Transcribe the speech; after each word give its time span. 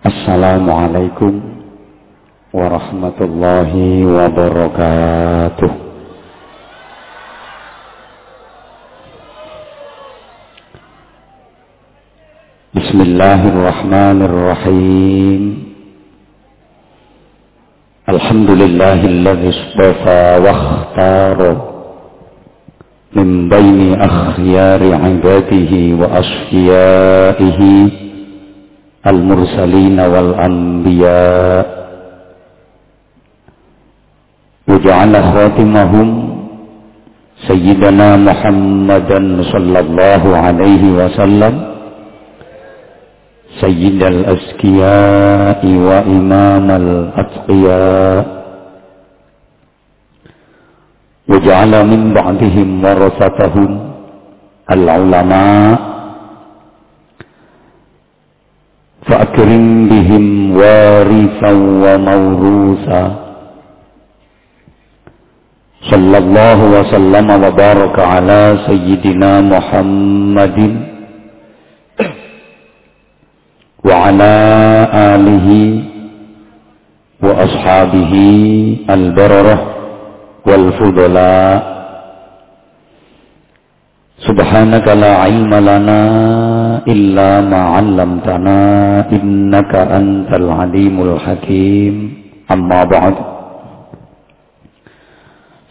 Assalamualaikum 0.00 1.60
warahmatullahi 2.56 4.00
wabarakatuh. 4.08 5.72
Bismillahirrahmanirrahim. 12.72 15.68
Alhamdulillahilladzi 18.08 19.52
istafa 19.52 20.40
wa 20.40 20.48
ikhtara 20.48 21.60
min 23.12 23.52
baini 23.52 24.00
akhyari 24.00 24.96
ibadihi 24.96 25.92
wa 25.92 26.24
asfiyaihi 26.24 28.08
المرسلين 29.06 30.00
والأنبياء. 30.00 31.66
وجعل 34.68 35.12
خاتمهم 35.32 36.08
سيدنا 37.48 38.16
محمدا 38.16 39.42
صلى 39.42 39.78
الله 39.80 40.36
عليه 40.36 40.82
وسلم 40.92 41.54
سيد 43.60 44.02
الأزكياء 44.02 45.66
وإمام 45.66 46.70
الأتقياء. 46.70 48.24
وجعل 51.28 51.72
من 51.86 52.14
بعدهم 52.14 52.84
ورثتهم 52.84 53.70
العلماء 54.70 55.78
فأكرم 59.10 59.88
بهم 59.88 60.24
وارثا 60.56 61.52
وموروثا. 61.84 63.04
صلى 65.90 66.18
الله 66.18 66.58
وسلم 66.64 67.26
وبارك 67.44 67.96
على 67.98 68.40
سيدنا 68.66 69.40
محمد 69.40 70.58
وعلى 73.84 74.34
آله 75.14 75.48
وأصحابه 77.22 78.14
البررة 78.90 79.58
والفضلاء. 80.46 81.58
سبحانك 84.28 84.86
لا 84.88 85.12
علم 85.16 85.52
لنا 85.54 86.00
إلا 86.87 87.29
ما 87.41 87.61
علمتنا 87.75 88.59
إنك 89.11 89.73
أنت 89.75 90.29
العليم 90.41 90.95
الحكيم 91.07 91.93
أما 92.51 92.83
بعد 92.83 93.15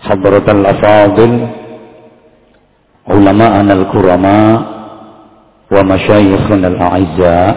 حضرة 0.02 0.46
الأفاضل 0.56 1.32
علماءنا 3.08 3.72
الكرماء 3.72 4.54
ومشايخنا 5.72 6.66
الأعزاء 6.68 7.52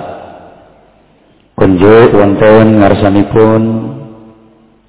kunjuk 1.57 2.13
wonten 2.13 2.85
ngarsanipun 2.85 3.61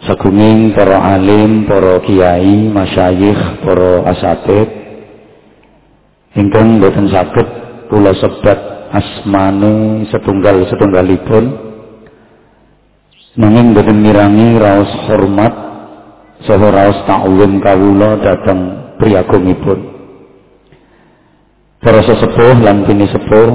sagunging 0.04 0.76
para 0.76 1.16
alim, 1.16 1.64
para 1.64 1.96
kiai, 2.04 2.68
masyayikh, 2.68 3.64
para 3.64 4.04
asatid 4.12 4.68
ingkang 6.36 6.76
boten 6.76 7.08
saged 7.08 7.61
kula 7.93 8.17
sebat 8.17 8.89
asmane 8.89 10.09
setunggal 10.09 10.65
setunggalipun. 10.65 11.61
Nanging 13.37 13.77
boten 13.77 14.01
mirangi 14.01 14.57
raos 14.57 14.89
hormat 15.05 15.53
saha 16.41 16.67
raos 16.73 16.97
ta'zim 17.05 17.61
kawula 17.61 18.17
dhateng 18.17 18.61
priyagungipun. 18.97 19.79
Para 21.85 22.01
sesepuh 22.01 22.57
lan 22.65 22.89
bini 22.89 23.05
sepuh 23.13 23.49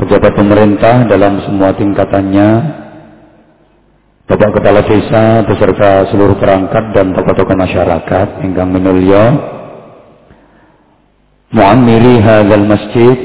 pejabat 0.00 0.32
pemerintah 0.32 1.04
dalam 1.04 1.44
semua 1.44 1.76
tingkatannya 1.76 2.48
Bapak 4.26 4.58
Kepala 4.58 4.82
Desa 4.82 5.46
beserta 5.46 6.10
seluruh 6.10 6.34
perangkat 6.34 6.94
dan 6.94 7.14
tokoh-tokoh 7.14 7.56
masyarakat 7.56 8.42
ingkang 8.42 8.74
minulya 8.74 9.55
muammiri 11.50 12.18
hadzal 12.22 12.66
masjid. 12.66 13.16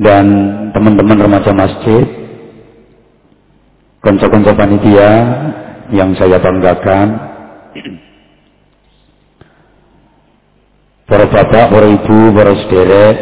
Dan 0.00 0.26
teman-teman 0.72 1.18
remaja 1.28 1.52
masjid. 1.52 2.06
Konco-konco 4.00 4.56
panitia 4.56 5.12
yang 5.92 6.16
saya 6.16 6.40
banggakan. 6.40 7.08
Para 11.04 11.26
bapak, 11.26 11.66
para 11.68 11.86
ibu, 11.90 12.18
para 12.32 12.54
sederek 12.64 13.16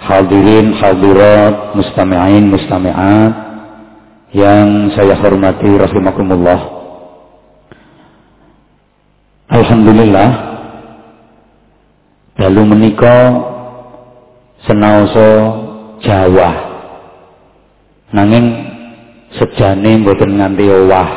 hadirin, 0.00 0.72
hadirat, 0.80 1.76
mustami'in, 1.76 2.44
mustami'at. 2.48 3.34
Yang 4.30 4.94
saya 4.94 5.18
hormati 5.18 5.74
rahimakumullah. 5.74 6.60
Alhamdulillah 9.50 10.49
dalu 12.40 12.64
menika 12.64 13.16
senaosa 14.64 15.30
Jawa. 16.00 16.50
Nanging 18.16 18.46
sejane 19.36 20.00
mboten 20.00 20.40
nganti 20.40 20.64
owah. 20.64 21.10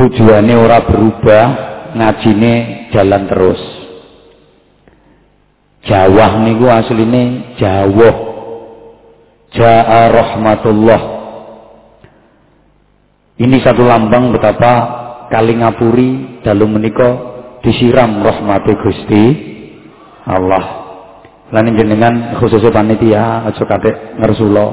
Tujuannya 0.00 0.54
ora 0.56 0.80
berubah 0.88 1.44
ngajine 1.92 2.52
jalan 2.96 3.28
terus. 3.28 3.60
Jawa 5.84 6.40
niku 6.40 6.64
asline 6.72 7.54
Jawa 7.60 8.10
Ja'a 9.54 10.10
rahmatullah. 10.10 11.02
Ini 13.38 13.56
satu 13.62 13.86
lambang 13.86 14.34
betapa 14.34 15.04
Kalingapuri 15.30 16.42
dalu 16.42 16.66
menika 16.66 17.33
disiram 17.64 18.20
rahmati 18.20 18.72
Gusti 18.76 19.24
Allah. 20.28 20.84
Lan 21.48 21.72
jenengan 21.76 22.36
khususnya 22.36 22.70
panitia 22.70 23.48
aja 23.48 23.64
kate 23.64 24.20
ngersula. 24.20 24.66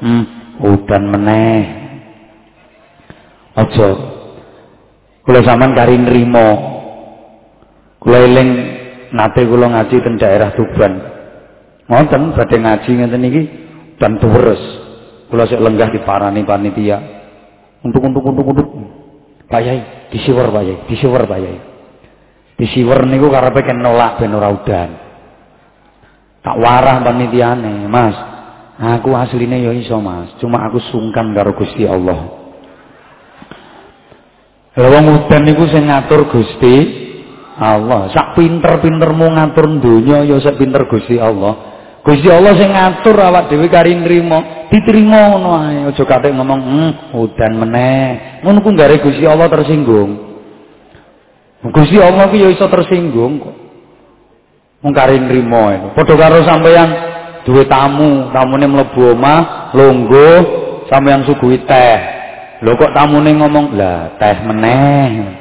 Hmm, 0.00 0.24
udan 0.64 1.02
meneh. 1.12 1.60
Aja. 3.52 3.88
Kula 5.24 5.40
sampean 5.44 5.76
kari 5.76 6.00
nrimo. 6.00 6.48
Kula 8.00 8.18
eling 8.24 8.50
nate 9.12 9.44
kula 9.44 9.68
ngaji 9.68 9.96
teng 10.00 10.16
daerah 10.16 10.54
Tuban. 10.56 10.92
Ngoten 11.88 12.36
badhe 12.36 12.56
ngaji 12.56 12.90
ngeten 12.96 13.28
iki 13.28 13.42
dan 14.00 14.16
terus. 14.16 14.60
Kula 15.28 15.44
sik 15.44 15.60
lenggah 15.60 15.92
diparani 15.92 16.44
panitia. 16.46 16.96
Untuk 17.84 18.04
untuk 18.04 18.24
untuk 18.24 18.46
untuk. 18.56 18.68
Pak 19.48 19.64
Yai, 19.64 19.80
disiwer 20.12 20.52
Pak 20.52 20.60
Yai, 20.60 20.76
disiwer 20.92 21.24
Pak. 21.24 21.67
Disiwer 22.58 23.06
niku 23.06 23.30
karepe 23.30 23.62
ken 23.62 23.78
nolak 23.78 24.18
ben 24.18 24.34
ora 24.34 24.50
udan. 24.50 24.90
Tak 26.42 26.56
warah 26.58 26.98
panitiane, 27.06 27.86
Mas. 27.86 28.18
Aku 28.78 29.14
asline 29.14 29.62
ya 29.62 29.70
iso, 29.70 30.02
Mas. 30.02 30.34
Cuma 30.42 30.66
aku 30.66 30.82
sungkan 30.90 31.30
karo 31.38 31.54
Gusti 31.54 31.86
Allah. 31.86 32.34
Lah 34.78 34.88
wong 34.90 35.06
udan 35.22 35.42
niku 35.46 35.70
sing 35.70 35.86
ngatur 35.86 36.30
Gusti 36.30 36.74
Allah. 37.58 38.10
Sak 38.10 38.34
pinter-pintermu 38.38 39.38
ngatur 39.38 39.66
donya 39.82 40.22
ya 40.26 40.38
sak 40.42 40.58
pinter 40.58 40.86
Gusti 40.90 41.18
Allah. 41.18 41.54
Gusti 42.06 42.30
Allah 42.30 42.54
sing 42.54 42.70
ngatur 42.70 43.18
awak 43.18 43.50
dhewe 43.50 43.66
kari 43.66 43.98
nrimo, 43.98 44.70
diterima 44.70 45.34
ngono 45.34 45.50
ae. 45.62 45.90
Aja 45.90 46.02
katik 46.06 46.30
ngomong, 46.30 46.60
"Hmm, 46.62 46.90
udan 47.22 47.52
meneh." 47.58 48.42
Ngono 48.46 48.62
ku 48.62 48.70
Gusti 48.74 49.26
Allah 49.26 49.50
tersinggung. 49.50 50.27
Gusti 51.58 51.98
Allah 51.98 52.30
ki 52.30 52.38
ya 52.38 52.48
iso 52.54 52.70
tersinggung 52.70 53.42
kok. 53.42 53.56
Wong 54.78 54.92
kare 54.94 55.18
nrimo 55.18 55.74
itu. 55.74 55.88
Padha 55.98 56.14
karo 56.14 56.38
sampeyan 56.46 56.88
duwe 57.42 57.66
tamu, 57.66 58.30
tamune 58.30 58.66
mlebu 58.70 59.18
omah, 59.18 59.74
longgo, 59.74 60.30
sampeyan 60.86 61.26
suguhi 61.26 61.66
teh. 61.66 61.98
Lho 62.62 62.78
kok 62.78 62.94
tamune 62.94 63.34
ngomong, 63.34 63.74
"Lah, 63.74 64.14
teh 64.22 64.38
meneh." 64.46 65.34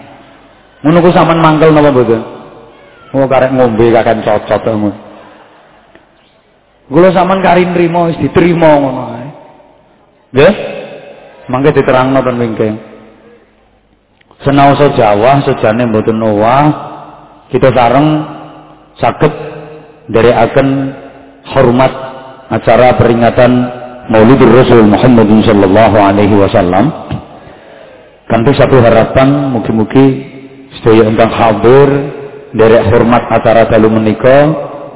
Ngono 0.82 0.98
ku 1.06 1.10
sampean 1.14 1.42
mangkel 1.42 1.70
napa 1.70 1.94
mboten? 1.94 2.22
Oh 3.14 3.26
karek 3.30 3.54
ngombe 3.54 3.86
kakan 3.94 4.26
cocot 4.26 4.62
ngono. 4.74 4.98
Kula 6.90 7.10
sampean 7.14 7.46
kari 7.46 7.62
nrimo 7.66 8.10
wis 8.10 8.18
diterima 8.18 8.74
ngono 8.74 9.02
ae. 9.14 9.28
Nggih? 10.34 10.54
Mangke 11.48 11.78
diterangno 11.78 12.20
ten 12.26 12.42
wingking. 12.42 12.76
Senaosa 14.46 14.94
Jawa 14.94 15.42
sejane 15.42 15.90
mboten 15.90 16.22
owah 16.22 16.66
kita 17.50 17.74
sareng 17.74 18.08
saged 19.02 19.34
akan 20.14 20.68
hormat 21.52 21.94
acara 22.52 22.96
peringatan 22.96 23.52
Maulidur 24.08 24.48
Rasul 24.56 24.88
Muhammad 24.88 25.28
sallallahu 25.44 25.98
alaihi 26.00 26.36
wasallam. 26.40 26.92
Kanthi 28.28 28.56
satu 28.56 28.80
harapan 28.80 29.52
mugi-mugi 29.52 30.06
sedaya 30.80 31.08
ingkang 31.12 31.32
hadir 31.32 31.88
dari 32.56 32.78
hormat 32.88 33.28
acara 33.32 33.68
dalu 33.68 33.92
menika 34.00 34.48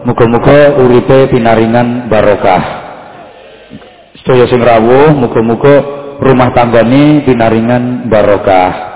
muga-muga 0.08 0.80
uripe 0.80 1.28
pinaringan 1.28 2.08
barokah. 2.08 2.64
Sedaya 4.24 4.48
sing 4.48 4.64
rawuh 4.64 5.12
muga-muga 5.16 5.76
rumah 6.24 6.56
tanggane 6.56 7.28
pinaringan 7.28 8.08
barokah. 8.08 8.91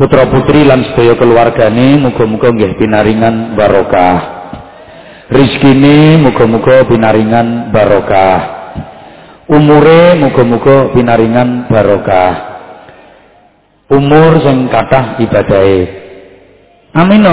Putra 0.00 0.32
putri 0.32 0.64
lan 0.64 0.80
sedaya 0.80 1.12
keluargane 1.12 2.00
muga-muga 2.00 2.48
nggih 2.56 2.72
pinaringan 2.80 3.52
barokah. 3.52 4.18
Rizkine 5.28 6.16
muga-muga 6.16 6.88
pinaringan 6.88 7.68
barokah. 7.68 8.40
Umure 9.44 10.16
muga-muga 10.16 10.96
pinaringan 10.96 11.68
barokah. 11.68 12.32
Umur 13.92 14.40
sing 14.40 14.72
kathah 14.72 15.20
ibadahe. 15.20 15.80
Amin 16.96 17.28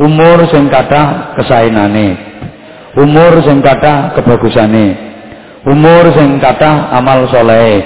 umur 0.00 0.40
sing 0.48 0.72
kathah 0.72 1.36
kesaenane. 1.36 2.16
Umur 2.96 3.44
sing 3.44 3.60
kathah 3.60 4.16
kebagusane. 4.16 4.86
Umur 5.68 6.16
sing 6.16 6.40
kathah 6.40 6.96
amal 6.96 7.28
soleh. 7.28 7.84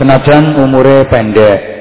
Senajan 0.00 0.56
umure 0.56 1.04
pendek 1.12 1.71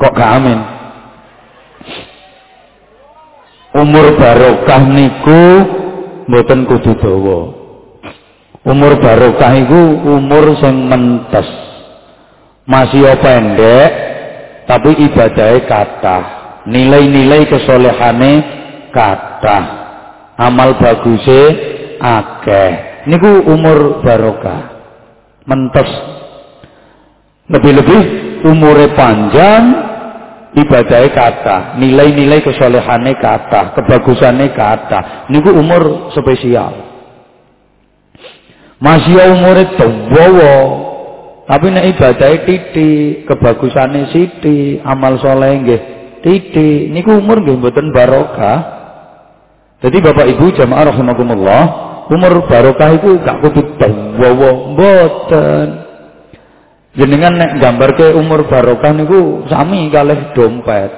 kok 0.00 0.16
gak 0.16 0.32
amin? 0.40 0.60
Umur 3.76 4.16
barokah 4.18 4.82
niku 4.88 5.42
mboten 6.26 6.66
kudu 6.66 6.96
dawa. 6.98 7.40
Umur 8.66 8.98
barokah 8.98 9.52
iku 9.60 9.80
umur 10.10 10.58
sing 10.58 10.90
mentes. 10.90 11.46
Masih 12.66 13.06
pendek 13.20 13.90
tapi 14.66 14.90
ibadahnya 14.94 15.66
kata 15.66 16.18
nilai-nilai 16.66 17.46
kesolehane 17.46 18.32
kata 18.90 19.58
amal 20.34 20.74
bagusnya 20.80 21.42
akeh. 22.00 22.72
Niku 23.06 23.48
umur 23.48 24.02
barokah. 24.02 24.82
Mentes. 25.46 25.88
Lebih-lebih 27.50 28.02
umure 28.46 28.92
panjang 28.94 29.64
ibadahnya 30.56 31.10
kata, 31.14 31.56
nilai-nilai 31.78 32.42
kesolehannya 32.42 33.14
kata, 33.18 33.78
kebagusannya 33.78 34.50
kata. 34.50 35.30
Niku 35.30 35.54
umur 35.54 36.10
spesial. 36.14 36.90
Masih 38.80 39.12
umurnya 39.36 39.76
tua, 39.76 40.56
tapi 41.44 41.66
nek 41.68 41.84
ibadahnya 41.94 42.46
titik, 42.48 43.28
kebagusannya 43.28 44.08
siti, 44.10 44.80
amal 44.80 45.20
soleh 45.20 45.52
nggih 45.60 45.80
titik. 46.24 46.88
Niku 46.88 47.20
umur 47.20 47.44
nggih 47.44 47.60
mboten 47.60 47.92
barokah. 47.92 48.80
Jadi 49.80 49.96
Bapak 50.04 50.28
Ibu 50.28 50.52
jamaah 50.56 50.92
rahimakumullah, 50.92 51.62
umur 52.12 52.44
barokah 52.44 52.90
itu 53.00 53.16
gak 53.24 53.40
kudu 53.40 53.62
tua, 53.80 54.50
mboten. 54.76 55.79
Jenengan 56.90 57.38
nek 57.38 57.62
gambarke 57.62 58.10
umur 58.18 58.50
barokah 58.50 58.90
niku 58.90 59.46
sami 59.46 59.86
kalih 59.94 60.34
dompet. 60.34 60.90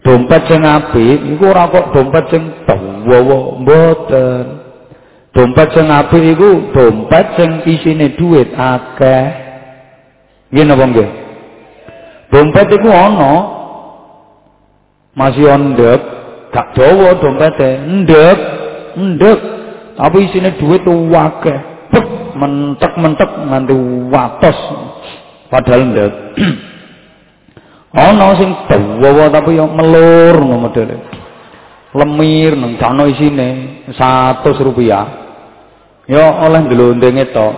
Dompet 0.00 0.42
sing 0.48 0.64
apik 0.64 1.20
niku 1.20 1.52
ora 1.52 1.68
kok 1.68 1.92
dompet 1.92 2.24
sing 2.32 2.42
dawa 2.64 3.60
mboten. 3.60 4.44
Dompet 5.36 5.68
sing 5.76 5.86
apik 5.92 6.24
iku 6.32 6.72
dompet 6.72 7.26
sing 7.36 7.50
isine 7.68 8.16
duit 8.16 8.56
akeh. 8.56 9.26
Nggih 10.48 10.64
napa 10.64 10.84
nggih? 10.88 11.10
Dompet 12.32 12.68
iku 12.80 12.88
ana 12.88 13.34
masih 15.12 15.48
ondek, 15.48 16.00
gak 16.52 16.76
dawa 16.76 17.20
dompete, 17.20 17.84
ndek, 17.84 18.38
ndek. 18.96 19.40
Tapi 19.96 20.18
isine 20.24 20.56
duit 20.56 20.80
akeh. 21.12 21.75
Mentek-mentek 22.36 23.30
nganti 23.48 23.74
watos. 24.12 24.58
Padahal 25.48 25.82
ndak. 25.90 26.12
Ana 27.96 28.36
sing 28.36 28.52
dawa 29.00 29.32
tapi 29.32 29.56
yo 29.56 29.64
melur 29.64 30.36
ngono 30.36 30.68
modele. 30.68 30.96
Lemir 31.96 32.52
nang 32.52 32.76
kano 32.76 33.08
isine 33.08 33.80
100 33.88 34.44
rupiah. 34.60 35.06
Yo 36.04 36.20
oleh 36.20 36.60
ndelondenge 36.68 37.32
to 37.32 37.48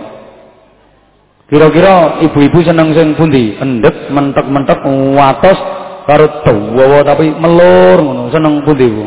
kira-kira 1.49 2.23
ibu-ibu 2.23 2.61
seneng 2.63 2.95
sing 2.95 3.19
pundi? 3.19 3.57
Endek 3.59 4.13
mentek-mentek 4.13 4.79
watos 5.17 5.59
karo 6.07 6.45
dawa 6.45 7.03
tapi 7.03 7.35
melur 7.35 7.99
ngono. 7.99 8.23
Seneng 8.31 8.63
pundi 8.63 8.87
Bu? 8.87 9.05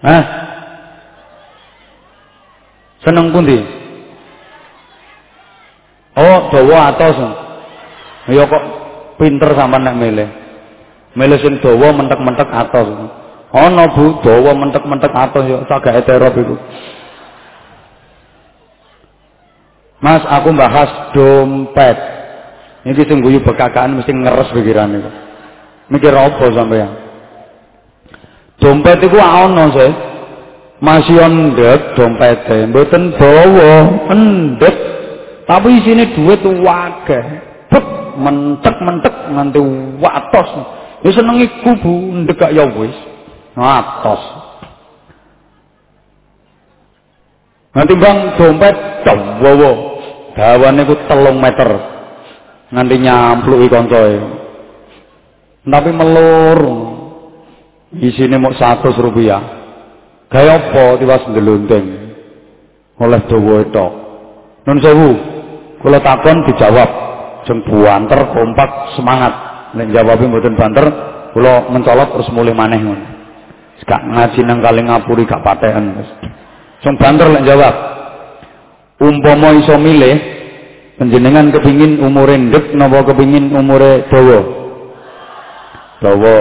Hah? 0.00 0.49
Seneng 3.00 3.32
pundi? 3.32 3.56
Oh, 6.20 6.38
dawa 6.52 6.92
atos. 6.92 7.16
Ya 8.28 8.44
kok 8.44 8.64
pinter 9.16 9.50
sampean 9.56 9.88
nek 9.88 9.96
milih. 9.96 10.28
Milih 11.16 11.38
sing 11.40 11.54
dawa 11.64 11.96
mentek-mentek 11.96 12.48
atos. 12.52 12.88
Ana 13.50 13.88
Bu, 13.90 14.20
dawa 14.20 14.52
mentek-mentek 14.52 15.10
atos 15.16 15.44
ya 15.48 15.58
sagak 15.66 16.04
eterop 16.04 16.36
iku. 16.36 16.56
Mas, 20.00 20.24
aku 20.24 20.52
bahas 20.56 21.12
dompet. 21.12 21.96
Ini 22.84 22.96
sing 23.04 23.20
guyu 23.20 23.44
bekakaan 23.44 24.00
mesti 24.00 24.12
ngeres 24.12 24.52
pikiran 24.56 24.96
itu. 24.96 25.10
Mikir 25.92 26.12
apa 26.16 26.48
sampean? 26.52 26.90
Dompet 28.60 29.00
iku 29.08 29.16
ana 29.16 29.72
sih 29.72 29.90
masih 30.80 31.20
ndek 31.20 31.92
dompete 31.92 32.64
mboten 32.72 33.12
bawa 33.20 33.72
ndek 34.16 34.76
tapi 35.44 35.68
isine 35.76 36.16
duit 36.16 36.40
wakeh 36.40 37.24
bek 37.68 37.86
mentek-mentek 38.16 39.14
nganti 39.30 39.60
watos. 40.00 40.50
Ya 41.04 41.10
seneng 41.12 41.36
iku 41.44 41.70
Bu 41.80 41.92
ndek 42.24 42.40
ya 42.56 42.64
wis 42.64 42.96
watos. 43.52 44.22
Nanti 47.76 47.94
bang 48.00 48.18
dompet 48.40 48.76
dawa 49.04 49.72
dawane 50.32 50.82
ku 50.88 50.94
telung 51.04 51.38
meter 51.44 51.70
nganti 52.72 52.96
nyampluki 53.04 53.68
kancae 53.68 54.16
tapi 55.68 55.90
melur. 55.92 56.60
Isine 57.90 58.38
mau 58.38 58.54
100 58.54 58.86
rupiah 59.02 59.59
Gaya 60.30 60.62
apa 60.62 60.94
tiwas 61.02 61.26
ndelundeng 61.26 62.14
oleh 63.02 63.20
dawa 63.26 63.66
tok. 63.74 63.92
Nun 64.68 64.78
sewu, 64.78 65.10
takon 65.82 66.46
dijawab. 66.46 66.90
Jeng 67.48 67.64
buanter 67.66 68.20
kompak 68.30 68.94
semangat. 68.94 69.32
Nek 69.74 69.90
jawabe 69.90 70.28
mboten 70.28 70.54
banter, 70.54 70.86
kula 71.32 71.72
mencolot 71.72 72.14
terus 72.14 72.30
mulih 72.36 72.52
maneh 72.52 72.78
ngono. 72.78 73.06
Gak 73.80 74.02
ngaji 74.06 74.40
nang 74.44 74.60
kali 74.60 74.84
ngapuri 74.84 75.24
gak 75.24 75.40
patekan. 75.40 76.04
Sing 76.84 76.94
banter 77.00 77.32
lek 77.32 77.48
jawab. 77.48 77.74
Umpama 79.00 79.56
iso 79.56 79.80
milih 79.80 80.20
panjenengan 81.00 81.48
kepingin 81.48 82.04
umure 82.04 82.36
ndek 82.36 82.76
napa 82.76 83.00
kepingin 83.08 83.48
umure 83.56 84.04
dawa? 84.12 84.40
Dawa. 86.04 86.38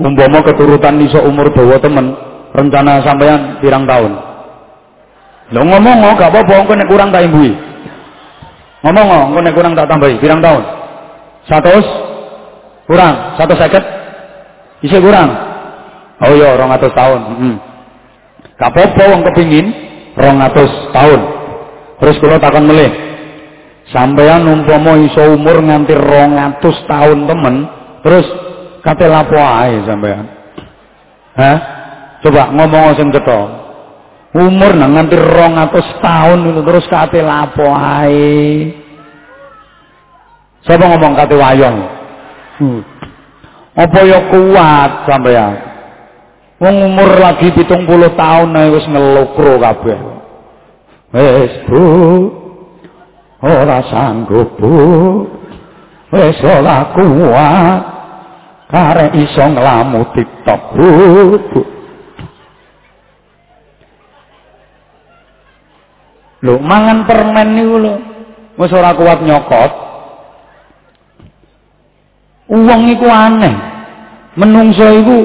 Umpama 0.00 0.40
keturutan 0.40 1.04
iso 1.04 1.20
umur 1.20 1.52
dawa 1.52 1.76
temen, 1.84 2.16
rencana 2.56 3.04
sampean 3.04 3.60
pirang 3.60 3.84
tahun? 3.84 4.12
Lo 5.52 5.62
ngomong 5.62 5.98
oh, 6.02 6.14
gak 6.16 6.32
apa-apa 6.32 6.64
engko 6.64 6.74
nek 6.74 6.88
kurang 6.90 7.14
tak 7.14 7.22
imbui 7.28 7.54
ngomong 8.82 9.06
oh, 9.06 9.22
engko 9.30 9.40
nek 9.44 9.54
kurang 9.54 9.72
tak 9.76 9.86
tambahi 9.86 10.16
pirang 10.16 10.40
tahun? 10.40 10.64
Satu 11.46 11.70
kurang. 12.90 13.38
Satu 13.38 13.54
seket? 13.54 13.84
Isi 14.82 14.98
kurang? 14.98 15.30
Oh 16.24 16.32
iya 16.32 16.56
rong 16.56 16.72
atus 16.72 16.96
tahun 16.96 17.20
hmm. 17.20 17.56
gak 18.56 18.72
apa-apa 18.72 19.02
wong 19.12 19.22
kepingin 19.30 19.66
rong 20.16 20.40
atus 20.40 20.72
tahun. 20.96 21.20
Terus 21.96 22.16
kalau 22.20 22.40
takon 22.40 22.64
melih 22.68 22.92
sampean 23.92 24.42
umpama 24.48 24.98
iso 24.98 25.22
umur 25.36 25.62
nganti 25.62 25.94
rong 25.94 26.34
atus 26.34 26.74
tahun 26.90 27.28
temen 27.30 27.54
terus 28.02 28.26
kate 28.82 29.06
lapo 29.06 29.38
ae 29.38 29.78
sampean 29.86 30.26
hah 31.38 31.75
Coba 32.26 32.50
ngomong 32.50 32.98
sing 32.98 33.14
cetha. 33.14 33.40
Umur 34.34 34.74
nang 34.74 34.98
nganti 34.98 35.14
200 35.14 36.02
tahun 36.02 36.38
terus 36.66 36.90
kate 36.90 37.22
lapo 37.22 37.70
ae. 37.70 38.66
Sapa 40.66 40.90
ngomong 40.90 41.14
kate 41.14 41.38
wayang? 41.38 41.86
Hmm. 42.58 42.82
Apa 43.78 44.02
ya 44.02 44.26
kuat 44.26 45.06
sampean? 45.06 45.54
Wong 46.58 46.76
umur 46.90 47.14
lagi 47.14 47.54
pitung 47.54 47.86
puluh 47.86 48.10
tahun 48.18 48.58
ae 48.58 48.74
wis 48.74 48.86
ngelokro 48.90 49.62
kabeh. 49.62 49.98
Wis 51.14 51.54
Bu. 51.70 51.82
Ora 53.38 53.86
sanggup 53.86 54.50
Bu. 54.58 54.74
Wis 56.10 56.42
ora 56.42 56.90
kuat. 56.90 57.80
Karek 58.66 59.14
iso 59.14 59.46
nglamu 59.46 60.02
TikTok 60.10 60.60
Bu. 60.74 60.90
bu. 61.54 61.75
Lho, 66.46 66.62
mangan 66.62 67.02
permen 67.10 67.48
niku 67.58 67.76
lho. 67.82 67.94
Wis 68.56 68.70
kuat 68.70 69.18
nyokot. 69.26 69.72
Uang 72.46 72.82
iku 72.94 73.06
aneh. 73.10 73.54
Menungso 74.38 74.86
iku 74.86 75.16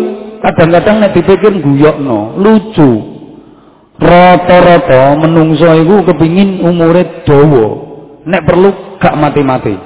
kadang-kadang 0.41 1.05
nek 1.05 1.13
dipikir 1.13 1.53
guyokno, 1.61 2.41
lucu. 2.41 2.91
Rata-rata 4.01 5.13
menungso 5.21 5.69
iku 5.77 6.01
kepingin 6.09 6.65
umure 6.65 7.21
dawa. 7.21 7.67
Nek 8.25 8.41
perlu 8.49 8.97
gak 8.97 9.13
mati-mati. 9.13 9.77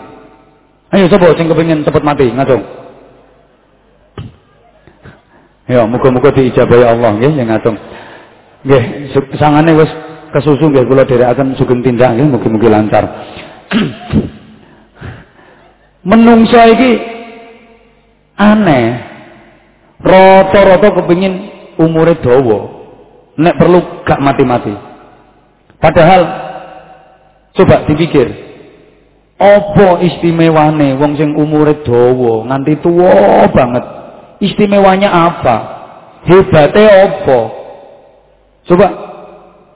Ayo 0.96 1.12
sapa 1.12 1.36
sing 1.36 1.52
kepingin 1.52 1.84
cepet 1.84 2.04
mati, 2.06 2.32
ngacung. 2.32 2.64
Ya, 5.66 5.84
muga-muga 5.84 6.30
diijabahi 6.32 6.86
Allah 6.86 7.10
nggih 7.20 7.32
sing 7.36 7.48
ngacung. 7.50 7.78
Nggih, 8.64 8.84
sangane 9.36 9.76
kesusu 10.34 10.72
nggih 10.72 10.88
kula 10.88 11.06
dherekaken 11.06 11.56
sugeng 11.60 11.84
tindak 11.86 12.16
nggih 12.16 12.28
mugi-mugi 12.30 12.70
lancar. 12.72 13.04
Menungso 16.10 16.62
iki 16.74 16.92
aneh. 18.38 19.14
Rata-rata 20.06 21.02
kepengin 21.02 21.34
umure 21.82 22.14
dawa. 22.22 22.60
Nek 23.36 23.58
perlu 23.58 24.06
gak 24.06 24.22
mati-mati. 24.22 24.74
Padahal 25.82 26.22
coba 27.58 27.90
dipikir. 27.90 28.46
Apa 29.36 30.00
istimewane 30.00 30.96
wong 30.96 31.20
sing 31.20 31.36
umure 31.36 31.84
dawa 31.84 32.48
nganti 32.48 32.80
tuwa 32.80 33.44
banget? 33.52 33.84
Istimewanya 34.40 35.12
apa? 35.12 35.56
Hebatnya 36.28 36.88
apa? 37.08 37.40
Coba 38.66 38.88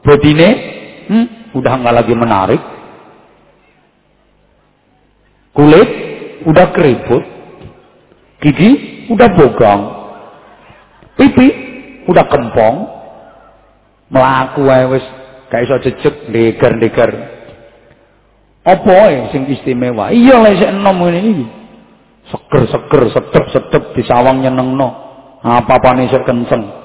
Bodine 0.09 0.49
hmm, 1.05 1.53
udah 1.53 1.73
nggak 1.77 1.95
lagi 2.01 2.13
menarik. 2.17 2.61
Kulit 5.53 5.89
udah 6.49 6.67
keriput. 6.73 7.21
Gigi 8.41 9.05
udah 9.13 9.29
bogang. 9.37 9.81
Pipi 11.13 11.47
udah 12.09 12.25
kempong. 12.25 12.75
Melaku 14.09 14.65
ae 14.65 14.85
wis 14.97 15.05
gak 15.53 15.69
iso 15.69 15.77
jejeg 15.85 16.33
ndeger-ndeger. 16.33 17.11
Apa 18.65 19.13
sing 19.29 19.45
istimewa? 19.45 20.09
Iya 20.09 20.41
lek 20.41 20.57
sik 20.57 20.73
enom 20.73 21.05
ngene 21.05 21.19
iki. 21.21 21.45
Seger-seger, 22.33 23.13
sedep-sedep 23.13 23.83
disawang 23.93 24.41
nyenengno. 24.41 24.89
Apa-apane 25.45 26.09
sik 26.09 26.25
kenceng. 26.25 26.78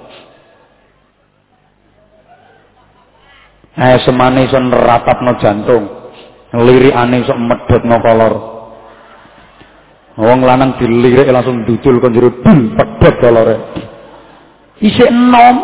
Eh 3.75 3.99
semane 4.07 4.47
iso 4.47 4.59
neratapno 4.63 5.35
jantung. 5.43 5.85
Lirikane 6.55 7.27
iso 7.27 7.35
medhotno 7.35 7.99
kolor. 7.99 8.35
Wong 10.15 10.47
lanang 10.47 10.79
dilirik 10.79 11.27
langsung 11.27 11.67
dudul 11.67 11.99
kon 11.99 12.15
jero 12.15 12.31
dul 12.39 12.79
pedhot 12.79 13.15
kolore. 13.19 13.57
Isih 14.79 15.11
enom. 15.11 15.57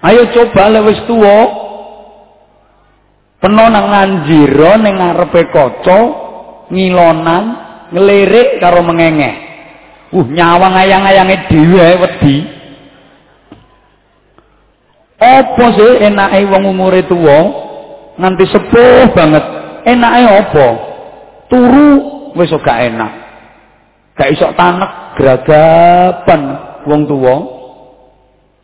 Ayo 0.00 0.32
coba 0.32 0.72
le 0.72 0.80
wis 0.88 1.00
tuwa. 1.04 1.38
Peno 3.36 3.68
nang 3.68 3.92
nganjira 3.92 4.80
ning 4.80 4.96
ngarepe 4.96 5.52
kaca 5.52 6.00
ngilonan 6.72 7.44
ngelirik 7.92 8.56
karo 8.64 8.80
mengengeh. 8.80 9.44
Uh 10.16 10.24
nyawang 10.24 10.72
ayang-ayange 10.72 11.52
dhewe 11.52 12.00
wedi. 12.00 12.55
Apa 15.16 15.72
sih 15.72 16.04
enake 16.04 16.44
wong 16.52 16.76
umure 16.76 17.00
tuwa 17.08 17.48
nganti 18.20 18.44
sepuh 18.52 19.16
banget? 19.16 19.44
Enake 19.88 20.22
apa? 20.28 20.66
Turu 21.48 21.90
wis 22.36 22.52
gak 22.60 22.92
enak. 22.92 23.12
Gak 24.16 24.32
iso 24.36 24.52
tanek 24.52 25.16
geragapan 25.16 26.40
wong 26.84 27.08
tuwa. 27.08 27.36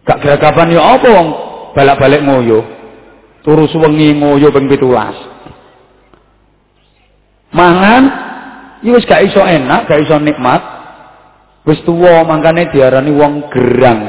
Gak 0.05 0.21
geragapan 0.21 0.77
ya 0.77 0.83
apa 0.99 1.09
wong 1.09 1.29
balak-balik 1.73 2.21
ngoyo. 2.21 2.61
Turu 3.41 3.65
suwengi 3.73 4.13
ngoyo 4.21 4.53
ping 4.53 4.69
17. 4.69 7.57
Mangan 7.57 8.03
ya 8.85 8.93
wis 8.93 9.09
gak 9.09 9.25
iso 9.25 9.41
enak, 9.41 9.89
gak 9.89 10.05
iso 10.05 10.21
nikmat. 10.21 10.61
Wis 11.65 11.81
tuwa 11.87 12.27
mangkane 12.27 12.75
diarani 12.75 13.15
wong 13.15 13.47
gerang, 13.55 14.01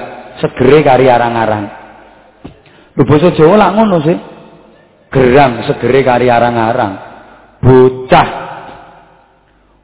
segere 0.41 0.81
kari 0.81 1.05
arang-arang. 1.05 1.82
Lho 2.93 3.03
basa 3.09 3.33
Jawa 3.33 3.57
lak 3.57 3.71
ngono 3.73 3.97
sih. 4.05 4.17
Gerang 5.13 5.65
segere 5.65 6.01
kari 6.05 6.29
arang-arang. 6.29 6.93
Bocah 7.61 8.29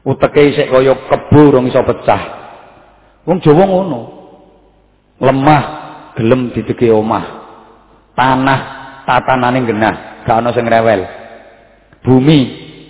uteke 0.06 0.42
isik 0.54 0.70
kaya 0.70 0.94
kebu 1.06 1.42
rong 1.54 1.66
iso 1.70 1.82
pecah. 1.82 2.22
Wong 3.26 3.38
Jawa 3.42 3.64
ngono. 3.66 4.00
Lemah 5.20 5.62
gelem 6.14 6.54
didege 6.54 6.90
omah. 6.94 7.38
Tanah 8.14 8.60
tatanane 9.06 9.64
genah, 9.64 10.24
gak 10.26 10.38
ana 10.44 10.50
sing 10.52 10.66
rewel. 10.66 11.02
Bumi 12.04 12.38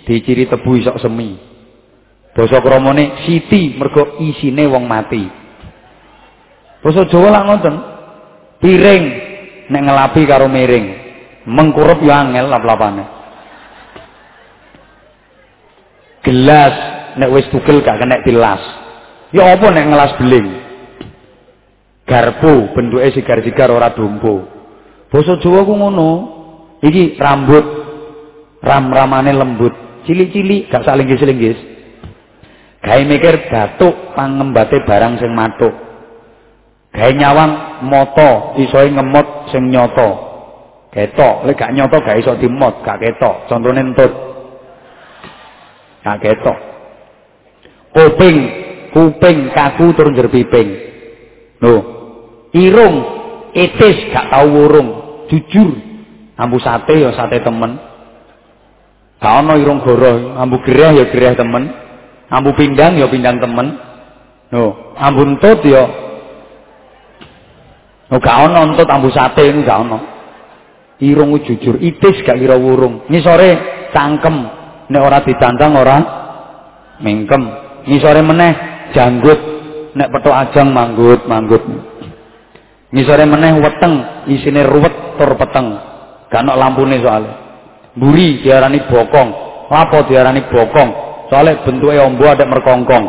diciri 0.05 0.47
tebu 0.47 0.81
isok 0.81 0.97
semi. 1.01 1.37
Basa 2.31 2.63
kramane 2.63 3.27
siti 3.27 3.75
mergo 3.75 4.21
isine 4.21 4.69
wong 4.69 4.85
mati. 4.87 5.23
Basa 6.81 7.09
Jawa 7.09 7.27
lak 7.33 7.43
ngoten. 7.47 7.75
Piring 8.61 9.30
nek 9.71 9.81
ngelapi 9.87 10.21
karo 10.27 10.51
miring. 10.51 10.85
Mengkurup 11.47 12.03
yo 12.03 12.11
angel 12.11 12.51
lap-lapane. 12.51 13.03
Gelas. 16.27 16.75
Nek 17.15 17.31
wis 17.31 17.47
tugel 17.51 17.79
gak 17.81 17.99
kena 17.99 18.19
tilas. 18.27 18.61
Ya 19.31 19.55
apa 19.55 19.67
nek 19.71 19.87
ngelas 19.87 20.11
beling? 20.19 20.47
Garpu. 22.03 22.75
Bentuke 22.75 23.15
sigar-sigar 23.15 23.71
ora 23.71 23.95
dompo 23.95 24.43
basa 25.11 25.39
Jawa 25.39 25.67
ku 25.67 25.73
ngono. 25.75 26.11
Iki 26.83 27.15
rambut. 27.17 27.65
Ram-ramane 28.61 29.33
lembut. 29.33 29.73
Cilik-cilik 30.05 30.69
gak 30.69 30.85
salinggis-linggis. 30.85 31.57
Gawe 32.81 33.01
mikir 33.05 33.49
batuk 33.49 34.13
pangembate 34.17 34.81
barang 34.85 35.21
sing 35.21 35.33
matuk 35.37 35.90
gawe 36.91 37.11
nyawang 37.15 37.51
moto 37.87 38.59
isoe 38.59 38.91
ngemot 38.91 39.51
sing 39.51 39.71
nyoto 39.71 40.31
ketok. 40.91 41.47
Lek 41.47 41.57
gak 41.57 41.73
nyoto 41.73 41.97
gak 42.03 42.19
iso 42.19 42.35
dimot 42.37 42.83
gak 42.83 42.99
ketok. 43.01 43.47
Contone 43.47 43.81
entut. 43.81 44.11
Gak 46.03 46.19
ketok. 46.21 46.57
Kuping. 47.95 48.37
Kuping 48.91 49.55
kaku 49.55 49.95
turun 49.95 50.15
jer 50.19 50.27
piping. 50.27 50.69
Lho. 51.63 51.75
Irung. 52.51 52.95
Etis 53.55 54.11
gak 54.11 54.29
tau 54.29 54.47
wurung. 54.51 54.89
Jujur. 55.31 55.79
Ambu 56.35 56.59
sate 56.59 56.99
ya 56.99 57.15
sate 57.15 57.39
temen. 57.39 57.79
Gak 59.23 59.33
ana 59.41 59.55
irung 59.55 59.79
goroh 59.79 60.35
ambu 60.35 60.59
gereh 60.67 60.91
ya 60.99 61.05
gereh 61.07 61.33
temen. 61.39 61.71
Ambu 62.27 62.51
pindang 62.55 62.99
ya 62.99 63.07
pindang 63.07 63.39
temen. 63.39 63.79
Lho. 64.51 64.95
Ambu 64.99 65.23
entut 65.23 65.63
ya 65.63 66.10
Oh 68.11 68.19
gak 68.19 68.51
ana 68.51 68.67
entut 68.67 68.91
ambu 68.91 69.07
sate 69.07 69.47
ini 69.47 69.63
gak 69.63 69.87
ana. 69.87 69.99
Irung 70.99 71.31
jujur, 71.47 71.79
itis 71.79 72.19
gak 72.27 72.35
kira 72.35 72.59
wurung. 72.59 73.07
Ngisore 73.07 73.55
cangkem, 73.95 74.35
nek 74.91 75.01
ora 75.01 75.23
ditantang 75.23 75.79
ora 75.79 75.97
mingkem. 76.99 77.41
Ngisore 77.87 78.19
meneh 78.19 78.51
janggut, 78.91 79.39
nek 79.95 80.11
petuk 80.11 80.35
ajang 80.35 80.75
manggut, 80.75 81.23
manggut. 81.23 81.63
Ngisore 82.91 83.23
meneh 83.23 83.63
weteng, 83.63 84.27
isine 84.27 84.67
ruwet 84.67 85.15
tur 85.15 85.31
peteng. 85.39 85.79
Gak 86.27 86.43
ana 86.43 86.59
lampune 86.59 86.99
soalnya. 86.99 87.31
Mburi 87.95 88.43
diarani 88.43 88.83
bokong, 88.91 89.29
lapo 89.71 90.03
diarani 90.11 90.43
bokong. 90.51 90.89
Soalnya 91.31 91.63
bentuknya 91.63 92.03
ombo 92.03 92.27
ada 92.27 92.43
merkongkong. 92.43 93.05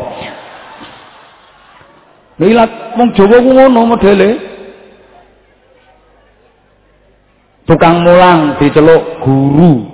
Lha 2.39 2.47
ilat 2.47 2.71
wong 2.95 3.11
Jawa 3.19 3.43
ku 3.43 3.51
ngono 3.51 3.83
modele. 3.83 4.52
Tukang 7.73 8.05
mulang 8.05 8.61
diceluk 8.61 9.25
guru 9.25 9.89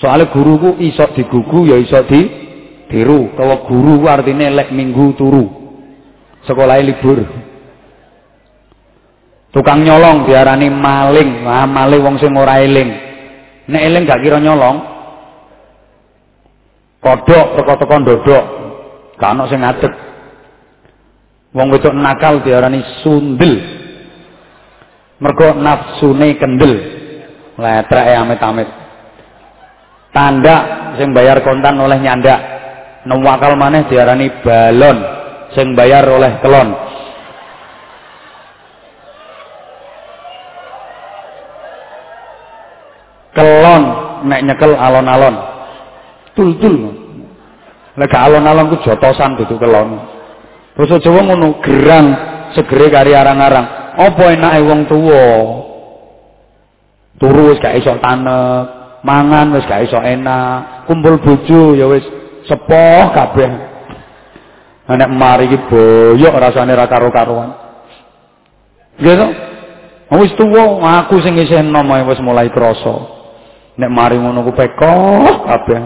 soalnya 0.00 0.32
guruku 0.32 0.80
iso 0.80 1.04
digugu 1.12 1.68
ya 1.68 1.76
iso 1.76 2.00
di 2.08 2.42
Diru, 2.92 3.32
kawa 3.32 3.64
guru 3.64 4.04
artinya 4.04 4.52
lek 4.52 4.68
minggu 4.68 5.16
turu. 5.16 5.48
Sekolah 6.44 6.76
libur. 6.84 7.24
Tukang 9.48 9.80
nyolong 9.80 10.28
diarani 10.28 10.68
maling. 10.68 11.40
Wah, 11.40 11.64
maling 11.64 12.04
wong 12.04 12.16
sing 12.20 12.36
ora 12.36 12.60
eling. 12.60 12.92
Nek 13.72 13.82
eling 13.88 14.04
gak 14.04 14.20
kira 14.20 14.36
nyolong. 14.44 14.76
Kodok 17.00 17.56
teko-teko 17.56 17.94
ndodok. 18.04 18.44
Gak 19.16 19.30
ana 19.32 19.48
sing 19.48 19.64
ngadeg. 19.64 19.92
Wong 21.56 21.72
wedok 21.72 21.96
nakal 21.96 22.44
diarani 22.44 22.84
sundel. 23.00 23.56
Mergo 25.16 25.56
nafsune 25.56 26.36
kendel. 26.36 26.91
Letrek 27.62 28.06
amit-amit. 28.18 28.68
Tanda 30.10 30.56
sing 30.98 31.14
bayar 31.14 31.38
kontan 31.46 31.78
oleh 31.78 31.96
nyandak. 32.02 32.42
Newakal 33.06 33.54
maneh 33.54 33.86
diarani 33.86 34.30
balon 34.42 34.98
sing 35.54 35.78
bayar 35.78 36.02
oleh 36.02 36.42
kelon. 36.42 36.74
Kelon 43.32 43.82
nek 44.26 44.40
nyekel 44.42 44.74
alon-alon. 44.74 45.34
Tul-tul. 46.34 46.76
Lek 47.96 48.12
alon-alon 48.12 48.74
ku 48.74 48.76
jotosan 48.82 49.38
dudu 49.38 49.56
kelon. 49.56 50.02
Basa 50.72 50.96
Jawa 51.04 51.20
ngono, 51.20 51.60
gerang 51.60 52.06
segere 52.56 52.88
kari 52.88 53.12
arang-arang. 53.12 53.92
Apa 53.92 54.24
enake 54.32 54.60
wong 54.64 54.80
tuwa? 54.88 55.24
Turu 57.22 57.54
wis 57.54 57.62
gak 57.62 57.78
iso 57.78 57.94
tanek, 58.02 58.66
mangan 59.06 59.54
wis 59.54 59.62
gak 59.70 59.86
iso 59.86 59.94
enak, 59.94 60.90
kumpul 60.90 61.22
bojo 61.22 61.78
ya 61.78 61.86
wis 61.86 62.02
sepoh 62.50 63.14
kabeh. 63.14 63.70
Nek 64.90 65.06
mari 65.06 65.46
iki 65.46 65.70
boyok 65.70 66.34
rasane 66.34 66.74
ra 66.74 66.90
karo-karuan. 66.90 67.54
Nggih 68.98 69.14
to? 69.14 69.28
Wis 70.18 70.34
tuwa 70.34 70.82
aku 71.06 71.22
sing 71.22 71.38
isih 71.38 71.62
enom 71.62 71.94
wis 72.10 72.18
mulai 72.18 72.50
krasa. 72.50 73.06
Nek 73.78 73.90
mari 73.94 74.18
ngono 74.18 74.42
ku 74.42 74.52
pekoh 74.58 75.46
kabeh. 75.46 75.80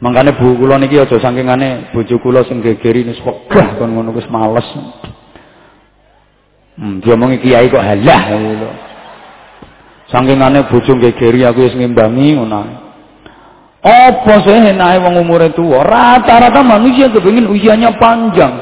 Mangkane 0.00 0.32
bu 0.32 0.56
kula 0.64 0.80
niki 0.80 0.96
aja 0.96 1.20
sangkingane 1.20 1.92
bojo 1.92 2.16
kula 2.24 2.40
sing 2.48 2.64
gegeri 2.64 3.04
wis 3.04 3.20
wegah 3.20 3.76
kon 3.76 3.92
ngono 3.92 4.16
wis 4.16 4.24
males. 4.32 4.64
Hmm, 6.80 7.04
diomongi 7.04 7.44
kiai 7.44 7.68
kok 7.68 7.84
halah 7.84 8.22
ngono. 8.32 8.93
Sangkingane 10.14 10.70
bojo 10.70 10.94
gegeri 11.02 11.42
aku 11.42 11.66
wis 11.66 11.74
ngimbangi 11.74 12.38
ngono. 12.38 12.62
Apa 13.82 14.46
sih 14.46 14.54
enake 14.54 15.02
wong 15.02 15.18
umure 15.26 15.50
tua? 15.50 15.82
Rata-rata 15.82 16.62
manusia 16.62 17.10
kepingin 17.10 17.50
usianya 17.50 17.98
panjang. 17.98 18.54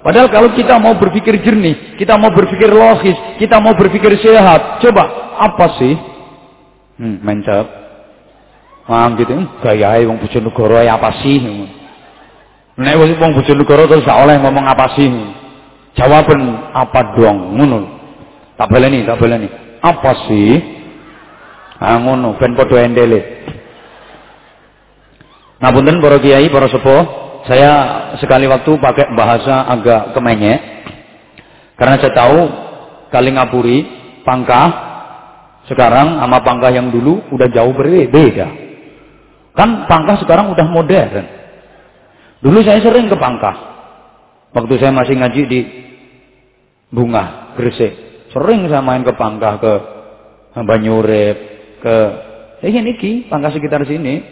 Padahal 0.00 0.32
kalau 0.32 0.48
kita 0.56 0.80
mau 0.80 0.96
berpikir 0.96 1.36
jernih, 1.44 2.00
kita 2.00 2.16
mau 2.16 2.32
berpikir 2.32 2.72
logis, 2.72 3.14
kita 3.36 3.60
mau 3.60 3.76
berpikir 3.76 4.16
sehat, 4.24 4.80
coba 4.80 5.36
apa 5.36 5.66
sih? 5.76 5.94
Hmm, 6.96 7.20
mencap. 7.20 7.66
Wah, 8.88 9.12
gitu. 9.20 9.36
Gaya 9.60 10.00
wong 10.08 10.16
Bojonegoro 10.16 10.80
apa 10.80 11.10
sih? 11.20 11.36
Nek 12.80 12.94
wong 12.96 13.36
Bojonegoro 13.36 13.84
terus 13.84 14.08
oleh 14.08 14.40
ngomong 14.40 14.64
apa 14.64 14.96
sih? 14.96 15.12
Jawaban 15.92 16.72
apa 16.72 17.12
dong? 17.12 17.52
Ngono. 17.60 17.78
Tak 18.56 18.72
baleni, 18.72 19.04
tak 19.04 19.20
baleni. 19.20 19.52
Apa 19.84 20.24
sih? 20.24 20.75
Ah 21.76 22.00
ngono, 22.00 22.40
ben 22.40 22.56
padha 22.56 22.84
endele. 22.84 23.20
Nah 25.60 25.72
punten 25.72 26.00
para 26.00 26.20
kiai, 26.20 26.48
para 26.52 26.68
sepuh, 26.68 27.04
saya 27.48 27.72
sekali 28.20 28.44
waktu 28.48 28.76
pakai 28.76 29.12
bahasa 29.16 29.68
agak 29.72 30.12
kemenyek. 30.12 30.60
Karena 31.76 32.00
saya 32.00 32.12
tahu 32.12 32.38
kali 33.12 33.30
ngapuri, 33.36 33.78
pangkah, 34.24 34.68
sekarang 35.68 36.20
sama 36.20 36.40
pangkah 36.40 36.72
yang 36.72 36.88
dulu 36.92 37.28
udah 37.32 37.48
jauh 37.52 37.72
berbeda. 37.72 38.48
Kan 39.56 39.88
pangkah 39.88 40.20
sekarang 40.20 40.52
udah 40.52 40.66
modern. 40.68 41.26
Dulu 42.44 42.60
saya 42.60 42.80
sering 42.84 43.08
ke 43.08 43.16
pangkah. 43.16 43.56
Waktu 44.52 44.74
saya 44.76 44.92
masih 44.92 45.16
ngaji 45.16 45.42
di 45.48 45.60
Bunga, 46.92 47.56
Gresik. 47.56 47.92
Sering 48.32 48.68
saya 48.68 48.84
main 48.84 49.04
ke 49.04 49.12
pangkah, 49.16 49.56
ke 49.56 49.72
Banyurep, 50.56 51.55
ke 51.86 51.96
eh 52.66 52.72
ini 52.74 52.98
ki, 52.98 53.30
pangkah 53.30 53.54
sekitar 53.54 53.86
sini. 53.86 54.26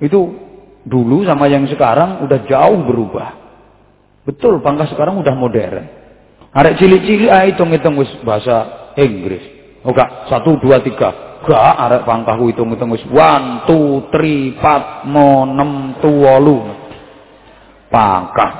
Itu 0.00 0.48
dulu 0.88 1.28
sama 1.28 1.52
yang 1.52 1.68
sekarang 1.68 2.24
udah 2.24 2.48
jauh 2.48 2.80
berubah. 2.88 3.28
Betul, 4.24 4.64
pangkas 4.64 4.92
sekarang 4.92 5.20
udah 5.20 5.34
modern. 5.36 5.84
Arek 6.52 6.80
cilik-cilik 6.80 7.28
ah 7.28 7.44
hitung-hitung 7.44 7.96
wis 8.00 8.08
bahasa 8.24 8.92
Inggris. 8.96 9.40
Oh 9.84 9.92
gak, 9.92 10.28
satu, 10.32 10.56
dua, 10.60 10.80
tiga. 10.80 11.40
Gak, 11.44 11.74
arek 11.88 12.02
pangkahku 12.08 12.52
hitung-hitung 12.52 12.92
wis 12.92 13.04
one, 13.08 13.68
two, 13.68 14.08
three, 14.12 14.56
pat, 14.56 15.04
mo, 15.08 15.44
nem, 15.44 15.96
tuwalu. 16.00 16.60
Pangkah. 17.88 18.52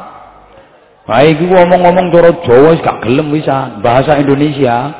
Nah, 1.08 1.24
iki 1.24 1.48
ngomong-ngomong 1.48 2.12
cara 2.12 2.32
Jawa 2.44 2.76
gak 2.80 3.00
gelem 3.08 3.32
bisa 3.32 3.80
bahasa 3.80 4.20
Indonesia. 4.20 4.92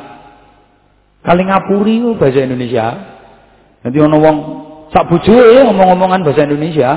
Kali 1.20 1.44
ngapuri 1.44 2.00
bahasa 2.16 2.40
Indonesia. 2.44 3.17
Nanti 3.88 4.04
ono 4.04 4.20
wong 4.20 4.36
sak 4.92 5.08
bojoe 5.08 5.64
ngomong-ngomongan 5.64 6.20
bahasa 6.20 6.44
Indonesia. 6.44 6.92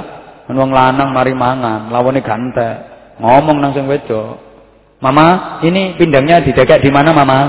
Wong 0.52 0.76
lanang 0.76 1.16
mari 1.16 1.32
mangan, 1.32 1.88
lawane 1.88 2.20
gantek. 2.20 2.76
Ngomong 3.24 3.64
nang 3.64 3.72
sing 3.72 3.88
wedok. 3.88 4.36
Mama, 5.00 5.64
ini 5.64 5.96
pindangnya 5.96 6.44
didekek 6.44 6.84
di 6.84 6.92
mana, 6.92 7.16
Mama? 7.16 7.40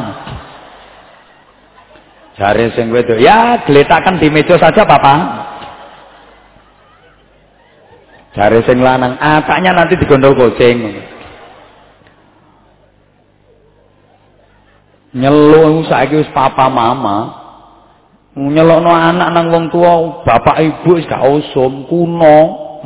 Jare 2.38 2.70
sing 2.78 2.94
wedok, 2.94 3.18
ya 3.18 3.66
geletakan 3.66 4.22
di 4.22 4.30
meja 4.30 4.54
saja, 4.54 4.86
Papa. 4.86 5.14
Jare 8.38 8.62
sing 8.62 8.78
lanang, 8.78 9.18
ataknya 9.18 9.74
nanti 9.74 9.98
digondol 9.98 10.38
kucing. 10.38 11.02
Nyeluk 15.18 15.90
saiki 15.90 16.22
wis 16.22 16.30
papa 16.30 16.70
mama. 16.70 17.41
Nyelokno 18.32 18.88
anak 18.88 19.28
nang 19.28 19.52
wong 19.52 19.64
tua, 19.68 20.24
bapak 20.24 20.56
ibu 20.64 20.96
wis 20.96 21.04
gak 21.04 21.20
usum, 21.20 21.84
kuno 21.84 22.36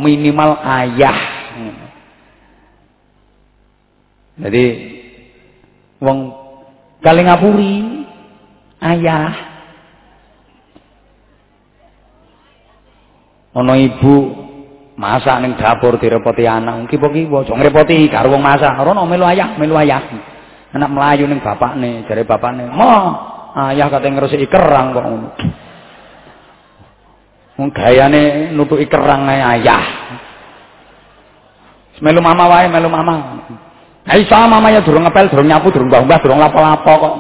minimal 0.03 0.59
ayah. 0.59 1.19
Jadi 4.43 4.65
wong 6.03 6.19
kali 6.99 7.21
ngapuri 7.23 7.75
ayah. 8.83 9.33
Ana 13.57 13.73
ibu 13.79 14.15
masak 14.99 15.47
ning 15.47 15.55
dapur 15.57 15.97
direpoti 15.97 16.43
anak, 16.43 16.91
kipo-kipo 16.91 17.47
aja 17.47 17.55
ngrepoti 17.55 18.11
karo 18.11 18.35
wong 18.35 18.43
masak. 18.43 18.75
Ora 18.83 18.99
melu 19.07 19.25
ayah, 19.31 19.55
melu 19.57 19.79
ayah. 19.79 20.03
Anak 20.75 20.91
melayu 20.91 21.31
ning 21.31 21.39
bapakne, 21.39 22.05
jare 22.05 22.27
bapakne, 22.27 22.69
"Mo, 22.69 22.93
ayah 23.57 23.89
kate 23.89 24.09
ngresiki 24.13 24.47
kerang 24.53 24.93
kok 24.93 25.05
ngono." 25.09 25.31
Wong 27.57 27.73
gayane 27.73 28.53
nutuki 28.53 28.85
ayah. 28.85 29.85
Melu 32.05 32.21
mama 32.21 32.45
wae, 32.53 32.69
melu 32.69 32.93
mama. 32.93 33.15
Ha 34.05 34.15
iso 34.21 34.37
mama 34.37 34.69
ya 34.69 34.85
durung 34.85 35.09
ngepel, 35.09 35.33
durung 35.33 35.49
nyapu, 35.49 35.73
durung 35.73 35.89
mbah-mbah, 35.89 36.19
durung 36.21 36.37
lapo-lapo 36.39 36.93
kok. 37.01 37.15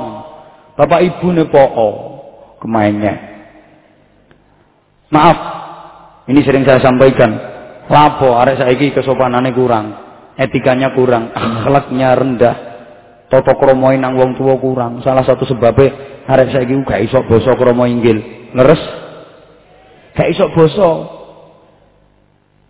Bapak 0.76 1.00
ibu 1.00 1.32
ne 1.32 1.48
poko 1.48 1.88
kemainnya. 2.60 3.16
Maaf, 5.08 5.38
ini 6.28 6.44
sering 6.44 6.68
saya 6.68 6.84
sampaikan. 6.84 7.32
Lapo 7.88 8.36
arek 8.36 8.60
saiki 8.60 8.92
kesopanane 8.92 9.56
kurang, 9.56 9.96
etikanya 10.36 10.92
kurang, 10.92 11.32
akhlaknya 11.32 12.12
rendah. 12.12 12.56
Toto 13.32 13.56
kromoin 13.56 14.04
nang 14.04 14.20
wong 14.20 14.36
tua 14.36 14.54
kurang. 14.60 15.00
Salah 15.00 15.24
satu 15.24 15.48
sebabnya 15.48 16.15
arek 16.26 16.50
saiki 16.50 16.74
gak 16.82 17.00
iso 17.06 17.22
basa 17.26 17.54
kromo 17.54 17.86
inggil. 17.86 18.50
Ngeres 18.54 19.06
Gak 20.16 20.28
iso 20.32 20.48
basa. 20.48 20.90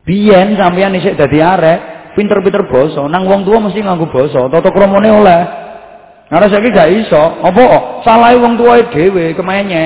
Biyen 0.02 0.58
sampeyan 0.58 0.94
isik 0.98 1.14
dadi 1.14 1.38
arek, 1.38 2.12
pinter-pinter 2.18 2.66
basa, 2.66 3.06
nang 3.06 3.26
wong 3.26 3.46
tua 3.46 3.62
mesti 3.62 3.82
nganggo 3.82 4.10
basa, 4.10 4.50
tata 4.50 4.70
kramane 4.70 5.10
oleh. 5.10 5.40
Ora 6.26 6.50
saiki 6.50 6.74
gak 6.74 6.90
iso. 6.90 7.22
Apa 7.42 7.62
salahe 8.02 8.34
wong 8.42 8.58
tuae 8.58 8.90
dhewe 8.90 9.30
kemenye. 9.38 9.84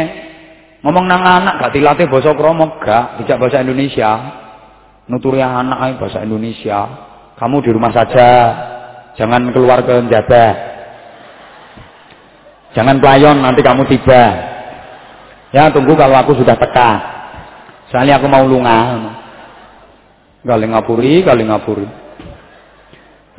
Ngomong 0.80 1.04
nang 1.04 1.20
anak 1.20 1.60
gak 1.60 1.72
dilatih 1.76 2.08
basa 2.08 2.32
krama 2.32 2.80
gak, 2.80 3.20
dijak 3.20 3.36
bahasa 3.36 3.60
Indonesia. 3.60 4.12
Nuturi 5.04 5.44
anak 5.44 6.00
bahasa 6.00 6.24
Indonesia. 6.24 6.88
Kamu 7.36 7.60
di 7.60 7.70
rumah 7.72 7.92
saja. 7.92 8.28
Jangan 9.20 9.52
keluar 9.52 9.84
ke 9.84 10.00
njabah. 10.00 10.52
Jangan 12.70 13.02
pelayon 13.02 13.42
nanti 13.42 13.60
kamu 13.66 13.82
tiba. 13.90 14.24
Ya 15.50 15.66
tunggu 15.74 15.98
kalau 15.98 16.14
aku 16.22 16.38
sudah 16.38 16.54
teka. 16.54 16.90
Soalnya 17.90 18.22
aku 18.22 18.30
mau 18.30 18.46
lunga. 18.46 19.10
Kali 20.46 20.66
ngapuri, 20.70 21.26
kali 21.26 21.42
ngapuri. 21.42 21.86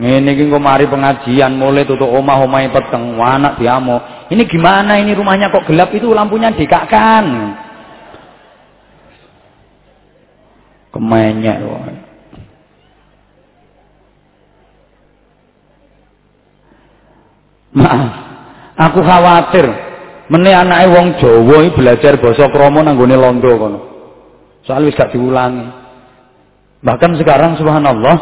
Ngene 0.02 0.34
iki 0.34 0.50
mari 0.50 0.90
pengajian 0.90 1.56
mulai 1.56 1.86
tutup 1.86 2.10
omah 2.10 2.42
omahe 2.42 2.74
peteng, 2.74 3.16
anak 3.22 3.62
diamo. 3.62 4.02
Ini 4.34 4.44
gimana 4.50 4.98
ini 4.98 5.14
rumahnya 5.14 5.54
kok 5.54 5.70
gelap 5.70 5.94
itu 5.94 6.10
lampunya 6.10 6.50
dikakkan. 6.50 7.26
Kemenyek 10.92 11.58
wae. 11.64 11.96
Maaf, 17.72 18.31
aku 18.82 19.00
khawatir 19.06 19.66
meneh 20.32 20.56
anake 20.56 20.88
wong 20.90 21.08
Jawa 21.22 21.58
iki 21.68 21.78
belajar 21.78 22.18
basa 22.18 22.50
krama 22.50 22.82
nanggone 22.82 23.16
londo 23.20 23.52
kono. 23.60 23.80
Soal 24.66 24.86
wis 24.88 24.98
gak 24.98 25.14
diulangi. 25.14 25.68
Bahkan 26.82 27.12
sekarang 27.22 27.62
subhanallah 27.62 28.18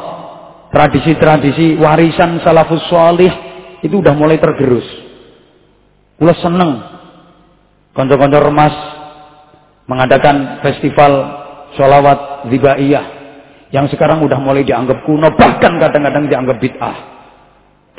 tradisi-tradisi 0.71 1.79
warisan 1.79 2.43
salafus 2.43 2.83
sholih 2.91 3.31
itu 3.79 3.99
udah 4.03 4.13
mulai 4.15 4.39
tergerus. 4.39 4.83
Kula 6.19 6.35
seneng 6.35 6.83
kanca-kanca 7.95 8.39
remas 8.43 8.75
mengadakan 9.87 10.59
festival 10.59 11.11
sholawat 11.79 12.51
zibaiyah 12.51 13.05
yang 13.69 13.87
sekarang 13.87 14.19
udah 14.25 14.39
mulai 14.41 14.65
dianggap 14.65 15.05
kuno 15.05 15.31
bahkan 15.37 15.77
kadang-kadang 15.77 16.27
dianggap 16.27 16.57
bid'ah. 16.57 17.18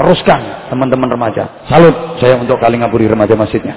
Teruskan 0.01 0.73
teman-teman 0.73 1.13
remaja. 1.13 1.69
Salut 1.69 2.17
saya 2.25 2.41
untuk 2.41 2.57
kali 2.57 2.81
ngaburi 2.81 3.05
remaja 3.05 3.37
masjidnya. 3.37 3.77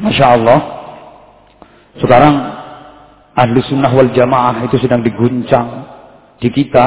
Masya 0.00 0.26
Allah. 0.32 0.58
Sekarang 2.00 2.34
ahli 3.36 3.60
sunnah 3.68 3.92
wal 3.92 4.08
jamaah 4.16 4.64
itu 4.64 4.80
sedang 4.80 5.04
diguncang. 5.04 5.92
Di 6.40 6.48
kita 6.48 6.86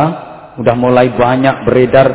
udah 0.57 0.73
mulai 0.73 1.13
banyak 1.13 1.61
beredar 1.69 2.09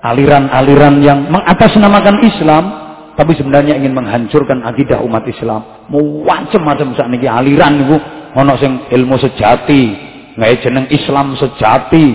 aliran-aliran 0.00 1.04
yang 1.04 1.28
mengatasnamakan 1.28 2.16
Islam 2.24 2.64
tapi 3.12 3.36
sebenarnya 3.36 3.76
ingin 3.76 3.92
menghancurkan 3.92 4.64
akidah 4.64 5.04
umat 5.04 5.28
Islam. 5.28 5.84
Mau 5.92 6.24
macam-macam 6.24 6.96
saat 6.96 7.12
ini 7.12 7.28
aliran 7.28 7.84
itu 7.84 7.96
ono 8.32 8.56
sing 8.56 8.88
ilmu 8.88 9.20
sejati, 9.20 9.82
nggak 10.32 10.64
jeneng 10.64 10.86
Islam 10.88 11.36
sejati, 11.36 12.06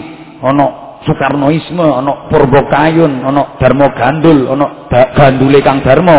ono 0.41 0.82
Soekarnoisme, 1.03 1.83
ono 1.83 2.31
Purbo 2.31 2.63
Kayun, 2.71 3.27
ono 3.27 3.59
Darmo 3.59 3.91
Gandul, 3.91 4.47
ono 4.47 4.87
da 4.87 5.11
Gandule 5.11 5.59
Kang 5.59 5.83
Darmo. 5.83 6.17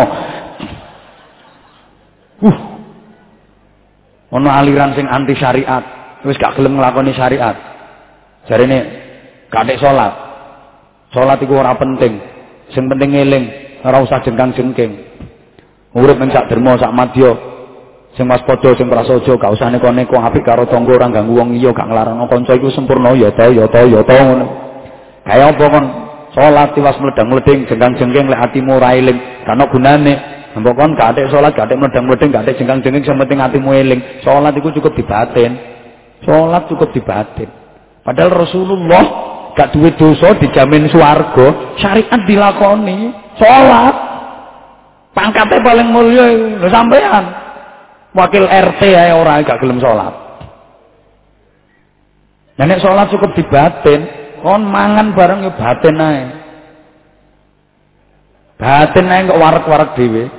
Uh. 2.45 2.57
Ono 4.35 4.49
aliran 4.51 4.93
sing 4.93 5.09
anti 5.09 5.33
syariat, 5.33 5.81
wis 6.21 6.37
gak 6.37 6.53
gelem 6.59 6.77
nglakoni 6.77 7.17
syariat. 7.17 7.55
Jarine 8.45 8.77
kadek 9.49 9.81
salat. 9.81 10.13
Salat 11.09 11.41
iku 11.41 11.57
ora 11.57 11.73
penting. 11.79 12.21
Sing 12.69 12.85
penting 12.85 13.15
eling, 13.15 13.45
ora 13.81 14.05
usah 14.05 14.21
jengkang-jengking. 14.21 14.91
Urip 15.95 16.19
ning 16.19 16.29
sak 16.29 16.51
derma 16.51 16.77
sak 16.77 16.93
madya. 16.93 17.31
Sing 18.13 18.27
waspada 18.27 18.75
sing 18.75 18.87
prasaja 18.87 19.33
gak 19.33 19.53
usah 19.55 19.71
neko-neko 19.73 20.19
apik 20.19 20.45
karo 20.45 20.67
tangga 20.67 20.93
ora 20.93 21.09
ganggu 21.09 21.35
wong 21.35 21.55
liya 21.55 21.73
gak 21.73 21.87
nglarangno 21.87 22.27
kanca 22.31 22.55
iku 22.55 22.71
sempurna 22.71 23.11
ya 23.11 23.27
ta 23.33 23.49
ya 23.51 23.65
ta 23.65 23.81
ya 23.81 24.03
ta 24.03 24.13
ngono. 24.13 24.64
Kaya 25.25 25.49
apa 25.49 25.65
kon 25.65 25.85
salat 26.37 26.77
tiwas 26.77 27.01
mledang-mleding 27.01 27.65
jengkang-jengking 27.65 28.29
lek 28.29 28.41
atimu 28.45 28.77
ora 28.77 28.93
eling, 28.93 29.17
kan 29.41 29.57
gunane. 29.57 30.13
Mbok 30.55 30.73
kon 30.77 30.95
gak 30.95 31.17
atik 31.17 31.33
salat, 31.33 31.51
gak 31.57 31.67
atik 31.67 31.81
mledang-mleding, 31.81 32.29
gak 32.29 32.45
atik 32.45 32.61
jengkang-jengking 32.61 33.03
sing 33.03 33.17
penting 33.17 33.41
atimu 33.41 33.73
eling. 33.73 33.99
Salat 34.21 34.53
iku 34.53 34.69
cukup 34.69 34.93
dibatin. 34.93 35.57
Salat 36.23 36.69
cukup 36.69 36.93
dibatin. 36.93 37.49
Padahal 38.05 38.31
Rasulullah 38.45 39.03
gak 39.57 39.73
duwe 39.73 39.97
dosa 39.97 40.37
dijamin 40.37 40.85
swarga, 40.93 41.75
syariat 41.81 42.21
dilakoni, 42.29 43.09
salat. 43.41 43.95
Pangkatnya 45.11 45.59
paling 45.63 45.89
mulia 45.89 46.25
lho 46.61 46.69
sampean. 46.69 47.25
Wakil 48.13 48.45
RT 48.45 48.81
ae 48.93 49.11
ora 49.11 49.41
gak 49.41 49.57
gelem 49.57 49.81
salat. 49.81 50.13
Nah 52.55 52.65
nek 52.69 52.79
salat 52.79 53.11
cukup 53.11 53.35
dibatin, 53.35 54.24
kon 54.45 54.61
mangan 54.69 55.17
bareng 55.17 55.41
ya 55.41 55.51
batin 55.57 55.97
ae. 55.97 56.23
Batin 58.61 59.09
ae 59.09 59.25
kok 59.25 59.41
warek-warek 59.41 59.97
dhewe. 59.97 60.29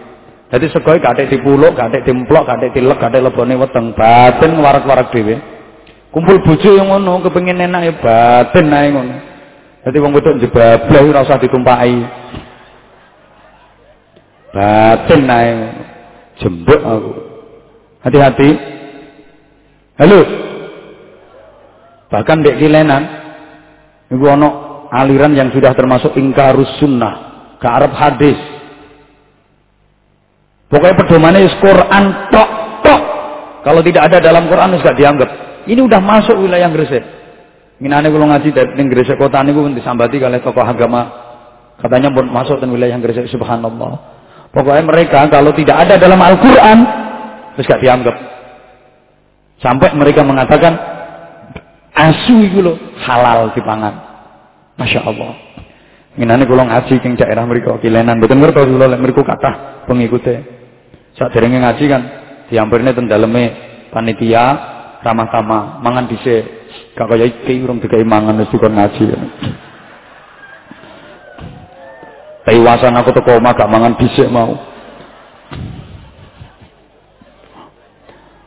Dadi 0.47 0.71
segoe 0.71 1.03
gak 1.03 1.27
dipuluk, 1.27 1.75
gak 1.75 1.91
atik 1.91 2.07
dimplok, 2.07 2.47
gak 2.47 2.63
atik 2.63 2.79
dilek, 2.79 3.03
gak 3.03 3.11
atik 3.11 3.27
lebone 3.27 3.59
weteng. 3.59 3.91
Batin 3.99 4.63
warek-warek 4.63 5.11
dhewe. 5.11 5.35
Kumpul 6.15 6.39
bojo 6.39 6.71
yang 6.71 6.87
ngono 6.87 7.19
kepengin 7.27 7.67
enak 7.67 7.83
ya 7.83 7.93
batin 7.99 8.71
ae 8.71 8.95
ngono. 8.95 9.17
Dadi 9.83 9.99
wong 9.99 10.15
wedok 10.15 10.39
jebablah 10.39 11.03
ora 11.03 11.27
usah 11.27 11.43
ditumpaki. 11.43 11.99
Batin 14.55 15.23
ae. 15.27 15.51
Jembek 16.39 16.79
aku. 16.79 17.11
Hati-hati. 18.07 18.51
Halo. 19.99 20.21
Bahkan 22.07 22.47
dek 22.47 22.63
kilenan 22.63 23.26
Iku 24.07 24.23
ono 24.23 24.49
aliran 24.91 25.35
yang 25.35 25.51
sudah 25.51 25.75
termasuk 25.75 26.15
ingkarus 26.15 26.79
sunnah, 26.79 27.15
ke 27.59 27.67
Arab 27.67 27.93
hadis. 27.95 28.39
Pokoknya 30.67 30.97
pedomannya 30.99 31.47
Quran 31.63 32.05
tok 32.31 32.51
tok. 32.83 33.03
Kalau 33.67 33.81
tidak 33.83 34.03
ada 34.11 34.19
dalam 34.23 34.47
Quran 34.51 34.79
gak 34.79 34.99
dianggap. 34.99 35.31
Ini 35.67 35.81
udah 35.83 35.99
masuk 35.99 36.39
wilayah 36.39 36.71
Gresik. 36.71 37.03
Minane 37.83 38.09
kalau 38.09 38.31
ngaji 38.31 38.49
dari 38.55 38.83
Gresik 38.87 39.19
kota 39.19 39.43
ini 39.43 39.51
pun 39.55 39.75
disambati 39.75 40.23
oleh 40.23 40.39
tokoh 40.43 40.63
agama. 40.63 41.27
Katanya 41.77 42.09
pun 42.15 42.31
masuk 42.31 42.63
dan 42.63 42.71
wilayah 42.71 42.99
Gresik 42.99 43.27
subhanallah. 43.31 44.17
Pokoknya 44.55 44.87
mereka 44.87 45.27
kalau 45.29 45.51
tidak 45.53 45.77
ada 45.87 45.99
dalam 45.99 46.19
Al-Quran, 46.23 46.79
terus 47.59 47.67
gak 47.67 47.83
dianggap. 47.83 48.17
Sampai 49.61 49.93
mereka 49.99 50.23
mengatakan 50.23 50.96
asu 51.97 52.45
itu 52.45 52.61
loh 52.61 52.77
halal 53.01 53.57
dipangan. 53.57 53.95
Masya 54.77 55.01
Allah. 55.09 55.33
Minane 56.17 56.45
kula 56.45 56.69
ngaji 56.69 57.01
king 57.01 57.17
daerah 57.17 57.45
mriku 57.49 57.77
kilenan 57.81 58.21
mboten 58.21 58.41
ngertos 58.41 58.69
kula 58.69 58.89
lek 58.89 59.01
mriku 59.01 59.25
kathah 59.25 59.85
pengikute. 59.89 60.45
Saderenge 61.17 61.61
ngaji 61.61 61.85
kan 61.89 62.03
diampirne 62.53 62.93
ten 62.93 63.09
daleme 63.09 63.53
panitia 63.89 64.45
ramah 65.01 65.29
tamah 65.33 65.81
mangan 65.81 66.09
dhisik. 66.09 66.45
Gak 66.97 67.09
kaya 67.09 67.25
iki 67.29 67.65
urung 67.65 67.81
digawe 67.81 68.05
mangan 68.05 68.41
wis 68.41 68.53
dikon 68.53 68.77
ngaji. 68.77 69.05
Tewasan 72.47 72.97
aku 72.97 73.11
teko 73.17 73.41
omah 73.41 73.53
gak 73.57 73.73
mangan 73.73 73.97
dhisik 73.97 74.29
mau. 74.29 74.57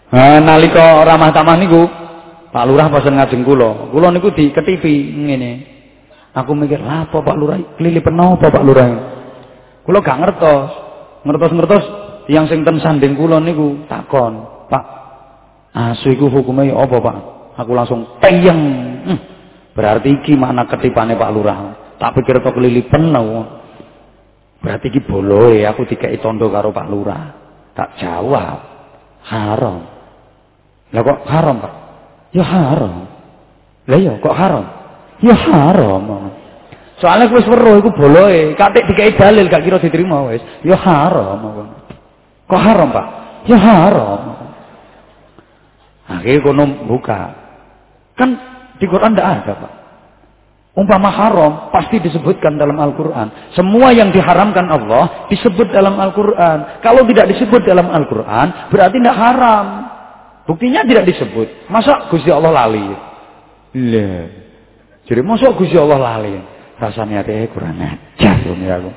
Nah, 0.09 0.41
nalika 0.41 1.05
ramah 1.05 1.29
tamah 1.29 1.53
niku 1.61 1.85
Pak 2.49 2.65
Lurah 2.65 2.89
pesen 2.89 3.13
ngajeng 3.13 3.45
kula. 3.45 3.93
Kula 3.93 4.09
niku 4.09 4.33
diketipi 4.33 5.13
ngene. 5.13 5.51
Aku 6.33 6.57
mikir, 6.57 6.81
"Lah 6.81 7.05
apa 7.05 7.21
Pak 7.21 7.37
Lurah 7.37 7.57
kelili 7.77 8.01
apa 8.01 8.47
Pak 8.49 8.63
Lurah?" 8.65 8.87
Kula 9.85 9.99
gak 10.01 10.19
ngertos. 10.21 10.69
Ngertos-ngertos 11.25 11.83
yang 12.31 12.49
sing 12.49 12.65
ten 12.65 12.77
sanding 12.81 13.13
kula 13.13 13.37
niku 13.41 13.85
takon, 13.85 14.65
"Pak, 14.69 14.83
asu 15.73 16.13
iku 16.13 16.29
hukume 16.29 16.73
apa, 16.73 16.97
Pak?" 16.97 17.17
Aku 17.59 17.75
langsung 17.75 18.07
teyeng. 18.23 18.61
Hmm, 19.03 19.19
berarti 19.75 20.15
iki 20.15 20.33
makna 20.39 20.63
ketipane 20.65 21.19
Pak 21.19 21.31
Lurah. 21.35 21.59
Tak 21.99 22.15
pikir 22.15 22.39
to 22.39 22.49
kelili 22.55 22.87
Berarti 24.59 24.85
iki 24.91 25.03
boloe 25.03 25.63
aku 25.67 25.83
dikai 25.83 26.19
tondo 26.23 26.47
karo 26.47 26.71
Pak 26.71 26.87
Lurah. 26.87 27.23
Tak 27.75 27.99
jawab. 27.99 28.59
Haram. 29.27 29.77
Lah 30.89 31.01
kok 31.05 31.19
haram, 31.27 31.57
Pak? 31.61 31.73
Ya 32.29 32.45
haram. 32.45 33.09
Lah 33.89 33.99
ya 33.99 34.13
kok 34.21 34.35
haram? 34.37 34.65
Ya 35.19 35.35
haram. 35.35 36.29
Soalnya 36.99 37.31
wis 37.31 37.47
weruh 37.47 37.79
iku 37.79 37.95
boloe, 37.95 38.53
katik 38.59 38.83
dikai 38.91 39.15
dalil 39.15 39.47
gak 39.47 39.63
kira 39.63 39.79
diterima 39.79 40.29
wis. 40.29 40.43
Ya 40.61 40.75
haram. 40.75 41.39
Kok 42.49 42.61
haram, 42.61 42.89
Pak? 42.91 43.07
Ya 43.47 43.57
haram. 43.57 44.21
Akhirnya 46.09 46.41
kono 46.41 46.65
buka. 46.89 47.21
Kan 48.17 48.29
di 48.81 48.85
Quran 48.89 49.13
tidak 49.15 49.29
ada, 49.45 49.53
Pak. 49.63 49.73
Umpama 50.77 51.11
haram 51.11 51.73
pasti 51.75 51.99
disebutkan 51.99 52.55
dalam 52.55 52.79
Al-Quran. 52.79 53.51
Semua 53.51 53.91
yang 53.91 54.15
diharamkan 54.15 54.63
Allah 54.69 55.27
disebut 55.27 55.75
dalam 55.75 55.99
Al-Quran. 55.99 56.79
Kalau 56.79 57.03
tidak 57.03 57.35
disebut 57.35 57.67
dalam 57.67 57.89
Al-Quran 57.91 58.71
berarti 58.71 58.95
tidak 59.01 59.17
haram. 59.17 59.65
Buktinya 60.49 60.81
tidak 60.81 61.05
disebut. 61.05 61.69
Masa 61.69 62.09
Gusti 62.09 62.33
Allah 62.33 62.49
lali? 62.49 62.81
Lah. 63.77 64.25
Jadi 65.05 65.21
masa 65.21 65.53
Gusti 65.53 65.77
Allah 65.77 66.01
lali? 66.01 66.41
Rasanya 66.81 67.21
teh 67.21 67.45
kurang 67.53 67.77
ajar 67.77 68.41
ya 68.41 68.81
aku. 68.81 68.91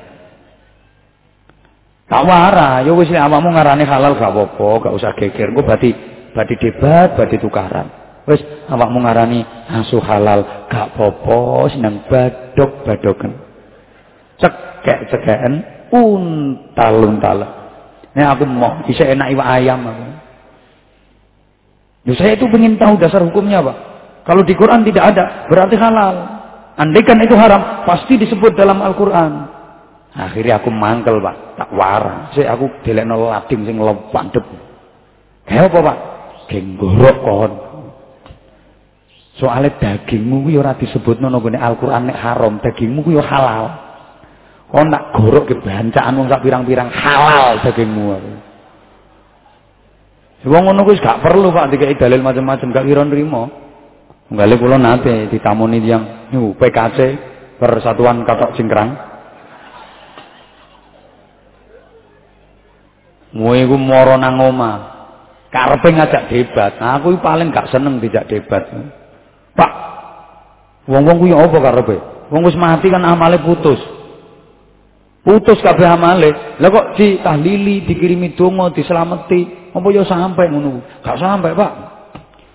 Tak 2.09 2.23
wara, 2.25 2.81
ya 2.81 2.91
wis 2.93 3.09
awakmu 3.13 3.53
ngarani 3.53 3.85
halal 3.85 4.17
gak 4.17 4.33
apa-apa, 4.33 4.69
gak 4.87 4.95
usah 4.97 5.11
geger. 5.13 5.53
Engko 5.53 5.61
badi 5.61 5.93
badi 6.33 6.55
debat, 6.57 7.13
badi 7.13 7.37
tukaran. 7.37 7.87
Wis 8.25 8.41
awakmu 8.71 9.03
ngarani 9.05 9.45
asu 9.69 10.01
halal, 10.01 10.67
gak 10.73 10.97
popo 10.97 11.69
seneng 11.69 12.01
badok-badoken. 12.09 13.33
Cekek-cekeken, 14.41 15.53
untal-untal. 15.93 17.39
Nek 18.13 18.27
aku 18.37 18.43
mau 18.49 18.81
bisa 18.85 19.05
enak 19.05 19.33
iwak 19.33 19.47
ayam 19.59 19.85
aku. 19.85 20.22
Ya, 22.03 22.13
saya 22.19 22.35
itu 22.35 22.45
ingin 22.51 22.75
tahu 22.75 22.99
dasar 22.99 23.23
hukumnya, 23.23 23.63
Pak. 23.63 23.77
Kalau 24.27 24.43
di 24.43 24.55
Quran 24.55 24.83
tidak 24.83 25.15
ada, 25.15 25.47
berarti 25.47 25.75
halal. 25.79 26.15
Andaikan 26.75 27.19
itu 27.23 27.35
haram, 27.35 27.85
pasti 27.87 28.19
disebut 28.19 28.55
dalam 28.55 28.83
Al-Quran. 28.83 29.31
Akhirnya 30.11 30.59
aku 30.59 30.67
mangkel, 30.67 31.23
Pak. 31.23 31.35
Tak 31.59 31.69
warang. 31.71 32.31
Saya 32.35 32.55
aku 32.55 32.67
delekno 32.83 33.31
lading 33.31 33.61
sing 33.63 33.77
lepandep. 33.79 34.43
Kayak 35.47 35.71
apa, 35.71 35.79
Pak? 35.79 35.97
Genggorok 36.51 37.17
kon. 37.23 37.53
Soalnya 39.33 39.73
dagingmu 39.81 40.45
kuwi 40.45 40.61
ora 40.61 40.77
disebutno 40.77 41.25
nang 41.25 41.41
Al-Qur'an 41.41 42.05
nek 42.05 42.19
haram, 42.19 42.61
dagingmu 42.61 43.01
kuwi 43.01 43.17
halal. 43.17 43.65
Kon 44.69 44.89
nak 44.89 45.13
gorok 45.17 45.49
ke 45.49 45.55
bancaan 45.57 46.17
wong 46.17 46.27
sak 46.29 46.41
pirang-pirang 46.45 46.89
halal 46.93 47.61
dagingmu. 47.65 48.13
Wong 50.43 50.63
ngono 50.67 50.83
kuwi 50.83 50.99
gak 50.99 51.23
perlu 51.23 51.55
Pak 51.55 51.71
dikai 51.71 51.95
dalil 51.95 52.19
macam-macam 52.19 52.67
gak 52.75 52.83
kira 52.83 53.03
nrimo. 53.07 53.43
Nggale 54.27 54.55
kula 54.59 54.75
nate 54.75 55.31
ditamoni 55.31 55.79
yang 55.83 56.27
niku 56.31 56.57
PKC 56.59 56.97
Persatuan 57.59 58.27
Katok 58.27 58.59
Cingkrang. 58.59 58.91
Muwe 63.33 63.63
iku 63.63 63.79
mara 63.79 64.19
nang 64.19 64.37
omah. 64.43 64.75
Karepe 65.47 65.89
ngajak 65.95 66.33
debat. 66.33 66.81
Nah, 66.81 66.97
aku 66.97 67.13
paling 67.21 67.53
gak 67.53 67.69
seneng 67.69 68.01
dijak 68.01 68.25
debat. 68.27 68.67
Pak, 69.53 69.71
wong-wong 70.89 71.17
kuwi 71.23 71.31
apa 71.31 71.57
karepe? 71.61 71.97
Wong 72.33 72.41
wis 72.49 72.57
mati 72.57 72.89
kan 72.89 73.05
amale 73.05 73.37
putus. 73.39 73.77
Putus 75.23 75.61
kabeh 75.61 75.87
amale. 75.87 76.57
Lah 76.57 76.67
kok 76.67 76.97
ditahlili, 76.97 77.85
dikirimi 77.85 78.35
donga, 78.35 78.73
diselameti. 78.73 79.62
Apa 79.73 79.87
ya 79.89 80.05
sampai 80.05 80.45
ngono? 80.53 80.79
Gak 81.01 81.17
sampai, 81.17 81.57
Pak. 81.57 81.71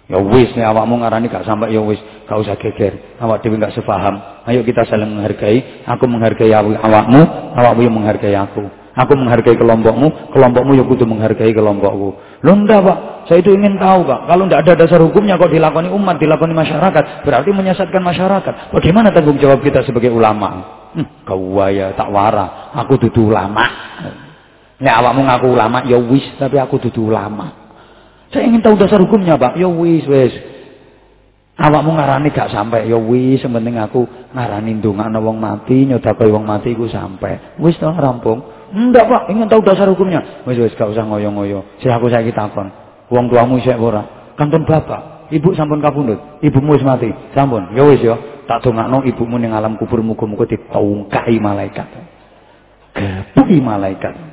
Ya 0.09 0.17
wis 0.25 0.49
nek 0.57 0.73
awakmu 0.73 1.05
ngarani 1.05 1.29
gak 1.29 1.45
sampai 1.45 1.69
ya 1.69 1.85
wis, 1.85 2.01
gak 2.25 2.41
usah 2.41 2.57
geger. 2.57 3.21
Awak 3.21 3.45
dhewe 3.45 3.61
gak 3.61 3.77
sepaham. 3.77 4.17
Ayo 4.49 4.65
kita 4.65 4.89
saling 4.89 5.05
menghargai. 5.05 5.85
Aku 5.85 6.09
menghargai 6.09 6.49
awakmu, 6.57 7.21
awakmu 7.53 7.81
yang 7.85 7.93
menghargai 7.93 8.33
aku. 8.33 8.65
Aku 8.99 9.13
menghargai 9.15 9.55
kelompokmu, 9.55 10.35
kelompokmu 10.35 10.73
ya 10.75 10.83
kudu 10.83 11.05
menghargai 11.07 11.55
kelompokku. 11.55 12.19
Loh 12.43 12.55
enggak 12.57 12.83
Pak, 12.83 12.99
saya 13.31 13.39
itu 13.45 13.55
ingin 13.55 13.79
tahu 13.79 14.03
Pak. 14.09 14.27
Kalau 14.27 14.43
enggak 14.49 14.67
ada 14.67 14.73
dasar 14.75 14.99
hukumnya 15.05 15.39
kok 15.39 15.55
dilakoni 15.55 15.87
umat, 15.93 16.19
dilakoni 16.19 16.57
masyarakat, 16.57 17.23
berarti 17.23 17.51
menyesatkan 17.55 18.03
masyarakat. 18.03 18.55
Bagaimana 18.75 19.15
tanggung 19.15 19.39
jawab 19.39 19.63
kita 19.63 19.87
sebagai 19.87 20.11
ulama? 20.11 20.67
Hm, 20.99 21.23
kau 21.23 21.39
ya 21.71 21.95
tak 21.95 22.11
wara, 22.11 22.75
aku 22.75 22.99
dudu 22.99 23.31
ulama. 23.31 23.71
Nek 24.79 24.95
awakmu 24.95 25.27
ngaku 25.27 25.47
ulama 25.51 25.83
ya 25.87 25.99
wis, 25.99 26.23
tapi 26.39 26.55
aku 26.59 26.79
dudu 26.79 27.11
ulama. 27.11 27.51
Saya 28.31 28.47
ingin 28.47 28.63
tahu 28.63 28.79
dasar 28.79 29.03
hukumnya 29.03 29.35
Pak. 29.35 29.59
Ya 29.59 29.67
wis, 29.67 30.07
wis. 30.07 30.35
Awakmu 31.59 31.99
ngarani 31.99 32.31
gak 32.31 32.55
sampai 32.55 32.87
ya 32.87 32.95
wis, 32.95 33.43
penting 33.43 33.83
aku 33.83 34.07
ngarani 34.31 34.79
ndongakno 34.79 35.19
wong 35.19 35.43
mati, 35.43 35.91
nyodakoi 35.91 36.31
wong 36.31 36.47
mati 36.47 36.71
iku 36.71 36.87
sampai. 36.87 37.59
Wis 37.59 37.75
to 37.83 37.91
rampung. 37.91 38.39
Enggak 38.69 39.09
pak, 39.09 39.23
ingin 39.33 39.51
tahu 39.51 39.67
dasar 39.67 39.91
hukumnya. 39.91 40.45
Wes 40.47 40.55
wes 40.55 40.77
gak 40.79 40.95
usah 40.95 41.03
ngoyo-ngoyo. 41.03 41.67
Si 41.83 41.91
aku 41.91 42.07
saya 42.07 42.23
kita 42.23 42.47
takon. 42.47 42.71
Wong 43.11 43.27
tuamu 43.27 43.59
isek 43.59 43.75
ora? 43.75 44.33
Kantun 44.39 44.63
bapak. 44.63 45.33
Ibu 45.35 45.57
sampun 45.59 45.83
kapundhut. 45.83 46.21
Ibumu 46.45 46.79
wis 46.79 46.85
mati. 46.87 47.11
Sampun. 47.35 47.75
Ya 47.75 47.83
wis 47.83 48.07
ya. 48.07 48.15
Tak 48.47 48.63
dongakno 48.63 49.03
ibumu 49.03 49.41
ning 49.41 49.51
alam 49.51 49.75
kubur 49.81 49.99
muga-muga 50.05 50.47
ditungkai 50.47 51.37
malaikat. 51.43 51.89
Gepuki 52.95 53.59
malaikat. 53.59 54.28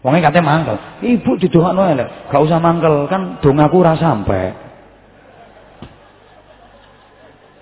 Wonge 0.00 0.24
kate 0.24 0.40
mangkel. 0.40 0.76
Ibu 1.04 1.36
didongakno 1.36 1.82
elek. 1.92 2.08
Gak 2.32 2.40
usah 2.40 2.56
mangkel, 2.56 3.04
kan 3.12 3.36
dongaku 3.44 3.84
ora 3.84 3.94
sampe. 4.00 4.56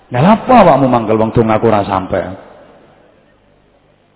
Lah 0.09 0.25
apa 0.39 0.55
awakmu 0.65 0.87
mangkel 0.87 1.19
wong 1.19 1.35
dongaku 1.35 1.67
ora 1.67 1.83
sampe? 1.83 2.21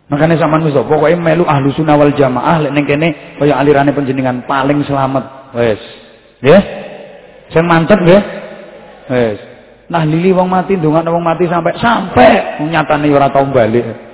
Makanya 0.06 0.36
sama 0.38 0.60
wis 0.60 0.76
pokoknya 0.76 1.16
melu 1.16 1.48
ahlu 1.48 1.72
sunnah 1.72 1.96
wal 1.96 2.12
jamaah 2.12 2.60
lek 2.60 2.72
ning 2.76 2.84
kene 2.84 3.08
kaya 3.40 3.56
alirane 3.56 3.96
penjenengan 3.96 4.44
paling 4.44 4.84
selamat. 4.84 5.56
Wes. 5.56 5.80
Ya. 6.44 6.60
Sing 7.48 7.64
mantep 7.64 7.96
nggih. 7.96 8.22
Wes. 9.08 9.38
Nah 9.88 10.04
lili 10.04 10.30
wong 10.30 10.52
mati 10.52 10.76
ndongakno 10.76 11.16
wong 11.16 11.24
mati 11.24 11.48
sampai 11.48 11.74
sampai 11.80 12.60
nyatane 12.60 13.08
ora 13.08 13.32
tau 13.32 13.48
balik. 13.50 14.11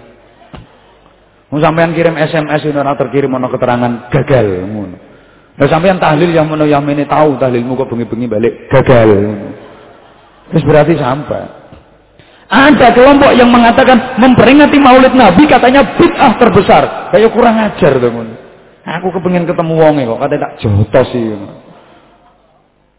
Wong 1.49 1.61
sampean 1.65 1.97
kirim 1.97 2.13
SMS 2.17 2.61
ini 2.69 2.77
ora 2.77 2.93
terkirim 2.93 3.33
ana 3.33 3.49
keterangan 3.49 4.13
gagal 4.13 4.47
ngono. 4.69 4.97
Lah 5.59 5.67
sampean 5.67 5.97
tahlil 5.97 6.31
yang 6.31 6.47
menawa 6.47 6.69
yang 6.69 6.85
ini 6.87 7.09
tahu 7.09 7.41
tahlilmu 7.41 7.75
kok 7.75 7.89
bengi-bengi 7.89 8.27
balik 8.29 8.69
gagal. 8.69 9.11
Terus 10.53 10.65
berarti 10.65 10.95
sampai. 11.01 11.43
Ada 12.49 12.97
kelompok 12.97 13.37
yang 13.37 13.53
mengatakan 13.53 14.17
memperingati 14.17 14.81
maulid 14.81 15.13
Nabi 15.13 15.45
katanya 15.45 15.85
bid'ah 16.01 16.33
terbesar. 16.41 17.13
Kayak 17.13 17.37
kurang 17.37 17.61
ajar 17.61 17.93
teman. 18.01 18.29
Aku 18.89 19.13
kepengen 19.13 19.45
ketemu 19.45 19.75
wonge 19.77 20.03
kok 20.09 20.21
katanya 20.21 20.43
tak 20.49 20.55
jotos 20.65 21.07
sih. 21.13 21.37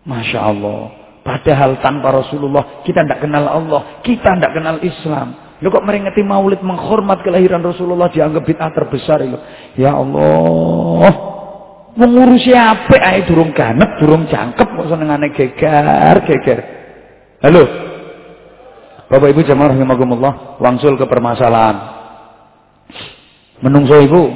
Masya 0.05 0.39
Allah. 0.41 0.81
Padahal 1.25 1.77
tanpa 1.81 2.13
Rasulullah 2.13 2.81
kita 2.85 3.05
tidak 3.05 3.21
kenal 3.25 3.45
Allah, 3.45 4.01
kita 4.01 4.38
tidak 4.38 4.53
kenal 4.53 4.77
Islam. 4.81 5.48
Lo 5.60 5.67
kok 5.67 5.84
meringati 5.84 6.24
maulid 6.24 6.63
menghormat 6.63 7.19
kelahiran 7.19 7.60
Rasulullah 7.60 8.08
dianggap 8.08 8.48
bid'ah 8.48 8.72
terbesar 8.72 9.19
itu. 9.28 9.36
Ya 9.76 9.91
Allah. 9.91 11.12
Mengurusi 12.00 12.56
apa 12.56 12.95
ae 12.95 13.28
durung 13.28 13.52
ganet, 13.52 14.00
durung 14.00 14.24
jangkep 14.32 14.67
kok 14.72 14.88
senengane 14.88 15.36
gegar, 15.36 16.24
geger. 16.24 16.60
Halo. 17.43 17.63
Bapak 19.10 19.36
Ibu 19.36 19.41
jamaah 19.41 19.74
rahimakumullah, 19.76 20.62
wangsul 20.63 20.95
ke 20.95 21.04
permasalahan. 21.10 21.76
Menungso 23.60 24.00
ibu 24.00 24.32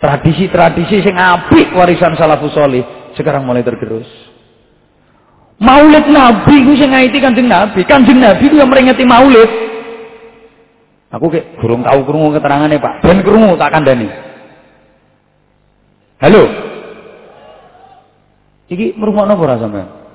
tradisi-tradisi 0.00 1.04
sing 1.04 1.12
apik 1.18 1.76
warisan 1.76 2.16
salafus 2.16 2.56
salih 2.56 3.12
sekarang 3.18 3.44
mulai 3.44 3.60
tergerus. 3.60 4.08
Maulid 5.60 6.08
Nabi 6.08 6.68
ku 6.68 6.72
sing 6.76 6.92
ngaiti 6.92 7.20
Kanjeng 7.20 7.48
Nabi. 7.48 7.84
Kanjeng 7.84 8.20
Nabi 8.20 8.44
ku 8.48 8.56
yang 8.56 8.68
meringati 8.68 9.04
maulid. 9.04 9.65
Aku 11.14 11.30
kayak 11.30 11.62
kurung 11.62 11.86
tahu 11.86 12.02
krungu 12.02 12.34
keterangannya 12.34 12.82
Pak. 12.82 13.06
Ben 13.06 13.22
krungu 13.22 13.54
tak 13.54 13.70
kandani. 13.72 14.10
Halo. 16.18 16.42
Iki 18.66 18.98
merungokno 18.98 19.38
ora 19.38 19.62
sampean? 19.62 20.06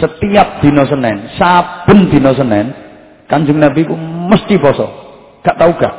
setiap 0.00 0.64
dino 0.64 0.82
Senin, 0.88 1.36
saben 1.36 2.10
dino 2.10 2.32
Senin, 2.34 2.72
Kanjeng 3.30 3.58
Nabi 3.60 3.86
ku 3.86 3.94
mesti 3.98 4.58
poso. 4.58 4.86
Gak 5.44 5.56
tau 5.60 5.72
gak? 5.76 5.94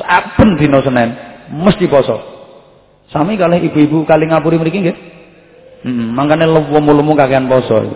Saben 0.00 0.56
dino 0.56 0.80
Senin 0.80 1.12
mesti 1.52 1.86
poso. 1.86 2.16
Sami 3.12 3.36
kalih 3.36 3.60
ibu-ibu 3.68 4.08
kali 4.08 4.24
ngapuri 4.28 4.56
mriki 4.56 4.78
nggih. 4.80 4.96
Heeh, 5.84 6.06
mangkane 6.16 6.48
lemu-lemu 6.48 7.12
kakean 7.12 7.44
poso. 7.50 7.92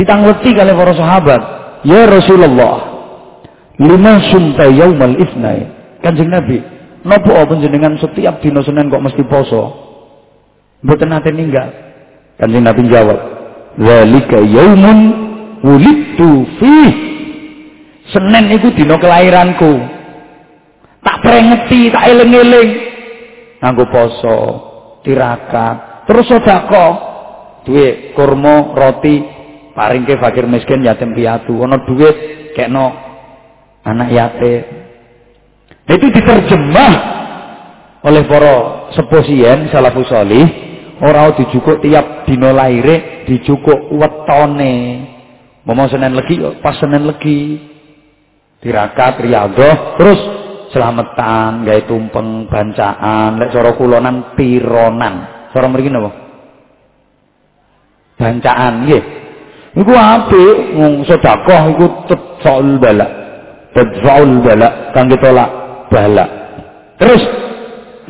Ditangleti 0.00 0.56
kali 0.56 0.72
para 0.72 0.96
sahabat, 0.96 1.40
"Ya 1.84 2.08
Rasulullah, 2.08 2.76
lima 3.76 4.16
sumta 4.32 4.64
yaumal 4.72 5.12
itsnai." 5.12 5.60
Kanjeng 6.00 6.32
Nabi, 6.32 6.56
napa 7.04 7.44
panjenengan 7.44 8.00
setiap 8.00 8.40
dino 8.40 8.64
Senin 8.64 8.88
kok 8.88 9.04
mesti 9.04 9.20
poso? 9.28 9.76
Mboten 10.80 11.12
nate 11.12 11.28
ninggal. 11.36 11.68
Kanjeng 12.40 12.64
Nabi 12.64 12.88
jawab, 12.88 13.18
"Zalika 13.76 14.40
yaumun 14.40 14.98
wulidtu 15.60 16.48
fi." 16.56 16.76
Senin 18.08 18.56
iku 18.56 18.72
dina 18.72 18.96
kelahiranku. 18.96 20.00
Tak 21.04 21.20
prengeti, 21.20 21.92
tak 21.92 22.08
eling-eling. 22.08 22.70
Nganggo 23.60 23.84
poso, 23.92 24.38
tirakat, 25.04 26.08
terus 26.08 26.24
sedekah. 26.24 26.92
Duit 27.68 28.16
kurma, 28.16 28.72
roti, 28.72 29.39
paringke 29.76 30.18
fakir 30.18 30.46
miskin 30.46 30.84
yatim 30.84 31.14
piatu. 31.14 31.54
Ana 31.62 31.82
duit 31.84 32.16
kekno 32.54 32.92
anak 33.86 34.08
yatim. 34.10 34.62
Itu 35.90 36.06
diterjemah 36.06 36.92
oleh 38.06 38.22
para 38.30 38.54
sepuh 38.94 39.26
salafus 39.68 40.08
salih 40.08 40.46
Ora 41.00 41.32
dijukuk 41.32 41.80
tiap 41.80 42.28
dina 42.28 42.52
laire, 42.52 43.24
dijukuk 43.24 43.88
wetone. 43.96 44.76
Momo 45.64 45.88
Senin 45.88 46.12
legi 46.12 46.36
pas 46.60 46.76
Senin 46.76 47.08
legi. 47.08 47.56
Tirakat 48.60 49.24
riyadhah 49.24 49.96
terus 49.96 50.20
Selamatan, 50.70 51.66
gawe 51.66 51.82
tumpeng, 51.82 52.46
bancaan, 52.46 53.42
lek 53.42 53.50
cara 53.50 53.74
kulonan 53.74 54.38
tironan. 54.38 55.14
Cara 55.50 55.66
mriki 55.66 55.90
napa? 55.90 56.10
Bancaan 58.14 58.86
nggih. 58.86 59.02
Iku 59.70 59.92
apik, 59.94 60.56
wong 60.74 61.06
sedekah 61.06 61.62
iku 61.74 61.86
tetsaul 62.10 62.78
bala. 62.82 63.06
Tetsaul 63.70 64.42
bala 64.42 64.90
kangge 64.90 65.16
tolak 65.22 65.50
bala. 65.92 66.26
Terus 66.98 67.22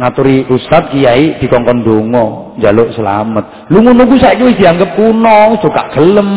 ngaturi 0.00 0.48
ustad 0.48 0.88
kiai 0.88 1.36
dikongkon 1.36 1.84
donga 1.84 2.56
njaluk 2.56 2.96
selamat. 2.96 3.68
Lu 3.68 3.84
ngono 3.84 4.08
ku 4.08 4.16
saiki 4.16 4.42
wis 4.48 4.56
dianggep 4.56 4.96
kuno, 4.96 5.60
suka 5.60 5.92
gelem 5.92 6.30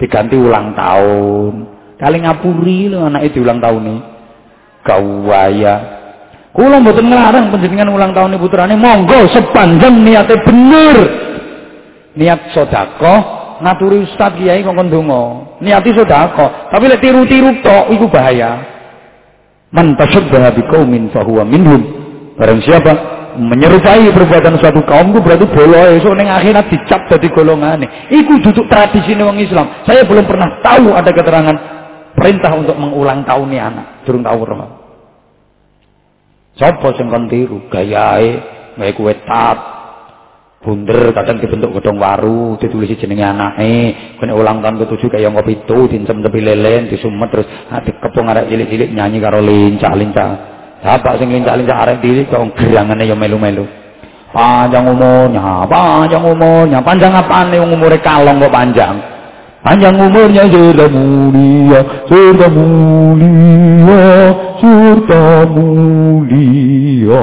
diganti 0.00 0.40
ulang 0.40 0.72
tahun. 0.72 1.54
Kali 2.00 2.18
ngapuri 2.24 2.88
lho 2.88 3.06
anake 3.06 3.36
di 3.36 3.38
ulang 3.44 3.60
tahun 3.60 3.82
nih 3.84 4.00
kawaya 4.82 5.74
kula 6.52 6.82
mboten 6.82 7.08
nglarang 7.08 7.48
panjenengan 7.48 7.88
ulang 7.94 8.12
tahun 8.12 8.36
putrane 8.36 8.76
monggo 8.76 9.30
sepanjang 9.32 10.02
niate 10.04 10.36
bener 10.44 10.96
niat 12.18 12.52
sedekah 12.52 13.41
ngaturi 13.62 14.02
ustaz 14.04 14.34
kiai 14.34 14.66
kongkon 14.66 14.90
donga. 14.90 15.22
Niati 15.62 15.94
sedekah 15.94 16.68
tapi 16.68 16.84
lek 16.90 17.00
tiru-tiru 17.00 17.62
tok 17.62 17.94
iku 17.94 18.10
bahaya. 18.10 18.58
Man 19.72 19.94
tasyabbaha 19.96 20.52
biqaumin 20.58 21.08
fahuwa 21.14 21.46
minhum. 21.46 21.80
Barang 22.36 22.60
siapa 22.60 22.92
menyerupai 23.38 24.12
perbuatan 24.12 24.60
suatu 24.60 24.84
kaum 24.84 25.14
itu 25.14 25.24
berarti 25.24 25.46
boloe 25.48 25.96
so 26.04 26.12
ning 26.12 26.28
akhirat 26.28 26.68
dicap 26.68 27.08
dadi 27.08 27.30
golongane. 27.30 28.10
Iku 28.12 28.42
duduk 28.42 28.68
tradisi 28.68 29.16
wong 29.16 29.40
Islam. 29.40 29.86
Saya 29.88 30.04
belum 30.04 30.28
pernah 30.28 30.60
tahu 30.60 30.92
ada 30.92 31.08
keterangan 31.14 31.56
perintah 32.12 32.52
untuk 32.52 32.76
mengulang 32.76 33.24
tahun 33.24 33.48
anak 33.56 33.86
durung 34.04 34.20
tahu 34.26 34.44
roh 34.44 34.82
sapa 36.56 36.92
sing 36.96 37.08
kon 37.08 37.28
tiru? 37.32 37.64
Gayae 37.72 38.40
gawe 38.76 38.92
kuwe 38.96 39.14
tat 39.24 39.58
bunder 40.62 41.10
kadang 41.10 41.42
dibentuk 41.42 41.74
godong 41.74 41.98
waru 41.98 42.54
ditulisi 42.62 42.94
jenenge 42.94 43.26
anake. 43.26 43.74
Kene 44.16 44.32
ulang 44.32 44.62
tahun 44.62 44.78
ketujuh 44.86 45.10
kaya 45.10 45.28
ngopi 45.28 45.66
itu 45.66 45.90
dincem 45.90 46.22
tepi 46.22 46.38
lelen 46.38 46.86
disumet 46.86 47.28
terus 47.34 47.50
ati 47.68 47.90
kepung 47.98 48.30
arek 48.30 48.46
cilik-cilik 48.46 48.94
nyanyi 48.94 49.18
karo 49.18 49.42
lincah-lincah. 49.42 50.30
Apa 50.82 51.18
sing 51.18 51.34
lincah-lincah 51.34 51.76
arek 51.82 51.98
cilik 52.00 52.30
kok 52.30 52.54
gerangane 52.54 53.10
ya 53.10 53.18
melu-melu. 53.18 53.66
Panjang 54.32 54.88
umurnya 54.88 55.68
panjang 55.68 56.24
umurnya. 56.24 56.78
Panjang 56.80 57.12
apane 57.12 57.58
umure 57.58 57.98
kalong 58.00 58.40
kok 58.40 58.54
panjang? 58.54 58.96
Panjang 59.62 59.94
umurnya 59.94 60.42
surga 60.50 60.86
mulia, 60.90 61.80
surga 62.10 62.46
mulia, 62.50 64.02
surga 64.58 65.46
mulia. 65.54 67.22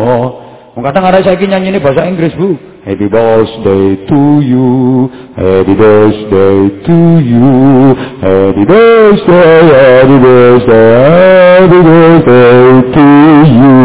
Mau 0.76 0.86
kata 0.86 1.02
nggak 1.02 1.26
saya 1.26 1.36
nyanyi 1.40 1.74
ini 1.74 1.80
bahasa 1.82 2.06
Inggris 2.06 2.34
bu. 2.38 2.54
Happy 2.86 3.10
birthday 3.10 4.08
to 4.08 4.22
you, 4.40 4.70
happy 5.36 5.76
birthday 5.76 6.58
to 6.86 7.00
you, 7.20 7.50
happy 8.24 8.64
birthday, 8.64 9.62
happy 9.68 10.18
birthday, 10.18 10.94
happy 11.60 11.80
birthday 11.84 12.62
to 12.96 13.08
you. 13.46 13.76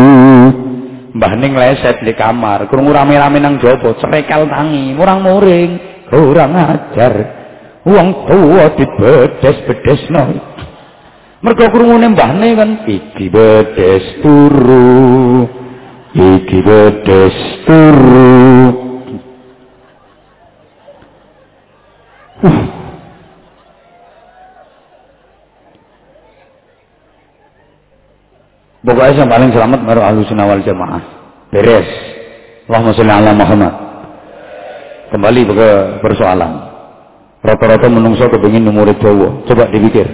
Mbah 1.15 1.33
Ning 1.39 1.53
leset 1.59 2.03
di 2.03 2.13
kamar, 2.15 2.67
kurung 2.71 2.91
rame-rame 2.91 3.39
nang 3.39 3.59
jopo, 3.59 3.99
cerekal 3.99 4.47
tangi, 4.51 4.95
murang 4.95 5.23
muring, 5.23 5.79
kurang 6.11 6.53
ajar 6.55 7.15
wong 7.85 8.09
tuwa 8.25 8.65
dibedes-bedesno 8.81 10.23
mergo 11.45 11.69
krungune 11.69 12.09
mbahne 12.17 12.57
kan 12.57 12.71
iki 12.89 13.29
bedes 13.29 14.25
turu 14.25 15.14
iki 16.15 16.59
bedes 16.63 17.37
turu 17.67 18.31
uh. 22.47 22.75
Pokoknya 28.85 29.25
yang 29.25 29.33
paling 29.33 29.49
selamat 29.49 29.81
baru 29.89 30.01
alusun 30.05 30.37
awal 30.45 30.61
jamaah. 30.61 31.01
Beres. 31.49 31.89
Allahumma 32.69 32.93
sholli 32.93 33.13
ala 33.17 33.33
Muhammad. 33.33 33.75
Kembali 35.09 35.41
ke 35.49 35.71
persoalan. 36.05 36.53
Rata-rata 37.41 37.89
menungso 37.89 38.29
kepengin 38.29 38.69
umur 38.69 38.93
dawa. 39.01 39.41
Coba 39.49 39.73
dipikir. 39.73 40.05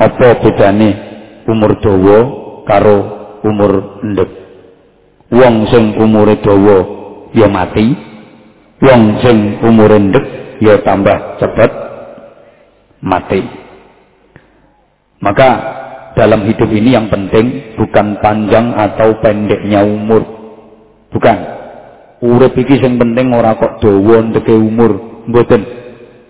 Apa 0.00 0.40
bedane 0.40 0.88
umur 1.52 1.76
dawa 1.84 2.18
karo 2.64 2.98
umur 3.44 4.00
endek? 4.00 4.47
Wong 5.28 5.68
sing 5.68 5.92
umure 6.00 6.40
dawa 6.40 6.78
ya 7.36 7.48
mati. 7.48 7.92
Wong 8.80 9.02
sing 9.20 9.60
umure 9.60 10.00
endek 10.00 10.24
ya 10.64 10.80
tambah 10.80 11.36
cepat 11.36 11.70
mati. 13.04 13.44
Maka 15.20 15.50
dalam 16.16 16.46
hidup 16.48 16.70
ini 16.70 16.96
yang 16.96 17.12
penting 17.12 17.76
bukan 17.76 18.16
panjang 18.24 18.72
atau 18.72 19.18
pendeknya 19.20 19.84
umur. 19.84 20.24
Bukan. 21.12 21.38
Urip 22.18 22.58
iki 22.58 22.82
sing 22.82 22.98
penting 22.98 23.30
ora 23.30 23.54
kok 23.54 23.78
dawa 23.78 24.24
ndeke 24.26 24.50
umur, 24.50 25.22
mboten. 25.30 25.62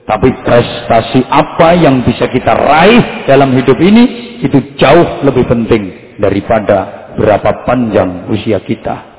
Tapi 0.04 0.28
prestasi 0.40 1.20
apa 1.28 1.76
yang 1.76 2.00
bisa 2.00 2.28
kita 2.32 2.52
raih 2.56 3.28
dalam 3.28 3.52
hidup 3.52 3.76
ini 3.76 4.36
itu 4.40 4.76
jauh 4.80 5.20
lebih 5.20 5.44
penting 5.44 6.16
daripada 6.16 6.97
berapa 7.18 7.66
panjang 7.66 8.30
usia 8.30 8.62
kita. 8.62 9.18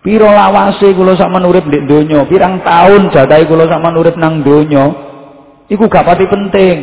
Piro 0.00 0.28
lawase 0.28 0.92
kula 0.96 1.16
sak 1.16 1.28
menurip 1.32 1.64
ndek 1.68 1.84
donya, 1.88 2.24
pirang 2.28 2.60
tahun 2.64 3.12
jadahe 3.12 3.44
kula 3.44 3.68
sak 3.68 3.80
menurip 3.80 4.16
nang 4.16 4.40
donya, 4.44 4.92
iku 5.68 5.88
gak 5.88 6.04
pati 6.04 6.24
penting. 6.28 6.78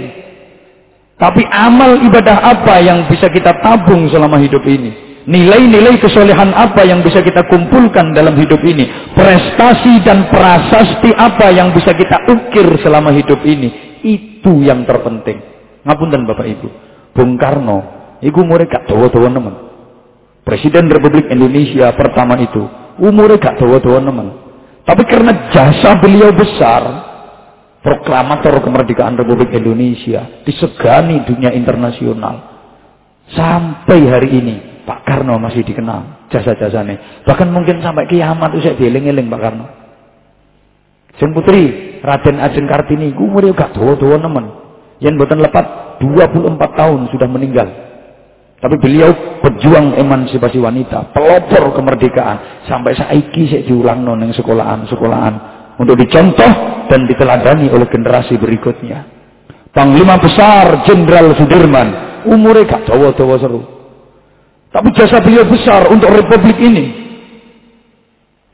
Tapi 1.18 1.42
amal 1.50 1.98
ibadah 1.98 2.46
apa 2.46 2.78
yang 2.78 3.10
bisa 3.10 3.26
kita 3.34 3.58
tabung 3.66 4.06
selama 4.06 4.38
hidup 4.38 4.62
ini? 4.70 4.94
Nilai-nilai 5.28 5.98
kesolehan 5.98 6.54
apa 6.54 6.86
yang 6.86 7.02
bisa 7.02 7.26
kita 7.26 7.42
kumpulkan 7.50 8.14
dalam 8.14 8.38
hidup 8.38 8.62
ini? 8.62 8.86
Prestasi 9.18 10.00
dan 10.06 10.30
prasasti 10.30 11.10
apa 11.18 11.50
yang 11.50 11.74
bisa 11.74 11.98
kita 11.98 12.22
ukir 12.32 12.70
selama 12.86 13.10
hidup 13.12 13.42
ini? 13.44 14.00
Itu 14.06 14.62
yang 14.62 14.86
terpenting. 14.86 15.42
Ngapunten 15.84 16.22
Bapak 16.30 16.48
Ibu. 16.48 16.68
Bung 17.18 17.34
Karno, 17.42 17.82
iku 18.22 18.46
umure 18.46 18.70
gak 18.70 18.86
dawa-dawa 18.86 19.28
nemen. 19.34 19.56
Presiden 20.48 20.88
Republik 20.88 21.28
Indonesia 21.28 21.92
pertama 21.92 22.40
itu, 22.40 22.64
umure 23.04 23.36
gak 23.36 23.60
dawa-dawa 23.60 24.00
nemen. 24.00 24.32
Tapi 24.88 25.04
karena 25.04 25.52
jasa 25.52 26.00
beliau 26.00 26.32
besar, 26.32 26.88
proklamator 27.84 28.64
kemerdekaan 28.64 29.20
Republik 29.20 29.52
Indonesia, 29.52 30.24
disegani 30.48 31.28
dunia 31.28 31.52
internasional. 31.52 32.56
Sampai 33.36 34.08
hari 34.08 34.40
ini, 34.40 34.56
Pak 34.88 35.04
Karno 35.04 35.36
masih 35.36 35.68
dikenal 35.68 36.32
jasa-jasanya. 36.32 37.28
Bahkan 37.28 37.52
mungkin 37.52 37.84
sampai 37.84 38.08
kiamat 38.08 38.56
itu 38.56 38.72
saya 38.72 38.80
dieling-eling 38.80 39.28
Pak 39.28 39.42
Karno. 39.44 39.68
Sing 41.20 41.36
putri 41.36 42.00
Raden 42.00 42.40
Ajeng 42.40 42.72
Kartini 42.72 43.12
umure 43.12 43.52
gak 43.52 43.76
dawa-dawa 43.76 44.16
nemen. 44.16 44.46
Yen 45.04 45.20
mboten 45.20 45.44
lepat 45.44 46.00
24 46.00 46.56
tahun 46.56 47.00
sudah 47.12 47.28
meninggal. 47.28 47.68
Tapi 48.58 48.76
beliau 48.82 49.14
pejuang 49.46 49.94
emansipasi 50.02 50.58
wanita, 50.58 51.14
pelopor 51.14 51.78
kemerdekaan 51.78 52.66
sampai 52.66 52.98
saiki 52.98 53.46
saya 53.46 53.62
diulang 53.70 54.02
ning 54.18 54.34
sekolahan-sekolahan 54.34 55.34
untuk 55.78 55.94
dicontoh 55.94 56.52
dan 56.90 57.06
diteladani 57.06 57.70
oleh 57.70 57.86
generasi 57.86 58.34
berikutnya. 58.42 59.06
Panglima 59.70 60.18
besar 60.18 60.90
Jenderal 60.90 61.38
Sudirman, 61.38 61.88
umure 62.26 62.66
gak 62.66 62.90
dawa-dawa 62.90 63.38
seru. 63.38 63.62
Tapi 64.74 64.90
jasa 64.98 65.22
beliau 65.22 65.46
besar 65.46 65.94
untuk 65.94 66.10
republik 66.10 66.58
ini. 66.58 67.06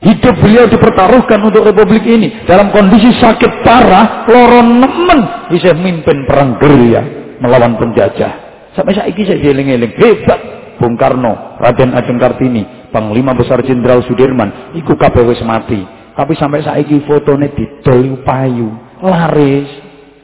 Hidup 0.04 0.36
beliau 0.36 0.68
dipertaruhkan 0.68 1.40
untuk 1.48 1.64
republik 1.64 2.04
ini. 2.04 2.44
Dalam 2.44 2.76
kondisi 2.76 3.08
sakit 3.24 3.64
parah, 3.64 4.28
loron 4.28 4.84
nemen 4.84 5.48
bisa 5.48 5.72
mimpin 5.72 6.28
perang 6.28 6.60
gerilya 6.60 7.00
melawan 7.40 7.80
penjajah. 7.80 8.43
Sampai 8.74 8.98
saat 8.98 9.14
ini 9.14 9.24
saya 9.26 9.40
dieling-eling. 9.40 9.94
Hebat 9.98 10.42
Bung 10.82 10.98
Karno, 10.98 11.62
Raden 11.62 11.94
Ajeng 11.94 12.18
Kartini, 12.18 12.90
Panglima 12.90 13.38
Besar 13.38 13.62
Jenderal 13.62 14.02
Sudirman, 14.06 14.74
iku 14.74 14.98
kabeh 14.98 15.22
wis 15.26 15.42
mati. 15.46 15.82
Tapi 16.14 16.34
sampai 16.38 16.62
saat 16.62 16.82
ini 16.86 17.02
fotonya 17.06 17.50
didol 17.54 18.22
payu, 18.26 18.70
laris. 19.02 19.70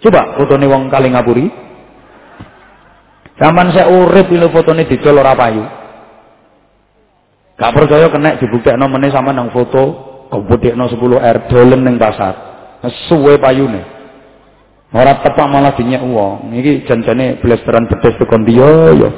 Coba 0.02 0.38
fotonya 0.38 0.70
wong 0.70 0.89
kali 0.89 1.10
ngapuri. 1.14 1.45
Zaman 3.39 3.72
saya 3.72 3.88
urip 3.89 4.28
ini 4.30 4.47
fotonya 4.50 4.86
didol 4.86 5.22
ora 5.22 5.34
payu. 5.38 5.64
Gak 7.60 7.76
percaya 7.76 8.08
kena 8.08 8.39
dibuktekno 8.39 8.88
meneh 8.88 9.12
sama 9.12 9.36
nang 9.36 9.52
foto 9.52 10.08
kebudekno 10.32 10.88
10 10.88 11.20
R 11.20 11.38
dolen 11.52 11.82
ning 11.84 12.00
pasar. 12.00 12.34
Suwe 13.12 13.36
payune. 13.36 13.99
Ora 14.89 15.21
tepak 15.21 15.45
malah 15.45 15.77
dinyek 15.77 16.01
wong. 16.01 16.49
Iki 16.49 16.89
janjane 16.89 17.37
blasteran 17.37 17.85
bedes 17.85 18.17
tekan 18.17 18.41
dia 18.41 18.89
ya. 18.97 19.09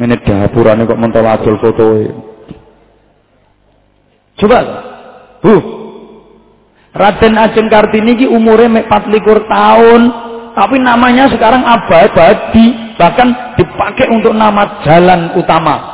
Ngene 0.00 0.16
dapurane 0.24 0.88
kok 0.88 1.00
mentol 1.00 1.28
adol 1.28 1.60
fotoe. 1.60 2.04
Coba. 4.40 4.58
Bu. 5.40 5.54
Raden 6.96 7.36
Ajeng 7.36 7.68
Kartini 7.68 8.16
ki 8.16 8.26
umure 8.28 8.72
mek 8.72 8.88
24 8.88 9.44
tahun, 9.44 10.00
tapi 10.56 10.80
namanya 10.80 11.28
sekarang 11.28 11.60
abadi, 11.60 12.96
bahkan 12.96 13.52
dipakai 13.60 14.08
untuk 14.08 14.32
nama 14.32 14.80
jalan 14.80 15.36
utama. 15.36 15.92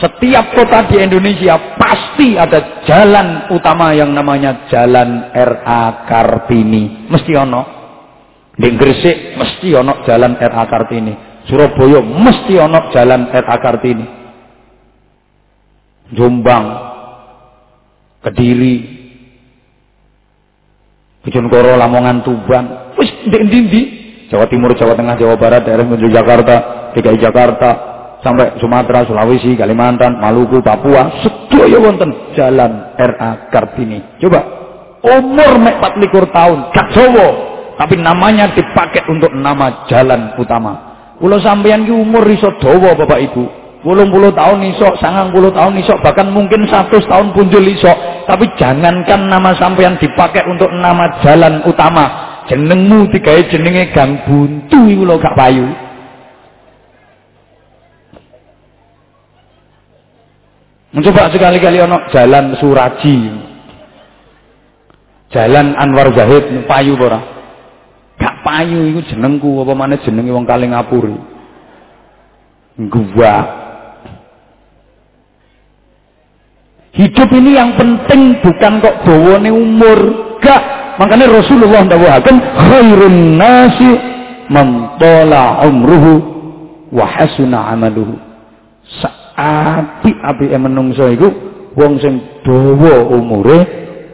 Setiap 0.00 0.56
kota 0.56 0.88
di 0.88 1.04
Indonesia 1.04 1.76
pasti 1.76 2.38
ada 2.38 2.80
jalan 2.86 3.50
utama 3.52 3.92
yang 3.92 4.14
namanya 4.14 4.70
Jalan 4.70 5.34
RA 5.34 6.06
Kartini. 6.06 7.10
Mesti 7.10 7.34
ono. 7.34 7.77
Di 8.58 8.68
Gresik 8.74 9.38
mesti 9.38 9.70
ono 9.70 10.02
Jalan 10.02 10.34
RA 10.34 10.64
Kartini. 10.66 11.14
Surabaya 11.46 12.02
mesti 12.02 12.58
ono 12.58 12.90
Jalan 12.90 13.30
RA 13.30 13.56
Kartini. 13.62 14.06
Jombang, 16.08 16.66
Kediri, 18.24 18.76
Bojonegoro, 21.20 21.76
Lamongan, 21.76 22.24
Tuban, 22.24 22.96
wis 22.96 23.12
ndi 23.28 23.82
Jawa 24.32 24.48
Timur, 24.48 24.72
Jawa 24.72 24.96
Tengah, 24.96 25.16
Jawa 25.20 25.36
Barat, 25.36 25.64
daerah 25.64 25.84
menuju 25.84 26.08
Jakarta, 26.12 26.56
DKI 26.96 27.20
Jakarta, 27.20 27.70
sampai 28.20 28.60
Sumatera, 28.60 29.08
Sulawesi, 29.08 29.56
Kalimantan, 29.56 30.20
Maluku, 30.20 30.60
Papua, 30.60 31.24
sedaya 31.24 31.78
wonten 31.80 32.32
jalan 32.36 32.96
RA 32.96 33.48
Kartini. 33.52 34.20
Coba 34.20 34.40
umur 35.04 35.52
mek 35.60 35.80
24 35.80 36.32
tahun, 36.32 36.58
gak 36.72 36.88
Jawa, 36.92 37.28
tapi 37.78 37.94
namanya 37.94 38.50
dipakai 38.58 39.06
untuk 39.06 39.30
nama 39.38 39.86
jalan 39.86 40.34
utama. 40.34 40.74
Kula 41.22 41.38
sampeyan 41.38 41.86
ki 41.86 41.94
umur 41.94 42.26
iso 42.26 42.50
dawa 42.58 42.98
Bapak 42.98 43.22
Ibu. 43.30 43.44
80 43.86 44.34
tahun 44.34 44.58
iso, 44.74 44.90
90 44.98 45.54
tahun 45.54 45.74
iso, 45.78 45.94
bahkan 46.02 46.26
mungkin 46.34 46.66
100 46.66 46.90
tahun 47.06 47.30
punjul 47.30 47.62
iso. 47.70 47.94
Tapi 48.26 48.50
jangankan 48.58 49.30
nama 49.30 49.54
sampeyan 49.54 49.94
dipakai 50.02 50.42
untuk 50.50 50.66
nama 50.74 51.22
jalan 51.22 51.62
utama. 51.62 52.26
Jenengmu 52.50 53.06
digawe 53.14 53.46
jenenge 53.46 53.94
Gang 53.94 54.26
Buntu 54.26 54.90
iku 54.90 55.06
lho 55.06 55.14
gak 55.22 55.38
payu. 55.38 55.70
Mencoba 60.90 61.30
sekali-kali 61.30 61.78
ono 61.78 62.02
jalan 62.10 62.58
Suraji. 62.58 63.16
Jalan 65.30 65.76
Anwar 65.78 66.10
Zahid 66.16 66.66
payu 66.66 66.98
ora? 66.98 67.37
Payu 68.48 68.96
iku 68.96 69.04
jenengku 69.12 69.60
apa 69.60 69.76
mana 69.76 70.00
jenenge 70.00 70.32
wong 70.32 70.48
Kaling 70.48 70.72
Ngapuri. 70.72 71.20
Gua. 72.88 73.34
Hidup 76.96 77.28
ini 77.36 77.60
yang 77.60 77.76
penting 77.76 78.40
bukan 78.40 78.72
kok 78.80 79.04
bawane 79.04 79.52
umur. 79.52 79.98
Gak. 80.40 80.62
Makanya 80.96 81.28
Rasulullah 81.28 81.84
ndawuhaken 81.84 82.36
khairun 82.40 83.36
nasi 83.36 83.90
man 84.48 84.96
umruhu 85.68 86.24
wa 86.88 87.04
hasuna 87.04 87.76
amaluhu 87.76 88.16
api 89.38 90.44
yang 90.50 90.64
menungso 90.64 91.04
iku 91.12 91.28
wong 91.76 92.00
sing 92.00 92.18
dawa 92.48 93.12
umure 93.12 93.58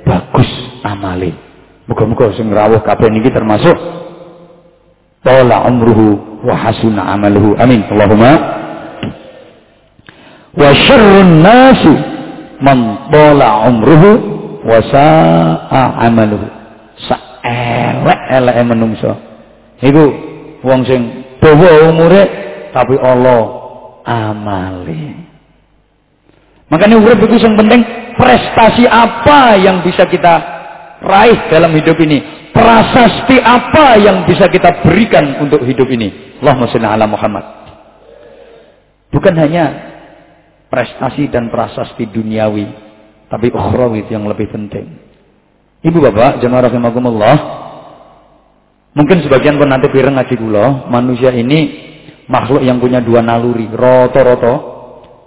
bagus 0.03 0.51
amale. 0.83 1.33
Muga-muga 1.87 2.35
sing 2.35 2.51
rawuh 2.51 2.83
kabeh 2.83 3.09
niki 3.15 3.31
termasuk 3.31 4.04
tola 5.25 5.65
umruhu 5.67 6.21
wa 6.45 6.55
hasuna 6.55 7.17
amaluhu. 7.17 7.57
Amin. 7.57 7.83
Allahumma 7.89 8.33
wa 10.55 10.71
syarrun 10.87 11.43
nasi 11.43 11.95
man 12.61 13.09
tola 13.11 13.67
umruhu 13.67 14.11
wa 14.63 14.79
sa'a 14.93 16.05
amaluhu. 16.07 16.47
Saelek-eleke 17.09 18.63
menungso. 18.63 19.13
Iku 19.81 20.05
wong 20.63 20.85
sing 20.87 21.03
dawa 21.43 21.91
umure 21.91 22.23
tapi 22.71 22.95
Allah 23.01 23.43
amali. 24.05 25.17
Makanya 26.73 26.97
urip 26.97 27.21
itu 27.29 27.45
yang 27.45 27.57
penting 27.61 27.85
prestasi 28.17 28.89
apa 28.89 29.59
yang 29.61 29.85
bisa 29.85 30.09
kita 30.09 30.54
raih 31.05 31.53
dalam 31.53 31.71
hidup 31.77 32.01
ini. 32.01 32.49
Prasasti 32.55 33.37
apa 33.43 34.01
yang 34.01 34.25
bisa 34.25 34.49
kita 34.49 34.81
berikan 34.83 35.45
untuk 35.45 35.61
hidup 35.63 35.87
ini. 35.91 36.39
Allahumma 36.41 36.71
sholli 36.71 36.89
ala 36.89 37.07
Muhammad. 37.07 37.45
Bukan 39.15 39.35
hanya 39.39 39.65
prestasi 40.73 41.31
dan 41.31 41.53
prasasti 41.53 42.11
duniawi, 42.11 42.67
tapi 43.31 43.53
ukhrawi 43.55 44.11
yang 44.11 44.27
lebih 44.27 44.51
penting. 44.51 44.91
Ibu 45.87 45.99
bapak, 46.11 46.43
jemaah 46.43 46.67
rahimakumullah. 46.67 47.37
Mungkin 48.95 49.23
sebagian 49.27 49.59
pun 49.59 49.71
nanti 49.71 49.87
pireng 49.91 50.19
ngaji 50.19 50.35
kula, 50.35 50.91
manusia 50.91 51.31
ini 51.31 51.91
makhluk 52.27 52.63
yang 52.63 52.83
punya 52.83 53.03
dua 53.03 53.23
naluri, 53.23 53.71
roto-roto, 53.71 54.55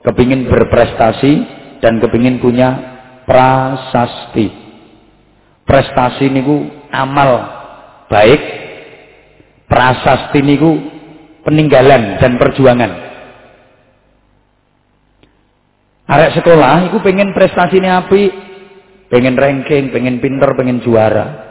kepingin 0.04 0.48
berprestasi 0.52 1.34
dan 1.80 2.00
kepingin 2.04 2.44
punya 2.44 2.70
prasasti. 3.24 4.67
Prestasi 5.68 6.32
niku 6.32 6.64
amal 6.96 7.44
baik, 8.08 8.42
prasasti 9.68 10.40
niku 10.40 10.80
peninggalan 11.44 12.20
dan 12.24 12.40
perjuangan. 12.40 12.92
Arek 16.08 16.40
sekolah 16.40 16.88
iku 16.88 17.04
pengen 17.04 17.36
prestasinya 17.36 18.08
api, 18.08 18.32
pengen 19.12 19.36
ranking, 19.36 19.92
pengen 19.92 20.24
pinter, 20.24 20.56
pengen 20.56 20.80
juara. 20.80 21.48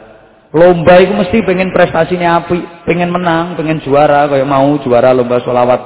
Lomba 0.49 0.97
itu 0.97 1.13
mesti 1.13 1.45
pengen 1.45 1.69
prestasinya 1.69 2.41
api, 2.41 2.87
pengen 2.89 3.13
menang, 3.13 3.53
pengen 3.53 3.77
juara, 3.85 4.25
kayak 4.25 4.49
mau 4.49 4.73
juara 4.81 5.13
lomba 5.13 5.37
solawat, 5.45 5.81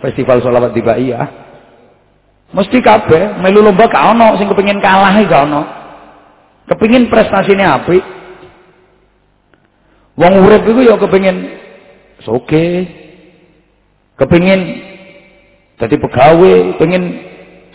festival 0.00 0.40
solawat 0.40 0.72
di 0.72 0.80
Baia. 0.80 1.28
Mesti 2.56 2.78
kabeh 2.80 3.36
melu 3.42 3.60
lomba 3.60 3.84
gak 3.84 4.16
ono 4.16 4.40
sing 4.40 4.48
kepengin 4.48 4.80
kalah 4.80 5.12
gak 5.28 5.44
ono. 5.44 5.75
Kepengin 6.66 7.06
prestasinya 7.06 7.82
api. 7.82 7.98
Wong 10.16 10.32
urip 10.42 10.66
iku 10.66 10.80
ya 10.82 10.96
kepengin 10.98 11.36
soge. 12.24 12.88
Kepengin 14.16 14.60
jadi 15.76 15.96
pegawai, 16.00 16.80
pengen 16.80 17.02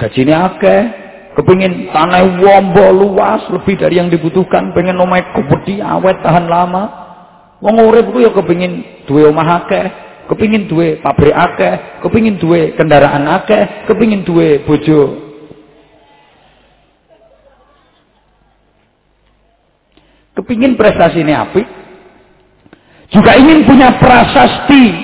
gajinya 0.01 0.49
akeh, 0.49 0.81
Kepingin 1.31 1.87
tanah 1.95 2.43
wombo 2.43 2.91
luas 2.91 3.47
lebih 3.47 3.79
dari 3.79 3.95
yang 3.95 4.11
dibutuhkan, 4.11 4.75
pengen 4.75 4.99
omah 4.99 5.31
gede 5.31 5.79
awet 5.79 6.19
tahan 6.19 6.51
lama. 6.51 6.83
Wong 7.63 7.79
urip 7.87 8.11
ku 8.11 8.19
ya 8.19 8.35
kepingin 8.35 9.05
duwe 9.07 9.31
omah 9.31 9.63
akeh, 9.63 9.85
kepingin 10.27 10.67
duwe 10.67 10.99
pabrik 10.99 11.31
akeh, 11.31 12.03
kepingin 12.03 12.35
duwe 12.35 12.75
kendaraan 12.75 13.23
akeh, 13.31 13.87
kepingin 13.87 14.27
duwe 14.27 14.59
bojo. 14.67 15.30
Kepingin 20.38 20.79
prestasi 20.79 21.21
ini 21.21 21.36
api. 21.36 21.61
Juga 23.11 23.36
ingin 23.36 23.67
punya 23.67 23.99
prasasti 23.99 24.95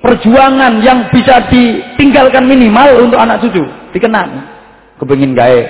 perjuangan 0.00 0.80
yang 0.80 1.12
bisa 1.12 1.52
ditinggalkan 1.52 2.48
minimal 2.48 3.04
untuk 3.04 3.20
anak 3.20 3.44
cucu, 3.44 3.60
dikenang 3.92 4.56
kepengin 4.96 5.36
gawe 5.36 5.60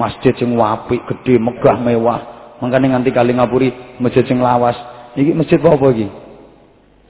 masjid 0.00 0.32
sing 0.36 0.56
apik, 0.56 1.04
gede, 1.04 1.36
megah, 1.36 1.76
mewah. 1.76 2.20
Makanya 2.64 2.96
nganti 2.96 3.10
kali 3.10 3.36
ngapuri 3.36 3.68
masjid 4.00 4.24
sing 4.24 4.40
lawas. 4.40 4.76
Iki 5.18 5.36
masjid 5.36 5.58
apa 5.60 5.86
iki? 5.92 6.08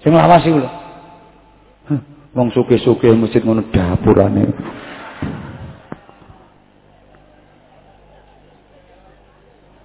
Sing 0.03 0.13
lawas. 0.17 0.43
Wong 2.33 2.49
suke-suke 2.57 3.13
masjid 3.13 3.45
ngono 3.45 3.69
dapurane. 3.69 4.49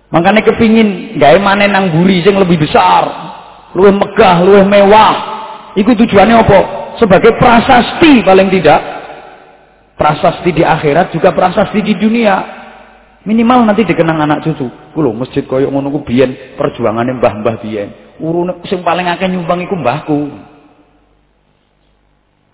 Makanya 0.08 0.40
kepingin 0.40 1.20
gawe 1.20 1.36
mana 1.44 1.68
nang 1.68 1.92
buri 1.92 2.24
sing 2.24 2.40
lebih 2.40 2.64
besar, 2.64 3.04
luwih 3.76 3.92
megah, 3.92 4.40
luwih 4.40 4.64
mewah. 4.64 5.16
Iku 5.76 5.92
tujuannya 5.94 6.36
apa? 6.48 6.60
Sebagai 6.96 7.36
prasasti 7.36 8.24
paling 8.24 8.48
tidak. 8.48 8.82
Prasasti 10.00 10.50
di 10.56 10.64
akhirat 10.64 11.12
juga 11.12 11.36
prasasti 11.36 11.84
di 11.84 11.94
dunia. 12.00 12.56
Minimal 13.28 13.68
nanti 13.68 13.84
dikenang 13.84 14.24
anak 14.24 14.48
cucu. 14.48 14.72
Kulo 14.96 15.12
masjid 15.12 15.44
koyok 15.44 15.68
ngono 15.68 15.92
ku 15.92 16.00
biyen 16.08 16.56
perjuangane 16.56 17.20
mbah-mbah 17.20 17.60
biyen. 17.60 18.18
Urune 18.24 18.64
sing 18.72 18.82
paling 18.88 19.12
akeh 19.12 19.28
nyumbang 19.28 19.60
iku 19.68 19.76
mbahku. 19.76 20.32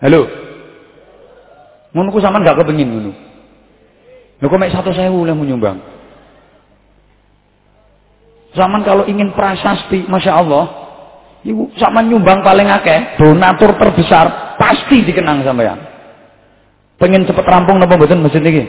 Halo? 0.02 0.26
Ngono 1.94 2.08
ku 2.10 2.18
sampean 2.18 2.42
gak 2.42 2.66
kepengin 2.66 2.90
ngono? 2.90 3.12
Lho 4.42 4.46
kok 4.50 4.58
mek 4.58 4.74
100.000 4.74 5.14
oleh 5.14 5.32
nyumbang 5.32 5.93
zaman 8.54 8.80
kalau 8.86 9.04
ingin 9.10 9.34
prasasti 9.34 10.06
Masya 10.06 10.32
Allah 10.32 10.64
ibu 11.44 11.68
sama 11.76 12.00
nyumbang 12.00 12.40
paling 12.40 12.70
akeh 12.70 13.18
donatur 13.20 13.76
terbesar 13.76 14.56
pasti 14.56 15.04
dikenang 15.04 15.44
sampean 15.44 15.94
Pengen 16.94 17.26
cepet 17.26 17.44
rampung 17.44 17.82
napa 17.82 17.98
mboten 17.98 18.22
masjid 18.22 18.40
niki? 18.40 18.64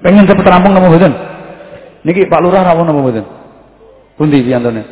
Pengen 0.00 0.26
cepet 0.26 0.46
rampung 0.46 0.72
napa 0.72 0.86
mboten? 0.86 1.12
Niki 2.06 2.24
Pak 2.30 2.40
Lurah 2.40 2.62
rawuh 2.62 2.86
napa 2.86 3.00
mboten? 3.02 3.26
Pundi 4.14 4.40
piyantone? 4.40 4.82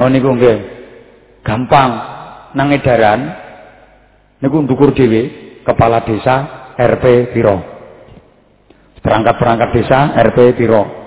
Oh 0.00 0.08
niku 0.08 0.32
nggih. 0.32 0.58
Gampang 1.44 1.90
nang 2.56 2.72
edaran 2.72 3.20
niku 4.40 4.64
ndukur 4.64 4.96
dhewe 4.96 5.54
kepala 5.62 6.02
desa 6.02 6.68
RP 6.74 7.36
piro. 7.36 7.60
Perangkat-perangkat 9.00 9.68
desa 9.76 10.16
RP 10.16 10.56
piro. 10.56 10.99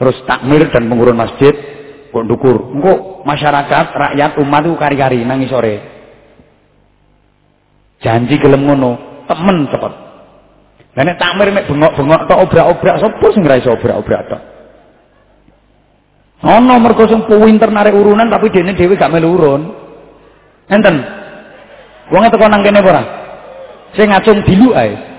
Terus 0.00 0.16
takmir 0.24 0.64
dan 0.72 0.88
pengurus 0.88 1.12
masjid 1.12 1.52
kok 2.08 2.24
ndukur. 2.24 2.72
Engko 2.72 3.20
masyarakat, 3.28 3.86
rakyat, 3.92 4.40
umat 4.40 4.64
itu 4.64 4.72
kari-kari 4.80 5.20
nang 5.28 5.44
sore. 5.44 5.76
Janji 8.00 8.40
gelem 8.40 8.64
ngono, 8.64 8.96
temen 9.28 9.68
cepet. 9.68 9.92
Lah 10.96 11.04
nek 11.04 11.20
takmir 11.20 11.52
mek 11.52 11.68
bengok-bengok 11.68 12.20
tok 12.26 12.40
obrak-obrak 12.48 12.96
sapa 12.98 13.26
sing 13.30 13.44
ra 13.44 13.60
iso 13.60 13.76
obrak-obrak 13.76 14.22
tok. 14.26 14.42
Ana 16.40 16.80
mergo 16.80 17.04
sing 17.04 17.28
pinter 17.28 17.68
narik 17.68 17.92
urunan 17.92 18.32
tapi 18.32 18.48
dene 18.48 18.72
dhewe 18.72 18.96
gak 18.96 19.12
melu 19.12 19.36
urun. 19.36 19.62
Enten. 20.72 20.96
Wong 22.08 22.24
teko 22.32 22.48
nang 22.48 22.64
kene 22.64 22.80
apa 22.80 22.90
ora? 22.90 23.02
Sing 23.94 24.08
ngacung 24.08 24.42
dilu 24.48 24.72
ae. 24.72 25.09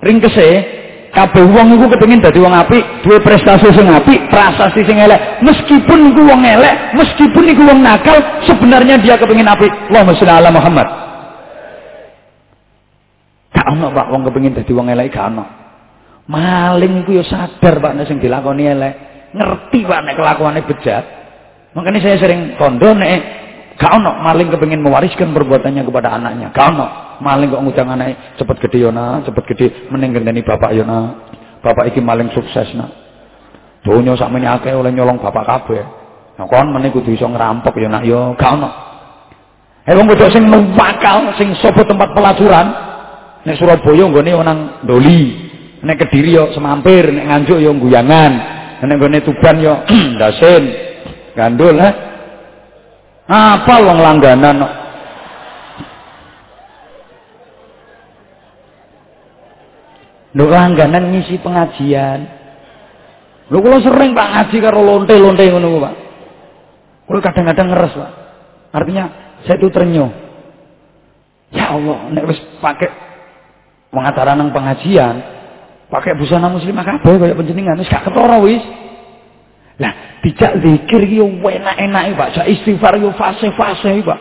Ringkese 0.00 0.48
kabeh 1.10 1.44
wong 1.44 1.76
iku 1.76 1.86
kepengin 1.92 2.22
dadi 2.22 2.38
wong 2.40 2.54
apik, 2.54 3.04
duwe 3.04 3.18
prestasi 3.20 3.68
sing 3.74 3.86
apik, 3.90 4.30
prasasti 4.30 4.86
sing 4.86 4.96
elek. 4.96 5.42
Meskipun 5.44 6.14
iku 6.14 6.22
wong 6.24 6.40
elek, 6.46 6.96
meskipun 6.96 7.44
iku 7.50 7.62
wong 7.66 7.82
nakal, 7.82 8.16
sebenarnya 8.46 8.96
dia 9.02 9.18
kepengin 9.20 9.50
apik. 9.50 9.68
Allahumma 9.90 10.16
sholli 10.16 10.32
ala 10.32 10.50
Muhammad. 10.54 10.88
Gak 13.50 13.66
ono 13.76 13.86
Pak 13.90 14.06
wong 14.14 14.22
kepengin 14.30 14.54
dadi 14.56 14.72
wong 14.72 14.88
elek 14.88 15.12
gak 15.12 15.28
ono. 15.34 15.44
Maling 16.30 17.02
iku 17.04 17.20
ya 17.20 17.24
sadar 17.26 17.82
Pak 17.82 17.92
nek 17.98 18.06
sing 18.06 18.22
dilakoni 18.22 18.64
elek. 18.70 18.94
Ngerti 19.34 19.82
Pak 19.82 20.00
nek 20.06 20.14
kelakuannya 20.16 20.62
bejat. 20.64 21.04
Makanya 21.74 22.00
saya 22.02 22.16
sering 22.18 22.54
kondo 22.58 22.94
nek 22.94 23.39
Gak 23.80 23.96
ono 23.96 24.20
maling 24.20 24.52
kepengin 24.52 24.84
mewariskan 24.84 25.32
perbuatannya 25.32 25.88
kepada 25.88 26.12
anaknya. 26.12 26.52
Gak 26.52 26.76
ono 26.76 26.86
maling 27.24 27.48
kok 27.48 27.64
ngutang 27.64 27.88
anaknya 27.88 28.36
cepet 28.36 28.56
gede 28.68 28.84
yona, 28.84 29.24
cepet 29.24 29.44
gede 29.56 29.66
mending 29.88 30.20
gendeni 30.20 30.44
bapak 30.44 30.76
yona. 30.76 31.16
Bapak 31.64 31.88
iki 31.88 32.04
maling 32.04 32.28
sukses 32.36 32.76
nak. 32.76 32.92
Donya 33.80 34.12
sakmene 34.20 34.44
akeh 34.52 34.76
oleh 34.76 34.92
nyolong 34.92 35.16
bapak 35.16 35.48
kabeh. 35.48 35.80
Nah 36.36 36.44
kon 36.44 36.76
meneh 36.76 36.92
kudu 36.92 37.16
iso 37.16 37.24
ngerampok 37.24 37.80
ya 37.80 37.88
nak 37.88 38.04
yo 38.04 38.36
gak 38.36 38.52
ono. 38.60 38.68
Eh 39.88 39.96
wong 39.96 40.12
wedok 40.12 40.28
sing 40.28 40.44
numpakal 40.44 41.32
sing 41.40 41.56
sapa 41.56 41.80
tempat 41.80 42.12
pelacuran 42.12 42.66
nek 43.48 43.56
Surabaya 43.56 44.04
nggone 44.12 44.30
nang 44.44 44.58
Doli. 44.84 45.48
Nek 45.80 45.96
Kediri 45.96 46.36
yo 46.36 46.52
semampir, 46.52 47.08
nek 47.08 47.24
Nganjuk 47.24 47.64
yo 47.64 47.72
guyangan. 47.80 48.32
Nek 48.84 48.92
nggone 48.92 49.24
Tuban 49.24 49.56
yo 49.56 49.80
dasin. 50.20 50.68
Gandul 51.32 51.80
ha. 51.80 52.09
Apa 53.30 53.74
wong 53.78 53.98
langganan 54.02 54.58
kok. 54.58 54.74
Lho 60.34 60.46
langganan 60.50 61.14
ngisi 61.14 61.38
pengajian. 61.38 62.26
Lho 63.50 63.58
kula 63.62 63.78
sering 63.82 64.18
Pak 64.18 64.28
ngaji 64.34 64.56
karo 64.58 64.82
lonte-lonte 64.82 65.46
ngono 65.46 65.78
Pak. 65.78 65.94
Kula 67.06 67.20
kadang-kadang 67.22 67.66
ngeres 67.70 67.94
Pak. 67.94 68.12
Artinya 68.74 69.04
saya 69.46 69.62
itu 69.62 69.70
ternyuh. 69.70 70.10
Ya 71.50 71.74
Allah, 71.74 72.10
nek 72.14 72.30
wis 72.30 72.38
pakai 72.62 72.86
pengacara 73.90 74.38
nang 74.38 74.54
pengajian, 74.54 75.18
pakai 75.90 76.14
busana 76.14 76.46
muslimah 76.46 76.86
kabeh 76.86 77.18
kaya 77.18 77.34
panjenengan 77.34 77.78
wis 77.78 77.90
gak 77.90 78.06
ketara 78.06 78.38
wis. 78.42 78.62
Lah, 79.80 80.20
dijak 80.20 80.60
zikir 80.60 81.08
yo 81.08 81.24
enak-enak 81.40 82.12
Pak, 82.12 82.36
jak 82.36 82.44
istighfar 82.52 83.00
yo 83.00 83.16
fase-fase 83.16 84.04
Pak. 84.04 84.20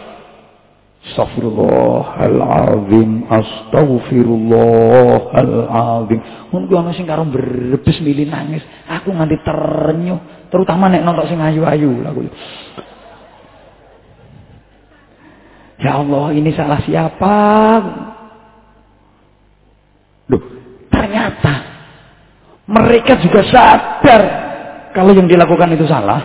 Astagfirullahalazim, 0.99 3.23
astagfirullahalazim. 3.27 6.19
Mun 6.55 6.63
ku 6.67 6.75
ana 6.79 6.91
sing 6.95 7.07
karo 7.07 7.23
mili 7.27 8.23
nangis, 8.23 8.63
aku 8.87 9.11
nganti 9.11 9.35
terenyuh, 9.43 10.47
terutama 10.47 10.87
nek 10.87 11.03
nonton 11.03 11.27
sing 11.27 11.43
ayu-ayu 11.43 12.07
lagu. 12.07 12.23
Ya 15.79 15.95
Allah, 15.99 16.31
ini 16.35 16.51
salah 16.55 16.79
siapa? 16.83 17.35
Loh, 20.27 20.43
ternyata 20.91 21.63
mereka 22.67 23.15
juga 23.23 23.43
sadar 23.47 24.48
kalau 24.93 25.13
yang 25.13 25.29
dilakukan 25.29 25.75
itu 25.77 25.85
salah, 25.85 26.21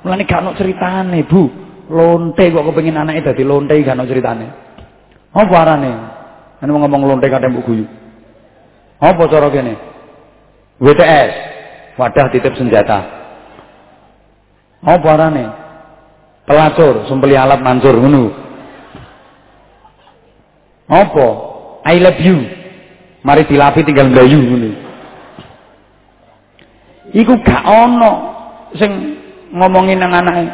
mulane 0.00 0.24
gak 0.24 0.40
ono 0.40 0.52
ceritane, 0.56 1.24
Bu. 1.28 1.66
Lonte 1.86 2.50
kok 2.50 2.66
kepengin 2.66 2.98
anake 2.98 3.22
dadi 3.22 3.46
lonte 3.46 3.78
gak 3.78 3.94
ono 3.94 4.08
ceritane. 4.08 4.46
Apa 5.36 5.54
arane? 5.62 5.92
Ane 6.58 6.68
mau 6.72 6.80
ngomong 6.82 7.04
lonte 7.04 7.28
kadang 7.28 7.52
mbok 7.52 7.68
guyu. 7.68 7.84
Apa 8.96 9.28
cara 9.28 9.52
kene? 9.52 9.74
WTS, 10.80 11.32
wadah 12.00 12.26
titip 12.32 12.56
senjata. 12.56 13.04
Apa 14.80 15.08
arane? 15.12 15.44
Pelacur, 16.48 17.04
sembeli 17.10 17.36
alat 17.36 17.60
mancur 17.60 17.92
ngono. 17.98 18.32
Apa? 20.88 21.26
I 21.84 21.98
love 22.00 22.22
you. 22.22 22.38
Mari 23.26 23.44
dilapi 23.50 23.82
tinggal 23.84 24.08
mlayu 24.08 24.38
ngono. 24.40 24.85
Iku 27.14 27.38
gak 27.42 27.62
ono 27.62 28.12
sing 28.74 28.90
ngomongin 29.54 30.02
nang 30.02 30.14
anake. 30.14 30.44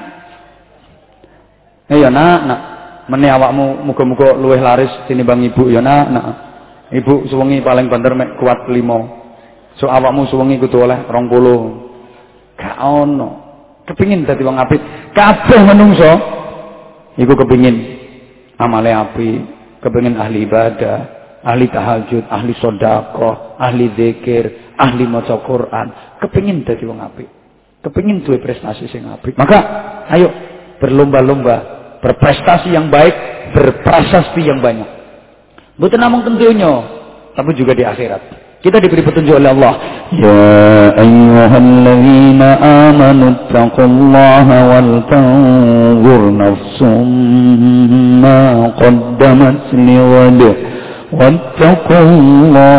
Eh 1.93 1.99
ya 2.01 2.13
nak, 2.13 2.41
nak. 2.45 2.61
Mene 3.09 3.29
awakmu 3.29 3.83
muga-muga 3.85 4.37
luwih 4.37 4.63
laris 4.63 4.93
tinimbang 5.09 5.43
ibu 5.45 5.69
ya 5.73 5.81
nak, 5.81 6.07
nak. 6.13 6.27
Ibu 6.93 7.29
suwengi 7.33 7.65
paling 7.65 7.89
banter 7.89 8.13
mek 8.13 8.37
kuat 8.37 8.69
limo. 8.69 9.23
So 9.81 9.89
awakmu 9.89 10.29
suwengi 10.29 10.61
kudu 10.61 10.85
oleh 10.85 11.09
20. 11.09 12.61
Gak 12.61 12.77
ono. 12.81 13.31
Kepingin 13.89 14.29
dadi 14.29 14.45
wong 14.45 14.61
apik. 14.61 14.81
Kabeh 15.17 15.61
menungso 15.65 16.11
iku 17.19 17.33
kepingin 17.37 17.77
amale 18.57 18.95
apik, 18.95 19.39
kepingin 19.83 20.17
ahli 20.17 20.47
ibadah, 20.47 21.22
ahli 21.43 21.67
tahajud, 21.69 22.25
ahli 22.31 22.53
sodako, 22.59 23.59
ahli 23.59 23.91
zikir, 23.99 24.75
ahli 24.79 25.05
maca 25.07 25.43
Quran, 25.43 26.19
kepingin 26.23 26.63
dadi 26.63 26.87
wong 26.87 27.03
apik. 27.03 27.29
Kepingin 27.83 28.23
duwe 28.23 28.39
prestasi 28.39 28.87
sing 28.87 29.03
apik. 29.11 29.35
Maka 29.35 29.59
ayo 30.15 30.31
berlomba-lomba, 30.79 31.57
berprestasi 31.99 32.71
yang 32.71 32.87
baik, 32.89 33.15
berprasasti 33.55 34.43
yang 34.43 34.63
banyak. 34.63 34.87
Bukan 35.75 35.99
namung 35.99 36.23
tentunya, 36.23 36.71
tapi 37.35 37.59
juga 37.59 37.75
di 37.75 37.83
akhirat. 37.83 38.43
Kita 38.63 38.79
diberi 38.79 39.03
petunjuk 39.03 39.35
oleh 39.35 39.51
Allah. 39.51 39.75
Ya 40.15 40.95
ayyuhalladzina 40.95 42.49
amanu 42.87 43.35
taqullaha 43.51 44.57
wal 44.71 44.93
tanzur 45.11 46.23
nafsum 46.31 47.11
ma 48.23 48.71
qaddamat 48.79 49.75
liwad. 51.14 51.36
Wattaqullah 51.58 52.78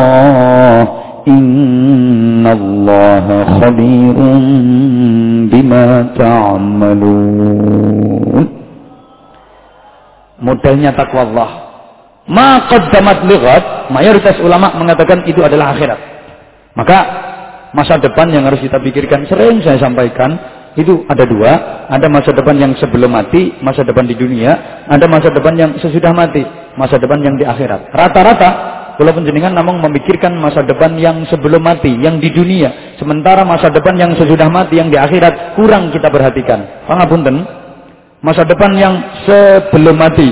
إن 1.28 2.46
الله 2.46 3.26
خبير 3.60 4.16
بما 5.52 5.86
تعملون 6.16 7.66
Modelnya 10.38 10.94
takwa 10.94 11.26
Allah. 11.26 11.50
Ma 12.30 12.70
qaddamat 12.70 13.26
lighat, 13.26 13.90
mayoritas 13.90 14.38
ulama 14.38 14.70
mengatakan 14.78 15.26
itu 15.26 15.42
adalah 15.42 15.74
akhirat. 15.74 15.98
Maka 16.78 16.98
masa 17.74 17.98
depan 17.98 18.30
yang 18.30 18.46
harus 18.46 18.62
kita 18.62 18.78
pikirkan 18.78 19.26
sering 19.26 19.58
saya 19.66 19.82
sampaikan 19.82 20.38
itu 20.78 21.02
ada 21.10 21.26
dua, 21.26 21.52
ada 21.90 22.06
masa 22.06 22.30
depan 22.30 22.54
yang 22.54 22.70
sebelum 22.78 23.10
mati, 23.10 23.50
masa 23.66 23.82
depan 23.82 24.06
di 24.06 24.14
dunia, 24.14 24.86
ada 24.86 25.10
masa 25.10 25.34
depan 25.34 25.58
yang 25.58 25.74
sesudah 25.74 26.14
mati, 26.14 26.46
masa 26.77 26.97
depan 26.97 27.21
yang 27.21 27.35
di 27.37 27.45
akhirat. 27.45 27.93
Rata-rata 27.93 28.49
kalau 28.93 29.09
penjenengan 29.17 29.57
namun 29.57 29.81
memikirkan 29.81 30.37
masa 30.37 30.61
depan 30.61 30.93
yang 31.01 31.25
sebelum 31.25 31.65
mati, 31.65 31.97
yang 31.97 32.21
di 32.21 32.29
dunia. 32.29 32.95
Sementara 33.01 33.41
masa 33.41 33.73
depan 33.73 33.97
yang 33.97 34.13
sesudah 34.13 34.45
mati, 34.53 34.77
yang 34.77 34.93
di 34.93 34.97
akhirat, 35.01 35.57
kurang 35.57 35.89
kita 35.89 36.13
perhatikan. 36.13 36.85
Pangapunten, 36.85 37.41
masa 38.21 38.45
depan 38.45 38.69
yang 38.77 38.93
sebelum 39.25 39.97
mati, 39.97 40.29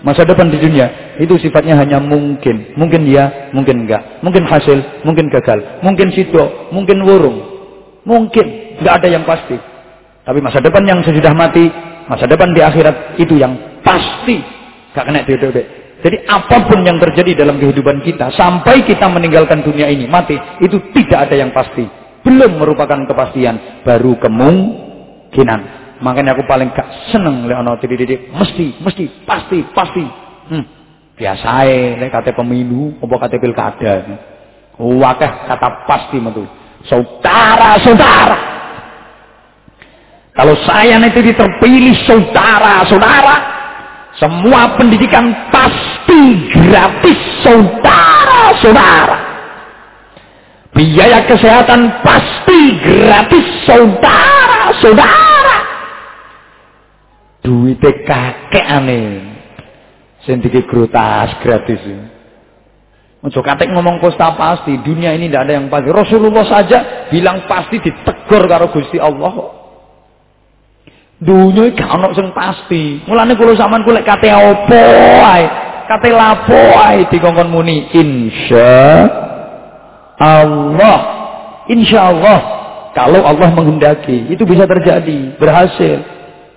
masa 0.00 0.24
depan 0.24 0.48
di 0.48 0.56
dunia, 0.56 1.18
itu 1.20 1.36
sifatnya 1.36 1.76
hanya 1.76 2.00
mungkin. 2.00 2.72
Mungkin 2.80 3.04
ya, 3.04 3.52
mungkin 3.52 3.84
enggak. 3.84 4.24
Mungkin 4.24 4.48
hasil, 4.48 5.04
mungkin 5.04 5.28
gagal. 5.28 5.84
Mungkin 5.84 6.08
situ, 6.16 6.72
mungkin 6.72 7.04
wurung. 7.04 7.36
Mungkin, 8.08 8.80
enggak 8.80 9.04
ada 9.04 9.08
yang 9.12 9.28
pasti. 9.28 9.60
Tapi 10.24 10.40
masa 10.40 10.64
depan 10.64 10.80
yang 10.88 11.04
sesudah 11.04 11.36
mati, 11.36 11.68
masa 12.08 12.24
depan 12.24 12.56
di 12.56 12.64
akhirat 12.64 13.20
itu 13.20 13.36
yang 13.36 13.52
pasti 13.84 14.57
gak 14.94 15.04
kena 15.04 15.24
dede 15.24 15.64
Jadi 15.98 16.16
apa 16.30 16.62
pun 16.70 16.86
yang 16.86 17.02
terjadi 17.02 17.42
dalam 17.42 17.58
kehidupan 17.58 18.06
kita 18.06 18.30
sampai 18.30 18.86
kita 18.86 19.10
meninggalkan 19.10 19.66
dunia 19.66 19.90
ini 19.90 20.06
mati 20.06 20.38
itu 20.62 20.78
tidak 20.94 21.26
ada 21.26 21.34
yang 21.34 21.50
pasti. 21.50 21.82
Belum 22.22 22.54
merupakan 22.60 23.02
kepastian, 23.08 23.82
baru 23.82 24.14
kemungkinan. 24.22 25.60
Makanya 25.98 26.38
aku 26.38 26.46
paling 26.46 26.70
gak 26.70 27.10
seneng 27.10 27.50
lihat 27.50 27.66
ono 27.66 27.74
titik 27.82 28.30
mesti, 28.30 28.78
mesti, 28.78 29.04
pasti, 29.26 29.58
pasti. 29.74 30.04
Hmm. 30.48 30.64
Biasa 31.18 31.66
nek 31.98 32.14
kata 32.14 32.30
pemilu 32.30 32.94
apa 33.02 33.26
kata 33.26 33.36
pilkada. 33.42 33.94
Wakah 34.78 35.32
kata 35.50 35.68
pasti 35.90 36.22
metu. 36.22 36.46
Saudara-saudara, 36.86 38.38
kalau 40.30 40.54
saya 40.62 41.02
nanti 41.02 41.18
terpilih 41.18 41.98
saudara-saudara, 42.06 43.57
semua 44.18 44.74
pendidikan 44.74 45.30
pasti 45.54 46.50
gratis 46.50 47.18
saudara-saudara. 47.46 49.18
Biaya 50.74 51.22
kesehatan 51.26 52.02
pasti 52.02 52.60
gratis 52.82 53.46
saudara-saudara. 53.62 55.58
Duit 57.46 57.78
kakek 57.78 58.66
aneh. 58.66 59.22
Sendiri 60.26 60.66
grutas 60.66 61.38
gratis. 61.38 61.78
Ojo 63.18 63.40
katek 63.42 63.70
ngomong 63.70 63.98
kosta 64.02 64.34
pasti, 64.34 64.78
dunia 64.82 65.14
ini 65.14 65.30
tidak 65.30 65.46
ada 65.46 65.52
yang 65.62 65.66
pasti. 65.70 65.90
Rasulullah 65.94 66.46
saja 66.46 66.78
bilang 67.10 67.46
pasti 67.46 67.78
ditegur 67.82 68.46
karo 68.50 68.70
Gusti 68.74 68.98
Allah 68.98 69.57
Dunia 71.18 71.74
gak 71.74 71.90
ono 71.98 72.14
sing 72.14 72.30
pasti. 72.30 73.02
Mulane 73.10 73.34
kula 73.34 73.58
sampean 73.58 73.82
kulek 73.82 74.06
kate 74.06 74.30
apa 74.30 74.82
ae, 75.34 75.44
kate 75.90 76.14
lapo 76.14 76.60
ae 76.78 77.02
muni 77.50 77.90
insya 77.90 79.02
Allah. 80.22 80.98
Insya 81.68 82.14
Allah 82.14 82.38
kalau 82.94 83.20
Allah 83.22 83.50
menghendaki 83.54 84.30
itu 84.30 84.42
bisa 84.46 84.66
terjadi, 84.66 85.34
berhasil. 85.38 86.02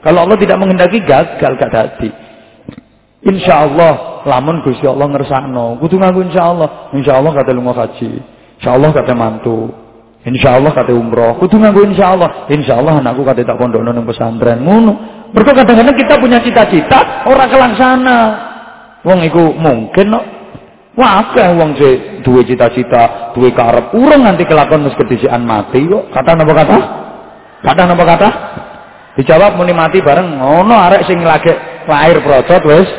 Kalau 0.02 0.26
Allah 0.26 0.38
tidak 0.38 0.58
menghendaki 0.58 1.02
gagal 1.06 1.58
gak 1.58 1.72
dadi. 1.74 2.10
Insya 3.22 3.70
Allah 3.70 4.26
lamun 4.26 4.66
Gusti 4.66 4.86
Allah 4.86 5.06
ngersakno, 5.10 5.78
kudu 5.78 6.02
nganggo 6.02 6.22
insya 6.26 6.54
Allah. 6.54 6.90
Insya 6.94 7.18
Allah 7.18 7.34
kata 7.38 7.54
lunga 7.54 7.74
haji. 7.78 8.12
Insya 8.58 8.78
Allah 8.78 8.90
kata 8.94 9.14
mantu. 9.14 9.70
Insya 10.22 10.62
Allah 10.62 10.70
kata 10.70 10.94
umroh, 10.94 11.42
kudu 11.42 11.58
nganggo 11.58 11.82
insya 11.82 12.14
Allah. 12.14 12.46
Insya 12.46 12.78
Allah 12.78 13.02
anakku 13.02 13.26
kata 13.26 13.42
tak 13.42 13.58
pondok 13.58 13.82
nang 13.82 14.06
pesantren 14.06 14.62
ngono. 14.62 14.94
Mergo 15.34 15.50
kadang-kadang 15.50 15.98
kita 15.98 16.14
punya 16.22 16.38
cita-cita 16.46 17.26
orang 17.26 17.50
kelaksana. 17.50 18.20
Wong 19.02 19.26
iku 19.26 19.50
mungkin 19.58 20.14
no. 20.14 20.22
Wah, 20.94 21.24
akeh 21.26 21.56
wong 21.58 21.74
sing 21.80 22.22
duwe 22.22 22.46
cita-cita, 22.46 23.34
duwe 23.34 23.50
karep, 23.56 23.96
urung 23.96 24.28
nganti 24.28 24.44
kelakon 24.46 24.86
wis 24.86 24.94
kedisian 25.00 25.42
mati 25.42 25.82
kok. 25.88 26.14
Kata 26.14 26.38
napa 26.38 26.54
kata? 26.54 26.78
Kata 27.66 27.82
napa 27.90 28.04
kata? 28.06 28.30
Dijawab 29.18 29.58
muni 29.58 29.74
mati 29.74 30.04
bareng 30.04 30.38
ngono 30.38 30.76
arek 30.76 31.08
sing 31.10 31.24
lagi 31.26 31.50
lahir 31.90 32.22
procot 32.22 32.62
wis. 32.68 32.90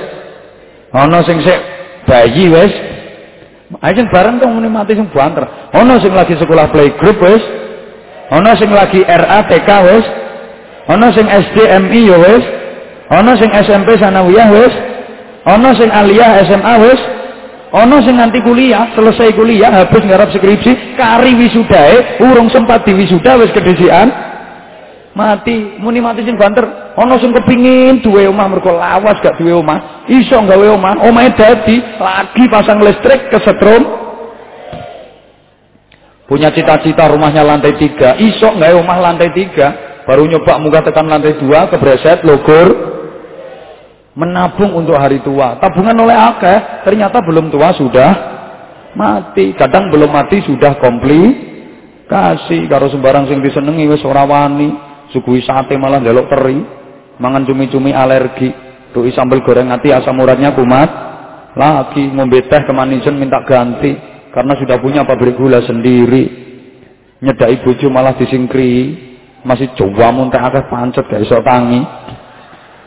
Ono 0.91 1.23
sing 1.23 1.39
sik 1.45 1.61
bayi 2.09 2.51
wis 2.51 2.73
Ayo 3.81 4.05
bareng 4.13 4.37
dong 4.37 4.61
muni 4.61 4.69
mati 4.69 4.93
sing 4.93 5.09
banter. 5.09 5.49
Ono 5.73 5.97
sing 6.03 6.13
lagi 6.13 6.37
sekolah 6.37 6.69
playgroup 6.69 7.17
wis. 7.25 7.41
Ono 8.29 8.53
sing 8.61 8.69
lagi 8.69 9.01
RA 9.01 9.49
TK 9.49 9.69
wis. 9.89 10.05
Ono 10.93 11.07
sing 11.17 11.25
SDMI 11.25 12.01
yo 12.05 12.21
wis. 12.21 12.45
Ono 13.09 13.33
sing 13.41 13.49
SMP 13.49 13.97
sanawiyah 13.97 14.49
wis. 14.53 14.73
Ono 15.49 15.69
sing 15.73 15.89
aliyah 15.89 16.45
SMA 16.45 16.75
wis. 16.85 17.01
Ono 17.73 18.05
sing 18.05 18.21
nanti 18.21 18.37
kuliah, 18.45 18.93
selesai 18.93 19.33
kuliah 19.33 19.73
habis 19.73 20.05
ngarap 20.05 20.29
skripsi, 20.29 20.93
kari 20.93 21.33
wisudae, 21.41 22.21
urung 22.21 22.53
sempat 22.53 22.85
diwisuda 22.85 23.41
wis 23.41 23.49
kedisian. 23.49 24.13
Mati, 25.13 25.77
muni 25.77 26.01
mati 26.01 26.25
sing 26.25 26.41
banter. 26.41 26.65
Ono 26.97 27.21
sing 27.21 27.37
kepingin 27.37 28.01
duwe 28.01 28.25
omah 28.29 28.49
mergo 28.49 28.73
lawas 28.73 29.21
gak 29.21 29.37
duwe 29.37 29.53
omah. 29.53 30.09
Iso 30.09 30.41
gawe 30.41 30.67
omah, 30.73 31.05
omahe 31.05 31.37
dadi 31.37 31.77
lagi 32.01 32.45
pasang 32.49 32.81
listrik 32.81 33.29
kesetrum. 33.29 34.01
Punya 36.25 36.49
cita-cita 36.49 37.13
rumahnya 37.13 37.45
lantai 37.45 37.77
tiga, 37.77 38.17
iso 38.17 38.57
gawe 38.57 38.73
omah 38.81 38.99
lantai 39.05 39.37
tiga. 39.37 39.69
Baru 40.09 40.25
nyoba 40.25 40.57
muka 40.59 40.81
tekan 40.81 41.05
lantai 41.05 41.37
dua, 41.37 41.69
kebreset, 41.69 42.25
logor. 42.25 42.91
Menabung 44.13 44.77
untuk 44.77 44.97
hari 44.97 45.25
tua. 45.25 45.57
Tabungan 45.57 45.97
oleh 45.97 46.13
akeh, 46.13 46.85
ternyata 46.85 47.21
belum 47.25 47.49
tua 47.49 47.73
sudah 47.77 48.11
mati. 48.97 49.53
Kadang 49.57 49.89
belum 49.89 50.09
mati 50.09 50.41
sudah 50.45 50.77
komplikasi. 50.81 52.65
Karo 52.69 52.93
sembarang 52.93 53.29
sing 53.29 53.41
disenengi 53.45 53.89
wis 53.89 54.05
ora 54.05 54.25
wani. 54.29 54.92
Sugui 55.13 55.45
sate 55.45 55.77
malah 55.77 56.01
njaluk 56.01 56.27
teri 56.33 56.57
mangan 57.21 57.45
cumi-cumi 57.45 57.93
alergi 57.93 58.49
doi 58.97 59.13
sambal 59.13 59.45
goreng 59.45 59.69
hati 59.69 59.93
asam 59.93 60.17
uratnya 60.19 60.57
kumat. 60.57 60.91
Lagi 61.53 62.09
ngombe 62.09 62.49
teh 62.49 62.65
kemanisan 62.65 63.21
minta 63.21 63.45
ganti 63.45 63.93
karena 64.33 64.57
sudah 64.57 64.81
punya 64.81 65.05
pabrik 65.05 65.37
gula 65.37 65.61
sendiri. 65.61 66.41
Nyedai 67.21 67.61
bojo 67.61 67.93
malah 67.93 68.17
disingkri 68.17 68.97
masih 69.45 69.77
coba 69.77 70.09
muntah 70.11 70.41
akeh 70.49 70.65
pancet 70.73 71.05
gak 71.07 71.23
iso 71.23 71.39
tangi. 71.45 71.85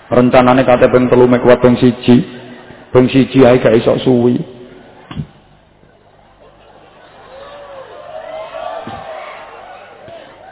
Rencanane 0.10 0.66
kate 0.66 0.90
ping 0.90 1.06
telu 1.06 1.30
mek 1.30 1.46
kuat 1.46 1.62
ping 1.62 1.78
siji 1.78 2.26
ping 2.90 3.06
siji 3.06 3.46
ae 3.46 3.62
gak 3.62 3.78
iso 3.78 4.02
suwi. 4.02 4.42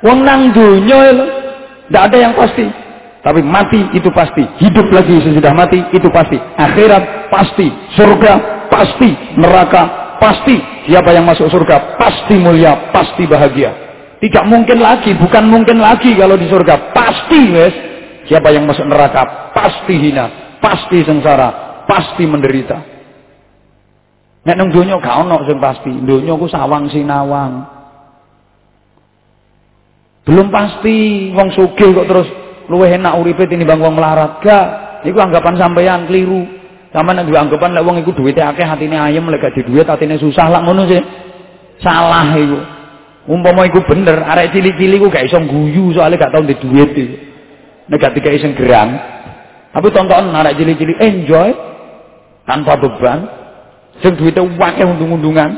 Wong 0.06 0.20
nang 0.22 0.54
donya 0.54 1.42
ndak 1.94 2.10
ada 2.10 2.18
yang 2.18 2.34
pasti 2.34 2.66
tapi 3.24 3.40
mati 3.40 3.80
itu 3.96 4.12
pasti, 4.12 4.44
hidup 4.60 4.92
lagi 4.92 5.16
sesudah 5.24 5.56
mati 5.56 5.80
itu 5.96 6.12
pasti, 6.12 6.36
akhirat 6.36 7.32
pasti, 7.32 7.72
surga 7.96 8.68
pasti, 8.68 9.16
neraka 9.40 10.18
pasti. 10.20 10.60
Siapa 10.92 11.16
yang 11.16 11.24
masuk 11.24 11.48
surga 11.48 11.96
pasti 11.96 12.36
mulia, 12.36 12.92
pasti 12.92 13.24
bahagia. 13.24 13.72
Tidak 14.20 14.44
mungkin 14.44 14.84
lagi, 14.84 15.16
bukan 15.16 15.48
mungkin 15.48 15.80
lagi 15.80 16.20
kalau 16.20 16.36
di 16.36 16.52
surga 16.52 16.92
pasti 16.92 17.40
wes. 17.56 17.76
Siapa 18.28 18.52
yang 18.52 18.68
masuk 18.68 18.92
neraka 18.92 19.56
pasti 19.56 19.96
hina, 19.96 20.60
pasti 20.60 21.00
sengsara, 21.08 21.84
pasti 21.88 22.28
menderita. 22.28 22.76
Nek 24.44 24.56
nang 24.60 24.68
donya 24.68 25.00
gak 25.00 25.24
ono 25.24 25.48
sing 25.48 25.64
pasti. 25.64 25.92
Donya 26.04 26.36
ku 26.36 26.52
sawang 26.52 26.92
sinawang. 26.92 27.64
Belum 30.24 30.48
pasti 30.48 31.30
wong 31.36 31.52
sugih 31.52 31.92
kok 31.92 32.08
terus 32.08 32.28
luwih 32.72 32.96
enak 32.96 33.20
uripe 33.20 33.44
tinimbang 33.44 33.84
wong 33.84 34.00
melarat. 34.00 34.40
Gak, 34.40 34.66
iku 35.04 35.20
anggapan 35.20 35.60
sampeyan 35.60 36.08
keliru. 36.08 36.48
Sampeyan 36.96 37.28
nek 37.28 37.36
anggapan 37.36 37.76
lek 37.76 37.84
wong 37.84 37.96
iku 38.00 38.16
duwite 38.16 38.40
akeh 38.40 38.64
atine 38.64 38.96
ayem 38.96 39.28
lek 39.28 39.44
gak 39.44 39.60
duit 39.68 39.84
atine 39.84 40.16
susah 40.16 40.48
lak 40.48 40.64
ngono 40.64 40.88
sih. 40.88 41.02
Salah 41.84 42.32
iku. 42.40 42.60
Umpama 43.24 43.64
iku 43.68 43.80
bener, 43.88 44.20
arek 44.20 44.52
cilik-cilik 44.52 45.00
ku 45.00 45.08
gak 45.08 45.28
iso 45.28 45.40
guyu 45.44 45.96
soalnya 45.96 46.28
gak 46.28 46.32
tau 46.36 46.44
di 46.44 46.56
duit 46.56 46.90
iku. 46.96 47.16
Nek 47.92 47.98
gak 48.00 48.16
dikai 48.16 48.40
sing 48.40 48.56
gerang. 48.56 48.96
Tapi 49.76 49.88
tonton 49.92 50.32
arek 50.32 50.56
cilik-cilik 50.56 50.98
enjoy 51.04 51.50
tanpa 52.48 52.80
beban. 52.80 53.28
Sing 54.00 54.16
duwite 54.16 54.40
akeh 54.40 54.88
undung-undungan. 54.88 55.52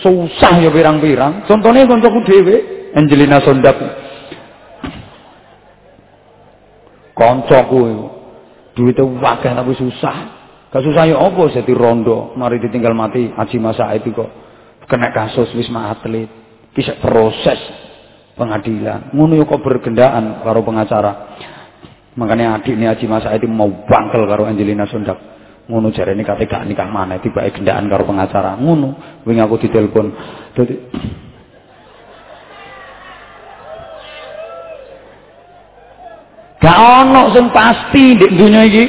Susah 0.00 0.56
ya 0.64 0.72
pirang-pirang. 0.72 1.44
Contohnya 1.44 1.84
kancaku 1.84 2.24
dhewe, 2.24 2.56
Angelina 2.92 3.40
Sondap. 3.40 3.76
Koncoku 7.12 7.80
iku. 7.88 8.06
Duite 8.72 9.04
wakeh 9.04 9.52
tapi 9.52 9.72
susah. 9.76 10.16
Gak 10.72 10.80
susah 10.88 11.04
ya 11.04 11.20
apa 11.20 11.52
rondo, 11.76 12.32
mari 12.32 12.56
ditinggal 12.56 12.96
mati 12.96 13.28
Haji 13.28 13.60
Masa 13.60 13.92
itu 13.92 14.08
kok 14.16 14.30
kena 14.88 15.12
kasus 15.12 15.52
wisma 15.52 15.92
atlet. 15.92 16.32
Bisa 16.72 16.96
proses 17.04 17.60
pengadilan. 18.32 19.12
Ngono 19.12 19.36
yo 19.36 19.44
kok 19.44 19.60
bergendaan 19.60 20.40
karo 20.40 20.64
pengacara. 20.64 21.36
Makanya 22.16 22.60
adik 22.60 22.72
ini 22.72 22.88
Haji 22.88 23.04
Masa 23.04 23.36
itu 23.36 23.44
mau 23.44 23.68
bangkel 23.84 24.24
karo 24.24 24.48
Angelina 24.48 24.88
Sondak. 24.88 25.20
Ngono 25.68 25.92
ini 25.92 26.24
kate 26.24 26.48
gak 26.48 26.64
nikah 26.64 26.88
mana 26.88 27.20
tiba 27.20 27.44
gendaan 27.52 27.92
karo 27.92 28.08
pengacara. 28.08 28.56
Ngono 28.56 29.20
wingi 29.28 29.44
aku 29.44 29.60
ditelepon. 29.60 30.06
Dadi 30.56 30.74
Gak 36.62 36.78
ono 36.78 37.34
sing 37.34 37.50
pasti 37.50 38.14
di 38.14 38.26
dunia 38.38 38.62
iki. 38.62 38.84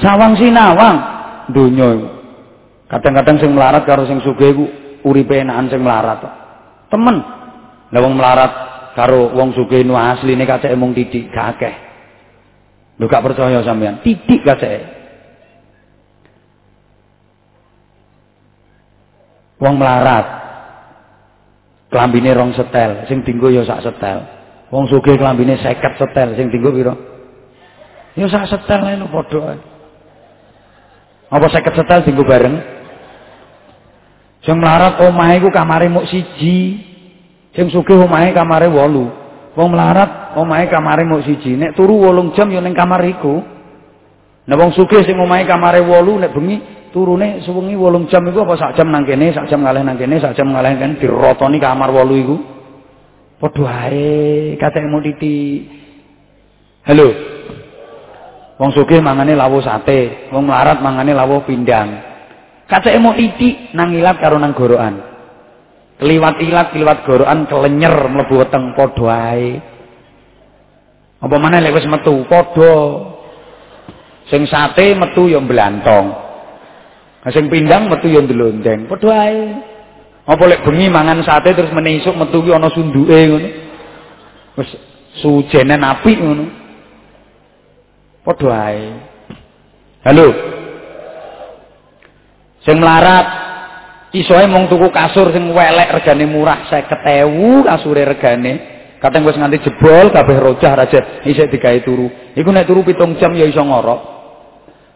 Sawang 0.00 0.34
sinawang 0.40 0.96
dunia 1.52 1.88
Kadang-kadang 2.88 3.40
sing 3.40 3.52
melarat 3.56 3.88
karo 3.88 4.04
sing 4.04 4.20
sugih 4.20 4.52
iku 4.52 4.64
uripe 5.08 5.36
enakan 5.36 5.68
sing 5.68 5.80
melarat. 5.80 6.20
Temen. 6.88 7.16
Lah 7.88 8.00
wong 8.00 8.20
melarat 8.20 8.52
karo 8.92 9.32
wong 9.32 9.56
sugih 9.56 9.80
nu 9.84 9.96
asline 9.96 10.44
kaceke 10.44 10.76
mung 10.76 10.92
titik 10.92 11.28
gak 11.32 11.56
akeh. 11.56 11.74
Lho 13.00 13.08
gak 13.08 13.24
percaya 13.24 13.64
sampean, 13.64 14.04
titik 14.04 14.44
kaceke. 14.44 14.80
Wong 19.56 19.80
melarat. 19.80 20.41
Klambine 21.92 22.32
rong 22.32 22.56
setel, 22.56 23.04
sing 23.04 23.20
dinggo 23.20 23.52
ya 23.52 23.68
sak 23.68 23.84
setel. 23.84 24.24
Wong 24.72 24.88
sugih 24.88 25.20
klambine 25.20 25.60
50 25.60 26.00
setel, 26.00 26.28
sing 26.40 26.48
dinggo 26.48 26.72
pira? 26.72 26.96
Ya 28.16 28.24
sak 28.32 28.48
setel 28.48 28.80
ae 28.88 28.96
lho 28.96 29.12
padha. 29.12 29.60
Apa 31.28 31.46
50 31.52 31.76
setel 31.76 32.00
dinggo 32.08 32.24
bareng? 32.24 32.56
Sing 34.40 34.56
melarat 34.56 35.04
omahe 35.04 35.36
iku 35.36 35.52
kamare 35.52 35.92
muk 35.92 36.08
siji. 36.08 36.80
Sing 37.52 37.68
sugih 37.68 38.00
omahe 38.00 38.32
kamare 38.32 38.72
8. 38.72 39.52
Wong 39.52 39.68
melarat 39.68 40.32
omahe 40.40 40.72
kamare 40.72 41.04
muk 41.04 41.28
siji. 41.28 41.60
Nek 41.60 41.76
turu 41.76 42.08
8 42.08 42.32
jam 42.32 42.48
ya 42.48 42.64
ning 42.64 42.72
kamar 42.72 43.04
iku. 43.04 43.44
Nek 44.48 44.56
wong 44.56 44.72
sugih 44.72 45.04
sing 45.04 45.20
omahe 45.20 45.44
kamare 45.44 45.84
8 45.84 46.24
nek 46.24 46.32
bengi 46.32 46.56
turune 46.92 47.40
sewengi 47.42 47.74
8 47.74 48.12
jam 48.12 48.22
iku 48.28 48.44
apa 48.44 48.54
sak 48.60 48.72
jam 48.76 48.92
nang 48.92 49.08
kene, 49.08 49.32
sak 49.32 49.48
jam 49.48 49.64
ngalih 49.64 49.82
nang 49.82 49.96
kene, 49.96 50.20
sak 50.20 50.36
jam 50.36 50.52
ngalih 50.52 50.76
kene 50.76 51.00
dirotoni 51.00 51.58
kamar 51.58 51.90
8 51.90 52.22
iku. 52.22 52.36
Padha 53.42 53.90
ae 53.90 54.54
katekmu 54.54 55.02
titi. 55.02 55.66
Halo. 56.86 57.08
Wong 58.62 58.70
sugih 58.70 59.02
mangane 59.02 59.34
lawo 59.34 59.58
sate, 59.58 60.30
wong 60.30 60.46
melarat 60.46 60.78
mangane 60.78 61.10
lawo 61.10 61.42
pindang. 61.42 61.90
Kacake 62.70 63.02
mau 63.02 63.16
titik 63.18 63.74
nang 63.74 63.90
ilat 63.90 64.22
karo 64.22 64.38
nang 64.38 64.54
gorokan. 64.54 64.94
Keliwat 65.98 66.38
ilat, 66.38 66.70
keliwat 66.70 67.02
gorokan 67.02 67.50
kelenyer 67.50 68.06
mlebu 68.06 68.34
weteng 68.38 68.78
padha 68.78 69.34
ae. 69.34 69.58
Apa 71.18 71.36
maneh 71.42 71.58
lek 71.58 71.74
wis 71.74 71.90
metu 71.90 72.22
padha. 72.30 72.74
Sing 74.30 74.46
sate 74.46 74.94
metu 74.94 75.26
ya 75.26 75.42
blantong. 75.42 76.31
Sing 77.30 77.46
pindang 77.46 77.86
metu 77.86 78.10
ya 78.10 78.18
ndelondeng. 78.18 78.90
Padha 78.90 79.30
ae. 79.30 79.42
Apa 80.26 80.42
lek 80.50 80.66
bengi 80.66 80.90
mangan 80.90 81.22
sate 81.22 81.54
terus 81.54 81.70
meneh 81.70 82.02
esuk 82.02 82.18
metu 82.18 82.42
ki 82.42 82.50
ana 82.50 82.66
sunduke 82.74 83.14
ngono. 83.14 83.48
Wis 84.58 84.70
sujenen 85.22 85.86
apik 85.86 86.18
ngono. 86.18 86.50
Padha 88.26 88.74
ae. 88.74 88.86
Halo. 90.02 90.28
Sing 92.66 92.82
melarat 92.82 93.26
isoe 94.10 94.50
mung 94.50 94.66
tuku 94.66 94.90
kasur 94.90 95.30
sing 95.30 95.46
welek 95.54 95.94
regane 95.94 96.26
murah 96.26 96.66
50.000 96.66 97.70
kasure 97.70 98.02
regane. 98.02 98.52
Kadang 98.98 99.26
wis 99.26 99.38
nganti 99.38 99.62
jebol 99.62 100.10
kabeh 100.10 100.38
rojah 100.42 100.74
raja 100.74 101.22
isih 101.22 101.46
digawe 101.46 101.78
turu. 101.86 102.34
Iku 102.34 102.50
nek 102.50 102.66
turu 102.66 102.82
pitung 102.82 103.14
jam 103.18 103.30
ya 103.34 103.46
iso 103.46 103.62
ngorok. 103.62 104.21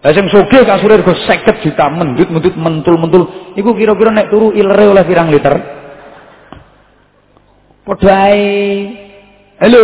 Lah 0.06 0.14
sing 0.14 0.30
sugih 0.30 0.62
kasure 0.62 1.02
rego 1.02 1.10
50 1.18 1.66
juta 1.66 1.90
mendut-mendut 1.90 2.54
mentul-mentul. 2.54 3.26
Iku 3.58 3.74
kira-kira 3.74 4.14
nek 4.14 4.30
turu 4.30 4.54
ilere 4.54 4.86
oleh 4.86 5.02
pirang 5.02 5.34
liter? 5.34 5.50
Padha 7.82 8.30
ae. 8.30 8.46
Halo. 9.58 9.82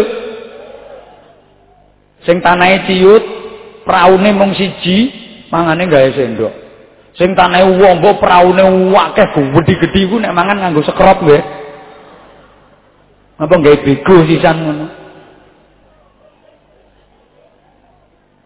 Sing 2.22 2.38
tanahe 2.38 2.86
ciut, 2.86 3.24
praune 3.82 4.30
mung 4.30 4.54
siji, 4.54 5.10
mangane 5.50 5.90
gawe 5.90 6.14
sendok. 6.14 6.54
Sing 7.18 7.34
tanahe 7.34 7.66
wombo 7.66 8.14
praune 8.22 8.62
akeh 8.94 9.26
gedhi-gedhi 9.34 10.06
iku 10.06 10.22
nek 10.22 10.38
mangan 10.38 10.62
nganggo 10.62 10.86
sekrop 10.86 11.18
nggih. 11.18 11.42
Apa 13.42 13.54
gawe 13.58 13.76
bego 13.82 14.22
sisan 14.30 14.70
ngono. 14.70 15.01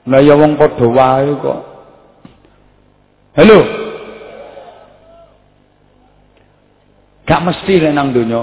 Lah 0.07 0.23
ya 0.23 0.39
wong 0.39 0.55
padha 0.55 0.87
wae 0.87 1.31
kok. 1.43 1.61
Halo. 3.37 3.59
Gak 7.27 7.43
mesti 7.43 7.75
nek 7.83 7.93
nang 7.93 8.15
donya. 8.15 8.43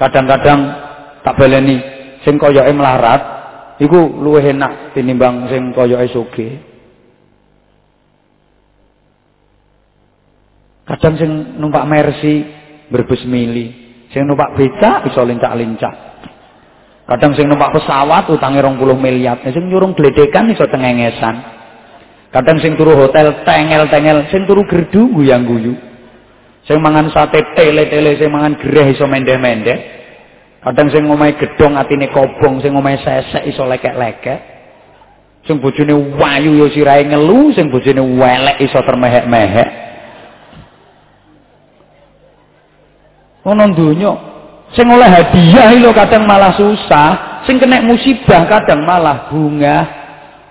Kadang-kadang 0.00 0.60
tak 1.20 1.36
baleni 1.36 1.76
sing 2.24 2.40
koyoke 2.40 2.72
melarat 2.72 3.22
iku 3.76 4.08
luwih 4.08 4.50
enak 4.50 4.96
tinimbang 4.96 5.52
sing 5.52 5.76
koyoke 5.76 6.08
sugih. 6.10 6.52
Kadang 10.88 11.14
sing 11.20 11.30
numpak 11.60 11.86
Mercy 11.86 12.42
berbus 12.90 13.22
mili, 13.28 13.70
sing 14.10 14.26
numpak 14.26 14.58
becak 14.58 15.08
iso 15.12 15.22
lincak-lincak. 15.22 16.11
Kadang 17.12 17.36
sing 17.36 17.44
numpak 17.44 17.76
pesawat 17.76 18.24
utange 18.32 18.64
20 18.64 18.96
miliar, 18.96 19.36
sing 19.44 19.68
nyurung 19.68 19.92
gledekan 19.92 20.48
iso 20.48 20.64
tengengesan. 20.64 21.44
Kadang 22.32 22.56
sing 22.56 22.72
turu 22.72 22.96
hotel 22.96 23.44
tengel-tengel, 23.44 24.32
sing 24.32 24.48
turu 24.48 24.64
gerdu 24.64 25.12
guyang-guyu. 25.12 25.76
Sing 26.64 26.80
mangan 26.80 27.12
sate 27.12 27.44
tele-tele, 27.52 28.16
sing 28.16 28.32
mangan 28.32 28.56
gereh 28.56 28.96
iso 28.96 29.04
mendeh-mendeh. 29.04 29.78
Kadang 30.64 30.88
sing 30.88 31.04
ngomahe 31.04 31.36
gedhong 31.36 31.76
atine 31.76 32.08
kobong, 32.08 32.64
sing 32.64 32.72
ngomahe 32.72 32.96
sesek 33.04 33.44
iso 33.44 33.68
lekek-lekek. 33.68 34.40
Sing 35.44 35.60
bojone 35.60 36.16
wayu 36.16 36.64
ya 36.64 36.66
sirahe 36.72 37.12
ngelu, 37.12 37.52
sing 37.52 37.68
bojone 37.68 38.00
welek 38.16 38.56
iso 38.64 38.80
termehek-mehek. 38.80 39.68
Ono 43.44 43.68
donya 43.76 44.31
sing 44.72 44.86
oleh 44.88 45.08
hadiah 45.08 45.72
lho 45.76 45.90
kadang 45.92 46.24
malah 46.24 46.56
susah, 46.56 47.42
sing 47.44 47.60
kena 47.60 47.84
musibah 47.84 48.48
kadang 48.48 48.84
malah 48.84 49.28
bunga. 49.28 50.00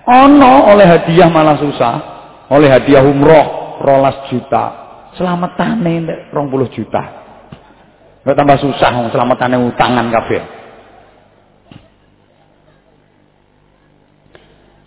Ono 0.02 0.72
oleh 0.74 0.86
hadiah 0.86 1.30
malah 1.30 1.54
susah, 1.58 1.94
oleh 2.50 2.66
hadiah 2.66 3.02
umroh 3.06 3.78
rolas 3.82 4.26
juta. 4.30 4.82
Selamatane 5.14 5.94
nek 6.02 6.18
20 6.34 6.74
juta. 6.74 7.02
Nek 8.22 8.34
tambah 8.38 8.58
susah 8.62 8.90
wong 8.96 9.08
selamatane 9.10 9.56
utangan 9.60 10.06
kabeh. 10.08 10.42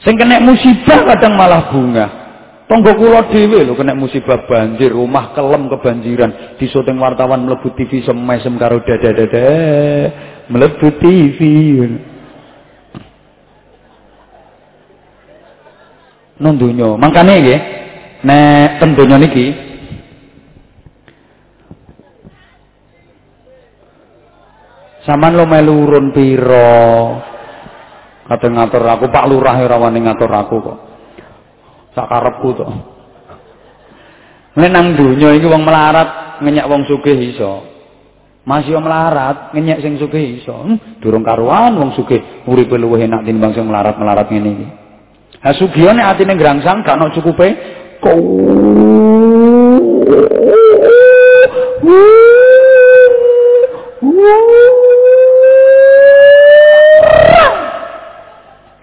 Sing 0.02 0.16
kena 0.18 0.42
musibah 0.42 1.02
kadang 1.14 1.34
malah 1.38 1.70
bunga. 1.70 2.25
Tonggo 2.66 2.98
kula 2.98 3.30
dhewe 3.30 3.62
lho 3.62 3.78
kena 3.78 3.94
musibah 3.94 4.42
banjir, 4.50 4.90
rumah 4.90 5.38
kelem 5.38 5.70
kebanjiran. 5.70 6.58
Disuting 6.58 6.98
wartawan 6.98 7.46
mlebu 7.46 7.78
TV 7.78 8.02
semesem 8.02 8.58
karo 8.58 8.82
dada-dada. 8.82 9.46
Mlebu 10.50 10.88
TV. 10.98 11.40
Nang 16.42 16.58
donya. 16.58 16.98
Mangkane 16.98 17.34
nggih, 17.38 17.60
nek 18.26 18.82
ten 18.82 18.92
donya 18.98 19.22
niki 19.22 19.48
Saman 25.06 25.38
lo 25.38 25.46
melu 25.46 25.86
urun 25.86 26.10
pira? 26.10 26.82
Kate 28.26 28.50
ngatur 28.50 28.82
aku 28.90 29.06
Pak 29.14 29.30
Lurah 29.30 29.54
ora 29.62 29.78
wani 29.78 30.02
ngatur 30.02 30.34
aku 30.34 30.56
kok. 30.66 30.85
Sak 31.96 32.12
karepku 32.12 32.50
to. 32.60 32.68
Nek 34.56 34.72
nang 34.72 34.96
donya 35.00 35.32
iki 35.36 35.48
wong 35.48 35.64
melarat 35.64 36.40
ngenyek 36.44 36.68
wong 36.68 36.84
sugih 36.88 37.16
iso. 37.16 37.64
Masih 38.44 38.78
melarat 38.78 39.56
ngenyek 39.56 39.80
sing 39.80 39.96
sugih 39.96 40.44
iso. 40.44 40.54
Hmm, 40.54 41.00
durung 41.00 41.24
karuan 41.24 41.76
wong 41.80 41.96
sugih 41.96 42.44
uripe 42.46 42.76
luwih 42.76 43.08
enak 43.08 43.24
tinimbang 43.24 43.56
sing 43.56 43.64
melarat-melarat 43.68 44.28
ngene 44.28 44.50
iki. 44.52 44.68
Ha 45.40 45.56
sugih 45.56 45.92
nek 45.96 46.20
atine 46.20 46.36
grangsang 46.36 46.84
gak 46.84 47.00
ono 47.00 47.12
cukupe 47.16 47.48
kok 48.04 48.16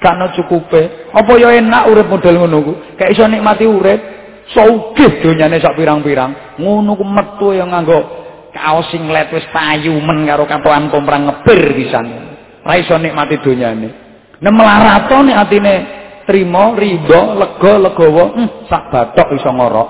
Kana 0.03 0.34
cukupe. 0.34 1.14
Apa 1.14 1.32
ya 1.38 1.55
enak 1.55 1.86
urip 1.86 2.11
model 2.11 2.42
ngono 2.42 2.59
ku? 2.66 2.72
Kayak 2.98 3.14
iso 3.14 3.24
nikmati 3.30 3.64
urip. 3.64 4.00
Sugih 4.50 5.22
donyane 5.22 5.62
sak 5.62 5.78
pirang-pirang. 5.78 6.59
Ngono 6.59 6.98
ku 6.98 7.07
metu 7.07 7.55
ya 7.55 7.62
nganggo 7.64 8.22
kaos 8.53 8.90
singlet 8.92 9.32
wis 9.32 9.46
payu 9.48 9.96
men 10.03 10.28
karo 10.28 10.44
katokan 10.44 10.90
komprang 10.90 11.30
ngebir 11.30 11.72
pisan. 11.78 12.07
Ora 12.66 12.74
iso 12.76 12.98
nikmati 12.98 13.38
donyane. 13.40 13.88
Nek 14.42 14.53
melarato 14.53 15.22
nek 15.22 15.38
atine 15.38 15.74
trima, 16.26 16.74
rido, 16.74 17.38
lega, 17.38 17.72
legawa, 17.78 18.24
hmm, 18.34 18.48
sak 18.66 18.90
bathok 18.90 19.28
iso 19.38 19.50
ngorok. 19.50 19.88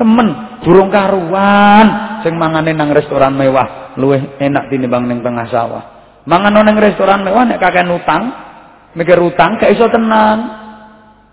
Temen, 0.00 0.28
burung 0.64 0.88
karuan 0.88 2.18
sing 2.24 2.34
mangane 2.40 2.72
nang 2.72 2.90
restoran 2.96 3.36
mewah 3.36 3.92
luwih 4.00 4.40
enak 4.40 4.72
tinimbang 4.72 5.04
ning 5.04 5.20
tengah 5.20 5.46
sawah. 5.52 5.84
Mangan 6.24 6.64
nang 6.64 6.76
restoran 6.80 7.26
mewah 7.26 7.44
nek 7.44 7.60
kakek 7.60 7.84
utang, 7.92 8.41
mikir 8.96 9.18
utang 9.20 9.56
gak 9.60 9.72
iso 9.72 9.88
tenang. 9.88 10.62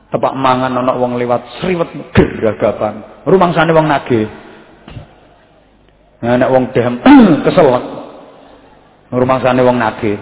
Tepak 0.10 0.34
mangan 0.34 0.74
ana 0.74 0.98
wong 0.98 1.22
liwat 1.22 1.62
sriwet 1.62 1.90
geragapan. 2.18 3.24
Rumangsane 3.30 3.70
wong 3.70 3.86
nagih. 3.86 4.26
Nah 6.26 6.36
nek 6.36 6.50
wong 6.50 6.74
dem 6.74 6.98
keselak. 7.46 7.84
Ngrumangsane 9.14 9.62
wong 9.62 9.78
nagih. 9.78 10.18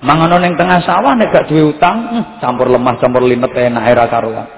Mangono 0.00 0.40
ning 0.40 0.56
tengah 0.56 0.80
sawah 0.84 1.12
nek 1.12 1.28
gak 1.28 1.48
duwe 1.52 1.76
utang, 1.76 1.96
hmm, 2.08 2.24
campur 2.40 2.72
lemah 2.72 2.96
campur 2.96 3.20
limet 3.20 3.52
enak 3.52 3.84
era 3.84 4.04
karuan. 4.08 4.48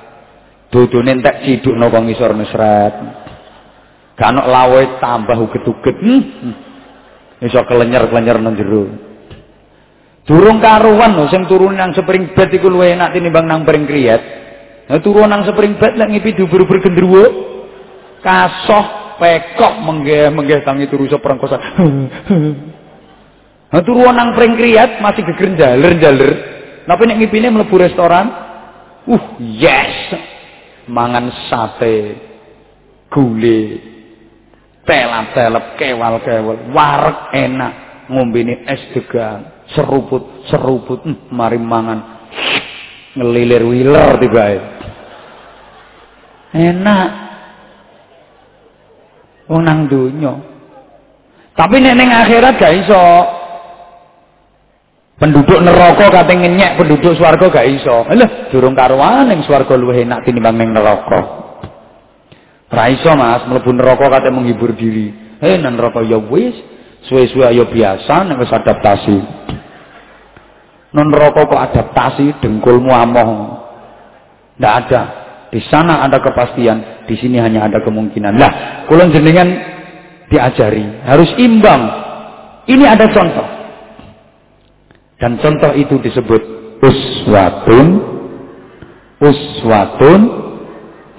Dudune 0.70 1.18
entek 1.18 1.42
cidukno 1.46 1.90
kok 1.90 2.02
ngisor 2.02 2.30
nesret. 2.34 2.94
Ganok 4.18 4.46
lawe 4.46 4.80
tambah 5.02 5.36
uget-uget. 5.46 5.96
Hmm. 5.98 6.22
hmm. 6.22 6.54
Iso 7.42 7.58
kelenyer-kelenyer 7.66 8.38
nang 8.38 8.54
jero. 8.54 9.11
Durung 10.22 10.62
karuan 10.62 11.18
lho 11.18 11.26
sing 11.34 11.50
turun 11.50 11.74
nang 11.74 11.90
spring 11.98 12.30
bed 12.30 12.54
iku 12.54 12.70
luwih 12.70 12.94
enak 12.94 13.10
tinimbang 13.10 13.42
nang 13.42 13.66
spring 13.66 13.90
kriyet. 13.90 14.22
Nah 14.86 15.02
turun 15.02 15.26
nang 15.26 15.42
spring 15.42 15.74
bed 15.82 15.98
lek 15.98 16.14
ngipi 16.14 16.38
dubur-dubur 16.38 16.78
gendruwo. 16.78 17.24
Kasoh 18.22 19.18
pekok 19.18 19.82
menggeh-menggeh 19.82 20.62
tangi 20.62 20.86
turu 20.86 21.10
seprengkosan. 21.10 21.60
Nah 23.66 23.82
turun 23.86 24.14
nang 24.14 24.38
spring 24.38 24.54
kriyet 24.54 25.02
masih 25.02 25.26
geger 25.26 25.58
jaler-jaler. 25.58 26.32
Tapi 26.86 27.02
nek 27.02 27.18
ngipine 27.18 27.50
mlebu 27.50 27.74
restoran, 27.78 28.26
uh 29.06 29.24
yes. 29.38 30.14
Mangan 30.82 31.30
sate, 31.46 32.18
gule, 33.06 33.62
telap-telep, 34.82 35.78
kewal-kewal, 35.78 36.74
warek 36.74 37.30
enak, 37.38 37.72
ngombene 38.10 38.66
es 38.66 38.82
degan 38.90 39.51
seruput 39.74 40.46
seruput 40.48 41.04
hmm, 41.04 41.32
mari 41.32 41.60
mangan. 41.60 42.00
Ngelilir 43.12 43.64
wiler 43.64 44.16
tiba 44.20 44.44
enak. 46.52 47.08
Wong 49.48 49.62
nang 49.64 49.88
tapi 51.52 51.84
nek 51.84 51.94
ning 51.96 52.08
akhirat 52.08 52.56
gak 52.56 52.74
iso. 52.84 53.04
Penduduk 55.20 55.60
neraka 55.62 56.10
kate 56.10 56.34
ngenyek 56.34 56.80
penduduk 56.80 57.14
swarga 57.14 57.52
gak 57.52 57.68
iso. 57.68 58.08
Lho 58.08 58.26
durung 58.48 58.72
karuan 58.72 59.28
ning 59.28 59.44
swarga 59.44 59.76
luwih 59.76 60.02
enak 60.02 60.24
tinimbang 60.24 60.56
ning 60.56 60.72
neraka. 60.72 61.20
Ra 62.72 62.88
iso 62.88 63.12
Mas 63.12 63.44
mlebu 63.44 63.70
neraka 63.76 64.08
kate 64.08 64.32
menghibur 64.32 64.72
diri. 64.72 65.36
Eh 65.44 65.60
nang 65.60 65.76
neraka 65.76 66.00
ya 66.00 66.16
wis 66.16 66.56
suwe-suwe 67.04 67.44
ayo 67.44 67.68
biasa 67.68 68.24
nek 68.24 68.40
wis 68.40 68.52
adaptasi 68.54 69.18
non 70.92 71.08
rokok 71.08 71.52
kok 71.52 71.62
adaptasi 71.72 72.40
dengkulmu 72.44 72.92
amoh. 72.92 73.64
Tidak 74.56 74.74
ada. 74.86 75.02
Di 75.52 75.60
sana 75.68 76.04
ada 76.04 76.20
kepastian 76.20 77.04
di 77.04 77.16
sini 77.16 77.36
hanya 77.40 77.68
ada 77.68 77.80
kemungkinan. 77.84 78.36
Lah 78.36 78.84
kulon 78.88 79.12
jenengan 79.12 79.48
diajari 80.28 81.04
harus 81.04 81.28
imbang. 81.36 81.82
Ini 82.68 82.84
ada 82.88 83.08
contoh. 83.12 83.48
Dan 85.20 85.36
contoh 85.40 85.72
itu 85.76 85.96
disebut 86.00 86.42
uswatun 86.80 87.86
uswatun 89.20 90.20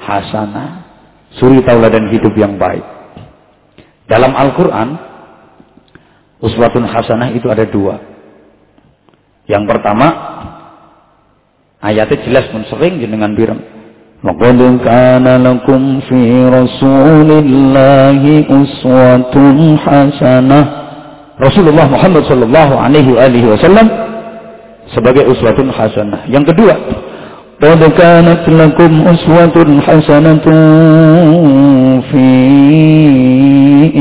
hasanah. 0.01 0.82
Suri 1.34 1.65
tauladan 1.65 2.13
hidup 2.13 2.38
yang 2.38 2.61
baik. 2.61 2.86
Dalam 4.05 4.38
Al-Quran 4.38 4.89
uswatun 6.45 6.86
hasanah 6.86 7.34
itu 7.34 7.49
ada 7.49 7.65
dua 7.65 8.12
yang 9.48 9.64
pertama 9.64 10.06
ayatnya 11.80 12.20
jelas 12.26 12.44
pun 12.52 12.62
sering 12.68 13.00
jenengan 13.00 13.32
birem. 13.32 13.61
Laqad 14.18 14.59
kana 14.82 15.38
lakum 15.38 16.02
fi 16.11 16.20
Rasulillahi 16.50 18.44
uswatun 18.50 19.78
hasanah. 19.78 20.64
Rasulullah 21.38 21.86
Muhammad 21.86 22.26
sallallahu 22.26 22.74
alaihi 22.74 23.46
wasallam 23.46 23.86
sebagai 24.90 25.22
uswatun 25.22 25.70
hasanah. 25.70 26.26
Yang 26.26 26.50
kedua, 26.50 26.74
قد 27.59 27.82
كانت 27.98 28.48
لكم 28.48 28.92
أسوة 29.09 29.80
حسنة 29.86 30.46
في 32.11 32.28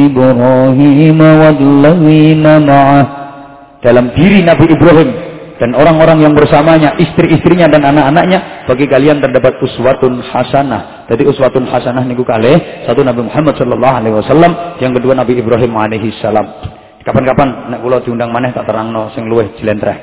إبراهيم 0.05 1.19
والذين 1.21 2.45
معه 2.69 3.05
dalam 3.77 4.09
diri 4.13 4.41
Nabi 4.41 4.65
Ibrahim 4.73 5.09
dan 5.62 5.78
orang-orang 5.78 6.26
yang 6.26 6.34
bersamanya, 6.34 6.98
istri-istrinya 6.98 7.70
dan 7.70 7.86
anak-anaknya, 7.86 8.66
bagi 8.66 8.90
kalian 8.90 9.22
terdapat 9.22 9.62
uswatun 9.62 10.18
hasanah. 10.18 11.06
Jadi 11.06 11.22
uswatun 11.22 11.70
hasanah 11.70 12.02
niku 12.02 12.26
kalih 12.26 12.82
satu 12.82 13.06
Nabi 13.06 13.30
Muhammad 13.30 13.54
sallallahu 13.54 13.94
alaihi 13.94 14.10
wasallam, 14.18 14.50
yang 14.82 14.90
kedua 14.90 15.14
Nabi 15.14 15.38
Ibrahim 15.38 15.70
alaihi 15.78 16.18
salam. 16.18 16.50
Kapan-kapan 17.06 17.70
nek 17.70 17.78
kula 17.78 18.02
diundang 18.02 18.34
maneh 18.34 18.50
tak 18.50 18.66
terangno 18.66 19.14
sing 19.14 19.30
luwih 19.30 19.54
jlentreh. 19.62 20.02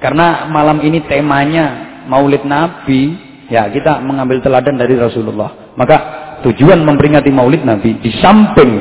Karena 0.00 0.48
malam 0.48 0.80
ini 0.80 1.04
temanya 1.04 2.00
Maulid 2.08 2.48
Nabi, 2.48 3.20
ya 3.52 3.68
kita 3.68 4.00
mengambil 4.00 4.40
teladan 4.40 4.80
dari 4.80 4.96
Rasulullah. 4.96 5.76
Maka 5.76 5.96
tujuan 6.40 6.80
memperingati 6.88 7.28
Maulid 7.28 7.68
Nabi 7.68 8.00
di 8.00 8.08
samping 8.16 8.80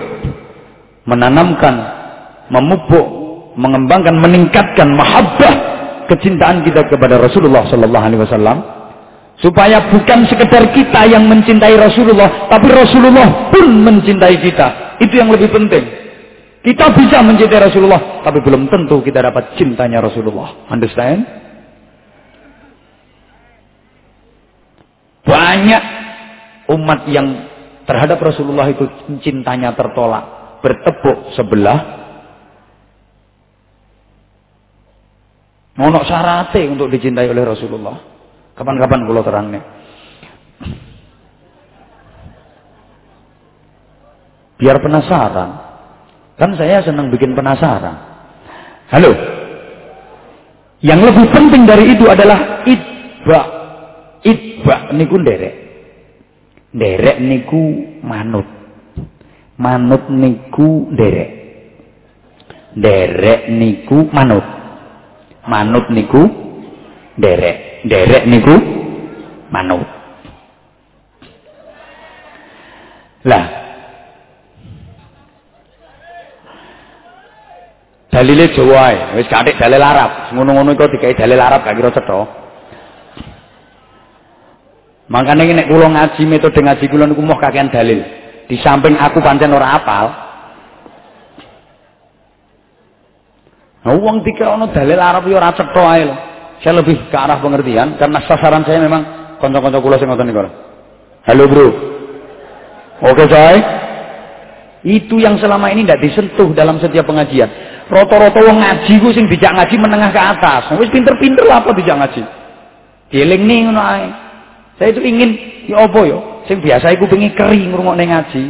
menanamkan 1.04 1.99
memupuk, 2.50 3.06
mengembangkan, 3.56 4.18
meningkatkan 4.18 4.94
mahabbah 4.94 5.54
kecintaan 6.10 6.66
kita 6.66 6.90
kepada 6.90 7.22
Rasulullah 7.22 7.70
sallallahu 7.70 8.06
alaihi 8.10 8.22
wasallam 8.26 8.58
supaya 9.40 9.88
bukan 9.88 10.28
sekedar 10.28 10.74
kita 10.76 11.08
yang 11.08 11.26
mencintai 11.26 11.76
Rasulullah, 11.80 12.52
tapi 12.52 12.68
Rasulullah 12.70 13.48
pun 13.54 13.66
mencintai 13.72 14.36
kita. 14.44 15.00
Itu 15.00 15.16
yang 15.16 15.32
lebih 15.32 15.48
penting. 15.48 15.84
Kita 16.60 16.92
bisa 16.92 17.24
mencintai 17.24 17.72
Rasulullah, 17.72 18.20
tapi 18.20 18.44
belum 18.44 18.68
tentu 18.68 19.00
kita 19.00 19.24
dapat 19.24 19.56
cintanya 19.56 20.04
Rasulullah. 20.04 20.68
Understand? 20.68 21.24
Banyak 25.24 25.84
umat 26.76 27.08
yang 27.08 27.48
terhadap 27.88 28.20
Rasulullah 28.20 28.68
itu 28.68 28.86
cintanya 29.24 29.72
tertolak, 29.72 30.60
bertepuk 30.60 31.32
sebelah 31.40 32.09
Ono 35.80 36.04
syaratnya 36.04 36.68
untuk 36.68 36.92
dicintai 36.92 37.32
oleh 37.32 37.48
Rasulullah. 37.48 37.96
Kapan-kapan 38.52 39.08
kalau 39.08 39.24
terangnya. 39.24 39.62
Biar 44.60 44.76
penasaran. 44.84 45.50
Kan 46.36 46.52
saya 46.60 46.84
senang 46.84 47.08
bikin 47.08 47.32
penasaran. 47.32 47.96
Halo. 48.92 49.12
Yang 50.84 51.00
lebih 51.16 51.26
penting 51.32 51.64
dari 51.64 51.96
itu 51.96 52.06
adalah 52.12 52.68
itba. 52.68 53.42
Itba 54.20 54.92
niku 54.92 55.16
derek. 55.24 55.56
Derek 56.76 57.24
niku 57.24 57.64
manut. 58.04 58.48
Manut 59.56 60.12
niku 60.12 60.92
derek. 60.92 61.32
Derek 62.76 63.48
niku 63.48 64.12
manut 64.12 64.59
manut 65.50 65.90
niku 65.90 66.30
derek 67.18 67.82
derek 67.90 68.30
niku 68.30 68.56
manut. 69.50 69.88
Lah. 73.26 73.46
Dalile 78.10 78.50
Jawa 78.56 78.80
ae. 78.90 78.98
Wis 79.22 79.28
kathik 79.30 79.60
dalil 79.60 79.82
Arab. 79.84 80.34
Ngono-ngono 80.34 80.74
iku 80.74 80.88
dikai 80.88 81.18
dalil 81.18 81.38
Arab 81.38 81.62
gak 81.68 81.76
kira 81.78 81.92
cetha. 81.94 82.22
Makanya 85.10 85.66
nek 85.66 85.70
kula 85.74 85.90
ngaji 85.90 86.22
metode 86.30 86.62
ngaji 86.62 86.86
kula 86.86 87.10
niku 87.10 87.22
moh 87.26 87.38
kakean 87.42 87.74
dalil. 87.74 88.02
Di 88.50 88.58
samping 88.62 88.98
aku 88.98 89.22
pancen 89.22 89.54
ora 89.54 89.78
apal, 89.78 90.29
Nah, 93.90 93.98
uang 93.98 94.22
tiga 94.22 94.54
ono 94.54 94.70
dalil 94.70 95.02
Arab 95.02 95.26
yo 95.26 95.42
ora 95.42 95.50
cetha 95.50 95.82
ae. 95.98 96.06
Saya 96.62 96.78
lebih 96.78 97.10
ke 97.10 97.18
arah 97.18 97.42
pengertian 97.42 97.98
karena 97.98 98.22
sasaran 98.22 98.62
saya 98.62 98.78
memang 98.86 99.02
kanca-kanca 99.42 99.82
kula 99.82 99.98
sing 99.98 100.06
ngoten. 100.06 100.30
Halo, 101.26 101.44
Bro. 101.50 101.68
Oke, 103.02 103.26
saya. 103.26 103.58
Itu 104.86 105.18
yang 105.18 105.42
selama 105.42 105.74
ini 105.74 105.90
tidak 105.90 106.06
disentuh 106.06 106.54
dalam 106.54 106.78
setiap 106.78 107.10
pengajian. 107.10 107.50
Roto-roto 107.90 108.46
wong 108.46 108.62
ngaji 108.62 108.94
ku 109.02 109.10
sing 109.10 109.26
dijak 109.26 109.58
ngaji 109.58 109.76
menengah 109.82 110.14
ke 110.14 110.22
atas. 110.22 110.70
Nah, 110.70 110.78
wis 110.78 110.94
pinter-pinter 110.94 111.50
lah 111.50 111.66
apa 111.66 111.74
dijak 111.74 111.98
ngaji. 111.98 112.22
Dieling 113.10 113.42
nih 113.42 113.60
ngono 113.74 113.82
ae. 113.82 114.06
Saya 114.78 114.94
itu 114.94 115.02
ingin 115.02 115.30
ya 115.66 115.90
apa 115.90 116.06
ya? 116.06 116.46
Sing 116.46 116.62
biasa 116.62 116.94
iku 116.94 117.10
pengen 117.10 117.34
kering 117.34 117.74
ngrungokne 117.74 118.06
ngaji. 118.06 118.44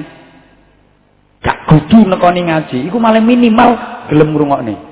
Gak 1.40 1.72
kudu 1.72 2.12
nekoni 2.12 2.52
ngaji, 2.52 2.92
iku 2.92 3.00
malah 3.00 3.24
minimal 3.24 3.80
gelem 4.12 4.36
ngrungokne. 4.36 4.89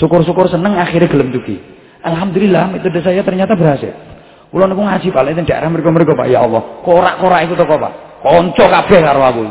Syukur-syukur 0.00 0.48
seneng 0.48 0.78
akhirnya 0.80 1.08
gelem 1.08 1.32
dugi. 1.32 1.60
Alhamdulillah 2.02 2.72
metode 2.72 3.00
saya 3.04 3.20
ternyata 3.20 3.52
berhasil. 3.52 3.92
Kula 4.52 4.68
niku 4.68 4.84
ngaji 4.84 5.08
paling 5.12 5.44
daerah 5.48 5.68
mereka-mereka 5.72 6.12
Pak 6.12 6.28
ya 6.28 6.44
Allah. 6.44 6.62
Korak-korak 6.84 7.40
itu 7.48 7.54
toko 7.56 7.76
Pak. 7.80 7.92
Konco 8.20 8.64
kabeh 8.68 9.00
karo 9.00 9.20
aku. 9.24 9.42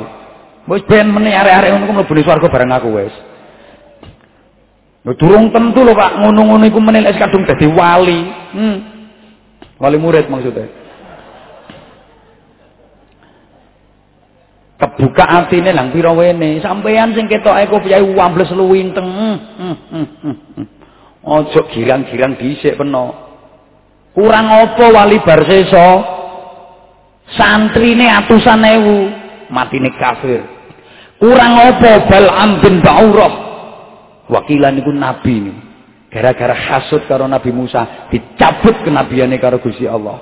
Wis 0.70 0.86
ben 0.86 1.10
meneh 1.10 1.34
arek-arek 1.34 1.74
ngono 1.74 1.86
ku 1.90 1.94
mlebu 1.98 2.14
swarga 2.22 2.48
bareng 2.50 2.72
aku 2.74 2.90
wis. 2.94 3.14
Lho 5.02 5.18
durung 5.18 5.50
tentu 5.50 5.82
lho 5.82 5.98
Pak, 5.98 6.22
ngono-ngono 6.22 6.62
iku 6.70 6.78
meneh 6.78 7.02
kadung 7.18 7.46
dadi 7.50 7.66
wali. 7.66 8.22
Hmm. 8.54 8.78
Wali 9.82 9.98
murid 9.98 10.30
maksudnya. 10.30 10.81
Kebuka 14.82 15.30
atine 15.30 15.70
lang 15.78 15.94
pira 15.94 16.10
wene, 16.10 16.58
sampean 16.58 17.14
sing 17.14 17.30
ketoke 17.30 17.70
kopiahe 17.70 18.02
wambles 18.18 18.50
luwinteng. 18.50 19.06
Hmm, 19.06 19.78
hmm, 19.94 20.08
hmm. 20.26 20.66
Ojo 21.22 21.70
girang-girang 21.70 22.34
dhisik 22.42 22.82
peno. 22.82 23.14
Kurang 24.18 24.50
apa 24.50 24.86
wali 24.90 25.22
bar 25.22 25.46
sesa? 25.46 26.02
Santrine 27.38 28.10
atusan 28.10 28.66
ewu, 28.66 28.98
matine 29.54 29.94
kafir. 30.02 30.42
Kurang 31.22 31.54
apa 31.62 32.10
Bal'am 32.10 32.66
bin 32.66 32.82
Ba'urah? 32.82 33.34
Wakilan 34.34 34.82
iku 34.82 34.90
nabi 34.90 35.34
ini. 35.46 35.54
Gara-gara 36.12 36.52
hasud 36.52 37.08
karo 37.08 37.24
Nabi 37.24 37.56
Musa, 37.56 38.12
dicabut 38.12 38.84
kenabiane 38.84 39.40
karo 39.40 39.64
Gusti 39.64 39.88
Allah. 39.88 40.20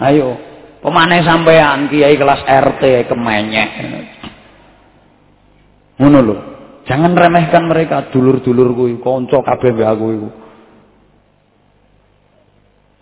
Ayo, 0.00 0.32
pemane 0.80 1.24
sampean 1.24 1.88
kiai 1.92 2.16
kelas 2.16 2.44
RT 2.44 3.08
kemenyek. 3.08 3.70
Ngono 6.00 6.18
lho. 6.24 6.36
Jangan 6.88 7.14
remehkan 7.14 7.70
mereka, 7.70 8.10
dulur-dulur 8.10 8.74
kuwi, 8.74 8.98
kanca 8.98 9.38
kabeh 9.46 9.78
aku 9.84 10.06
iku. 10.10 10.28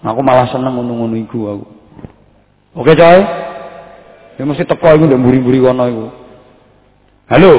Aku 0.04 0.20
malah 0.20 0.46
seneng 0.50 0.76
ngono-ngono 0.76 1.16
iku 1.16 1.38
aku. 1.48 1.66
Oke, 2.78 2.92
coy. 2.94 3.20
Ya 4.38 4.42
mesti 4.46 4.62
teko 4.62 4.94
iku 4.94 5.04
ndek 5.08 5.18
mburi-mburi 5.18 5.58
kono 5.58 5.84
iku. 5.88 6.06
Halo. 7.32 7.54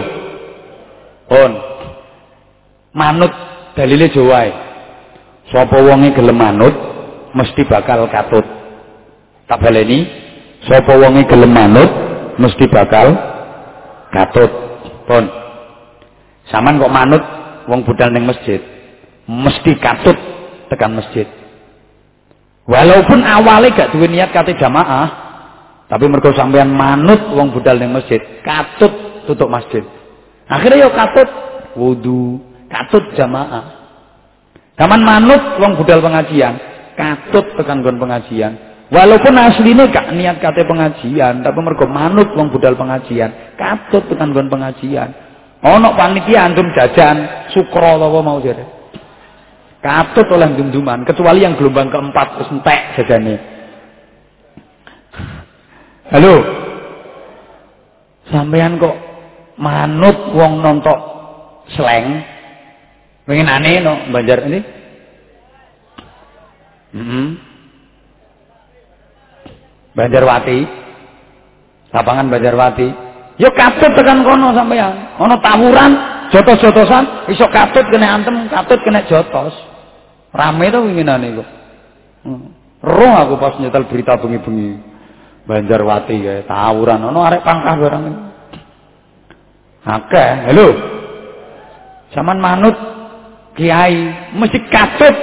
On. 1.29 1.51
Manut 2.93 3.31
dalile 3.77 4.09
Jawa 4.09 4.49
Sapa 5.49 5.77
wonge 5.81 6.13
gelem 6.13 6.37
manut 6.37 6.75
mesti 7.33 7.65
bakal 7.65 8.05
katut. 8.11 8.58
Tak 9.49 9.65
baleni, 9.65 10.05
sapa 10.69 10.93
wonge 10.93 11.25
gelem 11.25 11.49
manut 11.49 11.89
mesti 12.37 12.69
bakal 12.69 13.17
katut. 14.13 14.51
Pon. 15.09 15.25
Saman 16.53 16.77
kok 16.77 16.93
manut 16.93 17.23
wong 17.65 17.81
budal 17.81 18.13
ning 18.13 18.29
masjid, 18.29 18.61
mesti 19.25 19.73
katut 19.81 20.13
tekan 20.69 20.93
masjid. 20.93 21.25
Walaupun 22.69 23.25
awalnya 23.25 23.73
gak 23.73 23.97
duwe 23.97 24.05
niat 24.05 24.29
kate 24.29 24.53
jamaah, 24.53 25.09
tapi 25.89 26.05
mergo 26.05 26.29
sampean 26.37 26.69
manut 26.69 27.17
wong 27.33 27.49
budal 27.49 27.81
ning 27.81 27.89
masjid, 27.89 28.21
katut 28.45 29.25
tutup 29.25 29.49
masjid. 29.49 29.81
Akhirnya 30.45 30.85
yo 30.85 30.89
katut 30.93 31.29
wudu, 31.73 32.37
katut 32.69 33.01
jamaah. 33.17 33.65
Saman 34.77 35.01
manut 35.01 35.57
wong 35.57 35.73
budal 35.73 36.05
pengajian, 36.05 36.53
katut 36.93 37.49
tekan 37.57 37.81
gon 37.81 37.97
pengajian. 37.97 38.68
Walaupun 38.89 39.37
aslinya 39.37 39.85
gak 39.93 40.17
niat 40.17 40.41
kate 40.41 40.65
pengajian, 40.65 41.45
tapi 41.45 41.59
mergo 41.61 41.85
manut 41.85 42.33
wong 42.33 42.49
budal 42.49 42.73
pengajian, 42.73 43.53
katut 43.53 44.01
tekan 44.09 44.33
gon 44.33 44.49
pengajian. 44.49 45.13
Ono 45.61 45.93
panitia 45.93 46.49
antum 46.49 46.73
jajan 46.73 47.45
sukro 47.53 48.01
apa 48.01 48.19
mau 48.25 48.41
jadi. 48.41 48.65
Katut 49.79 50.25
oleh 50.33 50.57
dunduman, 50.57 51.05
kecuali 51.05 51.45
yang 51.45 51.53
gelombang 51.53 51.93
keempat 51.93 52.27
terus 52.35 52.49
entek 52.49 52.81
jajane. 52.97 53.35
Halo. 56.09 56.35
Sampean 58.33 58.81
kok 58.81 58.97
manut 59.61 60.33
wong 60.33 60.65
nontok 60.65 60.99
sleng. 61.77 62.25
Pengen 63.29 63.45
aneh 63.45 63.85
no 63.85 63.93
Banjar 64.09 64.49
ini. 64.49 64.59
Mm 66.89 67.05
-hmm. 67.05 67.48
Banjarwati. 69.99 70.59
Lapangan 71.91 72.31
Banjarwati. 72.31 72.87
Yo 73.35 73.51
katut 73.51 73.91
tekan 73.99 74.23
kono 74.23 74.55
sampean. 74.55 75.19
Ono 75.19 75.35
tawuran, 75.43 75.91
jotos-jotosan, 76.31 77.27
iso 77.27 77.47
katut 77.51 77.83
kena 77.91 78.15
antem, 78.15 78.47
katut 78.47 78.79
kena 78.83 79.03
jotos. 79.07 79.51
Rame 80.31 80.71
to 80.71 80.79
winginane 80.87 81.35
kok. 81.35 81.49
Hmm. 82.23 82.47
Roh 82.79 83.13
aku 83.27 83.35
pas 83.35 83.59
nyetel 83.59 83.91
berita 83.91 84.15
bengi-bengi. 84.15 84.87
Banjarwati 85.43 86.15
ya, 86.15 86.33
tawuran 86.47 87.03
ono 87.03 87.19
arek 87.25 87.43
pangkah 87.43 87.75
barang. 87.75 88.03
Akeh, 89.83 90.31
halo. 90.51 90.67
Saman 92.13 92.37
manut 92.37 92.75
kiai 93.57 94.31
mesti 94.35 94.59
katut 94.67 95.15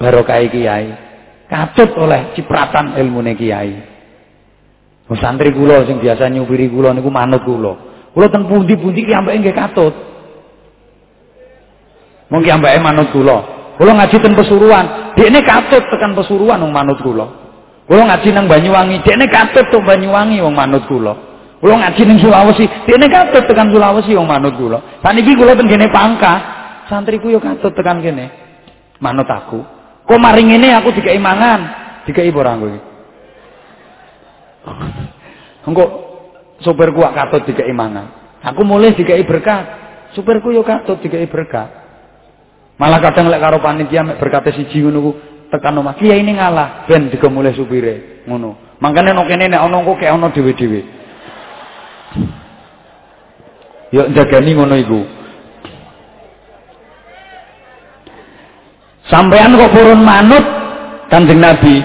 barokah 0.00 0.44
kiai. 0.48 1.05
Katut 1.46 1.94
oleh 1.94 2.34
cipratan 2.34 2.98
ilmune 2.98 3.38
kiai. 3.38 3.96
Santri 5.14 5.54
kula 5.54 5.86
sing 5.86 6.02
biasa 6.02 6.26
nyupiri 6.26 6.66
kula 6.66 6.90
niku 6.90 7.06
manut 7.06 7.46
kula. 7.46 7.72
Kula 8.10 8.26
teng 8.26 8.50
pundi-pundi 8.50 9.06
ki 9.06 9.14
ambeke 9.14 9.38
nggih 9.38 9.54
katut. 9.54 9.94
Mungkin 12.26 12.58
ambeke 12.58 12.82
manut 12.82 13.14
kula. 13.14 13.38
Kula 13.78 13.92
ngaji 13.92 14.16
ten 14.18 14.34
Pesuruan, 14.34 15.14
dekne 15.14 15.44
katut 15.46 15.84
tekan 15.92 16.16
Pesuruan 16.18 16.58
wong 16.58 16.74
manut 16.74 16.98
kula. 16.98 17.28
Kula 17.86 18.02
ngaji 18.10 18.28
nang 18.34 18.50
Banyuwangi, 18.50 19.04
dekne 19.06 19.30
katut 19.30 19.70
tok 19.70 19.86
Banyuwangi 19.86 20.42
wong 20.42 20.56
manut 20.56 20.82
kula. 20.90 21.14
Kula 21.62 21.86
ngaji 21.86 22.02
ning 22.02 22.18
Sulawesi, 22.18 22.66
dekne 22.90 23.06
katut 23.06 23.46
tekan 23.46 23.70
Sulawesi 23.70 24.10
wong 24.18 24.26
manut 24.26 24.58
kula. 24.58 24.82
Saniki 25.04 25.38
kula 25.38 25.54
ten 25.54 25.70
kene 25.70 25.86
Pangkah, 25.92 26.38
santriku 26.90 27.30
yo 27.30 27.38
katut 27.38 27.70
tekan 27.78 28.02
kene. 28.02 28.32
Manut 28.98 29.28
aku. 29.30 29.75
Kok 30.06 30.22
maring 30.22 30.54
ngene 30.54 30.70
aku 30.78 30.94
dikai 30.94 31.18
mangan, 31.18 31.60
dikai 32.06 32.30
ora 32.30 32.54
aku 32.54 32.66
iki. 32.70 32.80
Engko 35.66 35.84
supirku 36.62 37.02
wak 37.02 37.14
katut 37.18 37.42
mangan. 37.74 38.38
Aku 38.46 38.62
mulai 38.62 38.94
dikai 38.94 39.26
berkat. 39.26 39.66
Supirku 40.14 40.54
yo 40.54 40.62
katut 40.62 41.02
dikai 41.02 41.26
berkat. 41.26 41.66
Malah 42.78 43.02
kadang 43.02 43.26
lek 43.26 43.42
karo 43.42 43.58
panitia 43.58 44.06
mek 44.06 44.22
berkate 44.22 44.54
siji 44.54 44.86
ngono 44.86 44.98
ku 45.02 45.10
tekan. 45.50 45.82
Kiai 45.98 46.22
ini 46.22 46.38
ngalah 46.38 46.86
ben 46.86 47.10
mulai 47.34 47.56
supire 47.58 48.22
ngono. 48.30 48.78
Mangkane 48.78 49.10
nek 49.10 49.26
kene 49.26 49.50
nek 49.50 49.58
ana 49.58 49.76
engko 49.82 49.98
kek 49.98 50.12
ana 50.12 50.30
dhewe-dhewe. 50.30 50.80
Yo 53.90 54.02
jagani 54.14 54.54
ngono. 54.54 54.74
Sampean 59.06 59.54
kok 59.54 59.70
purun 59.70 60.02
manut 60.02 60.56
Kanjeng 61.06 61.38
Nabi, 61.38 61.78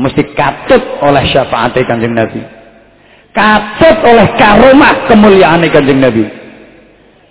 mesti 0.00 0.32
katut 0.32 0.80
oleh 1.04 1.24
syafaat 1.28 1.76
kanjeng 1.84 2.16
Nabi. 2.16 2.40
Katut 3.34 3.98
oleh 4.08 4.26
karomah 4.40 5.04
kemuliaan 5.10 5.60
kanjeng 5.68 6.00
Nabi. 6.00 6.24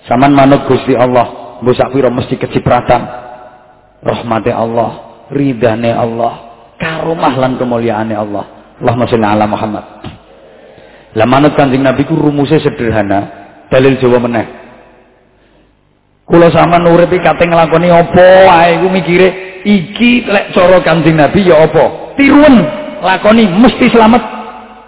Saman 0.06 0.36
manut 0.36 0.68
Gusti 0.68 0.94
Allah 0.94 1.58
busak 1.64 1.90
piro 1.90 2.14
mesti 2.14 2.38
kecipratan. 2.38 3.02
Rahmati 4.04 4.52
Allah 4.52 5.26
ridane 5.32 5.90
Allah 5.96 6.34
karomah 6.78 7.34
lan 7.40 7.58
kemuliaan 7.58 8.14
Allah. 8.14 8.78
Allahumma 8.78 9.08
sholli 9.08 9.26
ala 9.26 9.48
Muhammad. 9.48 9.86
Lah 11.18 11.26
manut 11.26 11.58
kanjeng 11.58 11.82
Nabi 11.82 12.06
ku 12.06 12.14
rumusnya 12.14 12.62
sederhana 12.62 13.20
dalil 13.74 13.98
Jawa 13.98 14.22
meneh 14.22 14.63
kula 16.34 16.50
sama 16.50 16.82
uripi 16.82 17.22
kate 17.22 17.46
nglakoni 17.46 17.94
apa? 17.94 18.26
Wae 18.50 18.82
iku 18.82 18.90
mikire 18.90 19.62
iki 19.62 20.26
lek 20.26 20.50
cara 20.58 20.82
kanjeng 20.82 21.14
Nabi 21.14 21.46
ya 21.46 21.62
apa? 21.62 22.18
Tiruan 22.18 22.82
lakoni 23.06 23.46
mesti 23.46 23.86
selamat 23.94 24.24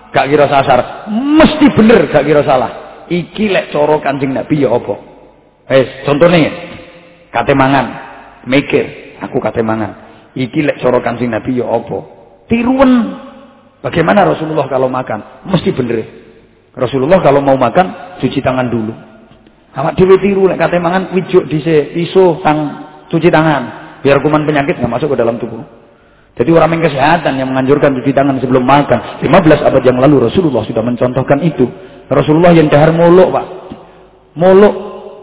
gak 0.10 0.26
kira 0.32 0.50
sasar. 0.50 1.06
Mesti 1.14 1.70
bener 1.78 2.10
gak 2.10 2.26
kira 2.26 2.42
salah. 2.42 3.06
Iki 3.06 3.54
lek 3.54 3.70
coro 3.70 4.02
kancing 4.02 4.34
nabi 4.34 4.66
ya 4.66 4.74
apa? 4.74 4.96
Eh 5.70 6.02
contohnya 6.10 6.50
kate 7.30 7.54
mangan 7.54 7.86
mikir 8.50 9.20
aku 9.22 9.38
kate 9.38 9.62
mangan 9.62 9.94
iki 10.34 10.66
lek 10.66 10.82
coro 10.82 11.04
kancing 11.06 11.30
nabi 11.30 11.62
ya 11.62 11.70
apa? 11.70 11.98
Tiruan. 12.50 13.22
Bagaimana 13.86 14.26
Rasulullah 14.26 14.66
kalau 14.66 14.90
makan? 14.90 15.46
Mesti 15.46 15.70
bener. 15.70 16.02
Rasulullah 16.74 17.22
kalau 17.22 17.38
mau 17.46 17.54
makan 17.54 18.18
cuci 18.18 18.42
tangan 18.42 18.66
dulu 18.66 18.90
awak 19.76 19.94
dhewe 20.00 20.16
tiru 20.24 20.48
lek 20.48 20.58
kate 20.60 20.80
mangan 20.80 21.12
wijuk 21.12 21.46
dhisik 21.52 21.96
iso 22.00 22.40
tang 22.42 22.88
cuci 23.12 23.30
tangan 23.30 23.64
biar 24.02 24.20
kuman 24.24 24.48
penyakit 24.48 24.80
nggak 24.80 24.92
masuk 24.92 25.14
ke 25.14 25.18
dalam 25.20 25.36
tubuh 25.36 25.62
jadi 26.36 26.52
orang 26.52 26.68
yang 26.76 26.84
kesehatan 26.84 27.40
yang 27.40 27.48
menganjurkan 27.48 27.96
cuci 27.96 28.12
tangan 28.12 28.36
sebelum 28.44 28.68
makan. 28.68 29.24
15 29.24 29.32
abad 29.72 29.84
yang 29.88 30.04
lalu 30.04 30.28
Rasulullah 30.28 30.68
sudah 30.68 30.84
mencontohkan 30.84 31.40
itu. 31.48 31.64
Rasulullah 32.12 32.52
yang 32.52 32.68
dahar 32.68 32.92
muluk 32.92 33.32
pak. 33.32 33.46
Muluk 34.36 34.74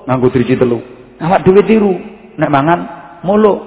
nganggo 0.08 0.32
driji 0.32 0.56
telu. 0.56 0.80
Awak 1.20 1.44
dhewe 1.44 1.62
tiru 1.68 1.92
nek 2.40 2.48
mangan 2.48 2.78
muluk. 3.28 3.58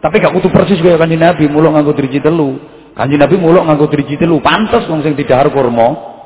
Tapi 0.00 0.24
gak 0.24 0.32
kudu 0.40 0.48
persis 0.48 0.80
kaya 0.80 0.96
kanjeng 0.96 1.20
Nabi 1.20 1.44
muluk 1.52 1.76
nganggo 1.76 1.92
driji 1.92 2.16
telu. 2.24 2.56
Kanjeng 2.96 3.20
Nabi 3.20 3.36
muluk 3.36 3.68
nganggo 3.68 3.92
driji 3.92 4.16
telu. 4.16 4.40
Pantes 4.40 4.88
wong 4.88 5.04
sing 5.04 5.12
didahar 5.12 5.52
kurma. 5.52 6.16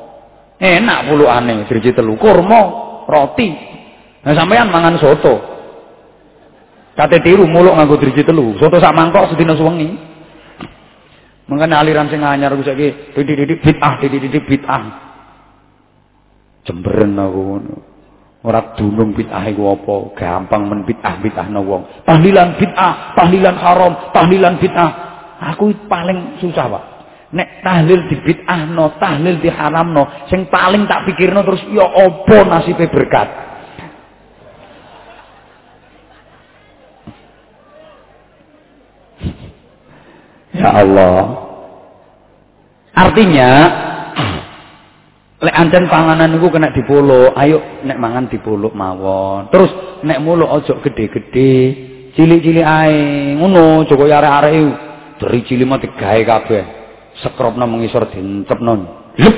Enak 0.60 1.10
pulukane 1.10 1.66
driji 1.66 1.90
telu, 1.96 2.14
kurma, 2.14 2.60
roti. 3.10 3.69
Nah 4.20 4.32
sampean 4.36 4.68
mangan 4.68 5.00
soto. 5.00 5.40
Kate 6.92 7.24
tiru 7.24 7.48
muluk 7.48 7.72
nganggo 7.72 7.96
driji 7.96 8.20
telu. 8.20 8.52
Soto 8.60 8.76
sak 8.76 8.92
mangkok 8.92 9.32
sedina 9.32 9.56
suwengi. 9.56 9.88
Mengene 11.48 11.74
aliran 11.74 12.06
sing 12.12 12.22
anyar 12.22 12.54
ku 12.54 12.62
saiki 12.62 13.16
dididik 13.16 13.58
bid'ah, 13.58 13.98
dididik 13.98 14.46
bid'ah. 14.46 14.82
Jemberen 16.62 17.18
aku 17.18 17.40
ngono. 17.42 17.74
Ora 18.46 18.72
dunung 18.78 19.12
bid'ah 19.12 19.44
iku 19.50 19.74
apa? 19.74 19.94
Gampang 20.14 20.62
men 20.70 20.80
bid'ah 20.86 21.18
bid'ahno 21.18 21.60
wong. 21.66 21.82
Tahlilan 22.06 22.54
bid'ah, 22.54 23.18
tahlilan 23.18 23.56
haram, 23.58 23.92
tahlilan 24.14 24.54
bid'ah. 24.62 24.90
Aku 25.56 25.72
paling 25.88 26.38
susah, 26.38 26.68
Pak. 26.68 26.84
Nek 27.34 27.66
tahlil 27.66 28.06
di 28.06 28.16
bid'ahno, 28.20 29.00
tahlil 29.02 29.42
di 29.42 29.50
haramno, 29.50 30.28
sing 30.30 30.46
paling 30.46 30.86
tak 30.86 31.02
pikirno 31.08 31.42
terus 31.42 31.66
ya 31.72 31.88
apa 31.88 32.36
nasibe 32.46 32.86
berkat. 32.86 33.49
Ya 40.54 40.70
Allah. 40.74 41.18
Artinya 42.90 43.50
lek 45.40 45.56
ancen 45.56 45.88
panganan 45.88 46.36
niku 46.36 46.52
kena 46.52 46.74
dipolo, 46.74 47.32
ayo 47.38 47.82
nek 47.86 47.96
mangan 47.96 48.28
dipolo 48.28 48.68
mawon. 48.74 49.48
Terus 49.48 49.70
nek 50.02 50.20
mulo 50.20 50.44
ojo 50.50 50.82
gede-gede, 50.82 51.52
cilik-cilik 52.18 52.66
ae. 52.66 53.34
Ngono, 53.38 53.86
Joko 53.86 54.04
arek-arek 54.04 54.52
dari 55.22 55.38
cilik 55.46 55.66
mah 55.68 55.80
digawe 55.80 56.22
kabeh. 56.26 56.80
sekropna 57.18 57.66
mengisor 57.68 58.08
dincepno 58.08 58.74
lep 59.18 59.36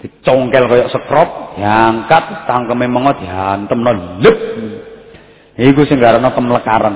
dicongkel 0.00 0.64
kaya 0.66 0.86
sekrop 0.88 1.60
diangkat 1.60 2.48
tangkeme 2.48 2.88
mengot 2.88 3.20
diantemno 3.20 3.90
lep 4.24 4.36
iku 5.60 5.84
sing 5.84 6.00
garana 6.00 6.32
kemlekaran 6.32 6.94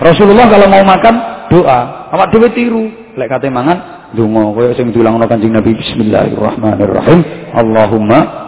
Rasulullah 0.00 0.46
kalau 0.48 0.66
mau 0.70 0.84
makan 0.86 1.14
doa 1.50 2.08
awak 2.14 2.30
dhewe 2.30 2.48
tiru 2.54 2.84
lek 3.18 3.28
kate 3.28 3.50
mangan 3.50 4.10
donga 4.14 4.54
kaya 4.54 4.70
sing 4.78 4.94
diulangno 4.94 5.26
Kanjeng 5.26 5.54
Nabi 5.54 5.74
bismillahirrahmanirrahim 5.74 7.20
Allahumma 7.54 8.40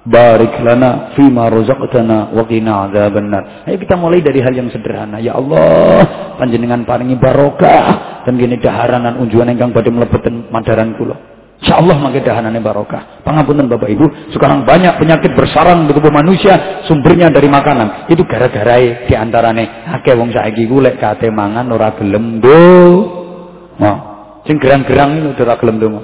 Barik 0.00 0.64
lana 0.64 1.12
fima 1.12 1.52
razaqtana 1.52 2.32
wa 2.32 2.40
qina 2.48 2.88
adzabannar. 2.88 3.68
Ayo 3.68 3.76
kita 3.76 4.00
mulai 4.00 4.24
dari 4.24 4.40
hal 4.40 4.56
yang 4.56 4.72
sederhana. 4.72 5.20
Ya 5.20 5.36
Allah, 5.36 6.34
panjenengan 6.40 6.88
paringi 6.88 7.20
barokah 7.20 8.24
dan 8.24 8.40
gini 8.40 8.56
daharanan 8.56 9.20
unjuan 9.20 9.52
ingkang 9.52 9.76
badhe 9.76 9.92
mlebeten 9.92 10.48
madaran 10.48 10.96
kula. 10.96 11.39
Insyaallah 11.60 11.96
mangke 12.00 12.24
dahanane 12.24 12.56
barokah. 12.64 13.20
Pangapunten 13.20 13.68
Bapak 13.68 13.92
Ibu, 13.92 14.32
sekarang 14.32 14.64
banyak 14.64 14.96
penyakit 14.96 15.36
bersarang 15.36 15.84
di 15.84 15.92
tubuh 15.92 16.08
manusia 16.08 16.80
sumbernya 16.88 17.28
dari 17.28 17.52
makanan. 17.52 18.08
Itu 18.08 18.24
gara-gara 18.24 19.04
di 19.04 19.12
antarane 19.12 19.92
akeh 20.00 20.16
wong 20.16 20.32
saiki 20.32 20.64
ku 20.64 20.80
lek 20.80 20.96
kate 20.96 21.28
mangan 21.28 21.68
ora 21.68 21.92
gelem 22.00 22.40
do. 22.40 22.64
Sing 24.48 24.56
gerang-gerang 24.56 25.36
itu 25.36 25.44
ora 25.44 25.60
gelem 25.60 25.76
donga. 25.76 26.02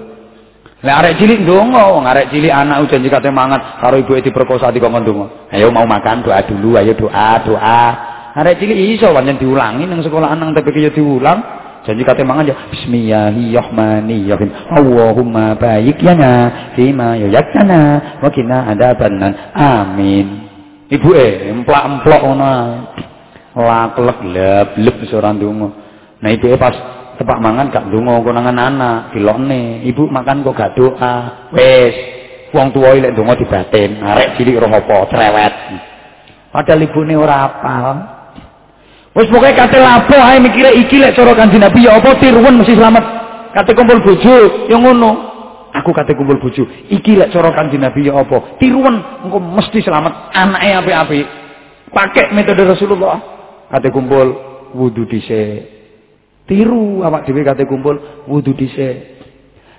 Nek 0.84 0.94
arek 1.02 1.24
cilik 1.24 1.40
ndonga, 1.48 1.82
wong 1.88 2.04
arek 2.04 2.28
cilik 2.36 2.52
anak 2.52 2.92
janji 2.92 3.09
kate 3.09 3.32
mangan 3.32 3.80
karo 3.80 3.96
ibuke 3.96 4.20
diperkosa 4.20 4.68
dikongkon 4.76 5.09
ndonga. 5.09 5.26
Ayo 5.57 5.72
mau 5.72 5.88
makan 5.88 6.20
doa 6.20 6.44
dulu, 6.44 6.76
ayo 6.76 6.92
doa, 6.92 7.40
doa. 7.40 7.82
Arek 8.36 8.61
cilik 8.61 9.00
iso 9.00 9.09
pancen 9.09 9.40
diulangi 9.40 9.88
nang 9.88 10.04
sekolah 10.04 10.36
nang 10.36 10.52
TPK 10.52 10.76
ya 10.84 10.90
diulang. 10.92 11.64
Janji 11.87 12.03
kate 12.03 12.26
mangan 12.26 12.51
ya 12.51 12.59
bismillahirrahmanirrahim. 12.74 14.51
Allahumma 14.74 15.55
baik 15.55 16.03
lana 16.03 16.74
fima 16.74 17.14
yayaktana 17.14 18.18
wa 18.18 18.26
qina 18.34 18.66
adzabannar. 18.74 19.55
Amin. 19.55 20.51
Ibuke 20.91 21.47
emplak-emplok 21.47 22.22
ngono. 22.26 22.53
Laklek 23.55 24.18
leb 24.34 24.68
leb 24.82 24.97
ora 25.14 25.30
ndonga. 25.30 25.68
Nah 26.26 26.30
ibuke 26.34 26.59
pas 26.59 26.74
tepak 27.22 27.39
mangan 27.39 27.70
gak 27.70 27.87
ndonga 27.87 28.18
konangan 28.18 28.59
anak 28.59 29.14
dilokne 29.14 29.87
ibu 29.87 30.11
makan 30.11 30.43
kok 30.43 30.59
gak 30.59 30.74
doa 30.74 31.14
wis 31.55 31.95
wong 32.51 32.74
tuwa 32.74 32.99
lek 32.99 33.14
ndonga 33.16 33.39
dibatin 33.41 34.05
arek 34.05 34.37
cilik 34.37 34.61
roh 34.61 34.68
apa 34.68 35.09
cerewet 35.09 35.55
padahal 36.53 36.84
ibune 36.84 37.14
ora 37.16 37.37
apal 37.49 38.16
wis 39.17 39.27
pokoke 39.33 39.57
kate 39.57 39.81
lapo 39.81 40.12
ae 40.12 40.37
mikire 40.41 40.77
iki 40.77 41.01
lek 41.01 41.17
cara 41.17 41.33
kanjeng 41.33 41.64
Nabi 41.64 41.89
ya 41.89 41.97
apa 41.97 42.21
tiruwen 42.21 42.61
mesti 42.61 42.77
selamat. 42.77 43.05
Kate 43.57 43.73
kumpul 43.73 44.05
bojo 44.05 44.69
ya 44.69 44.77
ngono. 44.77 45.11
Aku 45.73 45.97
kate 45.97 46.12
kumpul 46.12 46.37
bojo. 46.37 46.69
Iki 46.93 47.17
lek 47.17 47.33
cara 47.33 47.49
kanjeng 47.57 47.81
Nabi 47.81 48.12
ya 48.12 48.21
apa? 48.21 48.61
Tiruwen 48.61 49.01
engko 49.25 49.41
mesti 49.41 49.81
selamat. 49.81 50.37
Anake 50.37 50.69
apik-apik. 50.77 51.27
Pakai 51.97 52.37
metode 52.37 52.69
Rasulullah. 52.69 53.17
Kate 53.73 53.89
kumpul 53.89 54.37
wudu 54.77 55.09
dhisik. 55.09 55.64
Tiru 56.45 57.01
awak 57.01 57.25
dhewe 57.25 57.41
kate 57.41 57.64
kumpul 57.64 57.97
wudu 58.29 58.53
dhisik. 58.53 59.17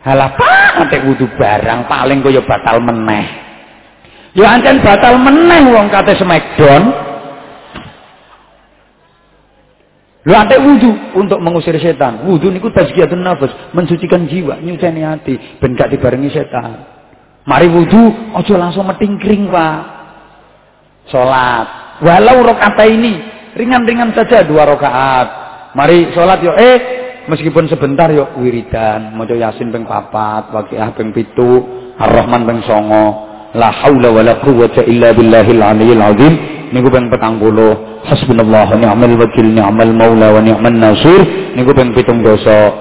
Halah 0.02 0.34
pak 0.34 0.90
wudu 1.06 1.30
barang 1.38 1.86
paling 1.86 2.26
kaya 2.26 2.42
batal 2.42 2.82
meneh. 2.82 3.26
Ya 4.34 4.50
ancen 4.50 4.82
batal 4.82 5.22
meneh 5.22 5.62
wong 5.70 5.94
kate 5.94 6.18
smackdown. 6.18 7.06
Lu 10.28 10.36
ate 10.36 10.60
wudu 10.60 10.92
untuk 11.16 11.40
mengusir 11.40 11.80
setan. 11.80 12.28
Wudu 12.28 12.52
niku 12.52 12.68
tazkiyatun 12.68 13.24
nafas, 13.24 13.72
mensucikan 13.72 14.28
jiwa, 14.28 14.60
nyuceni 14.60 15.00
hati 15.08 15.40
ben 15.64 15.72
gak 15.80 15.88
dibarengi 15.88 16.28
setan. 16.28 16.84
Mari 17.48 17.72
wudu 17.72 18.36
aja 18.36 18.60
langsung 18.60 18.84
metingkring, 18.92 19.48
Pak. 19.48 19.80
Salat. 21.08 21.68
Walau 22.04 22.44
rakaat 22.44 22.76
ini 22.92 23.24
ringan-ringan 23.56 24.12
saja 24.12 24.44
dua 24.44 24.68
rakaat. 24.68 25.28
Mari 25.72 26.12
sholat 26.12 26.44
yuk. 26.44 26.60
Eh, 26.60 26.78
meskipun 27.32 27.72
sebentar 27.72 28.12
yuk 28.12 28.36
wiridan. 28.36 29.16
Maca 29.16 29.32
Yasin 29.32 29.72
ping 29.72 29.88
papat, 29.88 30.52
Waqiah 30.52 30.92
ping 30.92 31.16
pitu, 31.16 31.64
Ar-Rahman 31.96 32.44
ping 32.44 32.60
songo. 32.68 33.06
La 33.56 33.72
haula 33.72 34.12
wala 34.12 34.44
quwwata 34.44 34.84
illa 34.84 35.16
billahil 35.16 35.64
aliyil 35.64 36.04
azim. 36.04 36.57
Niku 36.74 36.90
ping 36.92 37.10
40. 37.12 38.08
Hasbunallah 38.08 38.68
ni'mal 38.80 39.12
wakil 39.20 39.48
ni'mal 39.48 39.92
maula 39.92 40.32
wa 40.38 40.42
ni'man 40.42 40.80
nasir. 40.80 41.20
Niku 41.56 41.74
ping 41.76 41.94
17. 41.94 42.72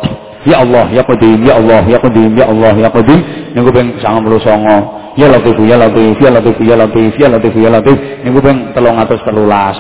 Ya 0.47 0.63
Allah, 0.63 0.87
ya 0.95 1.03
Qadim, 1.03 1.43
ya 1.43 1.59
Allah, 1.59 1.83
ya 1.91 1.99
Qadim, 1.99 2.37
ya 2.39 2.47
Allah, 2.47 2.75
ya 2.79 2.89
Qadim. 2.91 3.21
Niku 3.55 3.71
ping 3.75 3.99
99. 3.99 4.83
Ya 5.17 5.33
Latif, 5.33 5.57
ya 5.65 5.77
Latif, 5.81 6.21
ya 6.21 6.31
Latif, 6.31 6.57
ya 6.61 6.77
Latif, 6.77 7.13
ya 7.17 7.29
Latif, 7.33 7.55
ya 7.57 7.71
Latif. 7.73 7.99
Niku 8.23 8.39
ping 8.45 8.59
313. 8.77 9.77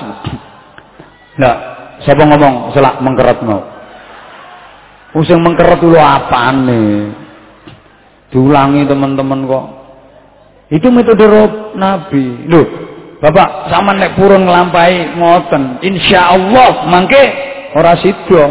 Nah, 1.36 1.76
Siapa 2.04 2.28
ngomong 2.28 2.76
selak 2.76 3.00
mengkeret 3.00 3.40
mau? 3.40 3.62
Using 5.16 5.40
mengkeret 5.40 5.80
dulu 5.80 5.96
apa 5.96 6.52
nih? 6.52 7.08
Diulangi 8.28 8.84
teman-teman 8.84 9.48
kok. 9.48 9.66
Itu 10.68 10.92
metode 10.92 11.24
roh 11.24 11.72
Nabi. 11.78 12.44
Loh, 12.52 12.66
Bapak 13.16 13.72
sama 13.72 13.96
nek 13.96 14.12
purun 14.20 14.44
ngelampai 14.44 15.16
ngoten. 15.16 15.80
Insya 15.80 16.36
Allah 16.36 16.84
mangke 16.84 17.22
ora 17.72 17.96
sida. 17.96 18.44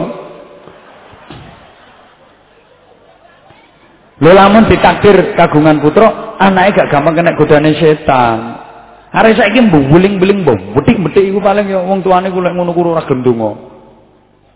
Lho 4.15 4.31
lamun 4.31 4.65
ditakdir 4.71 5.35
kagungan 5.35 5.83
putra, 5.83 6.39
anaknya 6.39 6.81
gak 6.81 6.87
gampang 6.87 7.19
kena 7.19 7.35
godane 7.35 7.75
setan. 7.75 8.63
Arek 9.11 9.35
saiki 9.35 9.59
mbuling-buling 9.59 10.43
mbok, 10.43 10.59
betik-betik 10.75 11.31
iku 11.31 11.39
paling 11.43 11.67
ya 11.67 11.83
wong 11.83 11.99
tuane 12.03 12.31
ku 12.31 12.39
lek 12.39 12.55
ngono 12.55 12.71
ku 12.71 12.81
ora 12.83 13.03
gendonga. 13.03 13.51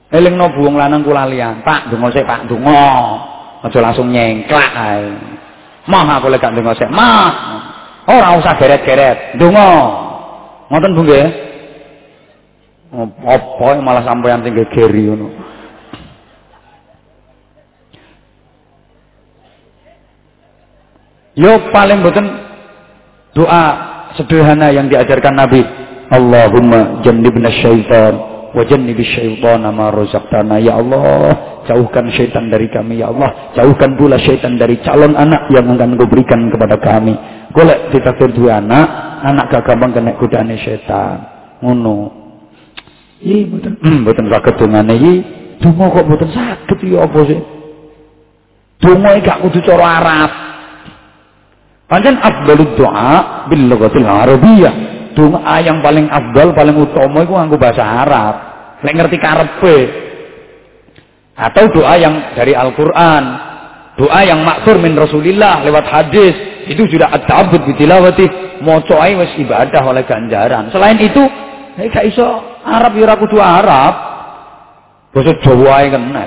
Elingno 0.10 0.52
buwung 0.58 0.80
lanang 0.80 1.06
ku 1.06 1.14
lalian. 1.14 1.62
Pak, 1.62 1.94
donga 1.94 2.10
sik, 2.10 2.26
Pak, 2.26 2.50
donga. 2.50 2.88
Aja 3.62 3.80
langsung 3.84 4.10
nyengklak 4.10 4.72
ae. 4.74 5.06
Mah 5.86 6.18
aku 6.18 6.34
lek 6.34 6.42
gak 6.42 6.56
donga 6.56 6.74
sik, 6.74 6.90
mah. 6.90 7.69
Ora 8.10 8.42
usah 8.42 8.58
geret-geret, 8.58 9.38
donga. 9.38 9.70
Ngoten 10.74 10.98
Bu 10.98 11.02
nggih? 11.06 11.28
Apa 13.22 13.78
malah 13.86 14.02
sampean 14.02 14.42
sing 14.42 14.58
gegeri 14.58 15.14
ngono. 15.14 15.30
Yo 21.38 21.70
paling 21.70 22.02
mboten 22.02 22.26
doa 23.38 23.64
sederhana 24.18 24.74
yang 24.74 24.90
diajarkan 24.90 25.38
Nabi. 25.38 25.62
Allahumma 26.10 27.06
jannibna 27.06 27.54
syaitan 27.54 28.29
wa 28.54 28.64
jannibis 28.66 29.08
syaitana 29.14 29.70
ma 29.70 29.94
razaqtana. 29.94 30.58
Ya 30.62 30.78
Allah, 30.78 31.64
jauhkan 31.70 32.10
syaitan 32.14 32.50
dari 32.50 32.70
kami 32.70 33.02
ya 33.02 33.14
Allah. 33.14 33.54
Jauhkan 33.54 33.94
pula 33.96 34.18
syaitan 34.18 34.58
dari 34.58 34.82
calon 34.82 35.14
anak 35.14 35.50
yang 35.54 35.70
akan 35.70 35.98
Kau 36.00 36.10
berikan 36.10 36.50
kepada 36.50 36.78
kami. 36.82 37.14
Golek 37.54 37.94
ditakdir 37.94 38.34
dua 38.34 38.62
anak, 38.62 38.88
anak 39.26 39.50
gak 39.50 39.64
gampang 39.66 39.92
kena 39.94 40.14
godane 40.18 40.56
syaitan. 40.62 41.18
Ngono. 41.62 42.20
Iya. 43.20 43.76
Hmm, 43.84 44.08
betul 44.08 44.32
sakit 44.32 44.54
dongane 44.56 44.94
iki. 44.96 45.14
Donga 45.60 45.92
kok 45.92 46.08
betul 46.08 46.30
sakit 46.32 46.78
ya 46.88 47.04
apa 47.04 47.20
sih? 47.28 47.40
Donga 48.80 49.20
gak 49.20 49.40
kudu 49.44 49.60
cara 49.68 49.88
Arab. 50.00 50.32
Pancen 51.90 52.16
afdalud 52.22 52.78
doa 52.78 53.50
bil 53.50 53.66
lughatil 53.66 54.06
arabiyyah. 54.06 54.99
Doa 55.20 55.56
yang 55.60 55.84
paling 55.84 56.08
afdal, 56.08 56.56
paling 56.56 56.80
utama 56.80 57.28
iku 57.28 57.36
nganggo 57.36 57.60
bahasa 57.60 57.84
Arab. 57.84 58.36
Lek 58.88 58.96
ngerti 58.96 59.18
karepe. 59.20 59.78
Atau 61.36 61.68
doa 61.76 62.00
yang 62.00 62.36
dari 62.40 62.56
Al-Qur'an. 62.56 63.24
Doa 64.00 64.24
yang 64.24 64.48
maksur 64.48 64.80
min 64.80 64.96
Rasulillah 64.96 65.60
lewat 65.68 65.86
hadis. 65.92 66.32
Itu 66.72 66.88
sudah 66.88 67.12
at-ta'abbud 67.12 67.68
bi 67.68 67.76
tilawati. 67.76 68.48
Maca 68.64 68.96
ae 69.04 69.20
wis 69.20 69.36
ibadah 69.44 69.84
oleh 69.84 70.08
ganjaran. 70.08 70.72
Selain 70.72 70.96
itu, 71.00 71.24
nek 71.76 71.92
gak 71.92 72.08
iso 72.08 72.24
Arab 72.64 72.96
ya 72.96 73.04
ora 73.04 73.16
kudu 73.20 73.38
Arab. 73.44 73.94
Basa 75.12 75.36
Jawa 75.44 75.84
ae 75.84 75.88
kena. 75.92 76.24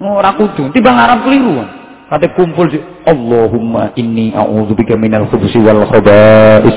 Ora 0.00 0.32
kudu. 0.40 0.72
Timbang 0.72 0.96
Arab 0.96 1.28
keliru. 1.28 1.60
Kate 2.08 2.32
kumpul 2.36 2.68
Allahumma 3.04 3.92
inni 3.96 4.32
a'udzubika 4.32 4.96
minal 4.96 5.28
khubusi 5.28 5.60
wal 5.60 5.84
khaba'is. 5.88 6.76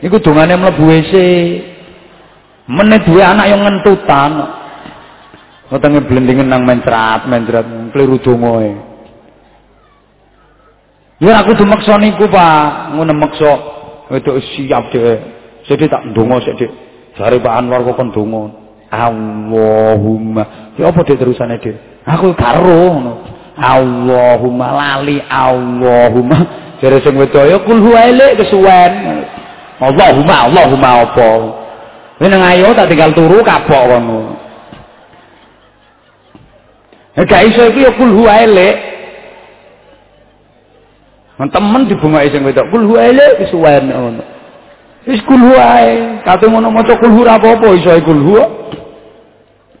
Iku 0.00 0.16
dongane 0.20 0.56
mlebu 0.56 0.82
WC. 0.88 1.14
Meneh 2.70 3.00
duwe 3.04 3.22
anak 3.24 3.46
yang 3.50 3.62
ngentutan. 3.66 4.30
Wetenge 5.70 6.02
blendingen 6.02 6.50
nang 6.50 6.66
mencrat, 6.66 7.30
mencrat 7.30 7.62
keliru 7.94 8.18
dongae. 8.18 8.74
Ya 11.20 11.44
aku 11.44 11.52
tuh 11.54 11.68
maksa 11.68 12.00
niku, 12.00 12.26
Pak. 12.26 12.96
Ngono 12.96 13.12
maksa. 13.14 13.52
Wedok 14.10 14.40
siap 14.56 14.90
dhewe. 14.90 15.14
Sedhe 15.68 15.86
tak 15.86 16.10
ndonga 16.10 16.42
sik, 16.42 16.58
Dik. 16.58 16.70
Jare 17.14 17.38
Pak 17.38 17.54
Anwar 17.60 17.84
kok 17.86 17.94
kon 18.00 18.10
ndonga. 18.10 18.42
Allahumma. 18.90 20.74
Ya 20.74 20.90
apa 20.90 21.06
dik 21.06 21.20
terusane, 21.20 21.60
Dik? 21.62 21.76
Aku 22.08 22.34
karo. 22.34 23.20
Allahumma 23.60 24.72
lali 24.72 25.20
Allahumma 25.28 26.38
jare 26.80 26.96
sing 27.04 27.12
wedok 27.20 27.44
ya 27.44 27.60
kul 27.60 27.76
huwaile 27.76 28.40
kesuwen 28.40 28.92
Allahumma 29.80 30.52
Allahumma 30.52 31.08
apa? 31.08 31.56
Nang 32.20 32.44
ayo 32.52 32.76
tak 32.76 32.92
tinggal 32.92 33.16
turu 33.16 33.40
kapok 33.40 33.96
kono. 33.96 34.36
Ya 37.16 37.24
gak 37.24 37.48
iso 37.48 37.72
iki 37.72 37.88
ya 37.88 37.90
kul 37.96 38.12
huwaile 38.12 38.76
temen 41.40 41.88
dibungaki 41.88 42.36
sing 42.36 42.44
wedok 42.44 42.68
kul 42.68 42.84
huwaile 42.84 43.40
kesuwen 43.40 43.88
ngono. 43.88 44.20
Wis 45.08 45.24
kul 45.24 45.40
huwae 45.40 46.20
kate 46.28 46.44
ngono 46.44 46.68
maca 46.68 46.92
kul 47.00 47.08
hu 47.08 47.24
apa-apa 47.24 47.72
iso 47.80 47.96
kul 48.04 48.20
hu 48.20 48.36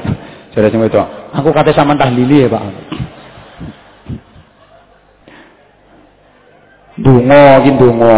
Jare 0.53 0.69
sing 0.69 0.85
itu, 0.85 1.01
aku 1.33 1.49
kate 1.49 1.73
sampean 1.73 1.97
tahlili 1.97 2.45
ya, 2.45 2.53
Pak. 2.53 2.61
Donga 6.93 7.57
iki 7.65 7.73
donga 7.81 8.17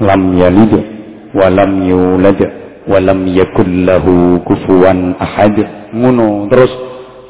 lam 0.00 0.32
yalid 0.32 0.72
wa 1.36 1.52
lam 1.52 1.84
yulad 1.84 2.40
wa 2.88 2.96
lam 3.04 3.28
yakul 3.28 3.68
lahu 3.84 4.40
kufuwan 4.48 5.12
ahad. 5.20 5.60
Ngono 5.92 6.48
terus 6.48 6.72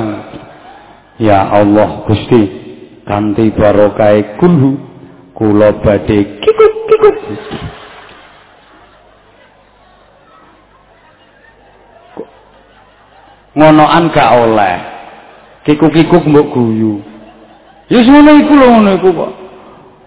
Ya 1.19 1.39
Allah 1.47 2.03
Gusti, 2.07 2.64
kanthi 3.05 3.53
barokah 3.53 4.35
kulhu 4.41 4.77
kula 5.37 5.79
badhe 5.79 6.41
kikuk 6.41 6.73
kikuk. 6.89 7.17
Ngonoan 13.55 14.11
gak 14.11 14.29
oleh. 14.35 14.77
Kikuk-kikuk 15.63 16.27
mbok 16.27 16.51
guyu. 16.53 16.99
Ya 17.87 18.03
ngono 18.03 18.31
iku 18.37 18.53
lho 18.53 18.67
ngono 18.67 18.89
iku 18.99 19.09
kok. 19.15 19.31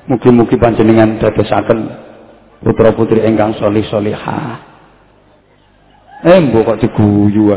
Mugi-mugi 0.06 0.56
panjenengan 0.60 1.16
dadosaken 1.16 1.78
putra 2.62 2.90
putri 2.94 3.22
engkang 3.22 3.54
solih 3.56 3.86
solihah 3.86 4.58
eh 6.26 6.38
mbok 6.42 6.74
kok 6.74 6.78
diguyu 6.82 7.54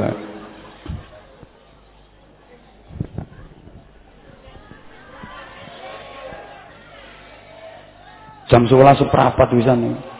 jam 8.51 8.67
sebelas 8.67 8.99
seperempat 8.99 9.47
bisa 9.55 9.73
nih 9.73 10.11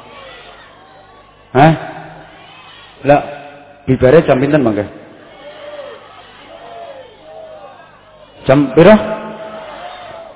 Hah? 1.51 1.73
Lah, 3.03 3.21
bibare 3.83 4.23
jam 4.23 4.39
pinten 4.39 4.63
mangke? 4.63 4.87
Jam 8.47 8.71
pira? 8.71 8.95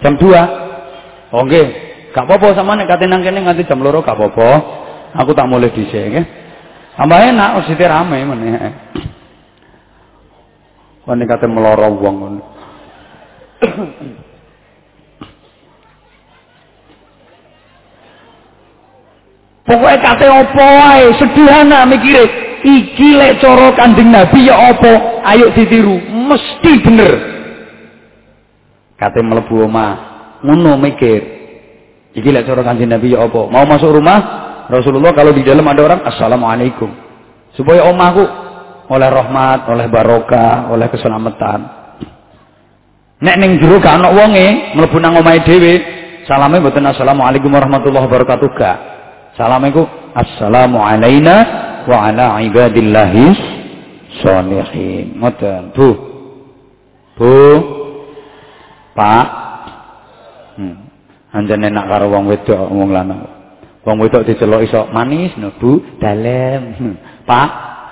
Jam 0.04 0.20
2. 0.20 1.34
Oh 1.34 1.44
nggih. 1.48 1.68
Gak 2.12 2.28
apa-apa 2.28 2.56
sama 2.56 2.80
nek 2.80 2.88
kate 2.88 3.08
nang 3.08 3.24
kene 3.24 3.44
nganti 3.44 3.68
jam 3.68 3.80
loro 3.80 4.04
gak 4.04 4.16
apa-apa. 4.16 4.50
Aku 5.24 5.32
tak 5.32 5.48
mulai 5.48 5.72
dhisik 5.72 6.04
nggih. 6.12 6.26
Tambah 7.00 7.20
enak 7.32 7.64
mesti 7.64 7.86
rame 7.88 8.20
meneh. 8.28 8.56
Kon 11.08 11.16
nek 11.16 11.28
kate 11.32 11.48
meloro 11.48 11.96
wong. 11.96 12.44
Pokoknya 19.66 19.98
kate 19.98 20.30
opo 20.30 20.62
wae, 20.62 21.10
sederhana 21.18 21.90
mikire. 21.90 22.24
Iki 22.66 23.10
lek 23.18 23.42
cara 23.42 23.74
Kanjeng 23.74 24.14
Nabi 24.14 24.46
ya 24.46 24.74
opo? 24.74 25.22
Ayo 25.26 25.50
ditiru, 25.58 25.98
mesti 26.06 26.72
bener. 26.86 27.14
Kate 28.98 29.26
mlebu 29.26 29.66
omah, 29.66 29.94
ngono 30.46 30.78
mikir. 30.78 31.22
Iki 32.14 32.30
lek 32.30 32.46
cara 32.46 32.62
Kanjeng 32.62 32.94
Nabi 32.94 33.18
ya 33.18 33.26
apa? 33.26 33.42
Mau 33.50 33.66
masuk 33.66 33.90
rumah 33.90 34.18
Rasulullah 34.70 35.18
kalau 35.18 35.34
di 35.34 35.42
dalam 35.42 35.66
ada 35.66 35.82
orang 35.82 36.02
assalamualaikum. 36.14 36.90
Supaya 37.58 37.90
omahku 37.90 38.22
oleh 38.86 39.10
rahmat, 39.10 39.66
oleh 39.66 39.90
barokah, 39.90 40.70
oleh 40.70 40.88
keselamatan. 40.94 41.60
Nek 43.18 43.36
ning 43.42 43.58
jero 43.58 43.82
gak 43.82 43.98
ana 43.98 44.14
wonge 44.14 44.78
mlebu 44.78 44.98
nang 45.02 45.18
omahe 45.18 45.42
dhewe, 45.42 45.74
salame 46.30 46.62
mboten 46.62 46.86
assalamualaikum 46.86 47.50
warahmatullahi 47.50 48.06
wabarakatuh 48.06 48.50
gak. 48.54 48.95
Ku 49.36 49.84
assalamu 50.16 50.80
alaina 50.80 51.36
wa 51.84 52.08
ala 52.08 52.40
ibadillahis 52.40 53.36
sholihin. 54.24 55.20
Ngoten, 55.20 55.76
Bu. 55.76 55.90
Bu. 57.20 57.36
Pak. 58.96 59.28
Hmm. 60.56 60.88
Anjane 61.36 61.68
nak 61.68 61.92
karo 61.92 62.08
wong 62.16 62.32
wedok 62.32 62.72
wong 62.72 62.96
lanang. 62.96 63.28
Wong 63.84 64.00
wedok 64.00 64.24
diceluk 64.24 64.64
iso 64.64 64.88
manis 64.96 65.36
no 65.36 65.52
Bu, 65.60 65.84
dalem. 66.00 66.96
Pak, 67.28 67.50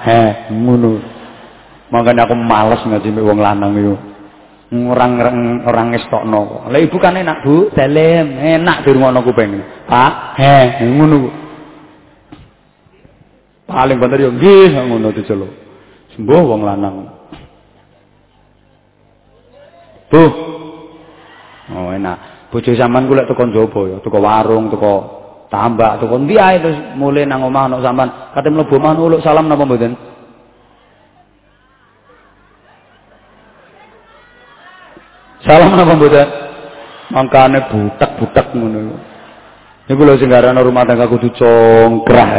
he 0.08 0.48
ngono. 0.56 1.04
Mangkane 1.92 2.24
aku 2.24 2.36
males 2.40 2.82
ngaji 2.88 3.10
wong 3.20 3.38
lanang 3.44 3.76
iku. 3.76 4.13
Orang 4.74 5.22
orang 5.70 5.88
ngestokno. 5.94 6.66
Lah 6.74 6.80
ibu 6.82 6.98
kan 6.98 7.14
enak 7.14 7.46
Bu, 7.46 7.70
dalem, 7.78 8.42
enak 8.42 8.82
dirungono 8.82 9.22
kuping. 9.22 9.86
Pak, 9.86 10.34
he 10.42 10.82
ngono. 10.90 11.30
Paling 13.70 13.98
bener 14.02 14.20
yo 14.26 14.30
nggih 14.34 14.74
ngono 14.74 15.14
diceluk. 15.14 15.52
Sembuh 16.18 16.42
wong 16.42 16.62
lanang. 16.66 16.96
Bu. 20.10 20.24
Oh 21.74 21.90
enak. 21.94 22.34
bojo 22.54 22.70
sampean 22.78 23.10
ku 23.10 23.18
lek 23.18 23.26
teko 23.26 23.50
njaba 23.50 23.82
ya, 23.90 23.98
teko 24.06 24.18
warung, 24.22 24.70
teko 24.70 24.94
tambak, 25.50 25.98
teko 25.98 26.22
ndi 26.22 26.38
ae 26.38 26.62
terus 26.62 26.78
mulai 26.94 27.26
nang 27.26 27.42
omah 27.42 27.66
ana 27.66 27.82
sampean, 27.82 28.30
kate 28.38 28.54
mlebu 28.54 28.78
omah 28.78 28.94
uluk 28.94 29.26
salam 29.26 29.50
napa 29.50 29.66
mboten? 29.66 29.98
Salam 35.44 35.76
napa 35.76 35.94
mboten? 35.96 36.28
Mangkane 37.12 37.68
butek-butek 37.68 38.56
ngono. 38.56 38.96
Niku 39.86 40.02
lho 40.08 40.16
sing 40.16 40.32
rumah 40.32 40.88
tangga 40.88 41.12
kudu 41.12 41.30
congkrah. 41.36 42.32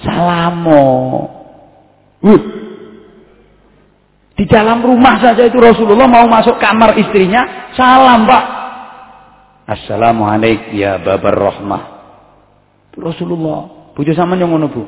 Salamo. 0.00 0.84
Wih. 2.24 2.42
Di 4.36 4.44
dalam 4.44 4.84
rumah 4.84 5.16
saja 5.20 5.48
itu 5.48 5.56
Rasulullah 5.56 6.04
mau 6.04 6.28
masuk 6.28 6.60
kamar 6.60 6.92
istrinya, 7.00 7.72
salam, 7.72 8.28
Pak. 8.28 8.44
Assalamualaikum 9.64 10.76
ya 10.76 11.00
babar 11.00 11.32
rahmah. 11.32 11.82
Rasulullah. 13.00 13.92
Bojo 13.96 14.12
sampean 14.12 14.44
yang 14.44 14.52
ngono, 14.52 14.68
Bu. 14.68 14.84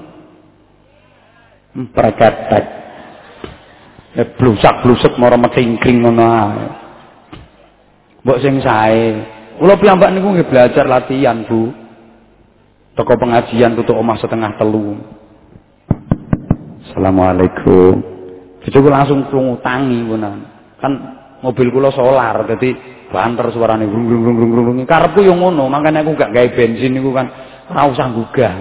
Prakatak. 1.96 2.64
Ya 4.16 4.24
blusak-blusuk 4.36 5.16
mara 5.16 5.40
metingkring 5.40 6.04
ngono 6.04 6.24
ae. 6.24 6.87
Mbok 8.26 8.38
sing 8.42 8.58
sae. 8.62 9.18
Kula 9.58 9.74
piyambak 9.78 10.14
niku 10.14 10.34
nggih 10.34 10.46
belajar 10.46 10.86
latihan, 10.86 11.42
Bu. 11.46 11.70
Toko 12.98 13.14
pengajian 13.14 13.78
tutup 13.78 13.94
omah 13.94 14.18
setengah 14.18 14.58
telu. 14.58 14.98
Assalamualaikum. 16.90 18.02
Bojoku 18.58 18.88
langsung 18.90 19.22
krungu 19.30 19.62
tangi 19.62 20.02
ngono. 20.02 20.34
Kan 20.82 20.92
mobil 21.46 21.70
kula 21.70 21.94
solar 21.94 22.42
dadi 22.42 22.74
banter 23.06 23.54
suarane 23.54 23.86
grung 23.86 24.10
grung 24.10 24.22
grung 24.22 24.50
grung 24.50 24.64
grung. 24.66 24.78
Karepku 24.82 25.22
yo 25.22 25.38
ngono, 25.38 25.70
makane 25.70 26.02
aku 26.02 26.18
gak 26.18 26.34
gawe 26.34 26.48
bensin 26.58 26.98
niku 26.98 27.14
kan 27.14 27.30
ora 27.70 27.86
usah 27.86 28.10
gugah. 28.10 28.54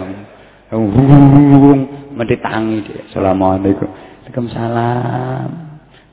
Medhit 2.13 2.41
tangi 2.45 2.77
dia. 2.85 3.01
Assalamualaikum. 3.09 3.89
Waalaikumsalam. 3.89 5.49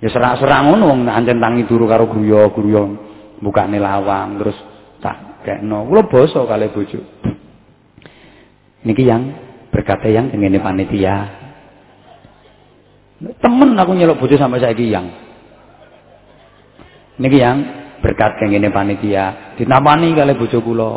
Ya 0.00 0.08
serak-serak 0.12 0.60
ngono 0.64 0.96
wong 0.96 1.00
ancen 1.08 1.40
tangi 1.40 1.68
turu 1.68 1.84
karo 1.84 2.08
guya-guya 2.08 3.03
bukane 3.44 3.76
lawang 3.76 4.40
terus 4.40 4.56
tak 5.04 5.44
kekno. 5.44 5.84
Kula 5.84 6.08
basa 6.08 6.40
kali 6.48 6.72
bojo. 6.72 7.00
Niki 8.88 9.04
yang 9.04 9.22
berkata 9.68 10.08
yang 10.08 10.32
ngene 10.32 10.64
panitia. 10.64 11.44
Temen 13.20 13.76
aku 13.76 13.92
nyeluk 13.92 14.16
bojo 14.16 14.40
sampai 14.40 14.64
saiki 14.64 14.88
yang. 14.88 15.12
Niki 17.20 17.36
yang 17.36 17.58
berkat 18.00 18.40
ngene 18.40 18.72
panitia. 18.72 19.54
Dinamani 19.60 20.16
kali 20.16 20.32
bojo 20.40 20.58
kula. 20.64 20.92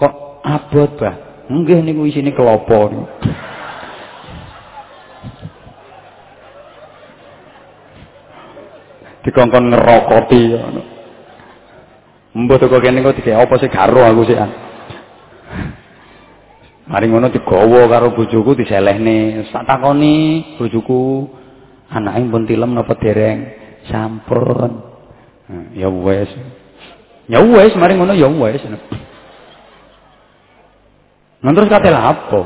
Kok 0.00 0.14
abot, 0.40 0.90
Bah? 0.96 1.14
Nggih 1.44 1.84
niku 1.84 2.08
isine 2.08 2.32
niku. 2.32 3.04
dikongkon 9.24 9.72
ngerokoti 9.72 10.40
ngono. 10.52 10.93
Mbah 12.34 12.58
teko 12.58 12.82
kene 12.82 12.98
kok 12.98 13.14
dikek 13.22 13.38
apa 13.38 13.54
sih 13.62 13.70
karo 13.70 14.02
aku 14.02 14.26
sih. 14.26 14.34
Mari 16.90 17.06
ngono 17.06 17.30
digawa 17.30 17.86
karo 17.86 18.10
bojoku 18.10 18.58
diselehne. 18.58 19.46
Tak 19.54 19.70
takoni 19.70 20.42
bojoku 20.58 21.30
anake 21.94 22.26
pun 22.26 22.42
tilem 22.42 22.74
napa 22.74 22.98
dereng? 22.98 23.54
Sampun. 23.86 24.82
Ya 25.78 25.86
wes. 25.86 26.26
Ya 27.30 27.38
wes 27.38 27.70
mari 27.78 27.94
ngono 27.94 28.18
ya 28.18 28.26
wes. 28.26 28.66
Nah 31.38 31.52
terus 31.54 31.70
kate 31.70 31.94
apa? 31.94 32.40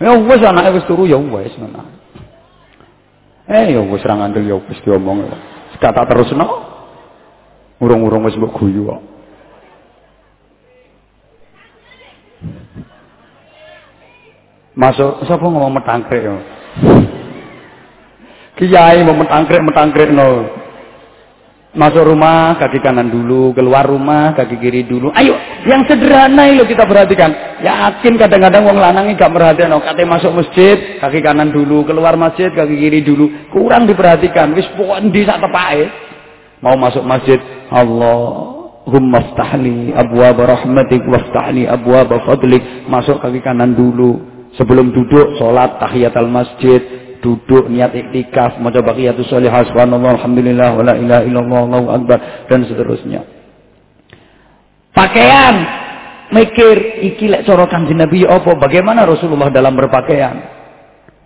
Ya 0.00 0.16
wes 0.16 0.40
anake 0.40 0.80
wis 0.80 0.88
turu 0.88 1.04
ya 1.04 1.20
wes 1.20 1.52
ngono. 1.60 1.92
Eh 3.52 3.68
ya 3.68 3.84
wis 3.84 4.00
ra 4.00 4.16
ngandel 4.16 4.48
ya 4.48 4.56
wis 4.56 4.80
diomong. 4.80 5.28
Kata 5.76 6.08
terusno. 6.08 6.71
Urung-urung 7.82 8.30
wis 8.30 8.38
mbok 8.38 8.54
guyu 8.62 8.86
kok. 8.86 9.02
Masuk 14.78 15.26
sapa 15.26 15.42
ngomong 15.42 15.82
metangkrek 15.82 16.22
yo. 16.22 16.36
Kiai 18.56 19.02
mau 19.02 19.18
metangkrek 19.18 19.60
metangkrek 19.66 20.14
no. 20.14 20.62
Masuk 21.72 22.04
rumah 22.04 22.60
kaki 22.60 22.84
kanan 22.84 23.08
dulu, 23.08 23.56
keluar 23.56 23.88
rumah 23.88 24.36
kaki 24.36 24.60
kiri 24.60 24.84
dulu. 24.84 25.08
Ayo, 25.16 25.32
yang 25.64 25.88
sederhana 25.88 26.52
itu 26.52 26.68
kita 26.68 26.84
perhatikan. 26.84 27.32
Yakin 27.64 28.20
kadang-kadang 28.20 28.68
wong 28.68 28.76
lanang 28.76 29.08
gak 29.16 29.32
perhatian. 29.32 29.72
Oh, 29.72 29.80
katanya 29.80 30.20
masuk 30.20 30.36
masjid, 30.36 31.00
kaki 31.00 31.24
kanan 31.24 31.48
dulu, 31.48 31.80
keluar 31.88 32.12
masjid 32.20 32.52
kaki 32.52 32.76
kiri 32.76 33.00
dulu. 33.00 33.48
Kurang 33.48 33.88
diperhatikan. 33.88 34.52
Wis 34.52 34.68
pokoknya 34.76 35.08
di 35.08 35.20
saat 35.24 35.40
tepae. 35.40 35.82
Mau 36.60 36.76
masuk 36.76 37.02
masjid, 37.08 37.40
Allahumma 37.72 39.32
ftahli 39.32 39.96
abwaab 39.96 40.38
rahmatik 40.44 41.02
waftahli 41.08 41.64
abwaab 41.64 42.12
fadlik. 42.28 42.60
Masuk 42.86 43.18
kaki 43.24 43.40
kanan 43.40 43.72
dulu. 43.72 44.20
Sebelum 44.60 44.92
duduk 44.92 45.40
salat 45.40 45.80
tahiyatul 45.80 46.28
masjid, 46.28 46.80
duduk 47.24 47.72
niat 47.72 47.96
iktikaf. 47.96 48.60
Maca 48.60 48.84
baqiyatus 48.84 49.32
sholihah 49.32 49.64
subhanallah 49.72 50.20
alhamdulillah 50.20 50.70
wala 50.76 50.92
ilaha 51.00 51.22
illallah 51.24 51.60
Allahu 51.64 51.88
akbar 51.88 52.18
dan 52.52 52.60
seterusnya. 52.68 53.24
Pakaian. 54.92 55.80
Mikir 56.32 57.04
iki 57.12 57.28
lek 57.28 57.44
cara 57.44 57.68
kanjeng 57.68 58.00
Nabi 58.00 58.24
apa? 58.24 58.56
Bagaimana 58.56 59.04
Rasulullah 59.04 59.52
dalam 59.52 59.76
berpakaian? 59.76 60.36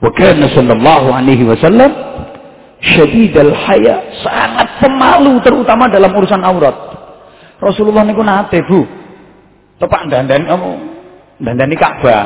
Wa 0.02 0.10
kana 0.10 0.50
sallallahu 0.50 1.08
alaihi 1.14 1.46
wasallam 1.46 2.15
syadidal 2.80 3.52
haya 3.52 4.20
sangat 4.20 4.84
pemalu 4.84 5.40
terutama 5.40 5.88
dalam 5.88 6.12
urusan 6.12 6.42
aurat. 6.44 6.76
Rasulullah 7.56 8.04
niku 8.04 8.20
nate 8.20 8.60
Bu. 8.64 8.84
Tepak 9.76 10.08
dandan 10.08 10.44
kamu 10.48 10.70
dandani 11.40 11.76
Ka'bah. 11.76 12.24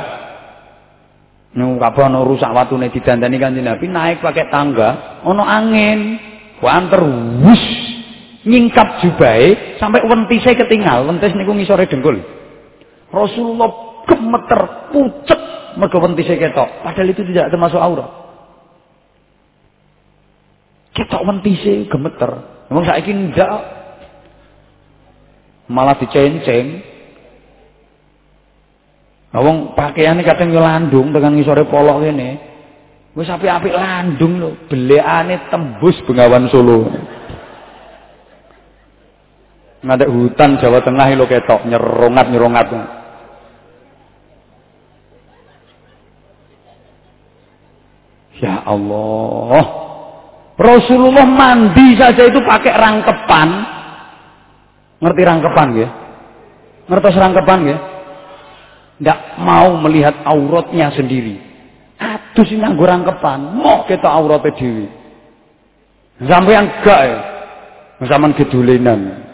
Nung 1.50 1.82
kabeh 1.82 2.06
ana 2.06 2.22
rusak 2.22 2.54
watune 2.54 2.94
didandani 2.94 3.34
Kanjeng 3.42 3.66
Nabi 3.66 3.90
naik 3.90 4.22
pakai 4.22 4.46
tangga, 4.54 5.18
ana 5.26 5.42
angin, 5.42 6.14
banter 6.62 7.02
wus 7.42 7.64
nyingkap 8.46 9.02
jubahe 9.02 9.76
sampai 9.82 10.06
wentise 10.06 10.54
ketinggal, 10.54 11.10
wentis 11.10 11.34
niku 11.34 11.50
ngisore 11.50 11.90
dengkul. 11.90 12.22
Rasulullah 13.10 13.66
gemeter, 14.06 14.60
pucet 14.94 15.40
mergo 15.74 15.98
wentise 15.98 16.38
ketok, 16.38 16.86
padahal 16.86 17.10
itu 17.10 17.26
tidak 17.34 17.50
termasuk 17.50 17.82
aurat. 17.82 18.19
Ketok 20.94 21.22
wentise 21.22 21.86
gemeter. 21.86 22.30
Memang 22.70 22.84
saiki 22.86 23.10
ndak 23.14 23.58
malah 25.70 25.94
dicenceng 25.98 26.90
Nah, 29.30 29.40
wong 29.46 29.78
pakaiane 29.78 30.26
kadang 30.26 30.50
yo 30.50 30.58
landung 30.58 31.14
dengan 31.14 31.38
ngisore 31.38 31.62
polok 31.70 32.02
kene. 32.02 32.30
Wis 33.14 33.30
apik-apik 33.30 33.74
landung 33.74 34.42
lho, 34.42 34.50
belekane 34.70 35.50
tembus 35.50 35.98
Bengawan 36.06 36.50
Solo. 36.50 36.86
Ngadek 39.80 40.10
hutan 40.10 40.58
Jawa 40.58 40.82
Tengah 40.82 41.08
lho 41.14 41.26
ketok 41.30 41.62
nyerongat-nyerongat. 41.66 42.68
Ya 48.42 48.66
Allah. 48.66 49.89
Rasulullah 50.60 51.24
mandi 51.24 51.96
saja 51.96 52.28
itu 52.28 52.36
pakai 52.44 52.72
rangkepan. 52.76 53.48
Ngerti 55.00 55.22
rangkepan 55.24 55.68
ya? 55.72 55.88
Ngertos 56.84 57.16
rangkepan 57.16 57.60
ya? 57.64 57.78
tidak 59.00 59.40
mau 59.40 59.80
melihat 59.80 60.12
auratnya 60.28 60.92
sendiri. 60.92 61.40
Aduh 61.96 62.44
sih 62.44 62.60
nganggo 62.60 62.84
rangkepan, 62.84 63.56
mau 63.56 63.88
kita 63.88 64.04
auratnya 64.04 64.52
dewi. 64.60 64.86
Sampai 66.28 66.52
yang 66.52 66.68
gak 66.84 67.00
ya. 67.08 67.20
Zaman 68.04 68.36
kedulinan. 68.36 69.24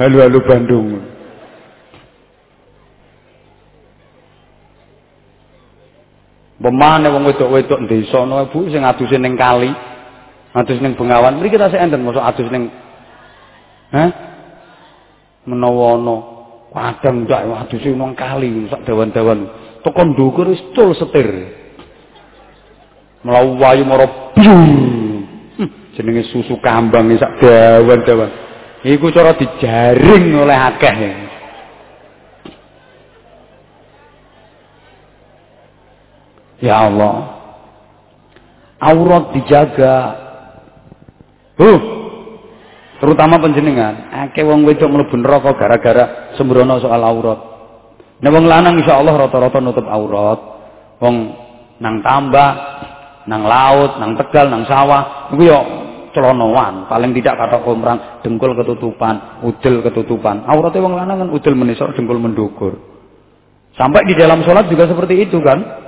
Halo-halo 0.00 0.40
Bandung. 0.48 1.04
Pemane 6.64 7.12
wong 7.12 7.28
wedok-wedok 7.28 7.84
desa 7.84 8.24
no 8.24 8.40
Bu 8.48 8.72
sing 8.72 8.88
aduse 8.88 9.20
ning 9.20 9.36
kali. 9.36 9.68
Adus 10.54 10.78
ning 10.78 10.94
Bengawan. 10.94 11.42
Mriki 11.42 11.58
kita 11.58 11.74
enten 11.74 12.06
mosok 12.06 12.22
adus 12.22 12.48
ning 12.54 12.70
Hah? 13.90 14.10
Menawa 15.44 15.98
ana 15.98 16.16
Padang 16.74 17.22
waduh 17.30 17.78
sing 17.78 17.94
nang 17.94 18.18
kali 18.18 18.66
sak 18.66 18.82
dawan-dawan. 18.82 19.46
Teko 19.86 20.00
ndukur 20.10 20.50
wis 20.50 20.58
cul 20.74 20.90
setir. 20.90 21.30
Mlayu 23.22 23.54
wayu 23.62 23.86
mara 23.86 24.10
hm, 24.34 25.94
jenenge 25.94 26.26
susu 26.34 26.58
kambang 26.58 27.14
sak 27.14 27.38
dawan-dawan. 27.38 28.26
Iku 28.82 29.06
cara 29.14 29.38
dijaring 29.38 30.34
oleh 30.34 30.58
akeh. 30.58 30.98
Ya 36.58 36.90
Allah. 36.90 37.38
Aurat 38.82 39.30
dijaga. 39.30 40.23
Huh. 41.54 41.80
terutama 42.98 43.38
panjenengan 43.38 44.10
akeh 44.10 44.42
wong 44.42 44.66
wedok 44.66 44.90
mlebu 44.90 45.14
neraka 45.22 45.54
gara-gara 45.54 46.34
sembrono 46.34 46.82
soal 46.82 46.98
aurat. 46.98 47.38
Nek 48.18 48.30
wong 48.32 48.46
lanang 48.48 48.80
insyaallah 48.80 49.14
rata-rata 49.14 49.58
nutup 49.62 49.86
aurat. 49.86 50.40
Wong 50.98 51.16
nang 51.78 52.00
tambak 52.02 52.54
nang 53.28 53.42
laut 53.44 53.98
nang 54.00 54.16
tegal 54.18 54.50
nang 54.50 54.66
sawah 54.66 55.30
iku 55.34 55.42
yo 55.46 55.60
celonoan. 56.16 56.88
Paling 56.88 57.10
tidak 57.14 57.38
kata 57.38 57.62
komrang 57.62 58.24
dengkul 58.24 58.54
ketutupan 58.56 59.44
udel 59.44 59.84
ketutupan. 59.84 60.46
Auratnya 60.48 60.82
wong 60.82 60.94
lanang 60.96 61.16
kan 61.26 61.28
udel 61.30 61.54
menisor 61.54 61.92
dengkul 61.92 62.18
mendukur. 62.18 62.78
Sampai 63.74 64.06
di 64.06 64.14
dalam 64.14 64.42
sholat 64.46 64.70
juga 64.70 64.86
seperti 64.86 65.26
itu 65.26 65.42
kan. 65.42 65.82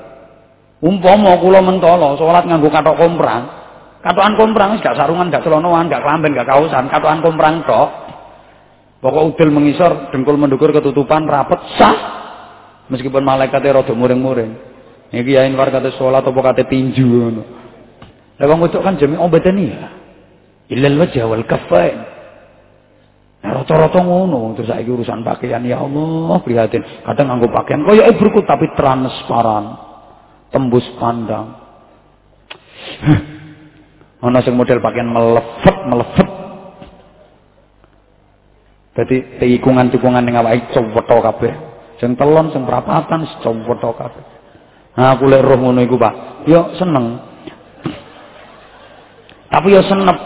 Umpama 0.77 1.41
kula 1.41 1.65
mentolo 1.65 2.21
salat 2.21 2.45
nganggo 2.45 2.69
kathok 2.69 3.01
komprang, 3.01 3.66
katokan 4.05 4.35
komprang 4.37 4.77
gak 4.81 4.97
sarungan, 4.97 5.33
gak 5.33 5.45
celonoan, 5.45 5.89
gak 5.89 6.03
klamben, 6.03 6.37
gak 6.37 6.49
kausan, 6.49 6.89
katokan 6.89 7.21
komprang 7.21 7.65
tok. 7.65 7.91
Pokok 9.01 9.37
udel 9.37 9.51
mengisor, 9.53 10.11
dengkul 10.11 10.41
mendukur 10.41 10.73
ketutupan 10.73 11.29
rapet 11.29 11.61
sah. 11.77 11.97
Meskipun 12.89 13.23
malaikatnya 13.23 13.83
rada 13.83 13.95
muring-muring. 13.95 14.53
Iki 15.11 15.31
ya 15.39 15.47
war 15.55 15.71
kate 15.71 15.95
salat 15.95 16.27
apa 16.27 16.41
kate 16.51 16.67
tinju 16.67 17.07
ngono. 17.07 17.43
Lah 18.37 18.47
wong 18.51 18.59
wedok 18.67 18.83
kan 18.83 18.99
jami 18.99 19.15
obatani 19.19 19.65
ya. 19.71 19.87
Ilal 20.71 20.99
wajh 20.99 21.23
wal 21.23 21.47
kaffain. 21.47 21.99
Nah, 23.47 23.63
ngono, 23.63 24.59
terus 24.59 24.67
saiki 24.67 24.91
urusan 24.91 25.23
pakaian 25.23 25.63
ya 25.63 25.79
Allah 25.79 26.43
prihatin. 26.43 26.83
Kadang 27.07 27.31
nganggo 27.31 27.47
pakaian 27.55 27.87
koyo 27.87 28.03
berkut 28.19 28.43
tapi 28.43 28.67
transparan 28.75 29.79
tembus 30.51 30.87
pandang. 30.99 31.55
Ana 34.27 34.43
sing 34.43 34.59
model 34.59 34.83
pakaian 34.83 35.07
melefet, 35.07 35.77
melefet. 35.87 36.29
Dadi 38.99 39.39
tikungan-tikungan 39.39 40.27
ning 40.27 40.35
awake 40.35 40.75
cowetho 40.75 41.23
kabeh. 41.23 41.55
Sing 42.03 42.19
telon, 42.19 42.51
sing 42.51 42.67
prapatan 42.67 43.23
cowetho 43.39 43.95
kabeh. 43.95 44.25
Nah, 44.99 45.15
aku 45.15 45.31
roh 45.31 45.59
ngono 45.61 45.79
iku, 45.79 45.95
Pak. 45.95 46.43
Yo 46.51 46.75
seneng. 46.75 47.23
Tapi 49.47 49.69
yo 49.79 49.81
senep. 49.87 50.19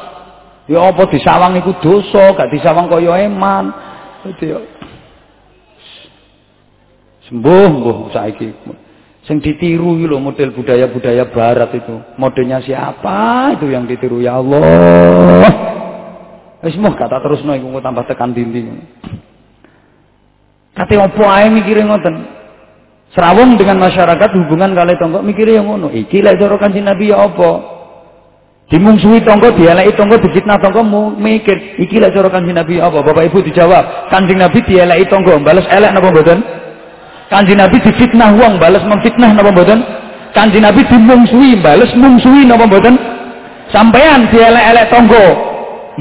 Ya 0.70 0.86
apa 0.86 1.02
disawang 1.10 1.59
iku 1.60 1.74
dosa, 1.82 2.32
gak 2.32 2.48
disawang 2.55 2.89
kaya 2.89 3.28
eman. 3.28 3.68
Dadi 4.24 4.48
yo 4.48 4.64
sembuh, 7.28 7.68
sembuh 7.68 7.97
saiki. 8.16 8.48
Sing 9.28 9.36
ditiru 9.36 10.01
lho 10.01 10.16
model 10.16 10.56
budaya-budaya 10.56 11.28
barat 11.28 11.70
itu. 11.76 11.97
Modelnya 12.16 12.64
siapa 12.64 13.52
itu 13.59 13.68
yang 13.68 13.84
ditiru 13.84 14.24
ya 14.24 14.40
Allah. 14.40 14.64
Wis 16.64 16.76
kata 16.76 17.20
terusno 17.20 17.52
iku 17.56 17.80
tambah 17.84 18.05
tekan 18.09 18.32
dinding. 18.32 18.80
Kate 20.76 20.97
opo 20.97 21.24
ae 21.28 21.52
mikire 21.52 21.84
ngoten. 21.84 22.40
Serawung 23.10 23.59
dengan 23.59 23.82
masyarakat 23.82 24.30
hubungan 24.38 24.70
kali 24.70 24.94
tonggo 24.97 25.20
mikire 25.20 25.59
yang 25.59 25.66
ngono. 25.66 25.90
Iki 25.90 26.22
lek 26.22 26.38
cara 26.38 26.56
Kanjeng 26.56 26.86
Nabi 26.86 27.10
ya 27.10 27.26
apa? 27.26 27.51
Dimungsuhi 28.70 29.26
tonggo, 29.26 29.51
dieleki 29.59 29.98
tonggo, 29.98 30.14
difitnah 30.22 30.62
tonggo 30.62 30.86
mikir, 31.18 31.74
iki 31.82 31.98
lek 31.98 32.14
cara 32.14 32.30
Kanjeng 32.30 32.55
Nabi 32.55 32.78
ya 32.78 32.86
apa? 32.86 33.02
Bapak 33.02 33.26
Ibu 33.26 33.42
dijawab, 33.51 34.14
Kanjeng 34.14 34.38
Nabi 34.38 34.62
dieleki 34.62 35.10
tonggo, 35.10 35.42
bales 35.42 35.66
elek 35.66 35.90
napa 35.90 36.06
mboten? 36.06 36.38
Kanji 37.31 37.55
Nabi 37.55 37.78
difitnah 37.78 38.35
wong 38.35 38.59
balas 38.59 38.82
memfitnah 38.82 39.31
napa 39.31 39.55
mboten? 39.55 39.78
Kanji 40.35 40.59
Nabi 40.59 40.82
dimungsuhi 40.82 41.62
balas 41.62 41.94
mungsuhi 41.94 42.43
napa 42.43 42.66
mboten? 42.66 42.98
Sampean 43.70 44.27
dielek-elek 44.35 44.90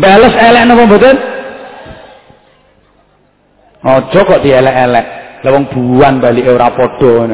balas 0.01 0.33
elek 0.33 0.63
napa 0.65 0.83
mboten? 0.89 1.15
Aja 3.85 4.19
kok 4.25 4.41
dielek-elek. 4.41 5.05
Lah 5.45 5.51
wong 5.53 5.69
buan 5.69 6.17
balik 6.17 6.49
ora 6.49 6.73
padha 6.73 7.29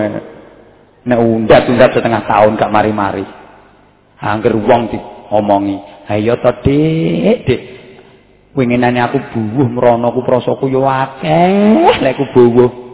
nek 1.05 1.17
undat-undat 1.17 1.95
setengah 1.95 2.27
tahun 2.27 2.59
gak 2.59 2.69
mari-mari. 2.75 3.23
Angger 4.19 4.59
wong 4.59 4.91
diomongi, 4.91 5.77
"Ayo 6.11 6.35
to, 6.37 6.51
Dik, 6.67 7.37
Dik. 7.47 7.61
Winginane 8.55 8.99
aku 9.03 9.19
buwuh 9.31 9.67
mrono 9.67 10.15
ku 10.15 10.23
prasaku 10.23 10.67
yo 10.71 10.83
akeh, 10.83 11.99
lek 12.03 12.19
ku 12.19 12.25
buwuh." 12.31 12.84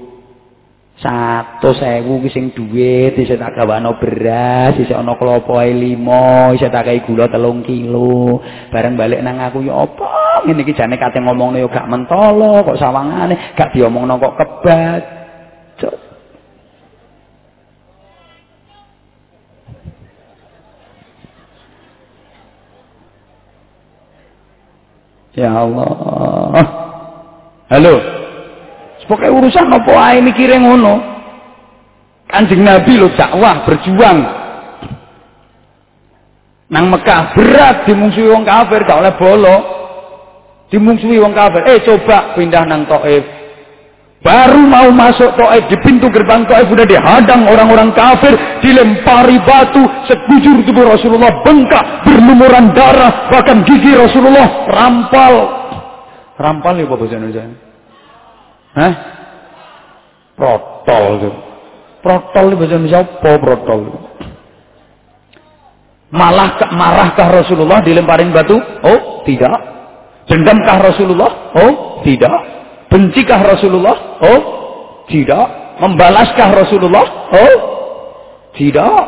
Satu 1.02 1.74
sewu 1.74 2.22
sing 2.30 2.54
duit 2.54 3.18
isih 3.18 3.34
tak 3.42 3.58
gawano 3.58 3.98
beras 3.98 4.78
isih 4.78 5.02
ana 5.02 5.18
klopo 5.18 5.58
ae 5.58 5.74
5 5.74 6.62
isih 6.62 6.70
tak 6.70 6.86
kei 6.86 7.02
gula 7.02 7.26
telung 7.26 7.66
kilo 7.66 8.38
bareng 8.70 8.94
balik 8.94 9.26
nang 9.26 9.42
aku 9.42 9.66
ya 9.66 9.82
apa 9.82 10.46
ngene 10.46 10.62
iki 10.62 10.78
jane 10.78 11.02
kate 11.02 11.18
ngomongne 11.18 11.66
yo 11.66 11.74
gak 11.74 11.90
mentolo 11.90 12.62
kok 12.62 12.78
sawangane 12.78 13.58
gak 13.58 13.74
diomongno 13.74 14.22
kok 14.22 14.38
kebat 14.38 15.04
Ya 25.32 25.48
Allah. 25.48 26.60
Halo. 27.72 28.21
Pokoknya 29.12 29.36
urusan 29.36 29.68
apa 29.68 29.92
ae 29.92 30.24
mikire 30.24 30.56
ngono. 30.56 30.96
Kanjeng 32.32 32.64
Nabi 32.64 32.96
lo 32.96 33.12
dakwah 33.12 33.68
berjuang. 33.68 34.20
Nang 36.72 36.88
Mekah 36.88 37.36
berat 37.36 37.84
dimungsuhi 37.84 38.32
wong 38.32 38.48
kafir 38.48 38.88
gak 38.88 39.04
oleh 39.04 39.12
bolo. 39.20 39.58
Dimungsuhi 40.72 41.20
wong 41.20 41.36
kafir. 41.36 41.60
Eh 41.68 41.84
coba 41.84 42.40
pindah 42.40 42.64
nang 42.64 42.88
Taif. 42.88 43.28
Baru 44.24 44.64
mau 44.64 44.88
masuk 44.96 45.36
Taif 45.36 45.68
di 45.68 45.76
pintu 45.84 46.08
gerbang 46.08 46.48
Taif 46.48 46.72
sudah 46.72 46.88
dihadang 46.88 47.52
orang-orang 47.52 47.92
kafir, 47.92 48.32
dilempari 48.64 49.44
batu, 49.44 49.84
sekujur 50.08 50.64
tubuh 50.64 50.88
Rasulullah 50.88 51.44
bengkak, 51.44 52.08
berlumuran 52.08 52.72
darah, 52.72 53.28
bahkan 53.28 53.68
gigi 53.68 53.92
Rasulullah 53.92 54.72
rampal. 54.72 55.36
Rampal 56.40 56.80
ya 56.80 56.88
Bapak 56.88 57.12
Indonesia. 57.12 57.71
Hah? 58.72 58.94
Protol 60.36 61.04
itu. 61.20 61.32
Protol 62.02 62.46
itu 62.50 62.56
bahasa 62.58 62.74
Indonesia 62.80 63.00
apa 63.04 63.32
protol? 63.38 63.82
Malah 66.12 66.60
marahkah 66.76 67.30
Rasulullah 67.32 67.80
dilemparin 67.80 68.36
batu? 68.36 68.60
Oh, 68.84 69.24
tidak. 69.24 69.56
Dendamkah 70.28 70.92
Rasulullah? 70.92 71.56
Oh, 71.56 72.04
tidak. 72.04 72.36
Bencikah 72.92 73.40
Rasulullah? 73.40 74.20
Oh, 74.20 74.40
tidak. 75.08 75.80
Membalaskah 75.80 76.50
Rasulullah? 76.52 77.06
Oh, 77.32 77.56
tidak. 78.60 79.04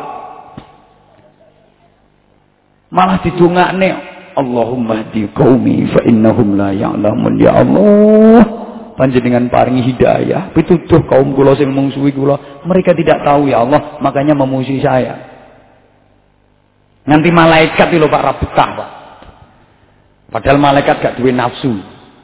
Malah 2.88 3.20
didungakne 3.20 3.88
Allahumma 4.34 5.10
di 5.14 5.26
qaumi 5.30 5.86
fa 5.90 6.02
innahum 6.06 6.58
la 6.58 6.74
ya'lamun 6.74 7.38
ya 7.38 7.62
Allah 7.62 8.63
panjenengan 8.94 9.50
paringi 9.50 9.82
hidayah 9.94 10.54
pituduh 10.54 11.02
kaum 11.10 11.34
kula 11.34 11.58
sing 11.58 11.70
mungsuhi 11.70 12.14
kula 12.14 12.62
mereka 12.66 12.94
tidak 12.94 13.22
tahu 13.26 13.50
ya 13.50 13.62
Allah 13.62 13.98
makanya 14.00 14.34
memusuhi 14.38 14.80
saya. 14.80 15.34
Nanti 17.04 17.28
malaikat 17.28 17.92
itu 17.92 18.06
Pak 18.08 18.22
rabetah 18.24 18.68
Pak. 18.80 18.90
Padahal 20.32 20.56
malaikat 20.56 20.96
gak 21.04 21.14
duwe 21.20 21.36
nafsu. 21.36 21.76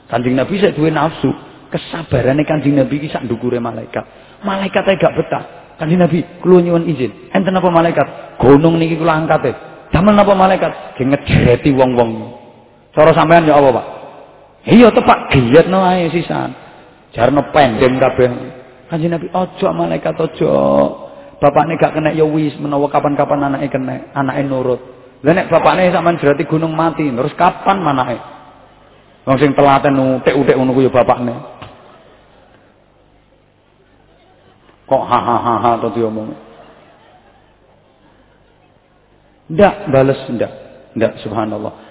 Kanjeng 0.09 0.35
Nabi 0.35 0.57
saya 0.57 0.73
duwe 0.73 0.89
nafsu 0.89 1.29
kesabarannya 1.69 2.49
kanjeng 2.49 2.81
Nabi 2.81 2.97
ini 2.97 3.13
sak 3.13 3.29
ndukure 3.29 3.61
malaikat. 3.61 4.03
Malaikat 4.41 4.89
gak 4.97 5.15
betah. 5.21 5.45
Kanjeng 5.77 6.01
Nabi 6.01 6.25
kula 6.41 6.65
nyuwun 6.65 6.89
izin. 6.89 7.29
Enten 7.37 7.53
apa 7.53 7.69
malaikat? 7.69 8.41
Gunung 8.41 8.81
niki 8.81 8.97
kula 8.97 9.21
angkat 9.21 9.53
e 9.53 9.53
damel 9.93 10.17
napa 10.17 10.33
malaikat? 10.33 10.97
Ngejereti 10.97 11.71
wong-wong. 11.77 12.41
Cara 12.97 13.13
sampean 13.13 13.45
ya 13.45 13.61
apa 13.61 13.69
Pak 13.71 14.00
Iya 14.69 14.93
tepak 14.93 15.33
giyetno 15.33 15.81
ae 15.81 16.13
sisan. 16.13 16.53
Jarno 17.17 17.49
pendem 17.55 17.97
kabeh. 17.97 18.29
Kanjeng 18.93 19.15
Nabi 19.17 19.29
ojo 19.33 19.67
malaikat 19.73 20.19
ojo. 20.19 20.53
Bapakne 21.41 21.81
gak 21.81 21.97
kena 21.97 22.13
ya 22.13 22.29
wis 22.29 22.53
menawa 22.61 22.93
kapan-kapan 22.93 23.49
anake 23.49 23.73
kena, 23.73 24.13
anake 24.13 24.45
nurut. 24.45 24.81
Lah 25.25 25.33
nek 25.33 25.49
bapakne 25.49 25.89
sampean 25.89 26.21
gunung 26.45 26.77
mati, 26.77 27.09
terus 27.09 27.33
kapan 27.33 27.81
manake? 27.81 28.21
Wong 29.25 29.37
sing 29.41 29.57
telaten 29.57 30.21
utek-utek 30.21 30.57
ngono 30.57 30.77
ku 30.77 30.85
ya 30.85 30.93
bapakne. 30.93 31.33
Kok 34.85 35.05
ha 35.07 35.19
ha 35.23 35.37
ha 35.39 35.55
ha 35.65 35.71
to 35.81 35.89
diomong. 35.97 36.29
Ndak 39.49 39.75
bales 39.89 40.21
ndak. 40.29 40.53
Ndak 40.99 41.13
subhanallah. 41.25 41.90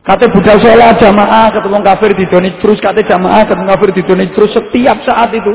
Kata 0.00 0.32
budal 0.32 0.56
sholat 0.56 0.96
jamaah, 0.96 1.52
ketemu 1.52 1.78
kafir 1.84 2.10
di 2.16 2.24
doni 2.24 2.50
terus, 2.56 2.80
kata 2.80 3.04
jamaah, 3.04 3.44
ketemu 3.44 3.68
kafir 3.68 3.90
di 3.92 4.02
doni 4.02 4.26
terus 4.32 4.50
setiap 4.56 4.96
saat 5.04 5.28
itu. 5.36 5.52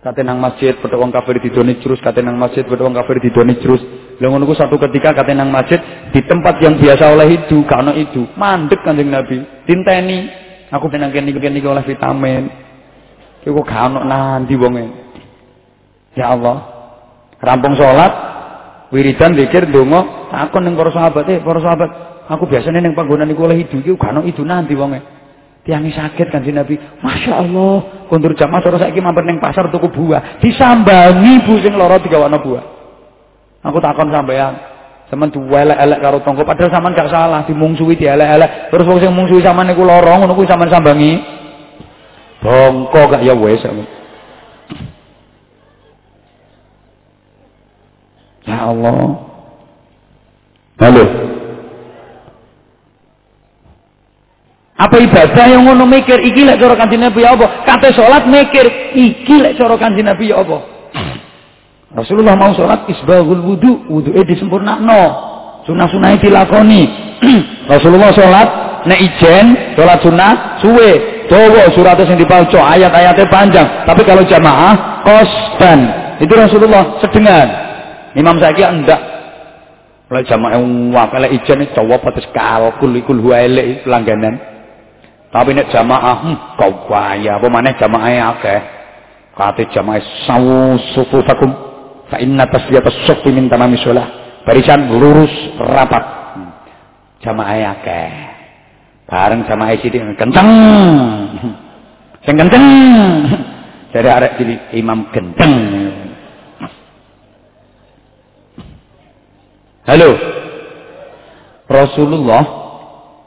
Kata 0.00 0.24
nang 0.24 0.40
masjid, 0.40 0.72
pada 0.78 0.96
wong 0.96 1.12
kafir 1.12 1.36
di 1.42 1.52
doni 1.52 1.76
terus, 1.82 2.00
kata 2.00 2.24
nang 2.24 2.40
masjid, 2.40 2.64
pada 2.64 2.80
wong 2.80 2.96
kafir 2.96 3.20
di 3.20 3.28
doni 3.28 3.60
terus. 3.60 3.82
Ngono 4.16 4.48
satu 4.56 4.80
ketika 4.88 5.12
kate 5.12 5.36
nang 5.36 5.52
masjid 5.52 5.76
di 6.08 6.24
tempat 6.24 6.56
yang 6.64 6.80
biasa 6.80 7.12
oleh 7.12 7.44
itu, 7.44 7.60
karena 7.68 7.92
itu 7.92 8.24
mandek 8.40 8.80
Kanjeng 8.80 9.12
Nabi. 9.12 9.44
Tinteni, 9.68 10.18
aku 10.72 10.88
nang 10.96 11.12
kene 11.12 11.36
kene 11.36 11.60
oleh 11.60 11.84
vitamin. 11.84 12.48
Gak 13.44 13.52
ono 13.52 14.00
nanti 14.02 14.56
wonge. 14.56 14.84
Ya 16.16 16.32
Allah. 16.32 16.64
Rampung 17.36 17.76
salat, 17.76 18.12
wiridan 18.88 19.36
zikir 19.36 19.68
donga, 19.68 20.32
takon 20.32 20.64
ning 20.64 20.74
para 20.74 20.90
sahabat, 20.90 21.28
"Eh, 21.28 21.38
para 21.44 21.60
sahabat, 21.60 21.90
aku 22.26 22.44
biasanya 22.50 22.82
ning 22.82 22.92
panggonan 22.92 23.30
iku 23.30 23.46
oleh 23.46 23.62
itu, 23.62 23.78
iku 23.82 23.96
gak 23.98 24.14
ono 24.14 24.22
itu 24.26 24.42
nanti 24.42 24.74
wonge." 24.74 25.16
Tiangi 25.66 25.90
sakit 25.90 26.30
kan 26.30 26.46
Nabi. 26.46 26.78
Masya 27.02 27.42
Allah. 27.42 28.06
Kundur 28.06 28.38
jamaah 28.38 28.62
cara 28.62 28.78
saiki 28.78 29.02
mampir 29.02 29.26
ning 29.26 29.42
pasar 29.42 29.66
tuku 29.66 29.90
buah. 29.90 30.38
Disambangi 30.38 31.42
bu 31.42 31.58
sing 31.58 31.74
lara 31.74 31.98
digawana 31.98 32.38
buah. 32.38 32.62
Aku 33.66 33.82
takon 33.82 34.14
sampean. 34.14 34.54
Sampeyan 35.10 35.34
duwelek-elek 35.34 35.98
karo 35.98 36.18
tonggo 36.22 36.46
padahal 36.46 36.70
sampean 36.70 36.94
gak 36.94 37.10
salah 37.10 37.42
dimungsuhi 37.50 37.98
dielek-elek. 37.98 38.70
Terus 38.70 38.86
wong 38.86 38.98
sing 39.02 39.10
mungsuhi 39.10 39.42
sampean 39.42 39.66
niku 39.66 39.82
lara 39.82 40.22
ngono 40.22 40.38
kuwi 40.38 40.46
sampean 40.46 40.70
sambangi. 40.70 41.18
Bongko 42.46 43.00
gak 43.10 43.26
ya 43.26 43.34
wis. 43.34 43.66
Ya 48.46 48.70
Allah. 48.70 49.18
Halo. 50.78 51.35
Apa 54.76 55.00
ibadah 55.00 55.46
yang 55.48 55.64
ngono 55.64 55.88
mikir 55.88 56.20
iki 56.20 56.44
lek 56.44 56.60
cara 56.60 56.76
Kanjeng 56.76 57.00
Nabi 57.00 57.24
ya 57.24 57.32
apa? 57.32 57.64
Kate 57.64 57.96
salat 57.96 58.28
mikir 58.28 58.92
iki 58.92 59.40
lek 59.40 59.56
cara 59.56 59.72
Kanjeng 59.80 60.04
Nabi 60.04 60.28
ya 60.28 60.44
apa? 60.44 60.58
Rasulullah 61.96 62.36
mau 62.36 62.52
salat 62.52 62.84
isbaghul 62.84 63.40
wudu, 63.40 63.88
wuduke 63.88 64.20
disempurnakno. 64.28 65.32
Sunah-sunah 65.64 66.20
dilakoni. 66.20 66.84
Rasulullah 67.72 68.12
salat 68.12 68.48
nek 68.84 69.00
ijen 69.00 69.46
salat 69.80 69.98
sunah 70.04 70.60
suwe, 70.60 71.24
dawa 71.32 71.72
surat 71.72 71.96
sing 72.04 72.20
dipaca, 72.20 72.60
ayat-ayatnya 72.76 73.32
panjang. 73.32 73.66
Tapi 73.88 74.04
kalau 74.04 74.28
jamaah 74.28 75.00
kostan. 75.08 75.78
Itu 76.20 76.36
Rasulullah 76.36 77.00
sedengan. 77.00 77.48
Imam 78.12 78.36
saiki 78.36 78.60
ndak 78.60 79.00
Lek 80.06 80.22
jamaah 80.30 80.62
wah 80.94 81.10
lek 81.18 81.32
ijen 81.34 81.66
cowok 81.74 81.98
pates 81.98 82.28
kalkul 82.30 82.92
ikul 82.94 83.24
huwaile 83.24 83.82
langganan. 83.88 84.55
Tapi 85.36 85.52
nek 85.52 85.68
jamaah 85.68 86.16
hmm, 86.24 86.36
kau 86.56 86.88
kaya 86.88 87.36
apa 87.36 87.44
maneh 87.52 87.76
jamaah 87.76 88.32
akeh. 88.32 88.60
Kate 89.36 89.68
jamaah 89.68 90.00
sawu 90.24 90.80
sufufakum 90.96 91.52
fa 92.08 92.16
inna 92.16 92.48
tasliyatas 92.48 93.04
suffi 93.04 93.28
min 93.36 93.44
tamami 93.52 93.76
shalah. 93.76 94.40
Barisan 94.48 94.88
lurus 94.96 95.28
rapat. 95.60 96.04
Hmm. 96.40 96.48
Jamaah 97.20 97.76
akeh. 97.76 98.12
Bareng 99.12 99.44
jamaah 99.44 99.76
sithik 99.76 100.00
kenceng. 100.16 100.48
Sing 102.24 102.40
kenceng. 102.40 102.64
Dari 103.92 104.08
arek 104.08 104.40
jadi 104.40 104.54
imam 104.80 105.12
kenceng. 105.12 105.52
Halo. 109.84 110.16
Rasulullah 111.68 112.65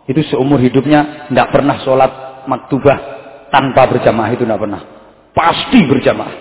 itu 0.10 0.26
seumur 0.34 0.57
hidupnya 0.57 1.30
tidak 1.30 1.53
pernah 1.53 1.77
sholat 1.86 2.11
maktubah 2.49 2.98
tanpa 3.53 3.86
berjamaah 3.94 4.34
itu 4.34 4.41
tidak 4.41 4.57
pernah. 4.57 4.81
Pasti 5.38 5.86
berjamaah. 5.86 6.36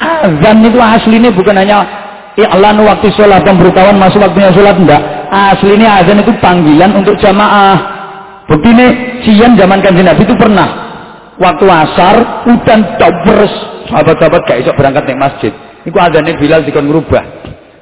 Azan 0.00 0.64
itu 0.64 0.80
aslinya 0.80 1.30
bukan 1.30 1.60
hanya 1.60 1.84
i'lan 2.40 2.80
waktu 2.88 3.12
sholat 3.12 3.44
pemberitahuan 3.44 4.00
masuk 4.00 4.24
waktunya 4.24 4.48
sholat 4.48 4.80
enggak. 4.80 5.02
Aslinya 5.28 6.00
azan 6.00 6.24
itu 6.24 6.32
panggilan 6.40 6.96
untuk 6.96 7.20
jamaah. 7.20 7.76
Begini 8.48 9.20
siang 9.28 9.52
zaman 9.52 9.84
kanjeng 9.84 10.08
Nabi 10.08 10.24
itu 10.24 10.32
pernah. 10.32 10.68
Waktu 11.36 11.64
asar 11.68 12.48
hutan 12.48 12.96
dobres 12.96 13.52
sahabat-sahabat 13.92 14.40
gak 14.48 14.58
isok 14.64 14.74
berangkat 14.80 15.04
ke 15.04 15.12
masjid. 15.20 15.52
Itu 15.84 16.00
azannya 16.00 16.40
Bilal 16.40 16.64
dikon 16.64 16.88
merubah. 16.88 17.24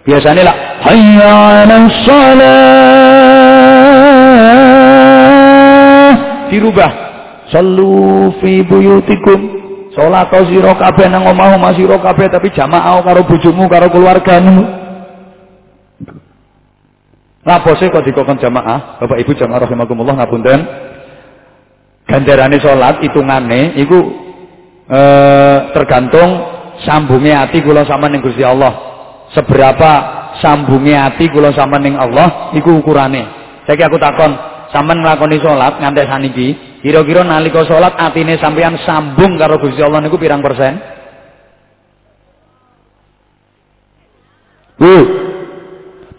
Biasanya 0.02 0.42
lah 0.42 0.56
hayya 0.90 1.30
'alas 1.68 2.02
dirubah. 6.50 6.90
Sallu 7.54 8.34
fi 8.42 8.62
buyutikum. 8.66 9.62
Salat 9.90 10.30
sira 10.46 10.70
kabeh 10.78 11.10
nang 11.10 11.26
omah 11.26 11.58
omah 11.58 11.74
sira 11.74 11.98
kabeh 11.98 12.30
tapi 12.30 12.54
jamaah 12.54 13.02
karo 13.02 13.26
bojomu 13.26 13.66
karo 13.66 13.90
keluargamu. 13.90 14.62
Lapose 17.40 17.90
kok 17.90 18.04
dikokon 18.04 18.38
jamaah? 18.38 19.00
Bapak 19.02 19.18
Ibu 19.26 19.32
jamaah 19.34 19.66
rahimakumullah 19.66 20.14
ngapunten. 20.22 20.60
Ganjarane 22.06 22.58
salat 22.62 23.02
hitungane 23.02 23.80
iku 23.82 23.98
eh, 24.86 25.58
tergantung 25.74 26.28
sambungnya 26.84 27.46
hati 27.46 27.64
kula 27.64 27.82
sama 27.86 28.06
ning 28.06 28.22
Gusti 28.22 28.46
Allah. 28.46 28.72
Seberapa 29.34 29.90
sambungnya 30.38 31.10
hati 31.10 31.26
kula 31.30 31.50
sama 31.54 31.82
ning 31.82 31.98
Allah 31.98 32.54
iku 32.54 32.78
ukurane. 32.78 33.26
Saiki 33.66 33.82
aku 33.82 33.98
takon 33.98 34.34
sampean 34.70 35.02
nglakoni 35.02 35.38
salat 35.42 35.78
ngantek 35.78 36.06
saniki, 36.06 36.48
kira-kira 36.82 37.26
nalika 37.26 37.66
salat 37.66 37.94
atine 37.98 38.38
sampean 38.38 38.78
sambung 38.86 39.38
karo 39.38 39.58
Gusti 39.58 39.82
Allah 39.82 40.02
niku 40.02 40.16
pirang 40.16 40.42
persen? 40.42 40.78
Uh. 44.80 45.04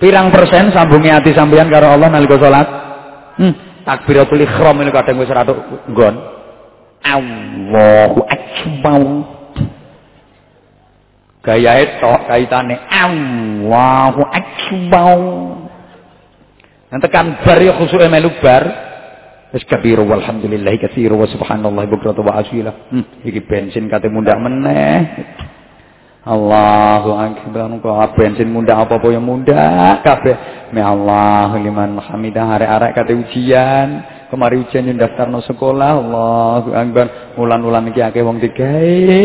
Pirang 0.02 0.34
persen 0.34 0.74
sambungnya 0.74 1.22
hati 1.22 1.34
sampean 1.34 1.70
karo 1.70 1.94
Allah 1.96 2.10
nalika 2.10 2.38
salat? 2.42 2.68
Hmm, 3.38 3.54
takbiratul 3.88 4.42
ihram 4.44 4.82
ini 4.84 4.92
kadang 4.92 5.22
wis 5.22 5.32
rada 5.32 5.54
nggon. 5.88 6.16
Allahu 7.02 8.20
akbar. 8.30 9.02
Gayae 11.42 11.98
tok 11.98 12.22
kaitane 12.30 12.78
Allahu 12.86 14.22
akbar. 14.30 15.18
Tekan 16.92 17.40
bar 17.48 17.60
ya 17.64 17.72
khusuke 17.80 18.04
melu 18.12 18.36
bar. 18.44 18.92
Wis 19.56 19.64
kabiru 19.68 20.04
walhamdulillah 20.08 20.76
katsiru 20.80 21.16
wa 21.16 21.28
subhanallah 21.28 21.88
bukratu 21.88 22.20
wa 22.24 22.40
asila. 22.40 22.92
Hmm, 22.92 23.24
iki 23.24 23.40
bensin 23.44 23.88
kate 23.88 24.12
mundak 24.12 24.36
meneh. 24.40 25.00
Allahu 26.22 27.18
akbar 27.18 27.68
kok 27.80 28.16
bensin 28.20 28.52
mundak 28.52 28.84
apa-apa 28.84 29.08
yang 29.08 29.24
mundak 29.24 30.04
kabeh. 30.04 30.36
Me 30.76 30.84
Allah 30.84 31.56
liman 31.56 32.00
hamidah 32.00 32.60
arek-arek 32.60 32.92
kate 32.96 33.14
ujian. 33.16 33.88
Kemari 34.28 34.64
ujian 34.64 34.88
yang 34.88 35.00
daftarno 35.00 35.40
sekolah. 35.44 36.00
Allahu 36.00 36.70
akbar. 36.76 37.36
Ulan-ulan 37.40 37.92
iki 37.92 38.04
akeh 38.04 38.24
wong 38.24 38.40
digawe. 38.40 39.24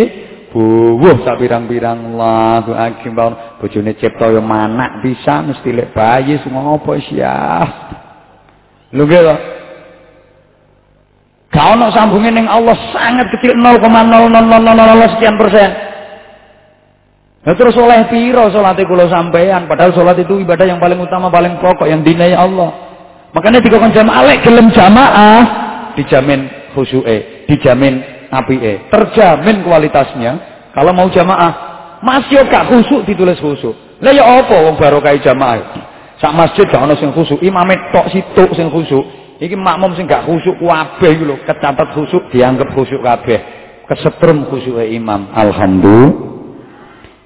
Buwuh 0.56 1.20
sak 1.20 1.36
pirang-pirang 1.36 2.16
Allahu 2.16 2.72
akbar 2.72 3.60
bojone 3.60 3.92
cipta 4.00 4.32
yo 4.32 4.40
manak 4.40 5.04
bisa 5.04 5.44
mesti 5.44 5.68
lek 5.68 5.92
bayi 5.92 6.40
semua 6.40 6.80
apa 6.80 6.96
sia 7.04 7.36
lho 8.96 9.04
nggih 9.04 9.20
to 9.20 9.36
Gak 11.46 11.72
ono 11.72 11.88
sambunge 11.88 12.28
ning 12.28 12.44
Allah 12.44 12.76
sangat 12.92 13.32
kecil 13.32 13.56
0,0000 13.56 13.80
sekian 15.16 15.40
persen. 15.40 15.70
Nah, 17.48 17.54
terus 17.56 17.72
oleh 17.80 18.04
piro 18.12 18.50
salat 18.52 18.76
kula 18.84 19.08
sampean 19.08 19.64
padahal 19.64 19.94
salat 19.96 20.20
itu 20.20 20.36
ibadah 20.42 20.66
yang 20.68 20.76
paling 20.76 21.00
utama 21.00 21.32
paling 21.32 21.56
pokok 21.56 21.88
yang 21.88 22.04
dinai 22.04 22.36
Allah. 22.36 22.76
Makanya 23.32 23.64
dikon 23.64 23.88
jamaah 23.88 24.22
lek 24.26 24.44
gelem 24.44 24.68
jamaah 24.68 25.40
dijamin 25.96 26.44
khusyuke, 26.76 27.48
dijamin 27.48 28.15
apike, 28.30 28.90
terjamin 28.90 29.62
kualitasnya. 29.62 30.32
Kalau 30.76 30.92
mau 30.92 31.08
jamaah, 31.08 31.52
masih 32.04 32.44
gak 32.46 32.68
khusuk 32.68 33.08
ditulis 33.08 33.40
khusuk. 33.40 33.72
Lah 34.04 34.12
ya 34.12 34.24
apa 34.24 34.56
wong 34.60 34.76
barokah 34.76 35.16
jamaah? 35.16 35.60
Sak 36.20 36.32
masjid 36.32 36.64
gak 36.68 36.84
ono 36.84 36.96
sing 36.96 37.12
khusuk, 37.12 37.40
imame 37.40 37.76
tok 37.92 38.08
situk 38.12 38.52
sing 38.56 38.68
khusuk. 38.68 39.04
Iki 39.36 39.56
makmum 39.56 39.92
sing 39.96 40.08
gak 40.08 40.24
khusuk 40.24 40.56
kabeh 40.60 41.12
iki 41.12 41.24
lho, 41.24 41.36
kecatet 41.44 41.88
khusuk 41.92 42.22
dianggap 42.32 42.72
khusuk 42.72 43.00
kabeh. 43.04 43.40
Kesetrum 43.86 44.48
khusuke 44.50 44.82
imam. 44.82 45.30
Alhamdulillah. 45.30 46.24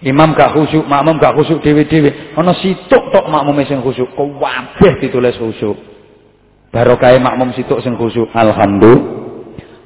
Imam 0.00 0.32
gak 0.32 0.56
khusuk, 0.56 0.84
makmum 0.88 1.20
gak 1.20 1.36
khusuk 1.36 1.62
dhewe-dhewe. 1.62 2.34
Ana 2.34 2.56
situk 2.58 3.12
tok 3.14 3.26
makmume 3.30 3.62
sing 3.64 3.80
khusuk, 3.80 4.10
kabeh 4.16 4.92
ditulis 4.98 5.38
khusuk. 5.38 5.76
Barokah 6.70 7.14
makmum 7.18 7.54
situk 7.54 7.82
sing 7.82 7.94
khusuk. 7.98 8.30
Alhamdulillah. 8.34 9.19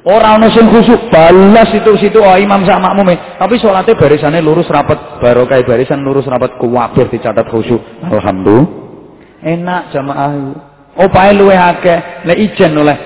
Ora 0.04 0.36
ana 0.36 0.52
sing 0.52 0.68
khusuk 0.68 1.08
balas 1.08 1.72
situ-situ 1.72 2.20
oh, 2.20 2.36
imam 2.36 2.60
sak 2.68 2.76
makmume, 2.76 3.40
tapi 3.40 3.56
salate 3.56 3.96
barisane 3.96 4.44
lurus 4.44 4.68
rapat, 4.68 5.16
barokah 5.16 5.64
barisan 5.64 6.04
lurus 6.04 6.28
rapat 6.28 6.60
kuwabeh 6.60 7.08
dicatat 7.08 7.48
khusyuk. 7.48 7.80
Alhamdulillah. 8.12 8.68
Enak 9.40 9.82
jamaah. 9.96 10.32
Opae 11.00 11.32
luwih 11.32 11.56
akeh, 11.56 12.28
lek 12.28 12.36
ijen 12.36 12.76
oleh 12.76 12.96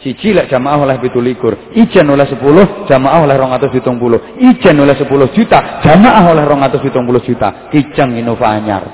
siji 0.00 0.32
lek 0.32 0.48
jamaah 0.48 0.80
oleh 0.80 0.96
17, 0.96 1.76
ijen 1.76 2.08
oleh 2.08 2.24
10, 2.24 2.88
jamaah 2.88 3.20
oleh 3.20 3.36
270. 3.36 4.40
Ijen 4.40 4.76
oleh 4.80 4.96
10 4.96 5.36
juta, 5.36 5.84
jamaah 5.84 6.24
oleh 6.32 6.44
270 6.48 7.28
juta. 7.28 7.48
Kijang 7.68 8.16
Innova 8.16 8.48
anyar. 8.48 8.84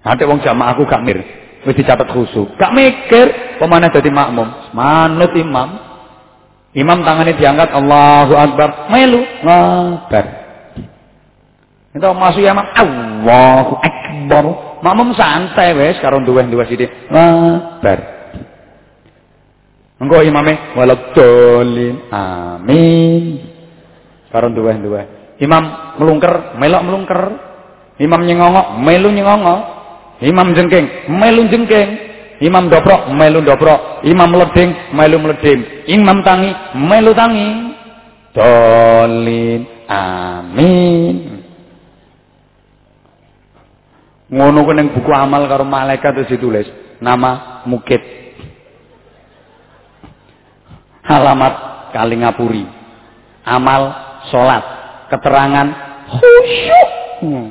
Ate 0.00 0.22
wong 0.24 0.38
jamaahku 0.40 0.86
gak 0.86 1.02
mir. 1.02 1.39
Wis 1.60 1.76
dicatat 1.76 2.08
khusyuk. 2.08 2.56
Gak 2.56 2.72
mikir 2.72 3.58
pemana 3.60 3.92
dadi 3.92 4.08
makmum. 4.08 4.72
Manut 4.72 5.32
imam. 5.36 5.68
Imam 6.72 7.02
tangannya 7.04 7.36
diangkat 7.36 7.68
Allahu 7.74 8.32
Akbar. 8.32 8.88
Melu. 8.88 9.20
Ngabar. 9.44 10.24
Itu 11.90 12.06
masuk 12.16 12.40
imam 12.40 12.64
Allahu 12.64 13.74
Akbar. 13.76 14.44
Makmum 14.80 15.12
santai 15.12 15.76
wes 15.76 16.00
karo 16.00 16.24
duwe-duwe 16.24 16.64
sithik. 16.64 16.88
Ngabar. 17.12 17.98
Engko 20.00 20.24
imame 20.24 20.72
waladolin. 20.80 22.08
Amin. 22.08 23.24
Karo 24.32 24.48
duwe-duwe. 24.48 25.34
Imam 25.40 25.96
melungker, 26.00 26.56
melok 26.56 26.82
melungker. 26.88 27.20
Imam 28.00 28.24
nyengongok, 28.24 28.80
melu 28.80 29.08
nyengongok. 29.12 29.79
Imam 30.20 30.52
jengking, 30.52 31.08
melu 31.08 31.48
jengking. 31.48 31.90
Imam 32.40 32.72
dobrok, 32.72 33.12
melu 33.12 33.44
dobrok. 33.44 34.04
Imam 34.04 34.32
meleding, 34.32 34.92
melu 34.92 35.16
meleding. 35.20 35.60
Imam 35.88 36.20
tangi, 36.24 36.52
melu 36.76 37.12
tangi. 37.12 37.48
Dolin, 38.32 39.60
amin. 39.88 41.16
Ngono 44.30 44.58
ku 44.62 44.72
ning 44.72 44.94
buku 44.94 45.10
amal 45.10 45.50
karo 45.50 45.66
malaikat 45.66 46.14
terus 46.14 46.30
ditulis 46.30 46.68
nama 47.02 47.64
Mukit. 47.66 47.98
Alamat 51.02 51.90
Kalingapuri. 51.90 52.62
Amal 53.42 53.82
salat, 54.30 54.62
keterangan 55.10 55.68
khusyuk. 56.06 56.88
Hmm. 57.24 57.46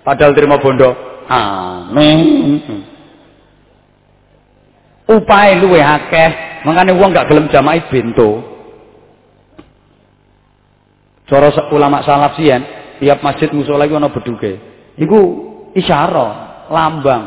Padahal 0.00 0.32
terima 0.32 0.56
bondo 0.56 1.11
Amin. 1.28 2.20
Upahe 5.10 5.58
luwe 5.60 5.82
akeh, 5.82 6.30
makane 6.64 6.94
wong 6.94 7.10
gak 7.12 7.28
gelem 7.28 7.50
jamaah 7.50 7.82
bento. 7.90 8.30
Cara 11.26 11.48
ulama 11.72 12.04
salaf 12.04 12.36
sian, 12.36 12.60
tiap 13.00 13.24
masjid 13.24 13.48
musola 13.50 13.88
iku 13.88 13.96
ana 13.96 14.12
beduke. 14.12 14.52
Iku 15.00 15.18
isyarah, 15.72 16.66
lambang. 16.68 17.24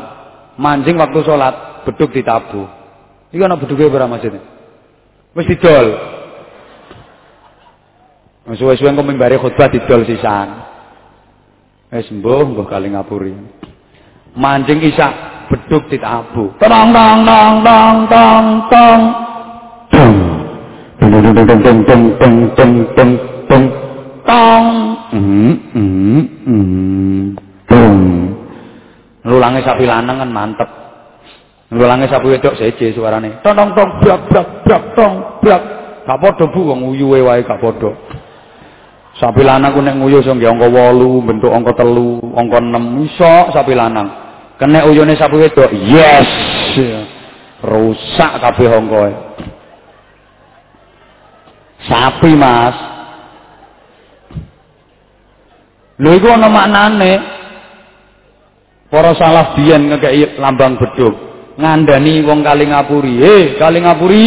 Manjing 0.56 0.96
waktu 0.96 1.20
sholat, 1.26 1.84
beduk 1.84 2.14
ditabuh. 2.16 2.68
Iku 3.34 3.42
ana 3.44 3.60
beduke 3.60 3.90
ora 3.90 4.08
masjid. 4.08 4.38
Wis 5.36 5.48
didol. 5.52 5.88
Suwe-suwe 8.46 8.94
engko 8.94 9.04
mimbari 9.04 9.42
khutbah 9.42 9.68
didol 9.68 10.06
sisan. 10.06 10.64
Wis 11.92 12.08
mbuh 12.14 12.56
mbuh 12.56 12.66
kali 12.70 12.94
ngapuri 12.94 13.36
mancing 14.36 14.84
isak 14.84 15.12
beduk 15.48 15.88
ditabu. 15.88 16.52
Tong 16.60 16.92
tong 16.92 17.20
tong 17.24 17.54
tong 17.64 17.96
tong 18.12 18.48
tong 18.70 19.02
tong 21.00 21.22
tong 21.24 21.44
tong 21.44 21.80
tong 21.84 22.04
tong 22.20 22.36
tong 22.56 22.74
tong 22.96 23.14
tong 23.48 23.64
tong 24.28 24.66
tong 27.70 27.98
lulange 29.26 29.60
sapi 29.66 29.86
lanang 29.88 30.22
kan 30.22 30.30
mantep. 30.30 30.70
Lulange 31.74 32.06
sapi 32.12 32.30
wedok 32.36 32.60
seje 32.60 32.92
suarane 32.92 33.40
tong 33.40 33.56
tong 33.56 33.72
tong 33.72 33.90
brak 34.04 34.22
brak 34.30 34.48
brak 34.68 34.84
tong 34.94 35.14
brak 35.40 35.62
gak 36.06 36.22
padha 36.22 36.46
bu 36.46 36.62
wong 36.70 36.94
uyuwe 36.94 37.24
wae 37.26 37.42
gak 37.42 37.58
padha 37.58 37.90
sapi 39.16 39.42
lanang 39.48 39.72
ku 39.72 39.80
nek 39.80 39.96
nguyu 39.96 40.20
sing 40.22 40.44
angka 40.44 40.68
8 40.68 41.24
bentuk 41.24 41.50
angka 41.50 41.72
3 41.88 42.36
angka 42.36 42.60
6 42.60 43.08
iso 43.08 43.34
sapi 43.56 43.72
lanang 43.72 44.25
Kena 44.56 44.88
uyune 44.88 45.16
sapu 45.20 45.40
wedok. 45.40 45.72
Yes. 45.72 46.30
Rusak 47.60 48.32
kabeh 48.40 48.68
hongkoe. 48.72 49.12
Sapi, 51.86 52.32
Mas. 52.34 52.76
Lho 56.00 56.10
iku 56.16 56.28
ana 56.32 56.48
maknane. 56.48 57.14
Para 58.88 59.12
salaf 59.18 59.60
biyen 59.60 59.92
ngekeki 59.92 60.40
lambang 60.40 60.80
beduk. 60.80 61.16
Ngandani 61.60 62.24
wong 62.24 62.44
kali 62.44 62.68
ngapuri. 62.68 63.14
He, 63.20 63.36
kali 63.60 63.84
ngapuri 63.84 64.24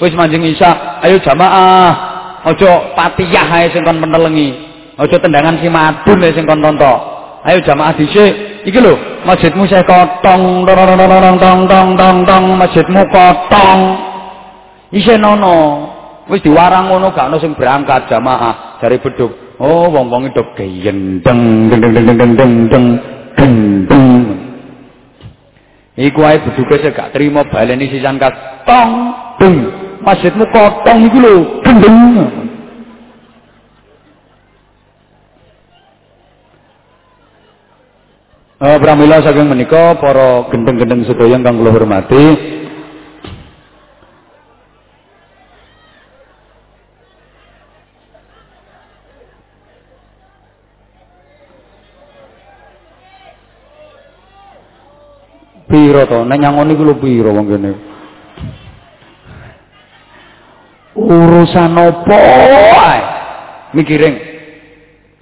wis 0.00 0.12
manjing 0.12 0.44
isya. 0.44 1.00
Ayo 1.04 1.20
jamaah. 1.24 2.10
Aja 2.40 2.96
patiyah 2.96 3.48
ae 3.52 3.68
sing 3.72 3.84
kon 3.84 4.00
menelengi. 4.00 4.56
Aja 4.96 5.16
tendangan 5.20 5.60
si 5.60 5.68
madun 5.68 6.24
sing 6.32 6.44
kon 6.44 6.60
tontok. 6.60 7.19
Ayo 7.40 7.64
jamaah 7.64 7.96
dhisik. 7.96 8.32
Iki 8.68 8.76
lho, 8.76 9.24
masjidmu 9.24 9.64
saya 9.64 9.80
kotong 9.88 10.68
tong 10.68 11.36
tong 11.40 11.60
tong 11.70 11.88
tong 11.96 12.18
tong 12.28 12.44
masjidmu 12.60 13.00
kotong. 13.08 13.80
Isih 14.92 15.16
nono. 15.16 15.88
Wis 16.28 16.44
diwarang 16.44 16.92
ngono 16.92 17.10
gak 17.10 17.32
ono 17.32 17.42
sing 17.42 17.56
berangkat 17.56 18.06
jamaah 18.06 18.78
dari 18.78 19.00
beduk. 19.00 19.58
Oh, 19.58 19.90
wong-wong 19.90 20.30
edok 20.30 20.54
gendeng 20.54 21.68
deng 21.72 21.80
deng 21.80 21.92
deng 21.92 22.06
deng 22.06 22.32
deng 22.36 22.52
deng 22.68 22.86
deng. 23.88 24.06
Iku 25.96 26.20
ae 26.22 26.38
beduke 26.44 26.76
sing 26.78 26.92
gak 26.92 27.16
trimo 27.16 27.42
baleni 27.48 27.88
sisan 27.88 28.20
kas 28.20 28.36
tong 28.68 28.92
deng. 29.40 29.56
Masjidmu 30.04 30.44
kotong 30.52 31.08
iku 31.08 31.18
lho, 31.18 31.34
gendeng. 31.64 32.39
Uh, 38.60 38.76
pramila 38.76 39.24
saking 39.24 39.48
menika 39.48 39.96
para 39.96 40.44
gendeng-gendeng 40.52 41.08
sedaya 41.08 41.40
kang 41.40 41.56
kula 41.56 41.72
hormati. 41.72 42.24
Piro 55.64 56.04
to? 56.04 56.28
Nek 56.28 56.36
nyangoni 56.44 56.76
ku 56.76 56.84
lho 56.84 57.00
piro 57.00 57.32
wong 57.32 57.48
kene? 57.48 57.72
Urusan 61.00 61.80
opo 61.80 62.12
ae? 62.76 63.00
Mikiring. 63.72 64.16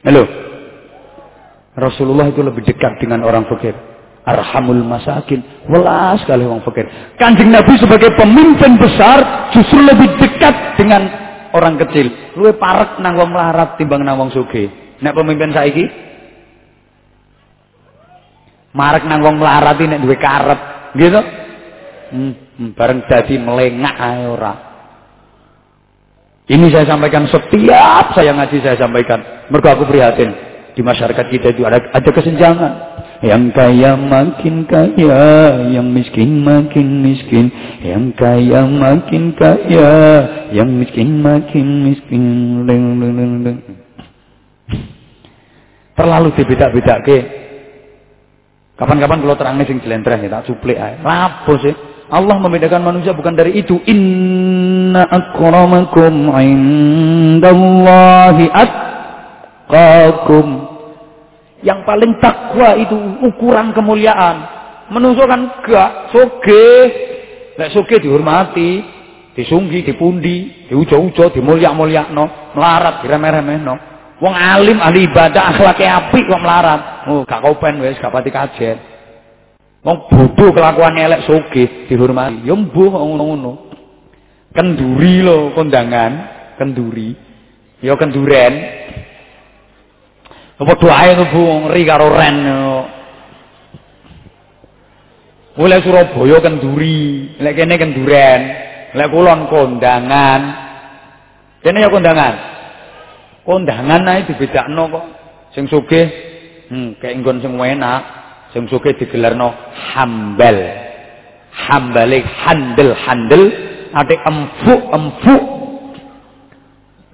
Halo. 0.02 0.47
Rasulullah 1.78 2.26
itu 2.26 2.42
lebih 2.42 2.66
dekat 2.66 2.98
dengan 2.98 3.22
orang 3.22 3.46
fakir. 3.46 3.72
Arhamul 4.26 4.82
masakin. 4.84 5.40
Welas 5.70 6.20
sekali 6.20 6.44
orang 6.44 6.60
fakir. 6.66 6.84
Kanjeng 7.16 7.54
Nabi 7.54 7.78
sebagai 7.78 8.12
pemimpin 8.18 8.76
besar 8.76 9.48
justru 9.54 9.80
lebih 9.80 10.18
dekat 10.18 10.76
dengan 10.76 11.06
orang 11.54 11.78
kecil. 11.80 12.34
Luwe 12.34 12.52
parek 12.58 12.98
nang 13.00 13.16
wong 13.16 13.30
melarat 13.32 13.78
timbang 13.80 14.02
nang 14.02 14.18
wong 14.18 14.34
sugih. 14.34 14.68
Nek 14.98 15.14
pemimpin 15.14 15.54
saiki 15.54 15.86
marek 18.74 19.06
nang 19.06 19.22
wong 19.22 19.38
melarat 19.38 19.78
nek 19.78 20.02
duwe 20.02 20.18
karep, 20.18 20.60
gitu. 20.98 21.20
Hmm, 22.08 22.32
hmm, 22.58 22.70
bareng 22.74 23.06
dadi 23.06 23.38
melengak 23.38 23.96
ae 23.96 24.24
ora. 24.26 24.54
Ini 26.48 26.64
saya 26.72 26.88
sampaikan 26.88 27.28
setiap 27.28 28.16
saya 28.16 28.32
ngaji 28.32 28.56
saya 28.64 28.76
sampaikan. 28.80 29.20
Mergo 29.52 29.68
aku 29.68 29.84
prihatin 29.84 30.47
di 30.74 30.82
masyarakat 30.84 31.26
kita 31.30 31.56
itu 31.56 31.62
ada 31.64 31.80
ada 31.92 32.10
kesenjangan. 32.10 32.72
Yang 33.18 33.50
kaya 33.50 33.98
makin 33.98 34.62
kaya, 34.70 35.26
yang 35.74 35.90
miskin 35.90 36.38
makin 36.38 37.02
miskin. 37.02 37.50
Yang 37.82 38.14
kaya 38.14 38.62
makin 38.62 39.34
kaya, 39.34 39.90
yang 40.54 40.70
miskin 40.70 41.18
makin 41.18 41.66
miskin. 41.90 42.22
Terlalu 45.98 46.28
dibeda-beda 46.38 47.02
ke. 47.02 47.18
Kapan-kapan 48.78 49.18
kalau 49.26 49.34
terangnya 49.34 49.66
sing 49.66 49.82
jelentreh 49.82 50.22
ya 50.22 50.38
tak 50.38 50.46
suplik 50.46 50.78
ae. 50.78 51.02
Lapo 51.02 51.58
sih? 51.58 51.74
Allah 52.08 52.38
membedakan 52.38 52.86
manusia 52.86 53.10
bukan 53.10 53.34
dari 53.34 53.58
itu. 53.58 53.82
Inna 53.90 55.02
akramakum 55.10 56.30
indallahi 56.38 58.46
atqakum. 59.68 60.48
Yang 61.60 61.80
paling 61.84 62.12
takwa 62.22 62.78
itu 62.78 62.96
ukuran 63.28 63.74
kemuliaan. 63.76 64.36
Menungso 64.88 65.28
kan 65.28 65.60
gak 65.66 66.14
soge. 66.14 66.66
Lek 67.58 67.74
soge 67.74 67.98
dihormati, 67.98 68.78
disunggi, 69.34 69.82
dipundi, 69.82 70.70
diujo-ujo, 70.70 71.34
dimulyak-mulyakno, 71.34 72.54
melarat 72.54 73.02
diremeh-remehno. 73.02 73.74
Wong 74.18 74.34
alim 74.34 74.78
ahli 74.78 75.10
ibadah 75.10 75.54
akhlaknya 75.54 76.06
apik 76.06 76.26
kok 76.26 76.42
melarat. 76.42 77.10
Oh, 77.10 77.26
gak 77.26 77.42
kopen 77.42 77.82
wis, 77.82 77.98
gak 77.98 78.14
pati 78.14 78.30
kajet. 78.30 78.78
Wong 79.82 80.06
bodoh 80.06 80.54
kelakuan 80.54 80.94
elek 80.94 81.26
soge 81.26 81.90
dihormati. 81.90 82.46
Ya 82.46 82.54
mbuh 82.54 82.94
ngono-ngono. 82.94 83.66
Kenduri 84.54 85.22
lo 85.26 85.50
kondangan, 85.54 86.12
kenduri. 86.58 87.14
Ya 87.78 87.94
kenduren, 87.94 88.54
apa 90.58 90.72
doae 90.74 91.10
Bu 91.30 91.42
ngeri 91.66 91.82
karo 91.86 92.10
ren. 92.10 92.36
Oleh 95.58 95.82
Surabaya 95.82 96.38
kenduri, 96.38 97.34
lek 97.42 97.58
kene 97.58 97.74
kenduren, 97.78 98.40
lek 98.94 99.10
kulon 99.10 99.50
kondangan. 99.50 100.40
Kene 101.62 101.82
ya 101.82 101.90
kondangan. 101.90 102.34
Kondangan 103.42 104.06
ae 104.06 104.22
dibedakno 104.26 104.82
kok. 104.86 105.06
Sing 105.54 105.66
sugih 105.66 106.06
hmm 106.70 107.02
kayak 107.02 107.18
nggon 107.18 107.42
sing 107.42 107.58
enak, 107.58 108.02
sing 108.54 108.70
sugih 108.70 108.94
digelarno 108.98 109.54
hambal. 109.74 110.58
Hambalik 111.58 112.22
handel 112.46 112.94
handel 112.94 113.42
ate 113.94 114.14
empuk 114.14 114.82
empuk. 114.94 115.42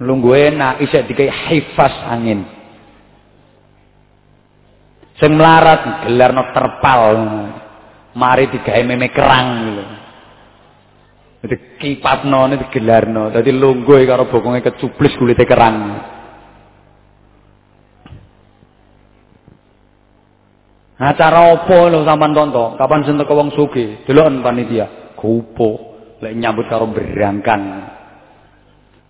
Lungguh 0.05 0.53
enak 0.53 0.85
isek 0.85 1.09
dikai 1.09 1.33
hifas 1.33 1.93
angin. 2.05 2.54
Sing 5.15 5.31
melarat 5.35 6.03
gelarno 6.03 6.51
terpal. 6.51 7.03
Mari 8.15 8.47
digawe 8.51 8.81
meme 8.83 9.11
kerang 9.11 9.49
lho. 9.75 9.85
Dadi 11.43 11.55
kipatno 11.79 12.47
ne 12.47 12.55
digelarno. 12.59 13.31
Dadi 13.31 13.51
lungguh 13.51 14.03
karo 14.07 14.27
bokonge 14.27 14.63
kecublis 14.63 15.15
kulite 15.19 15.43
kerang. 15.47 15.77
Acara 20.95 21.51
apa 21.51 21.77
lho 21.91 22.07
sampean 22.07 22.31
tonton? 22.31 22.79
Kapan 22.79 23.03
sing 23.03 23.19
teko 23.19 23.35
wong 23.35 23.51
sugih? 23.51 24.07
Deloken 24.07 24.39
panitia. 24.39 25.15
Gopo 25.19 25.95
lek 26.23 26.35
nyambut 26.35 26.71
karo 26.71 26.87
berangkan. 26.87 27.91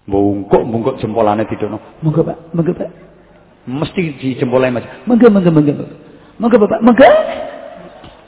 Bungkuk-bungkuk 0.06 1.02
jempolane 1.02 1.50
didono. 1.50 1.98
Monggo 2.02 2.22
Pak, 2.22 2.38
monggo 2.54 2.74
Pak. 2.78 3.05
Mesti 3.66 4.22
di 4.22 4.38
jempolane 4.38 4.78
Mas. 4.78 4.86
Monggo, 5.10 5.26
monggo, 5.34 5.50
monggo. 5.50 5.86
Monggo 6.38 6.58
Bapak, 6.62 6.80
monggo. 6.86 7.10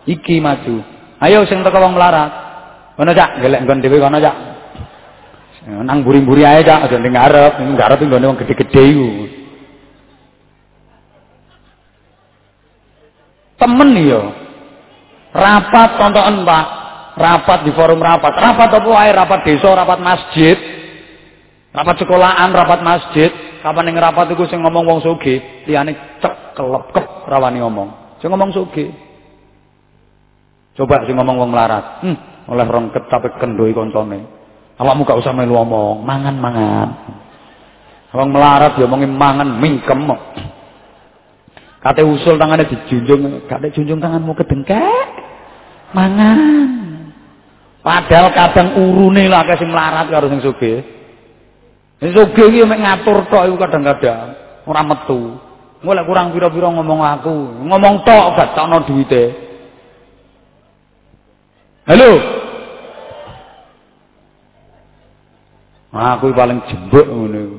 Iki 0.10 0.42
maju. 0.42 0.82
Ayo 1.22 1.46
sing 1.46 1.62
teko 1.62 1.78
wong 1.78 1.94
melarat. 1.94 2.32
Ngono 2.98 3.14
Cak, 3.14 3.42
gelek 3.46 3.62
nggon 3.62 3.82
dhewe 3.86 4.02
kono 4.02 4.18
Cak. 4.18 4.36
Nang 5.86 6.02
buri-buri 6.02 6.42
ae 6.42 6.66
Cak, 6.66 6.90
aja 6.90 6.98
ning 6.98 7.14
ngarep, 7.14 7.54
ning 7.62 7.78
ngarep 7.78 8.00
nggone 8.02 8.26
wong 8.26 8.40
gede-gede 8.42 8.82
iku. 8.82 9.10
Temen 13.62 13.90
yo. 14.02 14.22
Rapat 15.38 15.90
tontonan 16.02 16.42
Pak. 16.42 16.66
Rapat 17.18 17.60
di 17.66 17.72
forum 17.74 18.02
rapat. 18.02 18.34
Rapat 18.34 18.70
apa 18.78 18.92
ae? 19.06 19.10
Rapat 19.14 19.40
desa, 19.46 19.70
rapat 19.74 20.00
masjid. 20.02 20.58
Rapat 21.74 21.96
sekolahan, 22.02 22.50
rapat 22.54 22.80
masjid. 22.82 23.30
Kapan 23.68 23.92
ning 23.92 24.00
rapat 24.00 24.32
iku 24.32 24.48
sing 24.48 24.64
ngomong 24.64 24.88
wong 24.88 25.00
sugih, 25.04 25.68
liyane 25.68 25.92
cek 26.24 26.56
kelepkep 26.56 27.28
rawani 27.28 27.60
ngomong. 27.60 28.16
Sing 28.24 28.32
ngomong 28.32 28.56
sugih. 28.56 28.96
Coba 30.80 31.04
sing 31.04 31.20
ngomong 31.20 31.36
wong 31.36 31.52
melarat. 31.52 32.00
Hmm, 32.00 32.16
oleh 32.48 32.64
rongket 32.64 33.12
tapi 33.12 33.28
kendoi 33.36 33.76
koncone. 33.76 34.24
Awakmu 34.80 35.04
gak 35.04 35.20
usah 35.20 35.36
melu 35.36 35.60
ngomong, 35.60 36.00
mangan-mangan. 36.00 36.90
Wong 38.16 38.32
melarat 38.32 38.80
ya 38.80 38.88
omongin 38.88 39.12
mangan 39.12 39.60
mingkem. 39.60 40.00
Kate 41.84 42.08
usul 42.08 42.40
tangane 42.40 42.72
dijunjung, 42.72 43.52
gak 43.52 43.68
dijunjung 43.68 44.00
tanganmu 44.00 44.32
kedengkek. 44.32 45.12
Mangan. 45.92 46.72
Padahal 47.84 48.32
kadang 48.32 48.80
urune 48.80 49.28
lah 49.28 49.44
sing 49.60 49.68
melarat 49.68 50.08
karo 50.08 50.32
sing 50.32 50.40
sugih. 50.40 50.97
Sugih 51.98 52.46
iki 52.54 52.62
mek 52.62 52.78
ngatur 52.78 53.26
tok 53.26 53.46
iku 53.50 53.58
kadang-kadang 53.58 54.38
ora 54.70 54.82
metu. 54.86 55.42
Mulai 55.82 56.06
kurang 56.10 56.34
pira-pira 56.34 56.74
ngomong 56.74 57.02
aku, 57.06 57.36
ngomong 57.66 58.02
tok 58.02 58.34
gak 58.38 58.54
takno 58.58 58.82
duwite. 58.86 59.24
Halo. 61.90 62.12
Aku 65.98 66.30
paling 66.34 66.62
jembek 66.70 67.06
ngono 67.10 67.38
iku. 67.38 67.58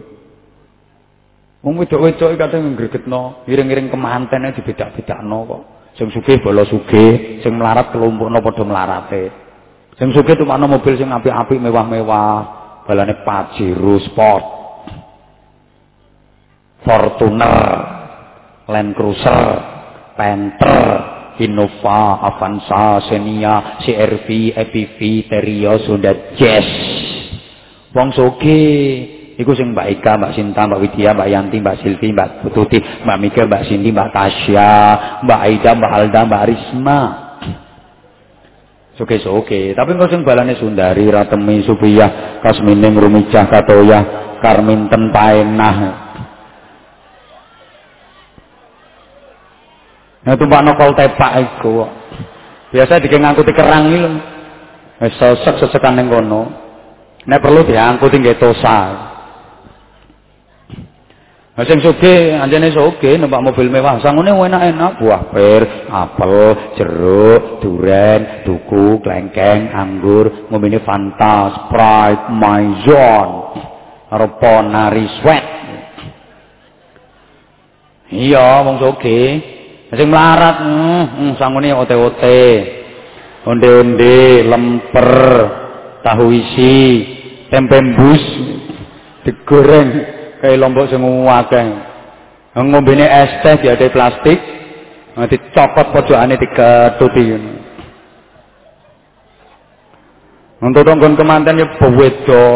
Wong 1.59 1.75
wedok-wedok 1.83 2.39
kadang 2.39 2.79
ngregetno, 2.79 3.43
iring-iring 3.51 3.91
kemantene 3.91 4.55
dibedak-bedakno 4.55 5.39
kok. 5.43 5.63
Sing 5.99 6.07
sugih 6.15 6.39
bola 6.39 6.63
sugih, 6.63 7.43
sing 7.43 7.59
melarat 7.59 7.91
kelompokno 7.91 8.39
padha 8.39 8.63
melarate. 8.63 9.35
Sing 9.99 10.15
sugih 10.15 10.39
tumakno 10.39 10.71
mobil 10.71 10.95
sing 10.95 11.11
apik-apik 11.11 11.59
mewah-mewah, 11.59 12.58
balane 12.89 13.21
Pajero 13.21 14.01
Sport. 14.09 14.45
Fortuner, 16.81 17.61
Land 18.65 18.97
Cruiser, 18.97 19.45
Panther, 20.17 20.81
Innova, 21.37 22.25
Avanza, 22.25 23.05
Xenia, 23.13 23.77
CRV, 23.85 24.57
EPV, 24.57 24.99
Terio, 25.29 25.77
Honda 25.85 26.33
Jazz. 26.33 26.69
Wong 27.93 28.09
sugih 28.17 29.19
Iku 29.39 29.55
sing 29.55 29.71
Mbak 29.71 30.03
Ika, 30.03 30.19
Mbak 30.19 30.35
Sinta, 30.35 30.67
Mbak 30.67 30.83
Widya, 30.83 31.15
Mbak 31.15 31.29
Yanti, 31.31 31.57
Mbak 31.63 31.79
Silvi, 31.79 32.11
Mbak 32.11 32.51
Tuti, 32.51 32.83
Mbak 33.07 33.19
Mika, 33.23 33.47
Mbak 33.47 33.71
Cindy, 33.71 33.95
Mbak 33.95 34.11
Tasya, 34.11 34.73
Mbak 35.23 35.41
Aida, 35.47 35.71
Mbak 35.79 35.93
Alda, 35.95 36.21
Mbak 36.27 36.45
Risma. 36.51 37.28
Oke. 38.99 39.79
Tapi 39.79 39.89
engko 39.95 40.11
sing 40.11 40.27
balane 40.27 40.59
Sundari, 40.59 41.07
Ratemi, 41.07 41.63
Supiyah, 41.63 42.43
Kasmining, 42.43 42.99
Rumijah, 42.99 43.47
Katoya, 43.47 44.01
Karminten, 44.43 45.15
Paenah. 45.15 45.77
Nah, 50.29 50.35
tumpak 50.37 50.61
nokol 50.61 50.93
tepak 50.93 51.33
iku. 51.41 51.89
Biasa 52.69 53.01
dike 53.01 53.17
ngangkuti 53.17 53.55
kerang 53.57 53.89
iki 53.89 53.99
lho. 54.03 54.11
Wis 54.99 55.15
sesek-sesekan 55.17 55.97
ning 55.97 56.13
kono. 56.13 56.53
Nek 57.25 57.41
perlu 57.41 57.65
diangkut 57.65 58.13
nggih 58.13 58.37
tosa. 58.37 59.08
Nah, 61.59 61.67
sing 61.67 61.83
sugih 61.83 62.39
anjene 62.39 62.71
sugih 62.71 63.19
numpak 63.19 63.43
mobil 63.43 63.67
mewah. 63.67 63.99
Sangune 63.99 64.31
enak-enak, 64.31 65.03
buah 65.03 65.23
pir, 65.35 65.91
apel, 65.91 66.55
jeruk, 66.79 67.59
duren, 67.59 68.47
duku, 68.47 69.03
klengkeng, 69.03 69.75
anggur, 69.75 70.47
ngombene 70.55 70.79
Fanta, 70.87 71.67
Sprite, 71.67 72.31
Maison, 72.31 73.29
karo 74.07 74.39
Ponari 74.39 75.11
Sweat. 75.19 75.45
Iya, 78.15 78.63
wong 78.63 78.79
sugih. 78.79 79.43
Sing 79.99 80.07
melarat, 80.15 80.63
hmm, 80.63 81.03
hmm 81.11 81.33
sangune 81.43 81.75
ote-ote. 81.75 82.47
Onde-onde, 83.51 84.47
lemper, 84.47 85.11
tahu 86.07 86.31
isi, 86.39 86.79
tempe 87.51 87.83
bus, 87.99 88.25
digoreng 89.27 90.18
kaya 90.41 90.57
lombok 90.59 90.91
sing 90.91 91.03
akeh. 91.03 91.67
Ngombene 92.59 93.07
es 93.07 93.31
teh 93.45 93.55
diade 93.63 93.87
plastik, 93.95 94.39
dicopot 95.27 95.87
pojokane 95.95 96.35
diketuti 96.39 97.23
ngono. 97.35 97.53
Untuk 100.59 100.83
tonggon 100.83 101.15
kemanten 101.15 101.63
ya 101.63 101.67
bewedo. 101.79 102.47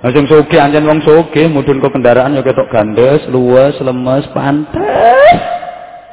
Nah 0.00 0.12
sing 0.12 0.24
sugih 0.28 0.60
anjen 0.60 0.84
wong 0.88 1.00
sugih 1.04 1.48
mudhun 1.48 1.80
ke 1.80 1.88
kendaraan 1.92 2.36
ya 2.36 2.44
ketok 2.44 2.72
gandes, 2.72 3.24
luwes, 3.28 3.76
lemes, 3.84 4.24
pantes. 4.32 5.40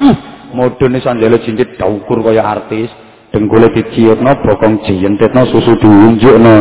Hmm. 0.00 0.16
Mudhun 0.52 0.96
sanjale 1.00 1.40
jinjit 1.40 1.80
daukur 1.80 2.20
kaya 2.20 2.44
artis, 2.44 2.92
dengkule 3.32 3.72
diciutno, 3.72 4.32
bokong 4.44 4.84
jiyentetno, 4.84 5.48
susu 5.48 5.76
diunjukno. 5.80 6.56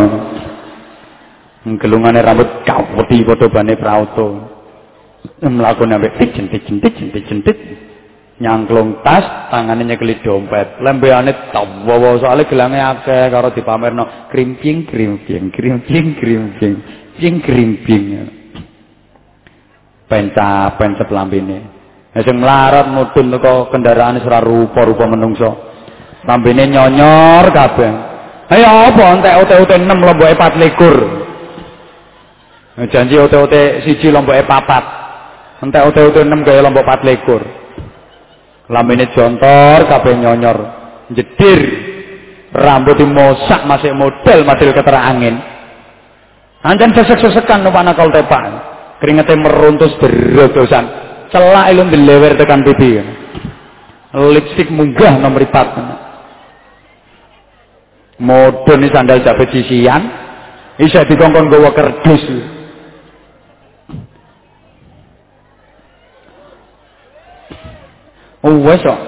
Gelungane 1.61 2.25
rambut 2.25 2.65
kaweti 2.65 3.21
padha 3.21 3.47
bane 3.49 3.73
prauto. 3.77 4.27
Mlakune 5.41 5.93
ambek 5.93 6.17
tijen 6.17 6.49
nyangklung 8.41 9.05
tas, 9.05 9.53
tangane 9.53 9.85
nyekeli 9.85 10.17
dompet, 10.25 10.81
lembeane 10.81 11.53
tawa 11.53 12.17
soalnya 12.17 12.49
gelange 12.49 12.81
akeh 12.81 13.29
karo 13.29 13.53
dipamerno 13.53 14.27
krimping 14.33 14.89
krimping 14.89 15.53
krimping 15.53 16.17
krimping 16.17 16.75
ping 17.21 17.35
krimping. 17.45 18.03
Penca 20.09 20.73
pencep 20.75 21.07
lambene. 21.13 21.57
Sing 22.11 22.35
mlarat 22.41 22.91
mudhun 22.91 23.31
teko 23.31 23.71
kendaraan 23.71 24.19
ora 24.25 24.43
rupa-rupa 24.43 25.07
menungso. 25.07 25.71
Lambene 26.27 26.67
nyonyor 26.67 27.45
kabeh. 27.53 27.93
Ayo 28.51 28.67
apa 28.67 29.03
entek 29.15 29.38
ote-ote 29.47 29.79
6 29.79 29.88
lomboke 29.88 30.35
24. 30.35 31.20
Nah, 32.72 32.88
janji 32.88 33.19
ote-ote 33.19 33.84
siji 33.84 34.07
lomboke 34.07 34.48
papat. 34.48 34.80
Entek 35.60 35.91
ote-ote 35.91 36.23
6 36.23 36.48
gaya 36.48 36.64
lombok 36.64 36.88
4 36.88 37.03
lekur. 37.03 37.43
Lamine 38.72 39.11
jontor 39.11 39.91
kabeh 39.91 40.15
nyonyor. 40.15 40.56
Jedir. 41.11 41.60
Rambut 42.52 42.99
dimosak 42.99 43.64
masih 43.64 43.95
model 43.95 44.43
model 44.43 44.76
ketera 44.76 45.07
angin. 45.07 45.39
Anjan 46.64 46.93
sesek-sesekan 46.95 47.64
numpak 47.64 47.84
nakal 47.84 48.11
tepak. 48.11 48.43
Keringete 48.99 49.35
meruntus 49.35 49.95
berodosan. 49.99 50.88
Celak 51.31 51.72
ilmu 51.76 51.91
dilewer 51.91 52.35
tekan 52.35 52.64
pipi. 52.64 52.99
Lipstick 54.11 54.69
munggah 54.72 55.19
nomor 55.19 55.48
4. 55.48 58.19
Modern 58.19 58.89
sandal 58.91 59.23
jabet 59.23 59.49
sisian. 59.52 60.11
Isa 60.80 61.03
dikongkon 61.07 61.49
gawa 61.52 61.72
kerdus. 61.76 62.23
Wes 68.41 68.81
kok. 68.81 68.99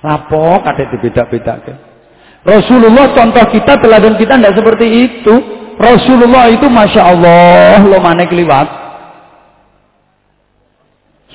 Lapo 0.00 0.62
kate 0.64 0.88
dibeda-bedake. 0.94 1.72
Rasulullah 2.46 3.12
contoh 3.12 3.44
kita, 3.50 3.76
teladan 3.82 4.14
kita 4.16 4.38
tidak 4.38 4.56
seperti 4.56 4.86
itu. 5.10 5.34
Rasulullah 5.78 6.50
itu 6.50 6.66
Masya 6.66 7.02
Allah, 7.02 7.82
lo 7.82 7.98
mana 8.00 8.24
keliwat. 8.26 8.66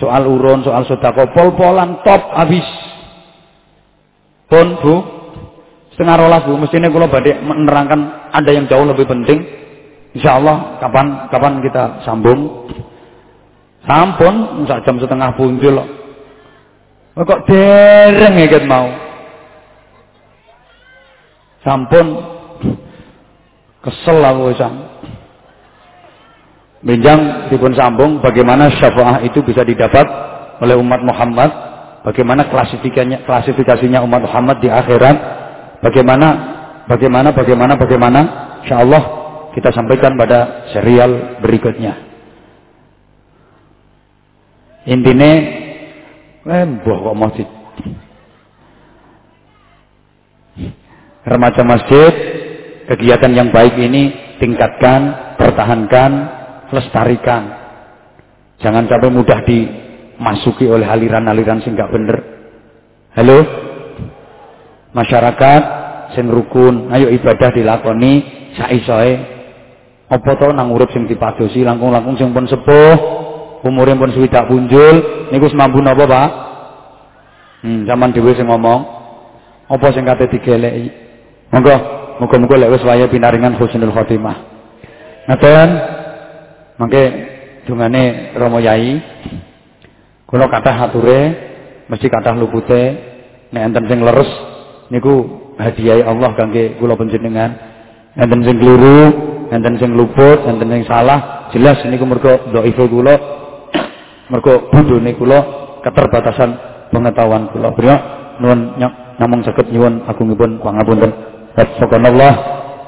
Soal 0.02 0.26
urun, 0.26 0.66
soal 0.66 0.84
sodako, 0.90 1.30
pol-polan, 1.32 2.02
top, 2.02 2.34
habis. 2.34 2.66
Pun, 4.50 4.80
Bu, 4.82 4.96
setengah 5.94 6.18
rolas 6.18 6.44
Bu, 6.44 6.58
mestinya 6.58 6.90
kalau 6.90 7.08
badai 7.08 7.40
menerangkan 7.40 8.34
ada 8.34 8.50
yang 8.52 8.66
jauh 8.66 8.84
lebih 8.84 9.06
penting. 9.06 9.44
Insya 10.18 10.42
Allah, 10.42 10.82
kapan 10.82 11.30
kapan 11.30 11.62
kita 11.62 12.04
sambung. 12.04 12.70
Sampun, 13.84 14.66
jam 14.66 14.96
setengah 14.98 15.36
punjul. 15.36 16.03
Kok 17.14 17.46
dereng 17.46 18.36
ya 18.42 18.60
mau. 18.66 18.90
Sampun 21.62 22.06
kesel 23.86 24.18
aku 24.18 24.42
wisan. 24.50 24.74
Benjang 26.84 27.48
dipun 27.48 27.72
sambung 27.78 28.20
bagaimana 28.20 28.68
syafaat 28.76 29.24
itu 29.24 29.40
bisa 29.40 29.64
didapat 29.64 30.04
oleh 30.60 30.76
umat 30.76 31.00
Muhammad, 31.00 31.52
bagaimana 32.04 32.52
klasifikasinya 32.52 33.24
klasifikasinya 33.24 34.04
umat 34.04 34.28
Muhammad 34.28 34.60
di 34.60 34.68
akhirat, 34.68 35.18
bagaimana 35.80 36.28
bagaimana 36.92 37.32
bagaimana 37.32 37.74
bagaimana 37.80 38.22
insyaallah 38.68 39.04
kita 39.56 39.72
sampaikan 39.72 40.20
pada 40.20 40.68
serial 40.76 41.40
berikutnya. 41.40 41.94
Intinya 44.84 45.32
buah 46.44 47.00
kok 47.00 47.18
masjid. 47.18 47.48
Remaja 51.24 51.64
masjid, 51.64 52.14
kegiatan 52.92 53.32
yang 53.32 53.50
baik 53.56 53.80
ini 53.80 54.36
tingkatkan, 54.44 55.34
pertahankan, 55.40 56.12
lestarikan. 56.76 57.44
Jangan 58.60 58.92
sampai 58.92 59.08
mudah 59.08 59.40
dimasuki 59.48 60.68
oleh 60.68 60.84
aliran-aliran 60.84 61.64
sing 61.64 61.80
gak 61.80 61.96
bener. 61.96 62.18
Halo? 63.16 63.40
Masyarakat 64.92 65.62
sing 66.12 66.28
rukun, 66.28 66.92
ayo 66.92 67.08
ibadah 67.08 67.56
dilakoni 67.56 68.14
saisoe. 68.60 69.32
Apa 70.12 70.32
to 70.38 70.52
nang 70.52 70.76
urip 70.76 70.92
sing 70.92 71.08
dipadosi 71.08 71.64
langkung-langkung 71.64 72.20
sing 72.20 72.36
pun 72.36 72.46
sepuh, 72.46 73.23
umure 73.64 73.96
pun 73.96 74.12
swidak 74.12 74.48
punjul, 74.52 75.28
niku 75.32 75.48
semampu 75.48 75.80
napa, 75.80 76.04
Pak? 76.04 76.30
Hmm, 77.64 77.88
zaman 77.88 78.12
dhewe 78.12 78.36
sing 78.36 78.48
ngomong. 78.48 78.82
Apa 79.72 79.96
sing 79.96 80.04
kate 80.04 80.28
digeleki? 80.28 80.92
Monggo, 81.50 81.76
muga-muga 82.20 82.60
lek 82.60 82.76
wis 82.76 82.84
waya 82.84 83.08
pinaringan 83.08 83.56
husnul 83.56 83.96
khotimah. 83.96 84.38
Ngaten. 85.32 85.70
Mangke 86.74 87.04
dungane 87.70 88.34
Romo 88.36 88.60
Yai 88.60 89.00
kula 90.28 90.50
kathah 90.50 90.90
ature 90.90 91.20
mesti 91.88 92.08
kathah 92.10 92.34
lupute 92.34 92.82
nek 93.54 93.62
enten 93.70 93.86
sing 93.86 94.00
leres 94.02 94.30
niku 94.90 95.46
hadiah 95.62 96.10
Allah 96.10 96.34
kangge 96.34 96.76
kula 96.82 96.98
panjenengan 96.98 97.54
enten 98.18 98.42
sing 98.42 98.58
keliru 98.58 99.00
enten 99.54 99.78
sing 99.78 99.94
luput 99.94 100.44
enten 100.50 100.68
sing 100.74 100.84
salah 100.90 101.50
jelas 101.54 101.78
niku 101.86 102.04
mergo 102.10 102.52
dhaifu 102.52 102.90
kula 102.90 103.16
mergo 104.32 104.70
bundune 104.72 105.12
kula 105.18 105.40
keterbatasan 105.84 106.50
pengetahuan 106.94 107.50
kula. 107.52 107.74
Beliau 107.76 107.98
nuwun 108.40 108.80
namung 109.20 109.42
saged 109.44 109.70
nyuwun 109.74 110.08
agungipun 110.08 110.62
pangapunten 110.64 111.12
waffaqanallah 111.58 112.34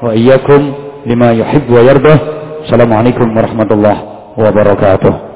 wa 0.01 0.11
iyyakum 0.15 0.61
lima 1.05 1.35
yuhibbu 1.35 1.71
wa 1.75 1.83
yardah 1.85 2.17
Assalamualaikum 2.65 3.29
warahmatullahi 3.29 4.01
wabarakatuh. 4.41 5.34